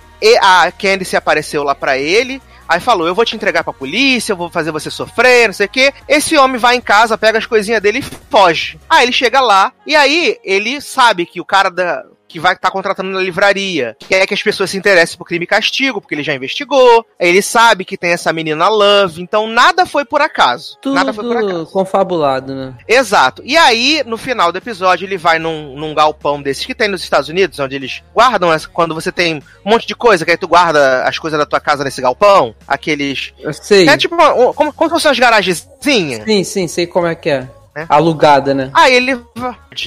a 0.41 0.71
Candice 0.71 1.17
apareceu 1.17 1.63
lá 1.63 1.75
pra 1.75 1.97
ele, 1.97 2.41
Aí 2.67 2.79
falou: 2.79 3.07
Eu 3.07 3.15
vou 3.15 3.25
te 3.25 3.35
entregar 3.35 3.63
pra 3.63 3.73
polícia, 3.73 4.31
eu 4.31 4.37
vou 4.37 4.49
fazer 4.49 4.71
você 4.71 4.89
sofrer, 4.89 5.47
não 5.47 5.53
sei 5.53 5.65
o 5.65 5.69
quê. 5.69 5.93
Esse 6.07 6.37
homem 6.37 6.57
vai 6.57 6.75
em 6.75 6.81
casa, 6.81 7.17
pega 7.17 7.37
as 7.37 7.45
coisinhas 7.45 7.81
dele 7.81 7.99
e 7.99 8.01
foge. 8.01 8.79
Aí 8.89 9.03
ele 9.03 9.11
chega 9.11 9.39
lá, 9.41 9.71
e 9.85 9.95
aí 9.95 10.37
ele 10.43 10.81
sabe 10.81 11.25
que 11.25 11.41
o 11.41 11.45
cara 11.45 11.69
da. 11.69 12.03
Que 12.33 12.39
vai 12.39 12.53
estar 12.53 12.71
contratando 12.71 13.11
na 13.11 13.19
livraria, 13.21 13.95
quer 13.99 14.25
que 14.25 14.33
as 14.33 14.41
pessoas 14.41 14.71
se 14.71 14.77
interessem 14.77 15.15
por 15.15 15.25
crime 15.25 15.43
e 15.43 15.47
castigo, 15.47 16.01
porque 16.01 16.15
ele 16.15 16.23
já 16.23 16.33
investigou. 16.33 17.05
Ele 17.19 17.43
sabe 17.43 17.85
que 17.85 17.95
tem 17.95 18.09
essa 18.09 18.33
menina 18.33 18.67
Love, 18.69 19.21
então 19.21 19.45
nada 19.45 19.85
foi 19.85 20.03
por 20.03 20.19
acaso. 20.19 20.79
nada 20.83 21.13
foi 21.13 21.23
por 21.23 21.35
Tudo 21.35 21.47
acaso. 21.47 21.65
confabulado, 21.67 22.55
né? 22.55 22.73
Exato. 22.87 23.43
E 23.45 23.55
aí, 23.55 24.01
no 24.03 24.17
final 24.17 24.51
do 24.51 24.57
episódio, 24.57 25.05
ele 25.05 25.15
vai 25.15 25.37
num, 25.37 25.77
num 25.77 25.93
galpão 25.93 26.41
desses 26.41 26.65
que 26.65 26.73
tem 26.73 26.87
nos 26.87 27.03
Estados 27.03 27.29
Unidos, 27.29 27.59
onde 27.59 27.75
eles 27.75 28.01
guardam 28.15 28.49
quando 28.73 28.95
você 28.95 29.11
tem 29.11 29.35
um 29.63 29.69
monte 29.69 29.85
de 29.85 29.95
coisa, 29.95 30.25
que 30.25 30.31
aí 30.31 30.37
tu 30.37 30.47
guarda 30.47 31.03
as 31.03 31.19
coisas 31.19 31.37
da 31.37 31.45
tua 31.45 31.59
casa 31.59 31.83
nesse 31.83 32.01
galpão. 32.01 32.55
Aqueles. 32.67 33.31
Eu 33.39 33.53
sei. 33.53 33.87
É 33.87 33.95
tipo 33.95 34.17
como, 34.17 34.73
como 34.73 34.89
se 34.89 34.95
fossem 34.95 35.09
umas 35.09 35.19
garagenzinhas. 35.19 36.23
Sim, 36.25 36.43
sim, 36.43 36.67
sei 36.67 36.87
como 36.87 37.05
é 37.05 37.13
que 37.13 37.29
é. 37.29 37.47
É. 37.75 37.85
Alugada, 37.89 38.53
né? 38.53 38.69
Aí 38.73 38.93
ele. 38.93 39.15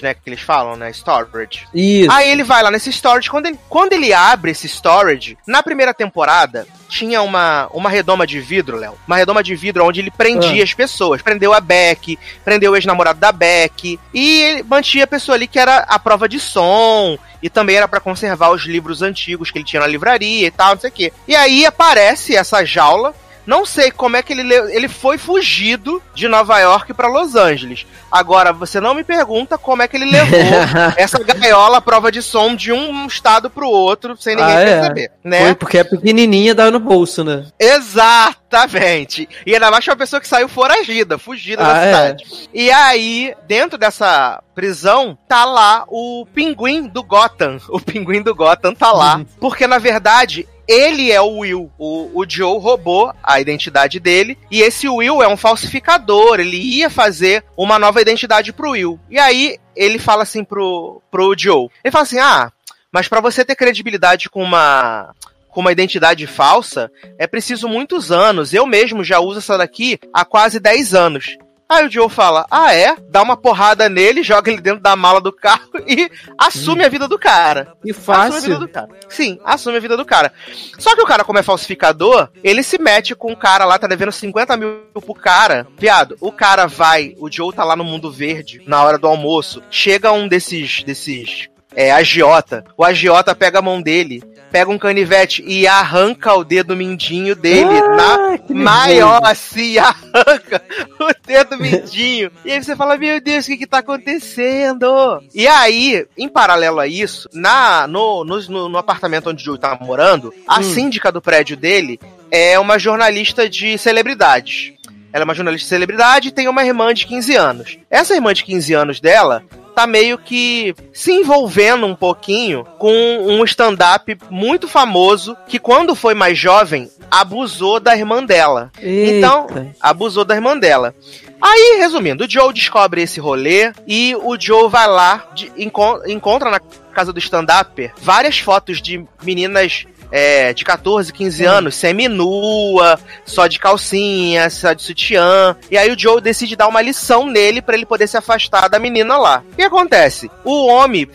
Né, 0.02 0.14
que 0.14 0.20
eles 0.28 0.40
falam, 0.40 0.74
né? 0.74 0.90
Storage. 0.90 1.68
Isso. 1.72 2.10
Aí 2.10 2.28
ele 2.30 2.42
vai 2.42 2.62
lá 2.62 2.70
nesse 2.70 2.90
storage. 2.92 3.30
Quando 3.30 3.46
ele, 3.46 3.58
quando 3.68 3.92
ele 3.92 4.12
abre 4.12 4.50
esse 4.50 4.68
storage, 4.68 5.38
na 5.46 5.62
primeira 5.62 5.94
temporada, 5.94 6.66
tinha 6.88 7.22
uma, 7.22 7.68
uma 7.72 7.88
redoma 7.88 8.26
de 8.26 8.40
vidro, 8.40 8.76
Léo. 8.76 8.94
Uma 9.06 9.16
redoma 9.16 9.42
de 9.42 9.54
vidro 9.54 9.84
onde 9.86 10.00
ele 10.00 10.10
prendia 10.10 10.62
Ah. 10.62 10.64
as 10.64 10.74
pessoas. 10.74 11.22
Prendeu 11.22 11.52
a 11.52 11.60
Beck, 11.60 12.18
prendeu 12.44 12.72
o 12.72 12.76
ex-namorado 12.76 13.20
da 13.20 13.30
Beck. 13.30 14.00
E 14.12 14.42
ele 14.42 14.62
mantinha 14.64 15.04
a 15.04 15.08
pessoa 15.08 15.36
ali 15.36 15.46
que 15.46 15.58
era 15.58 15.78
a 15.88 15.98
prova 15.98 16.28
de 16.28 16.40
som. 16.40 17.16
E 17.40 17.48
também 17.48 17.76
era 17.76 17.86
pra 17.86 18.00
conservar 18.00 18.50
os 18.50 18.62
livros 18.64 19.02
antigos 19.02 19.52
que 19.52 19.58
ele 19.58 19.64
tinha 19.64 19.80
na 19.80 19.86
livraria 19.86 20.48
e 20.48 20.50
tal, 20.50 20.74
não 20.74 20.80
sei 20.80 20.90
o 20.90 20.92
quê. 20.92 21.12
E 21.28 21.36
aí 21.36 21.64
aparece 21.64 22.34
essa 22.34 22.64
jaula. 22.64 23.14
Não 23.46 23.64
sei 23.64 23.90
como 23.90 24.16
é 24.16 24.22
que 24.22 24.32
ele 24.32 24.42
le- 24.42 24.74
ele 24.74 24.88
foi 24.88 25.16
fugido 25.18 26.02
de 26.14 26.26
Nova 26.28 26.58
York 26.58 26.92
pra 26.94 27.06
Los 27.08 27.34
Angeles. 27.36 27.86
Agora, 28.10 28.52
você 28.52 28.80
não 28.80 28.94
me 28.94 29.04
pergunta 29.04 29.56
como 29.56 29.82
é 29.82 29.88
que 29.88 29.96
ele 29.96 30.04
levou 30.10 30.38
essa 30.96 31.18
gaiola 31.22 31.78
à 31.78 31.80
prova 31.80 32.10
de 32.10 32.20
som 32.22 32.54
de 32.56 32.72
um 32.72 33.06
estado 33.06 33.48
pro 33.48 33.68
outro 33.68 34.16
sem 34.18 34.34
ninguém 34.34 34.54
Ah, 34.56 34.60
é? 34.60 34.80
perceber, 34.80 35.10
né? 35.22 35.40
Foi 35.40 35.54
porque 35.54 35.78
é 35.78 35.84
pequenininha, 35.84 36.54
dá 36.54 36.70
no 36.70 36.80
bolso, 36.80 37.22
né? 37.22 37.44
Exatamente. 37.58 39.28
E 39.46 39.54
ainda 39.54 39.70
mais 39.70 39.86
uma 39.86 39.96
pessoa 39.96 40.20
que 40.20 40.28
saiu 40.28 40.48
foragida, 40.48 41.18
fugida 41.18 41.62
da 41.62 41.72
Ah, 41.74 41.84
é. 41.84 41.86
cidade. 41.94 42.24
E 42.52 42.70
aí, 42.70 43.34
dentro 43.46 43.78
dessa 43.78 44.42
prisão, 44.54 45.16
tá 45.28 45.44
lá 45.44 45.84
o 45.88 46.26
pinguim 46.34 46.86
do 46.88 47.02
Gotham. 47.02 47.58
O 47.68 47.80
pinguim 47.80 48.22
do 48.22 48.34
Gotham 48.34 48.74
tá 48.74 48.90
lá. 48.92 49.16
Uhum. 49.16 49.26
Porque, 49.40 49.66
na 49.66 49.78
verdade, 49.78 50.48
ele 50.68 51.12
é 51.12 51.20
o 51.20 51.38
Will. 51.38 51.70
O, 51.78 52.20
o 52.20 52.28
Joe 52.28 52.58
roubou 52.58 53.12
a 53.22 53.40
identidade 53.40 54.00
dele. 54.00 54.38
E 54.50 54.60
esse 54.60 54.88
Will 54.88 55.22
é 55.22 55.28
um 55.28 55.36
falsificador. 55.36 56.40
Ele 56.40 56.56
ia 56.56 56.90
fazer 56.90 57.44
uma 57.56 57.78
nova 57.78 58.00
identidade 58.00 58.52
pro 58.52 58.70
Will. 58.70 58.98
E 59.10 59.18
aí, 59.18 59.58
ele 59.74 59.98
fala 59.98 60.22
assim 60.22 60.42
pro, 60.42 61.00
pro 61.10 61.34
Joe. 61.36 61.68
Ele 61.84 61.92
fala 61.92 62.02
assim, 62.02 62.18
ah, 62.18 62.50
mas 62.90 63.08
pra 63.08 63.20
você 63.20 63.44
ter 63.44 63.56
credibilidade 63.56 64.28
com 64.28 64.42
uma 64.42 65.14
com 65.56 65.62
uma 65.62 65.72
identidade 65.72 66.26
falsa, 66.26 66.92
é 67.18 67.26
preciso 67.26 67.66
muitos 67.66 68.12
anos. 68.12 68.52
Eu 68.52 68.66
mesmo 68.66 69.02
já 69.02 69.20
uso 69.20 69.38
essa 69.38 69.56
daqui 69.56 69.98
há 70.12 70.22
quase 70.22 70.60
10 70.60 70.92
anos. 70.92 71.38
Aí 71.68 71.86
o 71.86 71.90
Joe 71.90 72.08
fala: 72.08 72.46
Ah, 72.50 72.74
é? 72.74 72.96
Dá 73.08 73.22
uma 73.22 73.36
porrada 73.36 73.88
nele, 73.88 74.22
joga 74.22 74.50
ele 74.50 74.60
dentro 74.60 74.80
da 74.80 74.94
mala 74.94 75.20
do 75.20 75.32
carro 75.32 75.68
e 75.86 76.10
assume 76.38 76.84
a 76.84 76.88
vida 76.88 77.08
do 77.08 77.18
cara. 77.18 77.72
Que 77.82 77.90
Assume 77.90 78.16
a 78.16 78.24
vida 78.24 78.32
fácil. 78.34 78.58
do 78.60 78.68
cara. 78.68 78.88
Sim, 79.08 79.40
assume 79.44 79.76
a 79.76 79.80
vida 79.80 79.96
do 79.96 80.04
cara. 80.04 80.32
Só 80.78 80.94
que 80.94 81.02
o 81.02 81.06
cara, 81.06 81.24
como 81.24 81.38
é 81.38 81.42
falsificador, 81.42 82.28
ele 82.42 82.62
se 82.62 82.78
mete 82.80 83.14
com 83.14 83.32
o 83.32 83.36
cara 83.36 83.64
lá, 83.64 83.78
tá 83.78 83.86
devendo 83.86 84.12
50 84.12 84.56
mil 84.56 84.82
pro 84.94 85.14
cara. 85.14 85.66
Viado, 85.76 86.16
o 86.20 86.30
cara 86.30 86.66
vai, 86.66 87.14
o 87.18 87.30
Joe 87.30 87.52
tá 87.52 87.64
lá 87.64 87.74
no 87.74 87.84
mundo 87.84 88.10
verde, 88.12 88.62
na 88.66 88.82
hora 88.82 88.98
do 88.98 89.06
almoço. 89.06 89.62
Chega 89.70 90.12
um 90.12 90.28
desses, 90.28 90.82
desses, 90.84 91.48
é, 91.76 91.92
agiota. 91.92 92.64
O 92.76 92.82
agiota 92.84 93.34
pega 93.34 93.58
a 93.58 93.62
mão 93.62 93.80
dele, 93.82 94.22
pega 94.50 94.70
um 94.70 94.78
canivete 94.78 95.44
e 95.46 95.66
arranca 95.66 96.34
o 96.34 96.42
dedo 96.42 96.74
mindinho 96.74 97.36
dele 97.36 97.80
na 97.94 98.14
Ah, 98.34 98.38
que 98.38 98.54
maior 98.54 99.20
assim, 99.24 99.76
arranca 99.78 100.62
o 100.98 101.26
dedo 101.26 101.58
mindinho. 101.58 102.30
E 102.44 102.50
aí 102.52 102.64
você 102.64 102.74
fala, 102.74 102.96
meu 102.96 103.20
Deus, 103.20 103.44
o 103.44 103.48
que 103.48 103.58
que 103.58 103.66
tá 103.66 103.78
acontecendo? 103.78 105.22
E 105.34 105.46
aí, 105.46 106.06
em 106.16 106.28
paralelo 106.28 106.80
a 106.80 106.86
isso, 106.86 107.28
na, 107.32 107.86
no, 107.86 108.24
no, 108.24 108.40
no- 108.48 108.68
no 108.68 108.78
apartamento 108.78 109.30
onde 109.30 109.42
o 109.42 109.44
Joe 109.44 109.58
tá 109.58 109.76
morando, 109.80 110.32
a 110.48 110.60
Hum. 110.60 110.62
síndica 110.62 111.12
do 111.12 111.20
prédio 111.20 111.56
dele 111.56 112.00
é 112.30 112.58
uma 112.58 112.78
jornalista 112.78 113.48
de 113.48 113.76
celebridades. 113.78 114.72
Ela 115.12 115.22
é 115.22 115.24
uma 115.24 115.34
jornalista 115.34 115.64
de 115.64 115.68
celebridade 115.70 116.28
e 116.28 116.32
tem 116.32 116.48
uma 116.48 116.64
irmã 116.64 116.92
de 116.92 117.06
15 117.06 117.34
anos. 117.36 117.78
Essa 117.90 118.14
irmã 118.14 118.34
de 118.34 118.44
15 118.44 118.74
anos 118.74 119.00
dela 119.00 119.42
tá 119.76 119.86
meio 119.86 120.16
que 120.16 120.74
se 120.90 121.12
envolvendo 121.12 121.84
um 121.86 121.94
pouquinho 121.94 122.64
com 122.78 122.88
um 123.28 123.44
stand-up 123.44 124.16
muito 124.30 124.66
famoso 124.66 125.36
que, 125.46 125.58
quando 125.58 125.94
foi 125.94 126.14
mais 126.14 126.38
jovem, 126.38 126.90
abusou 127.10 127.78
da 127.78 127.94
irmã 127.94 128.24
dela. 128.24 128.72
Então, 128.82 129.46
Eita. 129.50 129.76
abusou 129.80 130.24
da 130.24 130.34
irmã 130.34 130.56
dela. 130.58 130.94
Aí, 131.40 131.76
resumindo, 131.78 132.24
o 132.24 132.30
Joe 132.30 132.54
descobre 132.54 133.02
esse 133.02 133.20
rolê 133.20 133.70
e 133.86 134.16
o 134.22 134.40
Joe 134.40 134.70
vai 134.70 134.88
lá, 134.88 135.26
de- 135.34 135.52
encon- 135.58 136.00
encontra 136.06 136.50
na 136.50 136.58
casa 136.94 137.12
do 137.12 137.18
stand-upper 137.18 137.92
várias 138.00 138.38
fotos 138.38 138.80
de 138.80 139.04
meninas 139.22 139.84
é, 140.10 140.52
de 140.52 140.64
14, 140.64 141.12
15 141.12 141.44
anos, 141.44 141.74
semi-nua, 141.74 142.98
só 143.24 143.46
de 143.46 143.58
calcinha, 143.58 144.48
só 144.50 144.72
de 144.72 144.82
sutiã. 144.82 145.56
E 145.70 145.76
aí 145.76 145.90
o 145.90 145.98
Joe 145.98 146.20
decide 146.20 146.56
dar 146.56 146.68
uma 146.68 146.82
lição 146.82 147.26
nele 147.26 147.60
pra 147.62 147.74
ele 147.74 147.86
poder 147.86 148.06
se 148.06 148.16
afastar 148.16 148.68
da 148.68 148.78
menina 148.78 149.16
lá. 149.16 149.42
O 149.52 149.56
que 149.56 149.62
acontece? 149.62 150.30
O 150.44 150.66
homem 150.66 151.08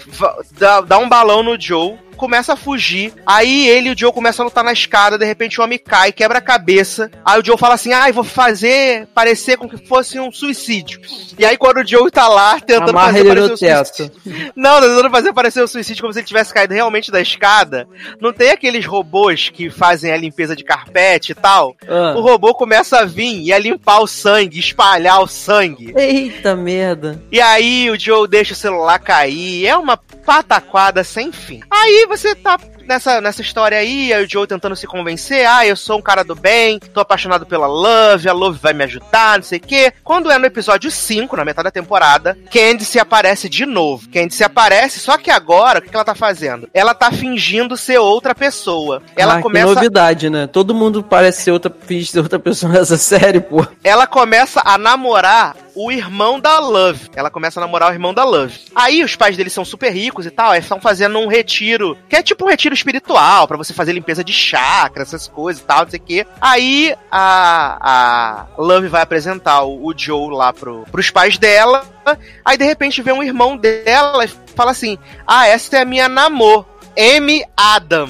dá, 0.57 0.81
dá 0.81 0.97
um 0.97 1.09
balão 1.09 1.43
no 1.43 1.59
Joe. 1.59 1.97
Começa 2.21 2.53
a 2.53 2.55
fugir, 2.55 3.11
aí 3.25 3.67
ele 3.67 3.89
e 3.89 3.93
o 3.93 3.97
Joe 3.97 4.13
começam 4.13 4.43
a 4.43 4.47
lutar 4.47 4.63
na 4.63 4.71
escada, 4.71 5.17
de 5.17 5.25
repente 5.25 5.59
o 5.59 5.63
homem 5.63 5.79
cai, 5.79 6.11
quebra 6.11 6.37
a 6.37 6.41
cabeça. 6.41 7.09
Aí 7.25 7.41
o 7.41 7.43
Joe 7.43 7.57
fala 7.57 7.73
assim: 7.73 7.93
ai, 7.93 8.11
vou 8.11 8.23
fazer 8.23 9.07
parecer 9.07 9.57
como 9.57 9.71
que 9.71 9.87
fosse 9.87 10.19
um 10.19 10.31
suicídio. 10.31 11.01
E 11.39 11.43
aí 11.43 11.57
quando 11.57 11.77
o 11.77 11.87
Joe 11.87 12.11
tá 12.11 12.27
lá 12.27 12.59
tentando 12.59 12.91
Amarra 12.91 13.13
fazer 13.13 13.25
parecer 13.25 13.51
um 13.51 13.57
suicídio. 13.57 14.11
Não, 14.55 14.81
tentando 14.81 15.09
fazer 15.09 15.33
parecer 15.33 15.63
um 15.63 15.67
suicídio 15.67 16.03
como 16.03 16.13
se 16.13 16.19
ele 16.19 16.27
tivesse 16.27 16.53
caído 16.53 16.75
realmente 16.75 17.11
da 17.11 17.19
escada. 17.19 17.87
Não 18.21 18.31
tem 18.31 18.51
aqueles 18.51 18.85
robôs 18.85 19.49
que 19.49 19.71
fazem 19.71 20.11
a 20.11 20.17
limpeza 20.17 20.55
de 20.55 20.63
carpete 20.63 21.31
e 21.31 21.35
tal? 21.35 21.75
Ah. 21.89 22.13
O 22.15 22.21
robô 22.21 22.53
começa 22.53 22.99
a 22.99 23.03
vir 23.05 23.41
e 23.41 23.51
a 23.51 23.57
limpar 23.57 23.99
o 23.99 24.05
sangue, 24.05 24.59
espalhar 24.59 25.23
o 25.23 25.27
sangue. 25.27 25.91
Eita 25.97 26.55
merda. 26.55 27.19
E 27.31 27.41
aí 27.41 27.89
o 27.89 27.99
Joe 27.99 28.27
deixa 28.27 28.53
o 28.53 28.55
celular 28.55 28.99
cair. 28.99 29.65
É 29.65 29.75
uma 29.75 29.97
pataquada 30.25 31.03
sem 31.03 31.31
fim. 31.31 31.61
Aí 31.69 32.05
você 32.07 32.35
tá 32.35 32.57
nessa, 32.85 33.21
nessa 33.21 33.41
história 33.41 33.77
aí, 33.77 34.13
aí 34.13 34.23
o 34.23 34.29
Joe 34.29 34.47
tentando 34.47 34.75
se 34.75 34.87
convencer, 34.87 35.45
ah, 35.47 35.65
eu 35.65 35.75
sou 35.75 35.97
um 35.97 36.01
cara 36.01 36.23
do 36.23 36.35
bem, 36.35 36.79
tô 36.79 36.99
apaixonado 36.99 37.45
pela 37.45 37.67
Love, 37.67 38.29
a 38.29 38.33
Love 38.33 38.59
vai 38.59 38.73
me 38.73 38.83
ajudar, 38.83 39.37
não 39.37 39.43
sei 39.43 39.59
o 39.59 39.61
quê. 39.61 39.93
Quando 40.03 40.31
é 40.31 40.37
no 40.37 40.45
episódio 40.45 40.91
5, 40.91 41.35
na 41.35 41.45
metade 41.45 41.65
da 41.65 41.71
temporada, 41.71 42.37
Candice 42.51 42.99
aparece 42.99 43.47
de 43.47 43.65
novo. 43.65 44.09
Candice 44.09 44.43
aparece, 44.43 44.99
só 44.99 45.17
que 45.17 45.31
agora, 45.31 45.79
o 45.79 45.81
que 45.81 45.89
que 45.89 45.95
ela 45.95 46.05
tá 46.05 46.15
fazendo? 46.15 46.69
Ela 46.73 46.93
tá 46.93 47.11
fingindo 47.11 47.77
ser 47.77 47.99
outra 47.99 48.35
pessoa. 48.35 49.01
Ela 49.15 49.37
ah, 49.37 49.41
começa 49.41 49.67
Que 49.67 49.75
novidade, 49.75 50.29
né? 50.29 50.47
Todo 50.47 50.75
mundo 50.75 51.03
parece 51.03 51.43
ser 51.43 51.51
outra, 51.51 51.73
finge 51.85 52.11
ser 52.11 52.19
outra 52.19 52.39
pessoa 52.39 52.71
nessa 52.71 52.97
série, 53.01 53.39
pô. 53.39 53.65
ela 53.83 54.07
começa 54.07 54.61
a 54.65 54.77
namorar 54.77 55.55
o 55.75 55.91
irmão 55.91 56.39
da 56.39 56.59
Love. 56.59 57.09
Ela 57.15 57.29
começa 57.29 57.59
a 57.59 57.61
namorar 57.61 57.91
o 57.91 57.93
irmão 57.93 58.13
da 58.13 58.23
Love. 58.23 58.59
Aí 58.75 59.03
os 59.03 59.15
pais 59.15 59.37
deles 59.37 59.53
são 59.53 59.65
super 59.65 59.91
ricos 59.91 60.25
e 60.25 60.31
tal, 60.31 60.51
aí 60.51 60.59
estão 60.59 60.79
fazendo 60.79 61.19
um 61.19 61.27
retiro, 61.27 61.97
que 62.09 62.15
é 62.15 62.23
tipo 62.23 62.45
um 62.45 62.49
retiro 62.49 62.73
espiritual, 62.73 63.47
pra 63.47 63.57
você 63.57 63.73
fazer 63.73 63.93
limpeza 63.93 64.23
de 64.23 64.33
chakra, 64.33 65.03
essas 65.03 65.27
coisas 65.27 65.61
e 65.61 65.65
tal, 65.65 65.83
não 65.83 65.89
sei 65.89 65.99
o 65.99 66.03
quê. 66.03 66.27
Aí 66.39 66.95
a, 67.11 67.77
a 67.81 68.47
Love 68.57 68.87
vai 68.87 69.01
apresentar 69.01 69.63
o, 69.63 69.87
o 69.87 69.93
Joe 69.95 70.33
lá 70.33 70.53
pro, 70.53 70.83
pros 70.91 71.09
pais 71.09 71.37
dela, 71.37 71.85
aí 72.43 72.57
de 72.57 72.65
repente 72.65 73.01
vem 73.01 73.13
um 73.13 73.23
irmão 73.23 73.57
dela 73.57 74.25
e 74.25 74.29
fala 74.55 74.71
assim, 74.71 74.97
ah, 75.25 75.47
essa 75.47 75.77
é 75.77 75.81
a 75.81 75.85
minha 75.85 76.09
namor, 76.09 76.65
M. 76.95 77.43
Adam. 77.55 78.09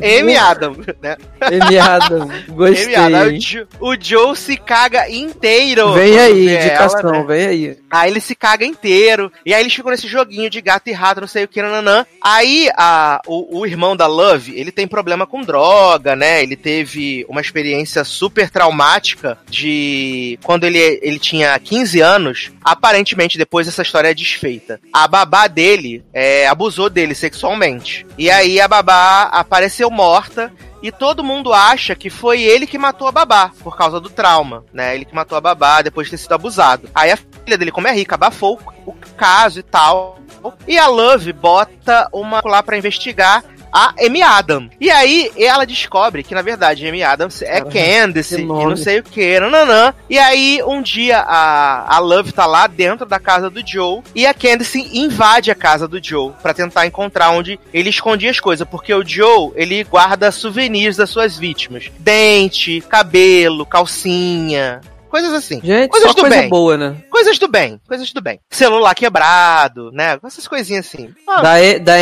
M. 0.00 0.36
Adam, 0.36 0.76
né? 1.02 1.16
Amy 1.40 1.78
Adam, 1.78 2.28
gostei. 2.48 2.94
M. 2.94 2.94
Adam. 2.96 3.26
O? 3.34 3.38
Jo- 3.38 3.66
O 3.80 3.96
Joe 4.00 4.36
se 4.36 4.56
caga 4.56 5.08
inteiro. 5.10 5.92
Vem 5.92 6.18
aí, 6.18 6.44
vê 6.46 6.54
ela, 6.54 6.64
indicação, 6.64 7.10
né? 7.12 7.24
vem 7.26 7.46
aí. 7.46 7.78
Aí 7.90 8.10
ele 8.10 8.20
se 8.20 8.34
caga 8.34 8.64
inteiro. 8.64 9.30
E 9.44 9.52
aí 9.52 9.60
eles 9.62 9.74
ficam 9.74 9.90
nesse 9.90 10.06
joguinho 10.08 10.48
de 10.48 10.60
gato 10.60 10.88
e 10.88 10.92
rato, 10.92 11.20
não 11.20 11.28
sei 11.28 11.44
o 11.44 11.48
que, 11.48 11.60
nananã. 11.60 12.06
Aí 12.22 12.68
a, 12.76 13.20
o, 13.26 13.60
o 13.60 13.66
irmão 13.66 13.96
da 13.96 14.06
Love, 14.06 14.54
ele 14.58 14.70
tem 14.72 14.86
problema 14.86 15.26
com 15.26 15.42
droga, 15.42 16.14
né? 16.16 16.42
Ele 16.42 16.56
teve 16.56 17.24
uma 17.28 17.40
experiência 17.40 18.04
super 18.04 18.48
traumática 18.50 19.38
de 19.50 20.38
quando 20.42 20.64
ele, 20.64 20.78
ele 21.02 21.18
tinha 21.18 21.58
15 21.58 22.00
anos. 22.00 22.50
Aparentemente, 22.64 23.36
depois 23.38 23.66
essa 23.68 23.82
história 23.82 24.08
é 24.08 24.14
desfeita. 24.14 24.80
A 24.92 25.06
babá 25.08 25.46
dele 25.46 26.02
é, 26.12 26.46
abusou 26.46 26.88
dele 26.88 27.14
sexualmente. 27.14 28.06
E 28.16 28.30
aí 28.30 28.60
a 28.60 28.68
babá 28.68 29.24
apareceu 29.24 29.81
morta. 29.90 30.52
E 30.82 30.90
todo 30.90 31.22
mundo 31.22 31.52
acha 31.52 31.94
que 31.94 32.10
foi 32.10 32.42
ele 32.42 32.66
que 32.66 32.76
matou 32.76 33.06
a 33.06 33.12
babá, 33.12 33.52
por 33.62 33.76
causa 33.76 34.00
do 34.00 34.10
trauma, 34.10 34.64
né? 34.72 34.94
Ele 34.96 35.04
que 35.04 35.14
matou 35.14 35.38
a 35.38 35.40
babá 35.40 35.80
depois 35.80 36.08
de 36.08 36.12
ter 36.12 36.16
sido 36.16 36.32
abusado. 36.32 36.90
Aí 36.92 37.12
a 37.12 37.16
filha 37.16 37.56
dele, 37.56 37.70
como 37.70 37.86
é 37.86 37.92
rica, 37.92 38.16
abafou 38.16 38.58
o 38.84 38.92
caso 39.16 39.60
e 39.60 39.62
tal. 39.62 40.18
E 40.66 40.76
a 40.76 40.88
Love 40.88 41.32
bota 41.32 42.08
uma 42.12 42.42
lá 42.44 42.62
pra 42.64 42.76
investigar 42.76 43.44
a 43.72 43.94
Amy 44.04 44.22
Adam. 44.22 44.68
E 44.80 44.90
aí 44.90 45.30
ela 45.36 45.64
descobre 45.64 46.22
que, 46.22 46.34
na 46.34 46.42
verdade, 46.42 46.86
Amy 46.86 47.02
Adams 47.02 47.40
é 47.42 47.60
Caramba, 47.60 47.70
Candice 47.72 48.36
que 48.36 48.42
e 48.42 48.46
não 48.46 48.76
sei 48.76 48.98
o 48.98 49.02
que, 49.02 49.40
nananã. 49.40 49.94
E 50.10 50.18
aí, 50.18 50.62
um 50.66 50.82
dia, 50.82 51.18
a, 51.20 51.96
a 51.96 51.98
Love 51.98 52.32
tá 52.32 52.44
lá 52.46 52.66
dentro 52.66 53.06
da 53.06 53.18
casa 53.18 53.48
do 53.48 53.66
Joe 53.66 54.02
e 54.14 54.26
a 54.26 54.34
Candice 54.34 54.90
invade 54.92 55.50
a 55.50 55.54
casa 55.54 55.88
do 55.88 56.02
Joe 56.02 56.32
pra 56.42 56.52
tentar 56.54 56.86
encontrar 56.86 57.30
onde 57.30 57.58
ele 57.72 57.90
escondia 57.90 58.30
as 58.30 58.40
coisas, 58.40 58.66
porque 58.68 58.92
o 58.92 59.06
Joe, 59.06 59.52
ele 59.54 59.84
guarda 59.84 60.30
souvenirs 60.30 60.96
das 60.96 61.10
suas 61.10 61.38
vítimas. 61.38 61.90
Dente, 61.98 62.80
cabelo, 62.88 63.64
calcinha, 63.64 64.80
coisas 65.08 65.32
assim. 65.32 65.60
Gente, 65.62 65.90
Coisas 65.90 66.08
só 66.10 66.14
do 66.14 66.20
coisa 66.22 66.36
bem. 66.36 66.48
boa, 66.48 66.76
né? 66.76 66.96
Coisas 67.22 67.38
do 67.38 67.46
bem, 67.46 67.80
coisas 67.86 68.12
do 68.12 68.20
bem. 68.20 68.40
Celular 68.50 68.96
quebrado, 68.96 69.92
né? 69.92 70.18
Essas 70.24 70.48
coisinhas 70.48 70.86
assim. 70.88 71.14
Ah, 71.28 71.40
Da, 71.40 71.62
E- 71.62 71.78
da 71.78 72.00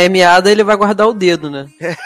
ele 0.49 0.63
vai 0.63 0.75
guardar 0.75 1.07
o 1.07 1.13
dedo, 1.13 1.47
né? 1.49 1.67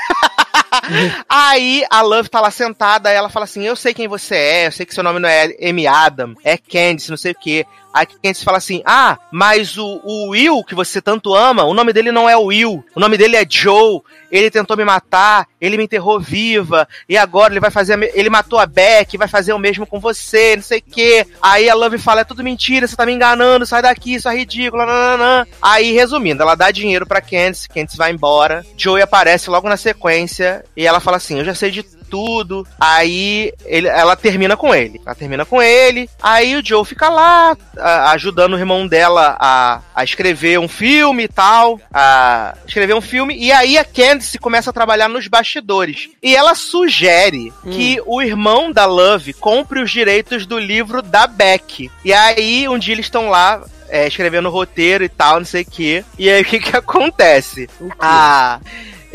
Aí 1.29 1.85
a 1.89 2.01
Love 2.01 2.27
tá 2.29 2.41
lá 2.41 2.51
sentada, 2.51 3.09
ela 3.09 3.29
fala 3.29 3.45
assim: 3.45 3.63
Eu 3.63 3.75
sei 3.75 3.93
quem 3.93 4.07
você 4.07 4.35
é, 4.35 4.67
eu 4.67 4.71
sei 4.71 4.85
que 4.85 4.93
seu 4.93 5.03
nome 5.03 5.19
não 5.19 5.29
é 5.29 5.47
M. 5.59 5.87
Adam, 5.87 6.35
é 6.43 6.57
Candice, 6.57 7.09
não 7.09 7.17
sei 7.17 7.31
o 7.31 7.35
quê. 7.39 7.65
Aí 7.95 8.05
Candice 8.05 8.43
fala 8.43 8.57
assim: 8.57 8.81
Ah, 8.85 9.17
mas 9.31 9.77
o, 9.77 10.01
o 10.03 10.29
Will, 10.31 10.61
que 10.65 10.75
você 10.75 11.01
tanto 11.01 11.33
ama, 11.33 11.63
o 11.63 11.73
nome 11.73 11.93
dele 11.93 12.11
não 12.11 12.29
é 12.29 12.35
Will, 12.35 12.83
o 12.93 12.99
nome 12.99 13.17
dele 13.17 13.37
é 13.37 13.45
Joe. 13.49 14.01
Ele 14.29 14.51
tentou 14.51 14.75
me 14.75 14.83
matar, 14.83 15.47
ele 15.61 15.77
me 15.77 15.85
enterrou 15.85 16.19
viva, 16.19 16.85
e 17.07 17.17
agora 17.17 17.53
ele 17.53 17.59
vai 17.61 17.71
fazer. 17.71 17.93
a 17.93 17.97
Ele 18.13 18.29
matou 18.29 18.59
a 18.59 18.65
Beck, 18.65 19.17
vai 19.17 19.29
fazer 19.29 19.53
o 19.53 19.59
mesmo 19.59 19.87
com 19.87 19.97
você, 19.97 20.57
não 20.57 20.63
sei 20.63 20.79
o 20.79 20.91
quê. 20.91 21.25
Aí 21.41 21.69
a 21.69 21.73
Love 21.73 21.97
fala: 21.97 22.21
É 22.21 22.25
tudo 22.25 22.43
mentira, 22.43 22.85
você 22.85 22.97
tá 22.97 23.05
me 23.05 23.13
enganando, 23.13 23.65
sai 23.65 23.81
daqui, 23.81 24.15
isso 24.15 24.27
é 24.27 24.35
ridículo. 24.35 24.85
Nananã. 24.85 25.47
Aí, 25.61 25.93
resumindo, 25.93 26.43
ela 26.43 26.55
dá 26.55 26.71
dinheiro 26.71 27.07
pra 27.07 27.21
Candice, 27.21 27.69
Candice 27.69 27.97
vai 27.97 28.11
embora. 28.11 28.65
Joey 28.75 29.01
aparece 29.01 29.49
logo 29.49 29.69
na 29.69 29.77
sequência 29.77 30.65
e 30.75 30.85
ela 30.85 30.99
fala 30.99 31.15
assim: 31.15 31.39
Eu 31.39 31.45
já 31.45 31.55
sei 31.55 31.71
de 31.71 31.85
tudo. 32.09 32.65
Aí 32.79 33.53
ele- 33.65 33.87
ela 33.87 34.15
termina 34.15 34.55
com 34.55 34.73
ele. 34.73 35.01
Ela 35.05 35.15
termina 35.15 35.45
com 35.45 35.61
ele. 35.61 36.09
Aí 36.21 36.55
o 36.55 36.65
Joe 36.65 36.85
fica 36.85 37.09
lá 37.09 37.55
a- 37.77 38.11
ajudando 38.11 38.53
o 38.53 38.57
irmão 38.59 38.87
dela 38.87 39.35
a, 39.39 39.81
a 39.95 40.03
escrever 40.03 40.59
um 40.59 40.67
filme 40.67 41.23
e 41.23 41.27
tal. 41.27 41.79
A 41.93 42.55
escrever 42.67 42.93
um 42.95 43.01
filme. 43.01 43.35
E 43.37 43.51
aí 43.51 43.77
a 43.77 43.83
Candice 43.85 44.37
começa 44.37 44.69
a 44.69 44.73
trabalhar 44.73 45.07
nos 45.09 45.27
bastidores. 45.27 46.09
E 46.21 46.35
ela 46.35 46.55
sugere 46.55 47.51
que 47.71 48.01
o 48.05 48.21
irmão 48.21 48.71
da 48.71 48.85
Love 48.85 49.33
compre 49.33 49.81
os 49.81 49.91
direitos 49.91 50.45
do 50.45 50.57
livro 50.59 51.01
da 51.01 51.27
Beck. 51.27 51.89
E 52.03 52.13
aí 52.13 52.67
um 52.69 52.77
dia 52.77 52.93
eles 52.93 53.05
estão 53.07 53.29
lá. 53.29 53.61
é, 53.87 54.07
escrevendo 54.07 54.49
roteiro 54.49 55.03
e 55.03 55.07
tal, 55.09 55.37
não 55.37 55.45
sei 55.45 55.61
o 55.61 55.65
quê. 55.69 56.03
E 56.17 56.27
aí 56.27 56.41
o 56.41 56.45
que 56.45 56.59
que 56.59 56.75
acontece? 56.75 57.69
Ah, 57.99 58.59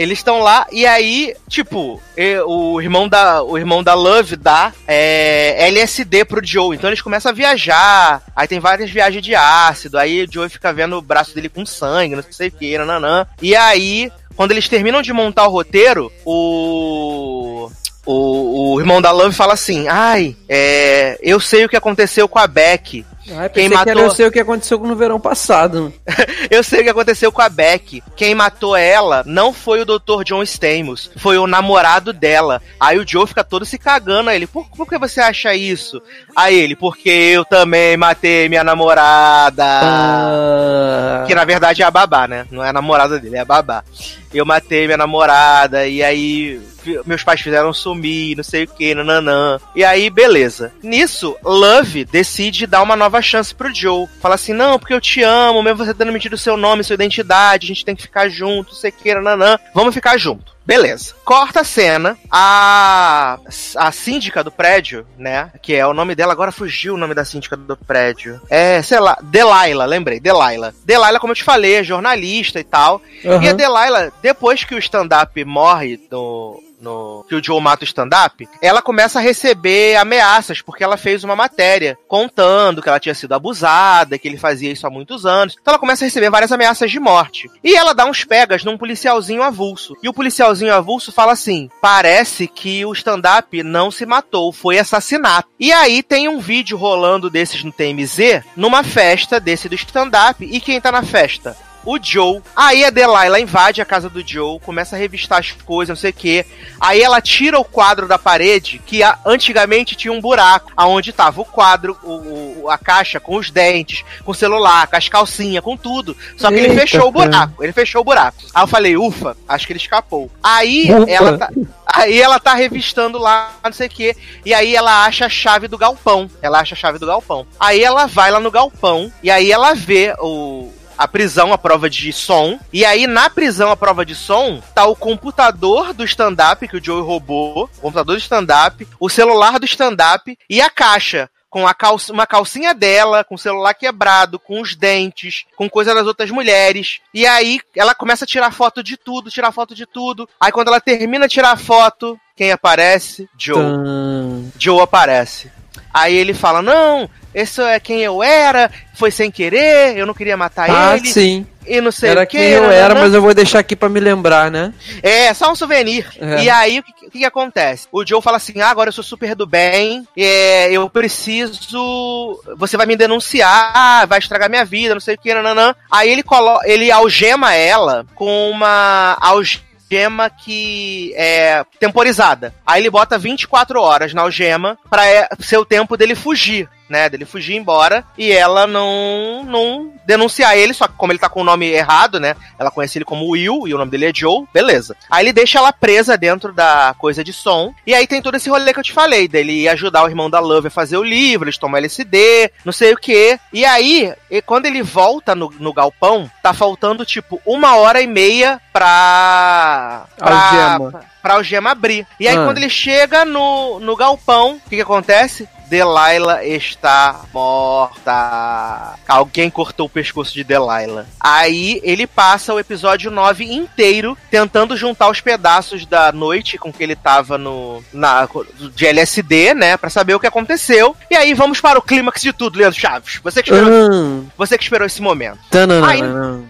eles 0.00 0.20
estão 0.20 0.40
lá 0.40 0.66
e 0.72 0.86
aí, 0.86 1.36
tipo, 1.46 2.00
o 2.46 2.80
irmão 2.80 3.06
da, 3.06 3.42
o 3.42 3.58
irmão 3.58 3.82
da 3.82 3.92
Love 3.92 4.34
dá 4.34 4.72
é, 4.88 5.68
LSD 5.68 6.24
pro 6.24 6.42
Joe. 6.42 6.74
Então 6.74 6.88
eles 6.88 7.02
começam 7.02 7.30
a 7.30 7.34
viajar. 7.34 8.22
Aí 8.34 8.48
tem 8.48 8.58
várias 8.58 8.90
viagens 8.90 9.22
de 9.22 9.34
ácido. 9.34 9.98
Aí 9.98 10.24
o 10.24 10.32
Joe 10.32 10.48
fica 10.48 10.72
vendo 10.72 10.96
o 10.96 11.02
braço 11.02 11.34
dele 11.34 11.50
com 11.50 11.66
sangue, 11.66 12.16
não 12.16 12.24
sei 12.30 12.48
o 12.48 12.52
que, 12.52 12.78
nananã. 12.78 13.26
E 13.42 13.54
aí, 13.54 14.10
quando 14.34 14.52
eles 14.52 14.70
terminam 14.70 15.02
de 15.02 15.12
montar 15.12 15.46
o 15.46 15.50
roteiro, 15.50 16.10
o. 16.24 17.70
O, 18.06 18.72
o 18.72 18.80
irmão 18.80 19.02
da 19.02 19.10
Love 19.10 19.36
fala 19.36 19.52
assim: 19.52 19.86
Ai, 19.86 20.34
é, 20.48 21.18
eu 21.22 21.38
sei 21.38 21.66
o 21.66 21.68
que 21.68 21.76
aconteceu 21.76 22.26
com 22.26 22.38
a 22.38 22.46
Beck. 22.46 23.04
Ai, 23.32 23.48
Quem 23.48 23.68
pensei 23.68 23.84
que 23.84 23.90
matou- 23.90 24.02
eu 24.02 24.10
sei 24.10 24.26
o 24.26 24.32
que 24.32 24.40
aconteceu 24.40 24.78
no 24.78 24.96
verão 24.96 25.20
passado. 25.20 25.92
Eu 26.50 26.64
sei 26.64 26.80
o 26.80 26.82
que 26.84 26.88
aconteceu 26.90 27.30
com 27.30 27.40
a 27.42 27.48
Beck. 27.48 28.02
Quem 28.16 28.34
matou 28.34 28.74
ela 28.74 29.22
não 29.26 29.52
foi 29.52 29.82
o 29.82 29.84
Dr. 29.84 30.24
John 30.24 30.42
Stamos, 30.42 31.08
foi 31.16 31.38
o 31.38 31.46
namorado 31.46 32.12
dela. 32.12 32.60
Aí 32.80 32.98
o 32.98 33.06
Joe 33.06 33.26
fica 33.26 33.44
todo 33.44 33.64
se 33.64 33.78
cagando 33.78 34.30
a 34.30 34.34
ele. 34.34 34.46
Por, 34.48 34.66
por 34.70 34.88
que 34.88 34.98
você 34.98 35.20
acha 35.20 35.54
isso? 35.54 36.02
Aí 36.34 36.58
ele, 36.58 36.74
porque 36.74 37.08
eu 37.08 37.44
também 37.44 37.96
matei 37.96 38.48
minha 38.48 38.64
namorada. 38.64 39.64
Ah, 39.64 41.24
Que 41.26 41.34
na 41.34 41.44
verdade 41.44 41.82
é 41.82 41.84
a 41.84 41.90
babá, 41.90 42.26
né? 42.26 42.46
Não 42.50 42.64
é 42.64 42.70
a 42.70 42.72
namorada 42.72 43.18
dele, 43.18 43.36
é 43.36 43.40
a 43.40 43.44
babá. 43.44 43.84
Eu 44.32 44.46
matei 44.46 44.86
minha 44.86 44.96
namorada, 44.96 45.86
e 45.86 46.02
aí 46.02 46.60
meus 47.04 47.22
pais 47.22 47.40
fizeram 47.40 47.72
sumir, 47.74 48.36
não 48.36 48.44
sei 48.44 48.64
o 48.64 48.68
que, 48.68 48.94
nananã. 48.94 49.58
E 49.74 49.84
aí, 49.84 50.08
beleza. 50.08 50.72
Nisso, 50.82 51.36
Love 51.44 52.04
decide 52.06 52.66
dar 52.66 52.80
uma 52.82 52.96
nova 52.96 53.19
chance 53.22 53.54
pro 53.54 53.74
Joe. 53.74 54.06
Fala 54.20 54.34
assim: 54.34 54.52
não, 54.52 54.78
porque 54.78 54.94
eu 54.94 55.00
te 55.00 55.22
amo, 55.22 55.62
mesmo 55.62 55.84
você 55.84 55.94
tendo 55.94 56.12
mentido 56.12 56.36
seu 56.38 56.56
nome, 56.56 56.84
sua 56.84 56.94
identidade, 56.94 57.66
a 57.66 57.68
gente 57.68 57.84
tem 57.84 57.96
que 57.96 58.02
ficar 58.02 58.28
junto, 58.28 58.70
não 58.70 58.76
sei 58.76 58.90
o 58.90 58.92
que, 58.92 59.14
nananã. 59.14 59.58
Vamos 59.74 59.94
ficar 59.94 60.16
junto. 60.18 60.58
Beleza. 60.64 61.14
Corta 61.24 61.62
a 61.62 61.64
cena. 61.64 62.16
A, 62.30 63.38
a 63.76 63.90
síndica 63.92 64.44
do 64.44 64.52
prédio, 64.52 65.04
né? 65.18 65.50
Que 65.60 65.74
é 65.74 65.84
o 65.86 65.92
nome 65.92 66.14
dela, 66.14 66.32
agora 66.32 66.52
fugiu 66.52 66.94
o 66.94 66.96
nome 66.96 67.12
da 67.14 67.24
síndica 67.24 67.56
do 67.56 67.76
prédio. 67.76 68.40
É, 68.48 68.80
sei 68.82 69.00
lá, 69.00 69.18
Delilah, 69.20 69.84
lembrei, 69.84 70.20
Delilah. 70.20 70.72
Delilah, 70.84 71.18
como 71.18 71.32
eu 71.32 71.36
te 71.36 71.42
falei, 71.42 71.74
é 71.76 71.82
jornalista 71.84 72.60
e 72.60 72.64
tal. 72.64 73.02
aham. 73.24 73.42
E 73.42 73.48
a 73.48 73.52
Delilah, 73.52 74.12
depois 74.22 74.62
que 74.62 74.74
o 74.74 74.78
stand-up 74.78 75.44
morre 75.44 75.98
no. 76.10 76.62
No, 76.80 77.24
que 77.28 77.34
o 77.34 77.44
Joe 77.44 77.60
mata 77.60 77.84
o 77.84 77.86
stand-up, 77.86 78.48
ela 78.62 78.80
começa 78.80 79.18
a 79.18 79.22
receber 79.22 79.96
ameaças, 79.96 80.62
porque 80.62 80.82
ela 80.82 80.96
fez 80.96 81.22
uma 81.22 81.36
matéria 81.36 81.98
contando 82.08 82.82
que 82.82 82.88
ela 82.88 82.98
tinha 82.98 83.14
sido 83.14 83.34
abusada, 83.34 84.18
que 84.18 84.26
ele 84.26 84.38
fazia 84.38 84.72
isso 84.72 84.86
há 84.86 84.90
muitos 84.90 85.26
anos. 85.26 85.56
Então 85.60 85.72
ela 85.72 85.78
começa 85.78 86.04
a 86.04 86.06
receber 86.06 86.30
várias 86.30 86.52
ameaças 86.52 86.90
de 86.90 86.98
morte. 86.98 87.50
E 87.62 87.74
ela 87.74 87.92
dá 87.92 88.06
uns 88.06 88.24
pegas 88.24 88.64
num 88.64 88.78
policialzinho 88.78 89.42
avulso. 89.42 89.94
E 90.02 90.08
o 90.08 90.14
policialzinho 90.14 90.72
avulso 90.72 91.12
fala 91.12 91.32
assim: 91.32 91.68
parece 91.80 92.46
que 92.46 92.84
o 92.84 92.92
stand-up 92.92 93.62
não 93.62 93.90
se 93.90 94.06
matou, 94.06 94.52
foi 94.52 94.78
assassinato. 94.78 95.48
E 95.58 95.72
aí 95.72 96.02
tem 96.02 96.28
um 96.28 96.40
vídeo 96.40 96.76
rolando 96.76 97.28
desses 97.28 97.62
no 97.62 97.72
TMZ, 97.72 98.42
numa 98.56 98.82
festa 98.82 99.38
desse 99.38 99.68
do 99.68 99.74
stand-up. 99.74 100.44
E 100.44 100.60
quem 100.60 100.80
tá 100.80 100.90
na 100.90 101.02
festa? 101.02 101.56
O 101.84 101.98
Joe. 102.02 102.40
Aí 102.54 102.84
a 102.84 102.90
Delilah 102.90 103.40
invade 103.40 103.80
a 103.80 103.84
casa 103.84 104.08
do 104.08 104.26
Joe, 104.26 104.60
começa 104.60 104.96
a 104.96 104.98
revistar 104.98 105.38
as 105.38 105.52
coisas, 105.52 105.88
não 105.96 106.00
sei 106.00 106.10
o 106.10 106.14
quê. 106.14 106.44
Aí 106.80 107.00
ela 107.02 107.20
tira 107.20 107.58
o 107.58 107.64
quadro 107.64 108.06
da 108.06 108.18
parede, 108.18 108.80
que 108.84 109.02
a- 109.02 109.18
antigamente 109.24 109.94
tinha 109.96 110.12
um 110.12 110.20
buraco, 110.20 110.72
aonde 110.76 111.12
tava 111.12 111.40
o 111.40 111.44
quadro, 111.44 111.96
o, 112.02 112.62
o- 112.64 112.70
a 112.70 112.76
caixa 112.78 113.18
com 113.20 113.36
os 113.36 113.50
dentes, 113.50 114.04
com 114.24 114.32
o 114.32 114.34
celular, 114.34 114.86
com 114.86 114.96
as 114.96 115.08
calcinhas, 115.08 115.64
com 115.64 115.76
tudo. 115.76 116.16
Só 116.36 116.48
que 116.48 116.54
ele 116.56 116.68
Eita, 116.68 116.80
fechou 116.80 117.08
o 117.08 117.12
cara. 117.12 117.28
buraco, 117.30 117.64
ele 117.64 117.72
fechou 117.72 118.00
o 118.00 118.04
buraco. 118.04 118.36
Aí 118.54 118.62
eu 118.62 118.66
falei, 118.68 118.96
ufa, 118.96 119.36
acho 119.48 119.66
que 119.66 119.72
ele 119.72 119.80
escapou. 119.80 120.30
Aí 120.42 120.92
Ufa. 120.92 121.10
ela 121.10 121.38
tá. 121.38 121.50
Aí 121.92 122.20
ela 122.20 122.38
tá 122.38 122.54
revistando 122.54 123.18
lá, 123.18 123.50
não 123.64 123.72
sei 123.72 123.88
o 123.88 123.90
quê. 123.90 124.16
E 124.44 124.54
aí 124.54 124.76
ela 124.76 125.04
acha 125.04 125.26
a 125.26 125.28
chave 125.28 125.66
do 125.66 125.76
galpão. 125.76 126.30
Ela 126.40 126.60
acha 126.60 126.74
a 126.74 126.78
chave 126.78 126.98
do 127.00 127.06
galpão. 127.06 127.44
Aí 127.58 127.82
ela 127.82 128.06
vai 128.06 128.30
lá 128.30 128.38
no 128.38 128.50
galpão. 128.50 129.12
E 129.22 129.30
aí 129.30 129.50
ela 129.50 129.74
vê 129.74 130.14
o. 130.20 130.70
A 131.00 131.08
prisão, 131.08 131.50
a 131.50 131.56
prova 131.56 131.88
de 131.88 132.12
som. 132.12 132.60
E 132.70 132.84
aí, 132.84 133.06
na 133.06 133.30
prisão, 133.30 133.70
a 133.70 133.76
prova 133.76 134.04
de 134.04 134.14
som, 134.14 134.62
tá 134.74 134.84
o 134.84 134.94
computador 134.94 135.94
do 135.94 136.04
stand-up 136.04 136.68
que 136.68 136.76
o 136.76 136.84
Joey 136.84 137.02
roubou. 137.02 137.70
O 137.78 137.80
computador 137.80 138.16
do 138.16 138.20
stand-up, 138.20 138.86
o 139.00 139.08
celular 139.08 139.58
do 139.58 139.64
stand-up 139.64 140.38
e 140.50 140.60
a 140.60 140.68
caixa. 140.68 141.30
Com 141.48 141.64
calça, 141.72 142.12
uma 142.12 142.26
calcinha 142.26 142.74
dela, 142.74 143.24
com 143.24 143.34
o 143.34 143.38
celular 143.38 143.72
quebrado, 143.72 144.38
com 144.38 144.60
os 144.60 144.76
dentes, 144.76 145.46
com 145.56 145.70
coisa 145.70 145.94
das 145.94 146.06
outras 146.06 146.30
mulheres. 146.30 147.00
E 147.14 147.26
aí 147.26 147.60
ela 147.74 147.94
começa 147.94 148.26
a 148.26 148.28
tirar 148.28 148.52
foto 148.52 148.82
de 148.82 148.98
tudo, 148.98 149.30
tirar 149.30 149.52
foto 149.52 149.74
de 149.74 149.86
tudo. 149.86 150.28
Aí 150.38 150.52
quando 150.52 150.68
ela 150.68 150.82
termina 150.82 151.26
de 151.26 151.32
tirar 151.32 151.52
a 151.52 151.56
foto, 151.56 152.20
quem 152.36 152.52
aparece? 152.52 153.26
Joe. 153.38 153.56
Tan. 153.56 154.52
Joe 154.58 154.82
aparece. 154.82 155.50
Aí 155.92 156.14
ele 156.14 156.34
fala: 156.34 156.60
Não, 156.60 157.08
esse 157.34 157.60
é 157.62 157.78
quem 157.80 158.00
eu 158.00 158.22
era, 158.22 158.70
foi 158.94 159.10
sem 159.10 159.30
querer, 159.30 159.96
eu 159.96 160.06
não 160.06 160.14
queria 160.14 160.36
matar 160.36 160.68
Ah, 160.70 160.96
ele. 160.96 161.06
sim. 161.08 161.46
E 161.66 161.80
não 161.80 161.92
sei 161.92 162.10
Era 162.10 162.22
o 162.22 162.26
que. 162.26 162.36
quem 162.36 162.48
eu 162.48 162.68
era, 162.70 162.94
mas 162.94 163.14
eu 163.14 163.22
vou 163.22 163.32
deixar 163.34 163.60
aqui 163.60 163.76
pra 163.76 163.88
me 163.88 164.00
lembrar, 164.00 164.50
né? 164.50 164.72
É, 165.02 165.32
só 165.34 165.52
um 165.52 165.54
souvenir. 165.54 166.04
É. 166.18 166.42
E 166.42 166.50
aí, 166.50 166.80
o 166.80 166.82
que, 166.82 167.06
o 167.06 167.10
que 167.10 167.24
acontece? 167.24 167.86
O 167.92 168.04
Joe 168.04 168.20
fala 168.20 168.38
assim: 168.38 168.60
ah, 168.60 168.70
agora 168.70 168.88
eu 168.88 168.92
sou 168.92 169.04
super 169.04 169.34
do 169.36 169.46
bem, 169.46 170.04
é, 170.16 170.72
eu 170.72 170.88
preciso. 170.90 172.40
Você 172.56 172.76
vai 172.76 172.86
me 172.86 172.96
denunciar, 172.96 174.06
vai 174.06 174.18
estragar 174.18 174.50
minha 174.50 174.64
vida, 174.64 174.94
não 174.94 175.00
sei 175.00 175.14
o 175.14 175.18
que, 175.18 175.32
nananã. 175.32 175.74
Aí 175.90 176.10
ele, 176.10 176.22
colo... 176.22 176.58
ele 176.64 176.90
algema 176.90 177.54
ela 177.54 178.04
com 178.14 178.50
uma 178.50 179.16
algema 179.20 180.30
que 180.30 181.12
é 181.16 181.64
temporizada. 181.78 182.54
Aí 182.66 182.82
ele 182.82 182.90
bota 182.90 183.18
24 183.18 183.80
horas 183.80 184.14
na 184.14 184.22
algema 184.22 184.78
pra 184.88 185.06
é, 185.06 185.28
ser 185.40 185.58
o 185.58 185.64
tempo 185.64 185.96
dele 185.96 186.14
fugir. 186.14 186.68
Né, 186.90 187.08
dele 187.08 187.24
fugir 187.24 187.54
embora 187.54 188.04
e 188.18 188.32
ela 188.32 188.66
não 188.66 189.44
não 189.44 189.92
denunciar 190.04 190.56
ele, 190.58 190.74
só 190.74 190.88
que 190.88 190.94
como 190.94 191.12
ele 191.12 191.20
tá 191.20 191.28
com 191.28 191.40
o 191.40 191.44
nome 191.44 191.68
errado, 191.70 192.18
né? 192.18 192.34
Ela 192.58 192.68
conhece 192.68 192.98
ele 192.98 193.04
como 193.04 193.28
Will 193.30 193.68
e 193.68 193.72
o 193.72 193.78
nome 193.78 193.92
dele 193.92 194.06
é 194.06 194.12
Joe, 194.12 194.44
beleza. 194.52 194.96
Aí 195.08 195.24
ele 195.24 195.32
deixa 195.32 195.60
ela 195.60 195.72
presa 195.72 196.18
dentro 196.18 196.52
da 196.52 196.92
coisa 196.98 197.22
de 197.22 197.32
som. 197.32 197.72
E 197.86 197.94
aí 197.94 198.08
tem 198.08 198.20
todo 198.20 198.34
esse 198.34 198.50
rolê 198.50 198.72
que 198.74 198.80
eu 198.80 198.84
te 198.84 198.92
falei, 198.92 199.28
dele 199.28 199.52
ir 199.52 199.68
ajudar 199.68 200.02
o 200.02 200.08
irmão 200.08 200.28
da 200.28 200.40
Love 200.40 200.66
a 200.66 200.70
fazer 200.70 200.96
o 200.96 201.04
livro, 201.04 201.46
eles 201.46 201.56
tomam 201.58 201.78
LSD, 201.78 202.50
não 202.64 202.72
sei 202.72 202.92
o 202.92 202.96
que. 202.96 203.38
E 203.52 203.64
aí, 203.64 204.12
e 204.28 204.42
quando 204.42 204.66
ele 204.66 204.82
volta 204.82 205.32
no, 205.36 205.48
no 205.60 205.72
galpão, 205.72 206.28
tá 206.42 206.52
faltando 206.52 207.04
tipo 207.06 207.40
uma 207.46 207.76
hora 207.76 208.00
e 208.02 208.06
meia 208.08 208.60
pra. 208.72 210.06
pra 210.16 210.34
Algema. 210.50 211.04
pra 211.22 211.34
algema 211.34 211.70
abrir. 211.70 212.04
E 212.18 212.26
aí, 212.26 212.36
Ah. 212.36 212.44
quando 212.44 212.58
ele 212.58 212.68
chega 212.70 213.24
no, 213.24 213.78
no 213.78 213.94
galpão, 213.94 214.54
o 214.56 214.68
que, 214.68 214.76
que 214.76 214.82
acontece? 214.82 215.48
Delilah 215.70 216.44
está 216.44 217.20
morta. 217.32 218.94
Alguém 219.06 219.48
cortou 219.48 219.86
o 219.86 219.90
pescoço 219.90 220.34
de 220.34 220.42
Delilah. 220.42 221.06
Aí 221.20 221.80
ele 221.84 222.06
passa 222.08 222.52
o 222.52 222.58
episódio 222.58 223.08
9 223.10 223.44
inteiro 223.44 224.18
tentando 224.30 224.76
juntar 224.76 225.08
os 225.08 225.20
pedaços 225.20 225.86
da 225.86 226.10
noite 226.10 226.58
com 226.58 226.72
que 226.72 226.82
ele 226.82 226.96
tava 226.96 227.38
no 227.38 227.82
na 227.92 228.28
de 228.74 228.86
LSD, 228.86 229.54
né, 229.54 229.76
Pra 229.76 229.88
saber 229.88 230.14
o 230.14 230.20
que 230.20 230.26
aconteceu. 230.26 230.96
E 231.10 231.14
aí 231.16 231.34
vamos 231.34 231.60
para 231.60 231.78
o 231.78 231.82
clímax 231.82 232.20
de 232.20 232.32
tudo, 232.32 232.58
Leandro 232.58 232.78
Chaves. 232.78 233.20
Você 233.22 233.42
que 233.42 233.50
esperou, 233.52 233.70
Hum. 233.92 234.26
você 234.36 234.58
que 234.58 234.64
esperou 234.64 234.86
esse 234.86 235.00
momento. 235.00 235.38
Tananana. 235.50 235.92
Aí, 235.92 236.02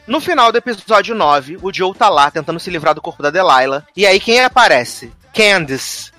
no 0.06 0.20
final 0.20 0.51
do 0.51 0.59
episódio 0.59 1.14
9, 1.14 1.59
o 1.62 1.72
Joe 1.72 1.94
tá 1.94 2.09
lá 2.09 2.30
tentando 2.30 2.59
se 2.59 2.70
livrar 2.70 2.94
do 2.94 3.02
corpo 3.02 3.22
da 3.22 3.30
Delilah. 3.30 3.82
E 3.94 4.06
aí 4.06 4.18
quem 4.18 4.40
aparece? 4.42 5.12
Candice. 5.34 6.10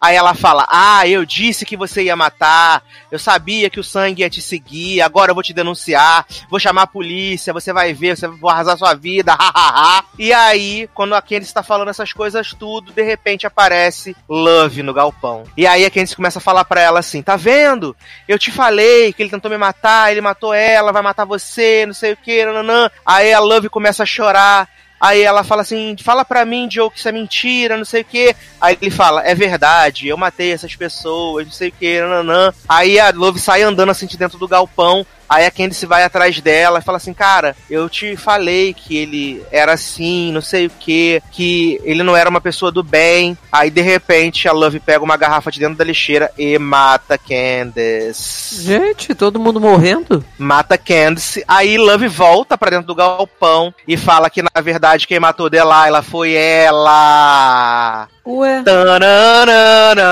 Aí 0.00 0.16
ela 0.16 0.34
fala: 0.34 0.66
Ah, 0.70 1.06
eu 1.06 1.24
disse 1.24 1.64
que 1.64 1.76
você 1.76 2.04
ia 2.04 2.16
matar. 2.16 2.82
Eu 3.10 3.18
sabia 3.18 3.70
que 3.70 3.80
o 3.80 3.84
sangue 3.84 4.22
ia 4.22 4.30
te 4.30 4.40
seguir. 4.40 5.00
Agora 5.00 5.30
eu 5.30 5.34
vou 5.34 5.42
te 5.42 5.52
denunciar. 5.52 6.26
Vou 6.48 6.60
chamar 6.60 6.82
a 6.82 6.86
polícia. 6.86 7.52
Você 7.52 7.72
vai 7.72 7.92
ver. 7.92 8.16
Você 8.16 8.28
vai 8.28 8.52
arrasar 8.52 8.78
sua 8.78 8.94
vida. 8.94 9.34
Hahaha. 9.38 10.04
e 10.18 10.32
aí, 10.32 10.88
quando 10.94 11.14
a 11.14 11.22
Candice 11.22 11.52
tá 11.52 11.62
falando 11.62 11.88
essas 11.88 12.12
coisas 12.12 12.52
tudo, 12.52 12.92
de 12.92 13.02
repente 13.02 13.46
aparece 13.46 14.16
Love 14.28 14.82
no 14.82 14.94
galpão. 14.94 15.44
E 15.56 15.66
aí 15.66 15.84
a 15.84 15.90
Candice 15.90 16.16
começa 16.16 16.38
a 16.38 16.42
falar 16.42 16.64
pra 16.64 16.80
ela 16.80 17.00
assim: 17.00 17.22
Tá 17.22 17.36
vendo? 17.36 17.96
Eu 18.26 18.38
te 18.38 18.50
falei 18.50 19.12
que 19.12 19.22
ele 19.22 19.30
tentou 19.30 19.50
me 19.50 19.58
matar. 19.58 20.10
Ele 20.10 20.20
matou 20.20 20.54
ela. 20.54 20.92
Vai 20.92 21.02
matar 21.02 21.24
você. 21.24 21.84
Não 21.86 21.94
sei 21.94 22.12
o 22.12 22.16
que. 22.16 22.44
Nananã. 22.44 22.90
Aí 23.04 23.32
a 23.32 23.40
Love 23.40 23.68
começa 23.68 24.02
a 24.02 24.06
chorar. 24.06 24.68
Aí 25.00 25.22
ela 25.22 25.44
fala 25.44 25.62
assim: 25.62 25.96
fala 26.02 26.24
pra 26.24 26.44
mim, 26.44 26.68
Joe, 26.70 26.90
que 26.90 26.98
isso 26.98 27.08
é 27.08 27.12
mentira, 27.12 27.76
não 27.76 27.84
sei 27.84 28.02
o 28.02 28.04
que. 28.04 28.34
Aí 28.60 28.76
ele 28.80 28.90
fala: 28.90 29.22
é 29.26 29.34
verdade, 29.34 30.08
eu 30.08 30.16
matei 30.16 30.52
essas 30.52 30.74
pessoas, 30.74 31.46
não 31.46 31.52
sei 31.52 31.68
o 31.68 31.72
que, 31.72 32.00
nananã. 32.00 32.52
Aí 32.68 32.98
a 32.98 33.10
Love 33.10 33.38
sai 33.38 33.62
andando 33.62 33.90
assim 33.90 34.06
de 34.06 34.16
dentro 34.16 34.38
do 34.38 34.48
galpão. 34.48 35.06
Aí 35.28 35.44
a 35.44 35.50
Candice 35.50 35.86
vai 35.86 36.02
atrás 36.02 36.40
dela 36.40 36.78
e 36.78 36.82
fala 36.82 36.96
assim: 36.96 37.12
Cara, 37.12 37.54
eu 37.68 37.88
te 37.88 38.16
falei 38.16 38.72
que 38.72 38.96
ele 38.96 39.42
era 39.50 39.72
assim, 39.72 40.32
não 40.32 40.40
sei 40.40 40.66
o 40.66 40.70
que, 40.70 41.22
que 41.30 41.80
ele 41.84 42.02
não 42.02 42.16
era 42.16 42.30
uma 42.30 42.40
pessoa 42.40 42.72
do 42.72 42.82
bem. 42.82 43.36
Aí 43.52 43.70
de 43.70 43.80
repente 43.80 44.48
a 44.48 44.52
Love 44.52 44.80
pega 44.80 45.04
uma 45.04 45.16
garrafa 45.16 45.50
de 45.50 45.60
dentro 45.60 45.76
da 45.76 45.84
lixeira 45.84 46.30
e 46.38 46.58
mata 46.58 47.18
Candice 47.18 48.62
Gente, 48.62 49.14
todo 49.14 49.38
mundo 49.40 49.60
morrendo? 49.60 50.24
mata 50.38 50.78
Candice. 50.78 51.44
Aí 51.46 51.76
Love 51.76 52.08
volta 52.08 52.56
pra 52.56 52.70
dentro 52.70 52.86
do 52.86 52.94
galpão 52.94 53.74
e 53.86 53.96
fala 53.96 54.30
que 54.30 54.42
na 54.42 54.60
verdade 54.62 55.06
quem 55.06 55.20
matou 55.20 55.50
Delilah 55.50 56.02
foi 56.02 56.32
ela. 56.32 58.08
Ué. 58.30 58.62
Tananana. 58.62 60.04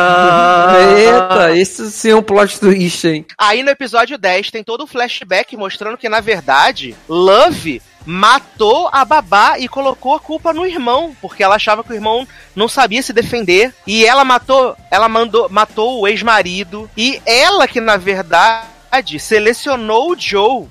Eita, 0.97 1.55
esse 1.55 1.91
sim 1.91 2.13
é 2.13 2.17
um 2.17 2.23
plot 2.23 2.59
twist, 2.59 3.07
hein? 3.07 3.27
Aí 3.37 3.63
no 3.63 3.69
episódio 3.69 4.17
10 4.17 4.51
tem 4.51 4.65
todo 4.65 4.85
o 4.85 4.87
flashback 4.87 5.55
mostrando 5.55 5.99
que 5.99 6.09
na 6.09 6.21
verdade 6.21 6.97
Love 7.07 7.83
matou 8.07 8.89
a 8.91 9.05
babá 9.05 9.59
e 9.59 9.69
colocou 9.69 10.15
a 10.15 10.21
culpa 10.21 10.55
no 10.55 10.65
irmão, 10.65 11.15
porque 11.21 11.43
ela 11.43 11.57
achava 11.57 11.85
que 11.85 11.91
o 11.91 11.95
irmão 11.95 12.27
não 12.55 12.69
sabia 12.69 13.03
se 13.03 13.13
defender 13.13 13.75
e 13.87 14.07
ela 14.07 14.25
matou, 14.25 14.75
ela 14.91 15.11
mandou, 15.11 15.51
matou 15.51 16.01
o 16.01 16.09
ex-marido 16.09 16.89
e 16.97 17.21
ela 17.27 17.69
que 17.69 17.83
na 17.83 17.99
verdade 17.99 18.76
selecionou 19.19 20.13
o 20.13 20.19
Joe 20.19 20.69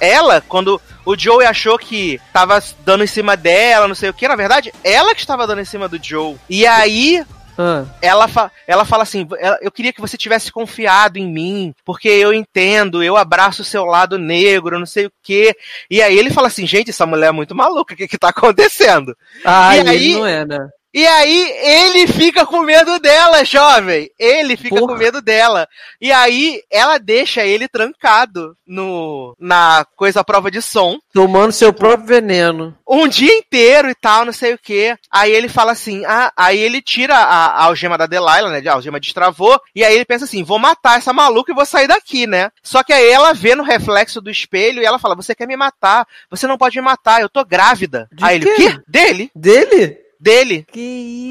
ela, 0.00 0.40
quando 0.40 0.80
o 1.04 1.18
Joe 1.18 1.44
achou 1.44 1.78
que 1.78 2.20
tava 2.32 2.62
dando 2.84 3.04
em 3.04 3.06
cima 3.06 3.36
dela, 3.36 3.88
não 3.88 3.94
sei 3.94 4.10
o 4.10 4.14
que, 4.14 4.28
na 4.28 4.36
verdade, 4.36 4.72
ela 4.82 5.14
que 5.14 5.20
estava 5.20 5.46
dando 5.46 5.60
em 5.60 5.64
cima 5.64 5.88
do 5.88 6.02
Joe. 6.02 6.36
E 6.48 6.66
aí, 6.66 7.24
ah, 7.58 7.84
ela, 8.02 8.28
fa 8.28 8.50
ela 8.66 8.84
fala 8.84 9.02
assim: 9.02 9.26
eu 9.62 9.70
queria 9.70 9.92
que 9.92 10.00
você 10.00 10.16
tivesse 10.16 10.52
confiado 10.52 11.18
em 11.18 11.26
mim, 11.26 11.74
porque 11.84 12.08
eu 12.08 12.32
entendo, 12.32 13.02
eu 13.02 13.16
abraço 13.16 13.62
o 13.62 13.64
seu 13.64 13.84
lado 13.84 14.18
negro, 14.18 14.78
não 14.78 14.86
sei 14.86 15.06
o 15.06 15.12
que. 15.22 15.54
E 15.90 16.02
aí 16.02 16.18
ele 16.18 16.30
fala 16.30 16.48
assim: 16.48 16.66
gente, 16.66 16.90
essa 16.90 17.06
mulher 17.06 17.28
é 17.28 17.32
muito 17.32 17.54
maluca, 17.54 17.94
o 17.94 17.96
que 17.96 18.08
que 18.08 18.18
tá 18.18 18.28
acontecendo? 18.28 19.16
ah 19.44 19.76
E 19.76 19.88
aí- 19.88 20.14
não 20.14 20.26
é, 20.26 20.44
né? 20.44 20.68
E 20.96 21.06
aí 21.06 21.52
ele 21.62 22.06
fica 22.06 22.46
com 22.46 22.62
medo 22.62 22.98
dela, 22.98 23.44
jovem. 23.44 24.10
Ele 24.18 24.56
fica 24.56 24.76
Porra. 24.76 24.94
com 24.94 24.98
medo 24.98 25.20
dela. 25.20 25.68
E 26.00 26.10
aí 26.10 26.62
ela 26.70 26.96
deixa 26.96 27.44
ele 27.44 27.68
trancado 27.68 28.56
no 28.66 29.36
na 29.38 29.84
coisa 29.94 30.20
à 30.20 30.24
prova 30.24 30.50
de 30.50 30.62
som 30.62 30.98
Tomando 31.12 31.52
seu 31.52 31.70
próprio 31.70 32.06
veneno. 32.06 32.74
um 32.88 33.06
dia 33.06 33.36
inteiro 33.36 33.90
e 33.90 33.94
tal, 33.94 34.24
não 34.24 34.32
sei 34.32 34.54
o 34.54 34.58
que. 34.58 34.96
Aí 35.10 35.32
ele 35.32 35.50
fala 35.50 35.72
assim, 35.72 36.02
ah, 36.06 36.32
aí 36.34 36.58
ele 36.58 36.80
tira 36.80 37.14
a, 37.14 37.46
a 37.46 37.64
algema 37.64 37.98
da 37.98 38.06
Delilah, 38.06 38.48
né? 38.48 38.66
A 38.66 38.72
algema 38.72 38.98
destravou, 38.98 39.60
e 39.74 39.84
aí 39.84 39.94
ele 39.94 40.06
pensa 40.06 40.24
assim, 40.24 40.42
vou 40.42 40.58
matar 40.58 40.96
essa 40.96 41.12
maluca 41.12 41.52
e 41.52 41.54
vou 41.54 41.66
sair 41.66 41.88
daqui, 41.88 42.26
né? 42.26 42.50
Só 42.62 42.82
que 42.82 42.94
aí 42.94 43.06
ela 43.06 43.34
vê 43.34 43.54
no 43.54 43.62
reflexo 43.62 44.18
do 44.22 44.30
espelho 44.30 44.80
e 44.80 44.86
ela 44.86 44.98
fala, 44.98 45.14
você 45.14 45.34
quer 45.34 45.46
me 45.46 45.58
matar, 45.58 46.06
você 46.30 46.46
não 46.46 46.56
pode 46.56 46.78
me 46.78 46.82
matar, 46.82 47.20
eu 47.20 47.28
tô 47.28 47.44
grávida. 47.44 48.08
De 48.10 48.24
aí 48.24 48.36
ele, 48.36 48.46
quê? 48.46 48.50
o 48.50 48.56
quê? 48.56 48.80
Dele? 48.88 49.30
Dele? 49.34 50.05
Dele. 50.18 50.66
Que 50.72 50.80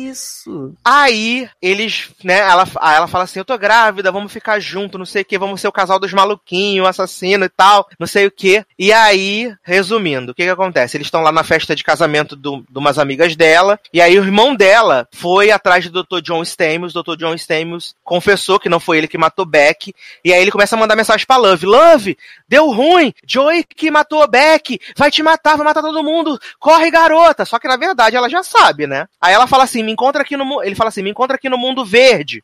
isso? 0.10 0.74
Aí 0.84 1.49
eles, 1.62 2.10
né, 2.24 2.38
ela, 2.40 2.68
aí 2.80 2.95
ela 2.98 3.07
fala 3.07 3.24
assim, 3.24 3.40
eu 3.40 3.45
tô 3.45 3.57
grávida, 3.57 4.12
vamos 4.12 4.32
ficar 4.32 4.60
junto, 4.60 4.98
não 4.98 5.06
sei 5.06 5.22
o 5.22 5.26
que, 5.26 5.38
vamos 5.38 5.62
ser 5.62 5.68
o 5.68 5.72
casal 5.72 5.99
dos 5.99 6.14
maluquinhos, 6.14 6.88
assassino 6.88 7.45
e 7.45 7.49
tal, 7.49 7.88
não 7.99 8.07
sei 8.07 8.26
o 8.28 8.32
que. 8.32 8.66
E 8.78 8.91
aí, 8.94 9.53
resumindo, 9.64 10.32
o 10.32 10.36
que 10.36 10.44
que 10.44 10.49
acontece? 10.49 10.98
Eles 10.98 11.07
estão 11.07 11.22
lá 11.22 11.32
na 11.32 11.44
festa 11.44 11.76
de 11.76 11.84
casamento 11.84 12.36
do- 12.36 12.64
de 12.70 12.78
umas 12.78 12.99
amigas 12.99 13.36
dela, 13.36 13.80
e 13.91 14.02
aí 14.02 14.18
o 14.20 14.24
irmão 14.24 14.56
dela 14.56 15.07
foi 15.14 15.52
atrás 15.52 15.90
do 15.90 16.03
Dr. 16.03 16.22
John 16.22 16.41
Stamos, 16.44 16.95
o 16.95 17.03
Dr. 17.03 17.16
John 17.18 17.34
Stamos 17.36 17.95
confessou 18.03 18.60
que 18.60 18.70
não 18.70 18.80
foi 18.80 18.98
ele 18.99 19.07
que 19.07 19.18
matou 19.18 19.45
Beck, 19.45 19.94
e 20.24 20.34
aí 20.34 20.41
ele 20.41 20.52
começa 20.52 20.76
a 20.76 20.80
mandar 20.80 20.95
mensagem 20.95 21.26
pra 21.26 21.38
Love, 21.38 21.66
Love, 21.66 22.18
deu 22.48 22.70
ruim, 22.72 23.14
Joey 23.26 23.64
que 23.64 23.90
matou 23.90 24.28
Beck, 24.28 24.80
vai 24.98 25.10
te 25.12 25.24
matar, 25.24 25.56
vai 25.57 25.66
matar 25.66 25.82
todo 25.82 26.03
mundo, 26.03 26.40
corre 26.60 26.91
garota, 26.91 27.45
só 27.45 27.57
que 27.60 27.68
na 27.68 27.78
verdade 27.78 28.16
ela 28.16 28.30
já 28.30 28.44
sabe, 28.44 28.74
né? 28.88 29.07
Aí 29.22 29.34
ela 29.34 29.47
fala 29.47 29.64
assim, 29.64 29.84
me 29.84 29.91
encontra 29.91 30.22
aqui 30.22 30.35
no, 30.35 30.64
ele 30.64 30.76
fala 30.76 30.89
assim, 30.89 31.02
me 31.02 31.10
encontra 31.10 31.35
aqui 31.35 31.49
no 31.49 31.57
mundo 31.57 31.85
verde. 31.85 32.43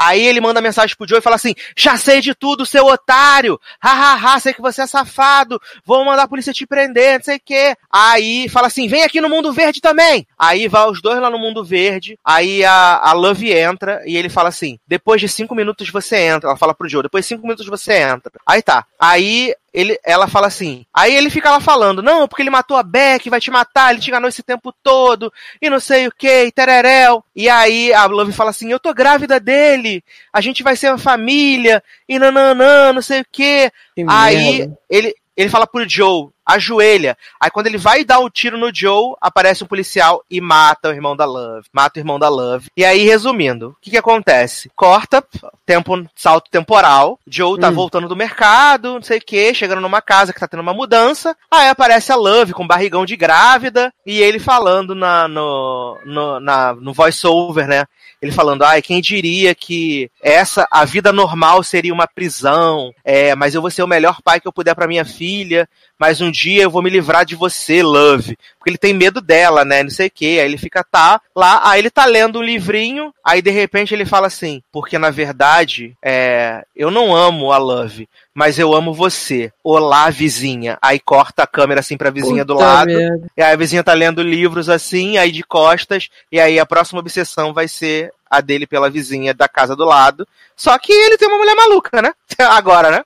Aí 0.00 0.26
ele 0.26 0.40
manda 0.40 0.62
mensagem 0.62 0.96
pro 0.96 1.06
Joe 1.06 1.18
e 1.18 1.22
fala 1.22 1.36
assim: 1.36 1.54
Já 1.76 1.98
sei 1.98 2.22
de 2.22 2.34
tudo, 2.34 2.64
seu 2.64 2.86
otário! 2.86 3.60
Hahaha, 3.78 4.40
sei 4.40 4.54
que 4.54 4.62
você 4.62 4.80
é 4.80 4.86
safado! 4.86 5.60
Vou 5.84 6.02
mandar 6.06 6.22
a 6.22 6.28
polícia 6.28 6.54
te 6.54 6.66
prender, 6.66 7.18
não 7.18 7.24
sei 7.24 7.36
o 7.36 7.40
quê. 7.44 7.76
Aí 7.92 8.48
fala 8.48 8.68
assim: 8.68 8.88
Vem 8.88 9.02
aqui 9.02 9.20
no 9.20 9.28
mundo 9.28 9.52
verde 9.52 9.78
também! 9.78 10.26
Aí 10.38 10.68
vai 10.68 10.88
os 10.88 11.02
dois 11.02 11.20
lá 11.20 11.28
no 11.28 11.38
mundo 11.38 11.62
verde. 11.62 12.18
Aí 12.24 12.64
a, 12.64 13.10
a 13.10 13.12
Love 13.12 13.52
entra 13.52 14.02
e 14.06 14.16
ele 14.16 14.30
fala 14.30 14.48
assim: 14.48 14.78
Depois 14.86 15.20
de 15.20 15.28
cinco 15.28 15.54
minutos 15.54 15.90
você 15.90 16.16
entra. 16.16 16.48
Ela 16.48 16.56
fala 16.56 16.72
pro 16.72 16.88
Joe: 16.88 17.02
Depois 17.02 17.26
de 17.26 17.28
cinco 17.28 17.42
minutos 17.42 17.66
você 17.66 17.92
entra. 17.98 18.32
Aí 18.46 18.62
tá. 18.62 18.86
Aí 18.98 19.54
ele, 19.72 19.98
ela 20.04 20.26
fala 20.26 20.46
assim. 20.46 20.84
Aí 20.92 21.14
ele 21.14 21.30
fica 21.30 21.50
lá 21.50 21.60
falando: 21.60 22.02
Não, 22.02 22.26
porque 22.26 22.42
ele 22.42 22.50
matou 22.50 22.76
a 22.76 22.82
Beck, 22.82 23.30
vai 23.30 23.40
te 23.40 23.50
matar, 23.50 23.90
ele 23.90 24.00
te 24.00 24.08
enganou 24.08 24.28
esse 24.28 24.42
tempo 24.42 24.72
todo, 24.82 25.32
e 25.60 25.70
não 25.70 25.80
sei 25.80 26.06
o 26.06 26.12
que, 26.12 26.44
e 26.44 26.52
tereréu. 26.52 27.24
E 27.34 27.48
aí 27.48 27.92
a 27.92 28.04
Love 28.06 28.32
fala 28.32 28.50
assim: 28.50 28.70
Eu 28.70 28.80
tô 28.80 28.92
grávida 28.92 29.38
dele, 29.38 30.02
a 30.32 30.40
gente 30.40 30.62
vai 30.62 30.76
ser 30.76 30.88
uma 30.88 30.98
família, 30.98 31.82
e 32.08 32.18
nananã, 32.18 32.92
não 32.92 33.02
sei 33.02 33.20
o 33.20 33.26
que. 33.30 33.70
Aí 34.08 34.58
merda. 34.58 34.78
ele, 34.88 35.14
ele 35.36 35.48
fala 35.48 35.66
pro 35.66 35.88
Joe, 35.88 36.28
ajoelha. 36.52 37.16
Aí 37.40 37.50
quando 37.50 37.66
ele 37.66 37.78
vai 37.78 38.04
dar 38.04 38.20
o 38.20 38.30
tiro 38.30 38.58
no 38.58 38.70
Joe, 38.74 39.14
aparece 39.20 39.64
um 39.64 39.66
policial 39.66 40.22
e 40.30 40.40
mata 40.40 40.88
o 40.88 40.92
irmão 40.92 41.16
da 41.16 41.24
Love. 41.24 41.66
Mata 41.72 41.98
o 41.98 42.00
irmão 42.00 42.18
da 42.18 42.28
Love. 42.28 42.68
E 42.76 42.84
aí, 42.84 43.04
resumindo, 43.04 43.68
o 43.70 43.76
que 43.80 43.90
que 43.90 43.98
acontece? 43.98 44.70
Corta, 44.74 45.24
tempo, 45.64 46.04
salto 46.16 46.50
temporal. 46.50 47.18
Joe 47.26 47.58
tá 47.58 47.68
Hum. 47.68 47.74
voltando 47.74 48.08
do 48.08 48.16
mercado, 48.16 48.94
não 48.94 49.02
sei 49.02 49.18
o 49.18 49.22
que, 49.24 49.54
chegando 49.54 49.80
numa 49.80 50.02
casa 50.02 50.32
que 50.32 50.40
tá 50.40 50.48
tendo 50.48 50.60
uma 50.60 50.74
mudança. 50.74 51.36
Aí 51.50 51.68
aparece 51.68 52.12
a 52.12 52.16
Love 52.16 52.52
com 52.52 52.66
barrigão 52.66 53.04
de 53.04 53.16
grávida 53.16 53.92
e 54.04 54.20
ele 54.20 54.38
falando 54.38 54.94
na, 54.94 55.28
no, 55.28 55.98
no, 56.04 56.40
na, 56.40 56.74
no 56.74 56.92
voice-over, 56.92 57.66
né? 57.68 57.84
Ele 58.20 58.32
falando, 58.32 58.64
ai, 58.64 58.82
quem 58.82 59.00
diria 59.00 59.54
que 59.54 60.10
essa, 60.22 60.66
a 60.70 60.84
vida 60.84 61.10
normal 61.10 61.62
seria 61.62 61.94
uma 61.94 62.06
prisão, 62.06 62.92
é, 63.02 63.34
mas 63.34 63.54
eu 63.54 63.62
vou 63.62 63.70
ser 63.70 63.82
o 63.82 63.88
melhor 63.88 64.20
pai 64.22 64.38
que 64.38 64.46
eu 64.46 64.52
puder 64.52 64.74
pra 64.74 64.86
minha 64.86 65.06
filha, 65.06 65.66
mas 65.98 66.20
um 66.20 66.30
dia 66.30 66.39
eu 66.48 66.70
vou 66.70 66.82
me 66.82 66.90
livrar 66.90 67.24
de 67.24 67.34
você, 67.34 67.82
Love. 67.82 68.36
Porque 68.58 68.70
ele 68.70 68.78
tem 68.78 68.94
medo 68.94 69.20
dela, 69.20 69.64
né? 69.64 69.82
Não 69.82 69.90
sei 69.90 70.06
o 70.06 70.10
quê. 70.10 70.38
Aí 70.40 70.46
ele 70.46 70.58
fica, 70.58 70.84
tá, 70.84 71.20
lá, 71.34 71.60
aí 71.64 71.80
ele 71.80 71.90
tá 71.90 72.04
lendo 72.04 72.38
um 72.38 72.42
livrinho, 72.42 73.12
aí 73.24 73.42
de 73.42 73.50
repente 73.50 73.94
ele 73.94 74.04
fala 74.04 74.26
assim, 74.26 74.62
porque 74.70 74.98
na 74.98 75.10
verdade, 75.10 75.96
é, 76.02 76.64
eu 76.76 76.90
não 76.90 77.14
amo 77.14 77.52
a 77.52 77.58
Love, 77.58 78.08
mas 78.34 78.58
eu 78.58 78.74
amo 78.74 78.92
você. 78.94 79.52
Olá, 79.64 80.08
vizinha. 80.10 80.78
Aí 80.80 80.98
corta 81.00 81.42
a 81.42 81.46
câmera 81.46 81.80
assim 81.80 81.96
pra 81.96 82.10
vizinha 82.10 82.44
do 82.44 82.54
Puta 82.54 82.64
lado. 82.64 82.86
merda. 82.86 83.26
E 83.36 83.42
aí 83.42 83.52
a 83.52 83.56
vizinha 83.56 83.84
tá 83.84 83.92
lendo 83.92 84.22
livros 84.22 84.68
assim, 84.68 85.18
aí 85.18 85.32
de 85.32 85.42
costas, 85.42 86.08
e 86.30 86.38
aí 86.38 86.58
a 86.58 86.66
próxima 86.66 87.00
obsessão 87.00 87.52
vai 87.52 87.66
ser 87.66 88.12
a 88.30 88.40
dele 88.40 88.66
pela 88.66 88.88
vizinha 88.88 89.34
da 89.34 89.48
casa 89.48 89.74
do 89.74 89.84
lado. 89.84 90.26
Só 90.56 90.78
que 90.78 90.92
ele 90.92 91.18
tem 91.18 91.26
uma 91.26 91.38
mulher 91.38 91.56
maluca, 91.56 92.00
né? 92.00 92.12
Agora, 92.38 92.90
né? 92.90 93.02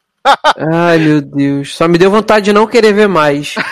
Ai, 0.72 0.98
meu 0.98 1.20
Deus. 1.20 1.76
Só 1.76 1.86
me 1.86 1.98
deu 1.98 2.10
vontade 2.10 2.46
de 2.46 2.52
não 2.52 2.66
querer 2.66 2.92
ver 2.92 3.08
mais. 3.08 3.54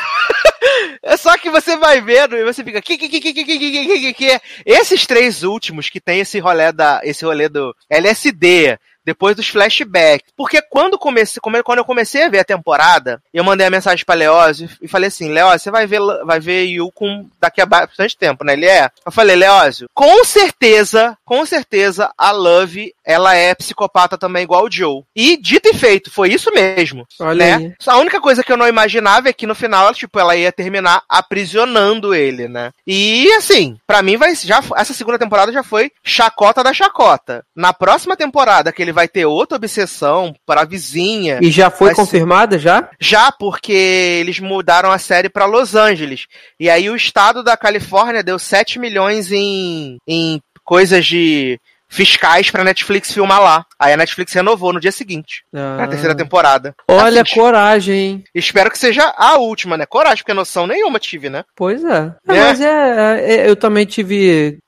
É 1.05 1.17
só 1.17 1.37
que 1.37 1.51
você 1.51 1.77
vai 1.77 2.01
vendo 2.01 2.37
e 2.37 2.45
você 2.45 2.63
fica. 2.63 2.81
Que, 2.81 2.97
que, 2.97 3.09
que, 3.09 3.21
que, 3.21 3.33
que, 3.33 3.45
que, 3.45 3.59
que, 3.59 3.99
que, 3.99 4.15
que. 4.15 4.41
Esses 4.65 5.05
três 5.05 5.43
últimos 5.43 5.91
que 5.91 6.01
tem 6.01 6.21
esse 6.21 6.39
rolê 6.39 6.71
da. 6.71 7.01
Esse 7.03 7.25
rolê 7.25 7.49
do 7.49 7.75
LSD, 7.91 8.79
depois 9.05 9.37
dos 9.37 9.49
flashbacks. 9.49 10.31
Porque 10.37 10.61
quando, 10.63 10.99
comecei, 10.99 11.41
quando 11.41 11.79
eu 11.79 11.85
comecei 11.85 12.25
a 12.25 12.29
ver 12.29 12.41
a 12.41 12.45
temporada, 12.45 13.23
eu 13.33 13.45
mandei 13.45 13.67
a 13.67 13.71
mensagem 13.71 14.05
pra 14.05 14.15
Leózio 14.15 14.69
e 14.81 14.89
falei 14.89 15.09
assim: 15.09 15.31
Leózio, 15.31 15.61
você 15.61 15.71
vai 15.71 15.87
ver, 15.87 16.01
vai 16.25 16.41
ver 16.41 16.65
Yukon 16.65 17.29
daqui 17.41 17.61
a 17.61 17.67
bastante 17.67 18.17
tempo, 18.17 18.45
né? 18.45 18.53
Ele 18.53 18.67
é. 18.67 18.91
Eu 19.05 19.13
falei, 19.13 19.37
Leózio, 19.37 19.89
com 19.95 20.25
certeza, 20.25 21.17
com 21.25 21.45
certeza, 21.47 22.11
a 22.17 22.31
Love, 22.31 22.93
ela 23.05 23.35
é 23.35 23.55
psicopata 23.55 24.17
também, 24.17 24.43
igual 24.43 24.65
o 24.65 24.71
Joe. 24.71 25.03
E 25.15 25.37
dito 25.37 25.69
e 25.69 25.75
feito, 25.75 26.11
foi 26.11 26.33
isso 26.33 26.53
mesmo. 26.53 27.07
Olha 27.21 27.59
né? 27.59 27.75
A 27.87 27.99
única 27.99 28.21
coisa 28.21 28.43
que 28.43 28.53
eu 28.53 28.57
não 28.57 28.69
imaginava 28.69 29.29
é 29.29 29.33
que 29.33 29.47
no 29.47 29.55
final, 29.55 29.93
tipo, 29.95 30.19
ela 30.19 30.37
ia 30.37 30.53
terminar 30.53 31.03
aprisionando 31.09 32.15
ele, 32.15 32.49
né? 32.49 32.71
E 32.87 33.31
assim, 33.33 33.77
para 33.87 34.03
mim 34.03 34.17
vai 34.17 34.35
já 34.35 34.63
essa 34.77 34.95
segunda 34.95 35.19
temporada 35.19 35.53
já 35.53 35.63
foi 35.63 35.91
chacota 36.03 36.63
da 36.63 36.73
chacota. 36.73 37.45
Na 37.55 37.73
próxima 37.73 38.17
temporada 38.17 38.73
que 38.73 38.83
ele 38.83 38.92
vai 38.93 39.09
ter 39.09 39.27
outra 39.27 39.57
obsessão 39.57 40.35
para 40.47 40.61
a 40.63 40.65
vizinha. 40.65 41.39
E 41.43 41.51
já 41.51 41.71
foi 41.71 41.89
vai 41.89 41.95
ser- 41.97 42.01
confirmada 42.03 42.59
já? 42.59 42.89
Já 43.01 43.33
porque 43.33 43.73
eles 43.73 44.39
mudaram 44.39 44.91
a 44.93 44.99
série 44.99 45.29
pra 45.29 45.47
Los 45.47 45.75
Angeles. 45.75 46.27
E 46.61 46.69
aí 46.71 46.89
o 46.91 46.97
estado 46.97 47.43
da 47.43 47.57
Califórnia 47.57 48.23
deu 48.23 48.39
7 48.39 48.79
milhões 48.79 49.33
em, 49.33 49.97
em 50.07 50.41
coisas 50.65 51.05
de 51.05 51.59
fiscais 51.93 52.51
pra 52.51 52.65
Netflix 52.65 53.13
filmar 53.13 53.41
lá. 53.41 53.67
Aí 53.79 53.93
a 53.93 53.97
Netflix 53.97 54.33
renovou 54.33 54.73
no 54.73 54.81
dia 54.81 54.91
seguinte. 54.91 55.45
Ah. 55.55 55.77
Na 55.77 55.87
terceira 55.89 56.15
temporada. 56.17 56.75
Olha, 56.89 57.21
Assim, 57.23 57.35
coragem, 57.35 57.95
hein? 57.95 58.25
Espero 58.35 58.71
que 58.71 58.79
seja 58.79 59.13
a 59.17 59.37
última, 59.37 59.77
né? 59.77 59.85
Coragem, 59.85 60.19
porque 60.19 60.33
noção 60.33 60.67
nenhuma 60.67 60.99
tive, 60.99 61.29
né? 61.29 61.45
Pois 61.55 61.85
é. 61.85 62.15
É, 62.29 62.37
É. 62.37 62.45
Mas 62.45 62.61
é, 62.61 63.35
é, 63.45 63.49
eu 63.49 63.55
também 63.55 63.85
tive 63.85 64.59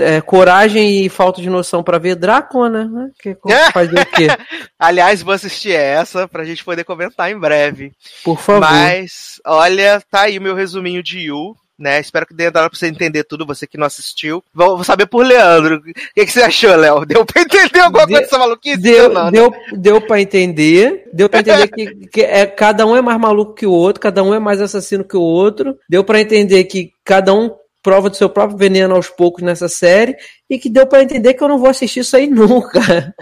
é, 0.00 0.20
coragem 0.20 1.04
e 1.04 1.08
falta 1.08 1.40
de 1.40 1.48
noção 1.48 1.82
pra 1.82 1.98
ver 1.98 2.16
Drácula, 2.16 2.68
né? 2.68 3.10
Que, 3.22 3.36
É. 3.48 3.70
fazer 3.70 4.00
o 4.00 4.06
quê? 4.06 4.26
Aliás, 4.78 5.22
vou 5.22 5.32
assistir 5.32 5.72
essa 5.72 6.26
pra 6.26 6.44
gente 6.44 6.64
poder 6.64 6.82
comentar 6.84 7.30
em 7.30 7.38
breve. 7.38 7.92
Por 8.24 8.40
favor. 8.40 8.60
Mas, 8.60 9.40
olha, 9.46 10.02
tá 10.10 10.22
aí 10.22 10.38
o 10.38 10.42
meu 10.42 10.54
resuminho 10.56 11.02
de 11.02 11.20
Yu. 11.20 11.54
Né? 11.78 11.98
Espero 12.00 12.24
que 12.26 12.32
dê 12.34 12.50
pra 12.50 12.68
você 12.72 12.86
entender 12.86 13.24
tudo, 13.24 13.44
você 13.44 13.66
que 13.66 13.76
não 13.76 13.86
assistiu. 13.86 14.42
Vou, 14.54 14.76
vou 14.76 14.84
saber 14.84 15.06
por 15.06 15.26
Leandro. 15.26 15.76
O 15.78 15.82
que, 15.82 16.24
que 16.24 16.30
você 16.30 16.42
achou, 16.42 16.74
Léo? 16.76 17.04
Deu 17.04 17.24
pra 17.26 17.42
entender 17.42 17.80
alguma 17.80 18.06
Deu- 18.06 18.16
coisa 18.16 18.22
dessa 18.22 18.38
maluquice? 18.38 18.76
Deu, 18.80 19.12
não, 19.12 19.24
né? 19.24 19.30
deu, 19.32 19.52
deu 19.72 20.00
pra 20.00 20.20
entender. 20.20 21.04
Deu 21.12 21.28
pra 21.28 21.40
entender 21.40 21.68
que, 21.68 21.86
que 22.06 22.20
é, 22.22 22.46
cada 22.46 22.86
um 22.86 22.96
é 22.96 23.02
mais 23.02 23.18
maluco 23.18 23.54
que 23.54 23.66
o 23.66 23.72
outro, 23.72 24.00
cada 24.00 24.22
um 24.22 24.32
é 24.32 24.38
mais 24.38 24.60
assassino 24.60 25.02
que 25.04 25.16
o 25.16 25.20
outro. 25.22 25.76
Deu 25.88 26.04
pra 26.04 26.20
entender 26.20 26.62
que 26.64 26.92
cada 27.04 27.34
um 27.34 27.50
prova 27.82 28.08
do 28.08 28.16
seu 28.16 28.30
próprio 28.30 28.56
veneno 28.56 28.94
aos 28.94 29.08
poucos 29.10 29.42
nessa 29.42 29.68
série. 29.68 30.16
E 30.54 30.58
que 30.58 30.70
deu 30.70 30.86
pra 30.86 31.02
entender 31.02 31.34
que 31.34 31.42
eu 31.42 31.48
não 31.48 31.58
vou 31.58 31.68
assistir 31.68 32.00
isso 32.00 32.16
aí 32.16 32.28
nunca. 32.30 33.12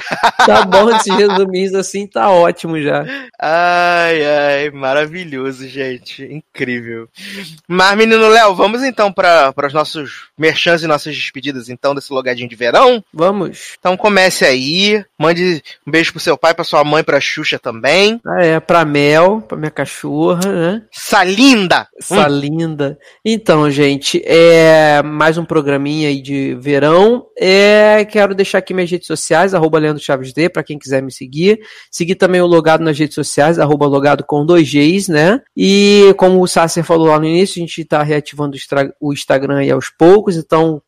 tá 0.45 0.67
bom, 0.67 0.95
esses 0.95 1.15
resuminhos 1.15 1.75
assim, 1.75 2.07
tá 2.07 2.31
ótimo 2.31 2.79
já. 2.79 3.07
Ai, 3.41 4.23
ai, 4.23 4.71
maravilhoso, 4.71 5.67
gente. 5.67 6.23
Incrível. 6.25 7.09
Mas, 7.67 7.97
menino 7.97 8.29
Léo, 8.29 8.55
vamos 8.55 8.83
então 8.83 9.11
para 9.11 9.55
os 9.67 9.73
nossos 9.73 10.27
merchans 10.37 10.83
e 10.83 10.87
nossas 10.87 11.15
despedidas, 11.17 11.71
então, 11.71 11.95
desse 11.95 12.13
logadinho 12.13 12.49
de 12.49 12.55
verão? 12.55 13.03
Vamos. 13.15 13.77
Então 13.79 13.97
comece 13.97 14.45
aí. 14.45 15.03
Mande 15.19 15.63
um 15.87 15.91
beijo 15.91 16.13
pro 16.13 16.21
seu 16.21 16.37
pai, 16.37 16.53
pra 16.53 16.65
sua 16.65 16.85
mãe, 16.85 17.03
pra 17.03 17.19
Xuxa 17.19 17.59
também. 17.59 18.21
Ah, 18.27 18.45
é, 18.45 18.61
pra 18.61 18.85
Mel, 18.85 19.41
pra 19.41 19.57
minha 19.57 19.71
cachorra, 19.71 20.53
né? 20.53 20.83
Salinda! 20.93 21.89
Essa 21.99 22.29
linda. 22.29 22.99
Então, 23.25 23.71
gente, 23.71 24.23
é 24.27 25.03
mais 25.03 25.39
um 25.39 25.45
programinha 25.47 26.09
aí 26.09 26.21
de 26.21 26.55
verão. 26.57 27.22
É, 27.39 28.05
quero 28.05 28.35
deixar 28.35 28.59
aqui 28.59 28.75
minhas 28.75 28.91
redes 28.91 29.07
sociais, 29.07 29.55
arroba 29.55 29.79
Leandro 29.79 30.03
Chaves 30.03 30.33
D, 30.33 30.49
pra 30.49 30.63
quem 30.63 30.79
quiser 30.79 31.03
me 31.03 31.13
seguir. 31.13 31.61
Seguir 31.91 32.15
também 32.15 32.41
o 32.41 32.47
Logado 32.47 32.83
nas 32.83 32.99
redes 32.99 33.15
sociais, 33.15 33.59
arroba 33.59 33.87
Logado 33.87 34.25
com 34.25 34.45
dois 34.45 34.69
Gs, 34.69 35.11
né? 35.11 35.41
E 35.57 36.15
como 36.17 36.41
o 36.41 36.47
Sasser 36.47 36.85
falou 36.85 37.09
lá 37.09 37.19
no 37.19 37.27
início, 37.27 37.59
a 37.59 37.67
gente 37.67 37.85
tá 37.85 38.03
reativando 38.03 38.57
o 39.01 39.13
Instagram 39.13 39.59
aí 39.59 39.71
aos 39.71 39.91
poucos, 39.91 40.37
então 40.37 40.83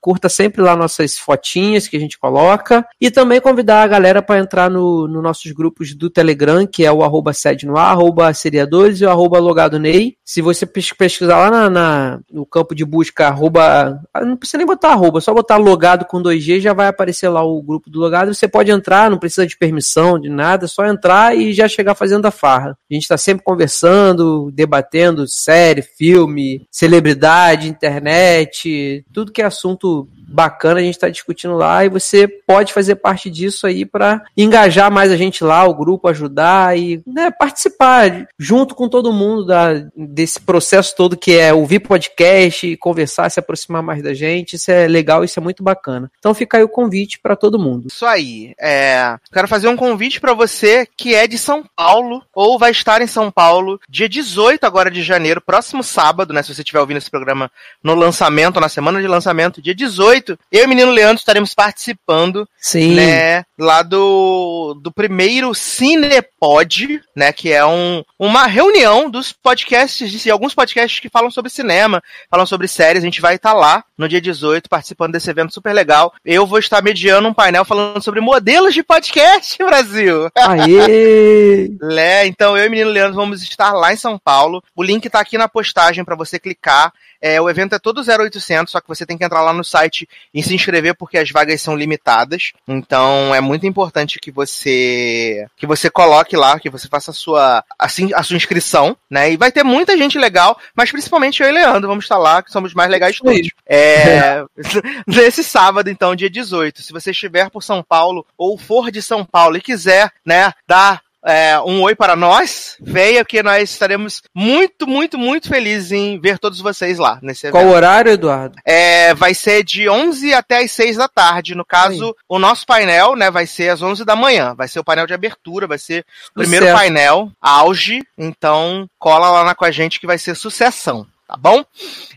curta 0.00 0.28
sempre 0.28 0.62
lá 0.62 0.76
nossas 0.76 1.18
fotinhas 1.18 1.88
que 1.88 1.96
a 1.96 2.00
gente 2.00 2.18
coloca. 2.18 2.86
E 3.00 3.10
também 3.10 3.40
convidar 3.40 3.82
a 3.82 3.86
galera 3.88 4.22
para 4.22 4.38
entrar 4.40 4.70
no, 4.70 5.08
no 5.08 5.20
nossos 5.20 5.50
grupos 5.52 5.94
do 5.94 6.08
Telegram, 6.08 6.66
que 6.66 6.84
é 6.84 6.92
o 6.92 7.02
arroba 7.02 7.32
sede 7.32 7.66
no 7.66 7.76
ar, 7.76 7.90
arroba 7.90 8.32
seriadores 8.32 9.00
e 9.00 9.04
o 9.04 9.10
arroba 9.10 9.38
logado 9.38 9.78
Ney. 9.78 10.14
Se 10.24 10.40
você 10.40 10.64
pes- 10.64 10.92
pesquisar 10.92 11.38
lá 11.38 11.50
na, 11.50 11.70
na- 11.70 12.20
no 12.30 12.46
campo 12.46 12.74
de 12.74 12.84
busca 12.84 13.26
arroba, 13.26 14.00
ah, 14.14 14.24
não 14.24 14.36
precisa 14.36 14.58
nem 14.58 14.66
botar 14.66 14.90
arroba, 14.92 15.20
só 15.20 15.34
botar 15.34 15.56
logado 15.56 16.04
com 16.04 16.22
2G 16.22 16.60
já 16.60 16.72
vai 16.72 16.86
aparecer 16.86 17.28
lá 17.28 17.42
o 17.42 17.60
grupo 17.62 17.90
do 17.90 17.98
logado. 17.98 18.32
Você 18.32 18.46
pode 18.46 18.70
entrar, 18.70 19.10
não 19.10 19.18
precisa 19.18 19.46
de 19.46 19.56
permissão, 19.58 20.18
de 20.18 20.28
nada, 20.28 20.66
é 20.66 20.68
só 20.68 20.86
entrar 20.86 21.36
e 21.36 21.52
já 21.52 21.66
chegar 21.66 21.94
fazendo 21.94 22.26
a 22.26 22.30
farra. 22.30 22.76
A 22.90 22.94
gente 22.94 23.02
está 23.02 23.16
sempre 23.18 23.42
conversando, 23.44 24.50
debatendo 24.52 25.26
série, 25.26 25.82
filme, 25.82 26.66
celebridade, 26.70 27.68
internet, 27.68 29.04
tudo 29.12 29.32
que 29.32 29.39
é 29.40 29.44
assunto 29.44 30.08
bacana 30.30 30.80
a 30.80 30.82
gente 30.82 30.94
está 30.94 31.08
discutindo 31.08 31.54
lá 31.54 31.84
e 31.84 31.88
você 31.88 32.28
pode 32.28 32.72
fazer 32.72 32.96
parte 32.96 33.28
disso 33.28 33.66
aí 33.66 33.84
para 33.84 34.22
engajar 34.36 34.90
mais 34.90 35.10
a 35.10 35.16
gente 35.16 35.42
lá, 35.42 35.64
o 35.64 35.74
grupo 35.74 36.08
ajudar 36.08 36.78
e 36.78 37.02
né, 37.06 37.30
participar 37.30 38.28
junto 38.38 38.74
com 38.74 38.88
todo 38.88 39.12
mundo 39.12 39.44
da, 39.44 39.72
desse 39.96 40.40
processo 40.40 40.94
todo 40.96 41.16
que 41.16 41.36
é 41.36 41.52
ouvir 41.52 41.80
podcast, 41.80 42.76
conversar, 42.76 43.30
se 43.30 43.40
aproximar 43.40 43.82
mais 43.82 44.02
da 44.02 44.14
gente. 44.14 44.56
Isso 44.56 44.70
é 44.70 44.86
legal, 44.86 45.24
isso 45.24 45.38
é 45.38 45.42
muito 45.42 45.62
bacana. 45.62 46.10
Então 46.18 46.34
fica 46.34 46.58
aí 46.58 46.62
o 46.62 46.68
convite 46.68 47.18
para 47.18 47.36
todo 47.36 47.58
mundo. 47.58 47.88
Isso 47.88 48.06
aí. 48.06 48.54
É, 48.58 49.16
quero 49.32 49.48
fazer 49.48 49.68
um 49.68 49.76
convite 49.76 50.20
pra 50.20 50.34
você 50.34 50.86
que 50.96 51.14
é 51.14 51.26
de 51.26 51.38
São 51.38 51.64
Paulo 51.74 52.22
ou 52.34 52.58
vai 52.58 52.70
estar 52.70 53.02
em 53.02 53.06
São 53.06 53.30
Paulo 53.30 53.80
dia 53.88 54.08
18 54.08 54.64
agora 54.64 54.90
de 54.90 55.02
janeiro, 55.02 55.40
próximo 55.40 55.82
sábado, 55.82 56.32
né? 56.32 56.42
Se 56.42 56.54
você 56.54 56.62
estiver 56.62 56.80
ouvindo 56.80 56.98
esse 56.98 57.10
programa 57.10 57.50
no 57.82 57.94
lançamento, 57.94 58.60
na 58.60 58.68
semana 58.68 59.00
de 59.00 59.08
lançamento, 59.08 59.62
dia 59.62 59.74
18, 59.74 60.19
eu 60.28 60.62
e 60.62 60.64
o 60.64 60.68
menino 60.68 60.90
Leandro 60.90 61.18
estaremos 61.18 61.54
participando 61.54 62.48
Sim. 62.58 62.94
né, 62.94 63.44
lá 63.58 63.82
do, 63.82 64.74
do 64.80 64.92
primeiro 64.92 65.54
Cinepod, 65.54 67.00
né, 67.14 67.32
que 67.32 67.52
é 67.52 67.64
um, 67.64 68.02
uma 68.18 68.46
reunião 68.46 69.10
dos 69.10 69.32
podcasts, 69.32 70.10
de 70.10 70.30
alguns 70.30 70.54
podcasts 70.54 71.00
que 71.00 71.08
falam 71.08 71.30
sobre 71.30 71.50
cinema, 71.50 72.02
falam 72.30 72.46
sobre 72.46 72.68
séries, 72.68 73.02
a 73.02 73.06
gente 73.06 73.20
vai 73.20 73.36
estar 73.36 73.52
lá 73.52 73.84
no 73.96 74.08
dia 74.08 74.20
18 74.20 74.68
participando 74.68 75.12
desse 75.12 75.30
evento 75.30 75.52
super 75.54 75.72
legal. 75.72 76.12
Eu 76.24 76.46
vou 76.46 76.58
estar 76.58 76.82
mediando 76.82 77.28
um 77.28 77.34
painel 77.34 77.64
falando 77.64 78.02
sobre 78.02 78.20
modelos 78.20 78.74
de 78.74 78.82
podcast, 78.82 79.56
Brasil. 79.62 80.30
Aê! 80.34 81.70
É, 82.10 82.26
então 82.26 82.56
eu 82.56 82.64
e 82.64 82.68
o 82.68 82.70
menino 82.70 82.90
Leandro 82.90 83.14
vamos 83.14 83.42
estar 83.42 83.72
lá 83.72 83.92
em 83.92 83.96
São 83.96 84.18
Paulo. 84.18 84.62
O 84.74 84.82
link 84.82 85.08
tá 85.08 85.20
aqui 85.20 85.38
na 85.38 85.48
postagem 85.48 86.04
para 86.04 86.16
você 86.16 86.38
clicar. 86.38 86.92
É, 87.20 87.40
o 87.40 87.48
evento 87.48 87.74
é 87.74 87.78
todo 87.78 88.02
0800, 88.02 88.72
só 88.72 88.80
que 88.80 88.88
você 88.88 89.06
tem 89.06 89.16
que 89.16 89.24
entrar 89.24 89.42
lá 89.42 89.52
no 89.52 89.62
site 89.62 90.08
e 90.32 90.42
se 90.42 90.54
inscrever 90.54 90.94
porque 90.94 91.18
as 91.18 91.30
vagas 91.30 91.60
são 91.60 91.76
limitadas. 91.76 92.52
Então 92.66 93.34
é 93.34 93.40
muito 93.40 93.66
importante 93.66 94.18
que 94.18 94.30
você 94.30 95.46
que 95.56 95.66
você 95.66 95.90
coloque 95.90 96.36
lá, 96.36 96.58
que 96.58 96.70
você 96.70 96.88
faça 96.88 97.10
a 97.10 97.14
sua 97.14 97.64
assim 97.78 98.10
a 98.14 98.22
sua 98.22 98.36
inscrição, 98.36 98.96
né? 99.10 99.32
E 99.32 99.36
vai 99.36 99.52
ter 99.52 99.64
muita 99.64 99.96
gente 99.96 100.18
legal, 100.18 100.58
mas 100.74 100.90
principalmente 100.90 101.42
eu 101.42 101.48
e 101.48 101.52
Leandro 101.52 101.88
vamos 101.88 102.04
estar 102.04 102.18
lá, 102.18 102.42
que 102.42 102.52
somos 102.52 102.74
mais 102.74 102.90
legais 102.90 103.16
aí. 103.24 103.34
todos. 103.34 103.50
É, 103.66 104.44
nesse 105.06 105.42
sábado, 105.42 105.90
então, 105.90 106.14
dia 106.14 106.30
18. 106.30 106.82
Se 106.82 106.92
você 106.92 107.10
estiver 107.10 107.50
por 107.50 107.62
São 107.62 107.82
Paulo 107.82 108.26
ou 108.36 108.58
for 108.58 108.90
de 108.90 109.02
São 109.02 109.24
Paulo 109.24 109.56
e 109.56 109.60
quiser, 109.60 110.10
né, 110.24 110.52
dar 110.66 111.02
é, 111.24 111.58
um 111.60 111.82
oi 111.82 111.94
para 111.94 112.16
nós, 112.16 112.76
venha 112.80 113.24
que 113.24 113.42
nós 113.42 113.70
estaremos 113.70 114.22
muito, 114.34 114.86
muito, 114.86 115.18
muito 115.18 115.48
felizes 115.48 115.92
em 115.92 116.18
ver 116.20 116.38
todos 116.38 116.60
vocês 116.60 116.98
lá 116.98 117.18
nesse 117.22 117.46
evento. 117.46 117.60
Qual 117.62 117.72
horário, 117.72 118.12
Eduardo? 118.12 118.56
É, 118.64 119.12
vai 119.14 119.34
ser 119.34 119.62
de 119.62 119.88
11 119.88 120.32
até 120.34 120.58
as 120.62 120.72
6 120.72 120.96
da 120.96 121.08
tarde. 121.08 121.54
No 121.54 121.64
caso, 121.64 122.14
o 122.28 122.38
nosso 122.38 122.64
painel, 122.66 123.14
né, 123.16 123.30
vai 123.30 123.46
ser 123.46 123.68
às 123.70 123.82
11 123.82 124.04
da 124.04 124.16
manhã. 124.16 124.54
Vai 124.54 124.68
ser 124.68 124.78
o 124.80 124.84
painel 124.84 125.06
de 125.06 125.14
abertura, 125.14 125.66
vai 125.66 125.78
ser 125.78 126.04
o 126.30 126.34
primeiro 126.40 126.64
Sucesso. 126.66 126.78
painel, 126.80 127.30
auge. 127.40 128.00
Então, 128.16 128.88
cola 128.98 129.30
lá 129.30 129.44
na- 129.44 129.54
com 129.54 129.64
a 129.64 129.70
gente 129.70 130.00
que 130.00 130.06
vai 130.06 130.18
ser 130.18 130.34
sucessão. 130.34 131.06
Tá 131.30 131.36
bom? 131.36 131.64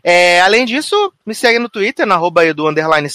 É, 0.03 0.41
além 0.41 0.65
disso, 0.65 1.13
me 1.23 1.35
segue 1.35 1.59
no 1.59 1.69
Twitter, 1.69 2.03
na 2.03 2.15
arroba 2.15 2.41
underline 2.43 3.07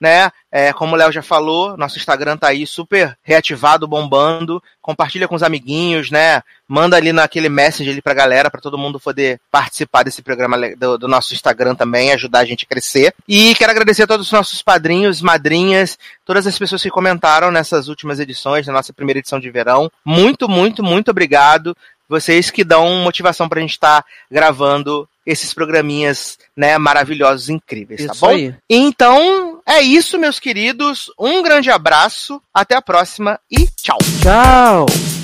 né? 0.00 0.32
É, 0.50 0.72
como 0.72 0.94
o 0.94 0.98
Léo 0.98 1.12
já 1.12 1.22
falou, 1.22 1.76
nosso 1.76 1.96
Instagram 1.96 2.36
tá 2.36 2.48
aí 2.48 2.66
super 2.66 3.16
reativado, 3.22 3.86
bombando. 3.86 4.60
Compartilha 4.82 5.28
com 5.28 5.36
os 5.36 5.42
amiguinhos, 5.44 6.10
né? 6.10 6.42
Manda 6.66 6.96
ali 6.96 7.12
naquele 7.12 7.48
message 7.48 7.88
ali 7.88 8.02
pra 8.02 8.14
galera, 8.14 8.50
pra 8.50 8.60
todo 8.60 8.76
mundo 8.76 8.98
poder 8.98 9.40
participar 9.48 10.02
desse 10.02 10.20
programa 10.20 10.58
do, 10.76 10.98
do 10.98 11.06
nosso 11.06 11.32
Instagram 11.34 11.76
também, 11.76 12.10
ajudar 12.10 12.40
a 12.40 12.44
gente 12.44 12.64
a 12.64 12.68
crescer. 12.68 13.14
E 13.28 13.54
quero 13.54 13.70
agradecer 13.70 14.02
a 14.02 14.08
todos 14.08 14.26
os 14.26 14.32
nossos 14.32 14.60
padrinhos, 14.60 15.22
madrinhas, 15.22 15.96
todas 16.24 16.48
as 16.48 16.58
pessoas 16.58 16.82
que 16.82 16.90
comentaram 16.90 17.52
nessas 17.52 17.86
últimas 17.86 18.18
edições, 18.18 18.66
na 18.66 18.72
nossa 18.72 18.92
primeira 18.92 19.20
edição 19.20 19.38
de 19.38 19.48
verão. 19.52 19.88
Muito, 20.04 20.48
muito, 20.48 20.82
muito 20.82 21.12
obrigado. 21.12 21.76
Vocês 22.08 22.50
que 22.50 22.64
dão 22.64 22.88
motivação 23.04 23.48
pra 23.48 23.60
gente 23.60 23.72
estar 23.72 24.02
gravando 24.30 25.06
esses 25.28 25.52
programinhas, 25.52 26.38
né, 26.56 26.78
maravilhosos, 26.78 27.50
incríveis, 27.50 28.06
tá 28.06 28.12
Isso 28.12 28.20
bom? 28.22 28.30
aí. 28.30 28.54
Então, 28.68 29.60
É 29.66 29.82
isso, 29.82 30.18
meus 30.18 30.38
queridos. 30.40 31.10
Um 31.20 31.42
grande 31.42 31.70
abraço, 31.70 32.40
até 32.54 32.74
a 32.74 32.80
próxima 32.80 33.38
e 33.50 33.66
tchau. 33.76 33.98
Tchau! 34.22 35.17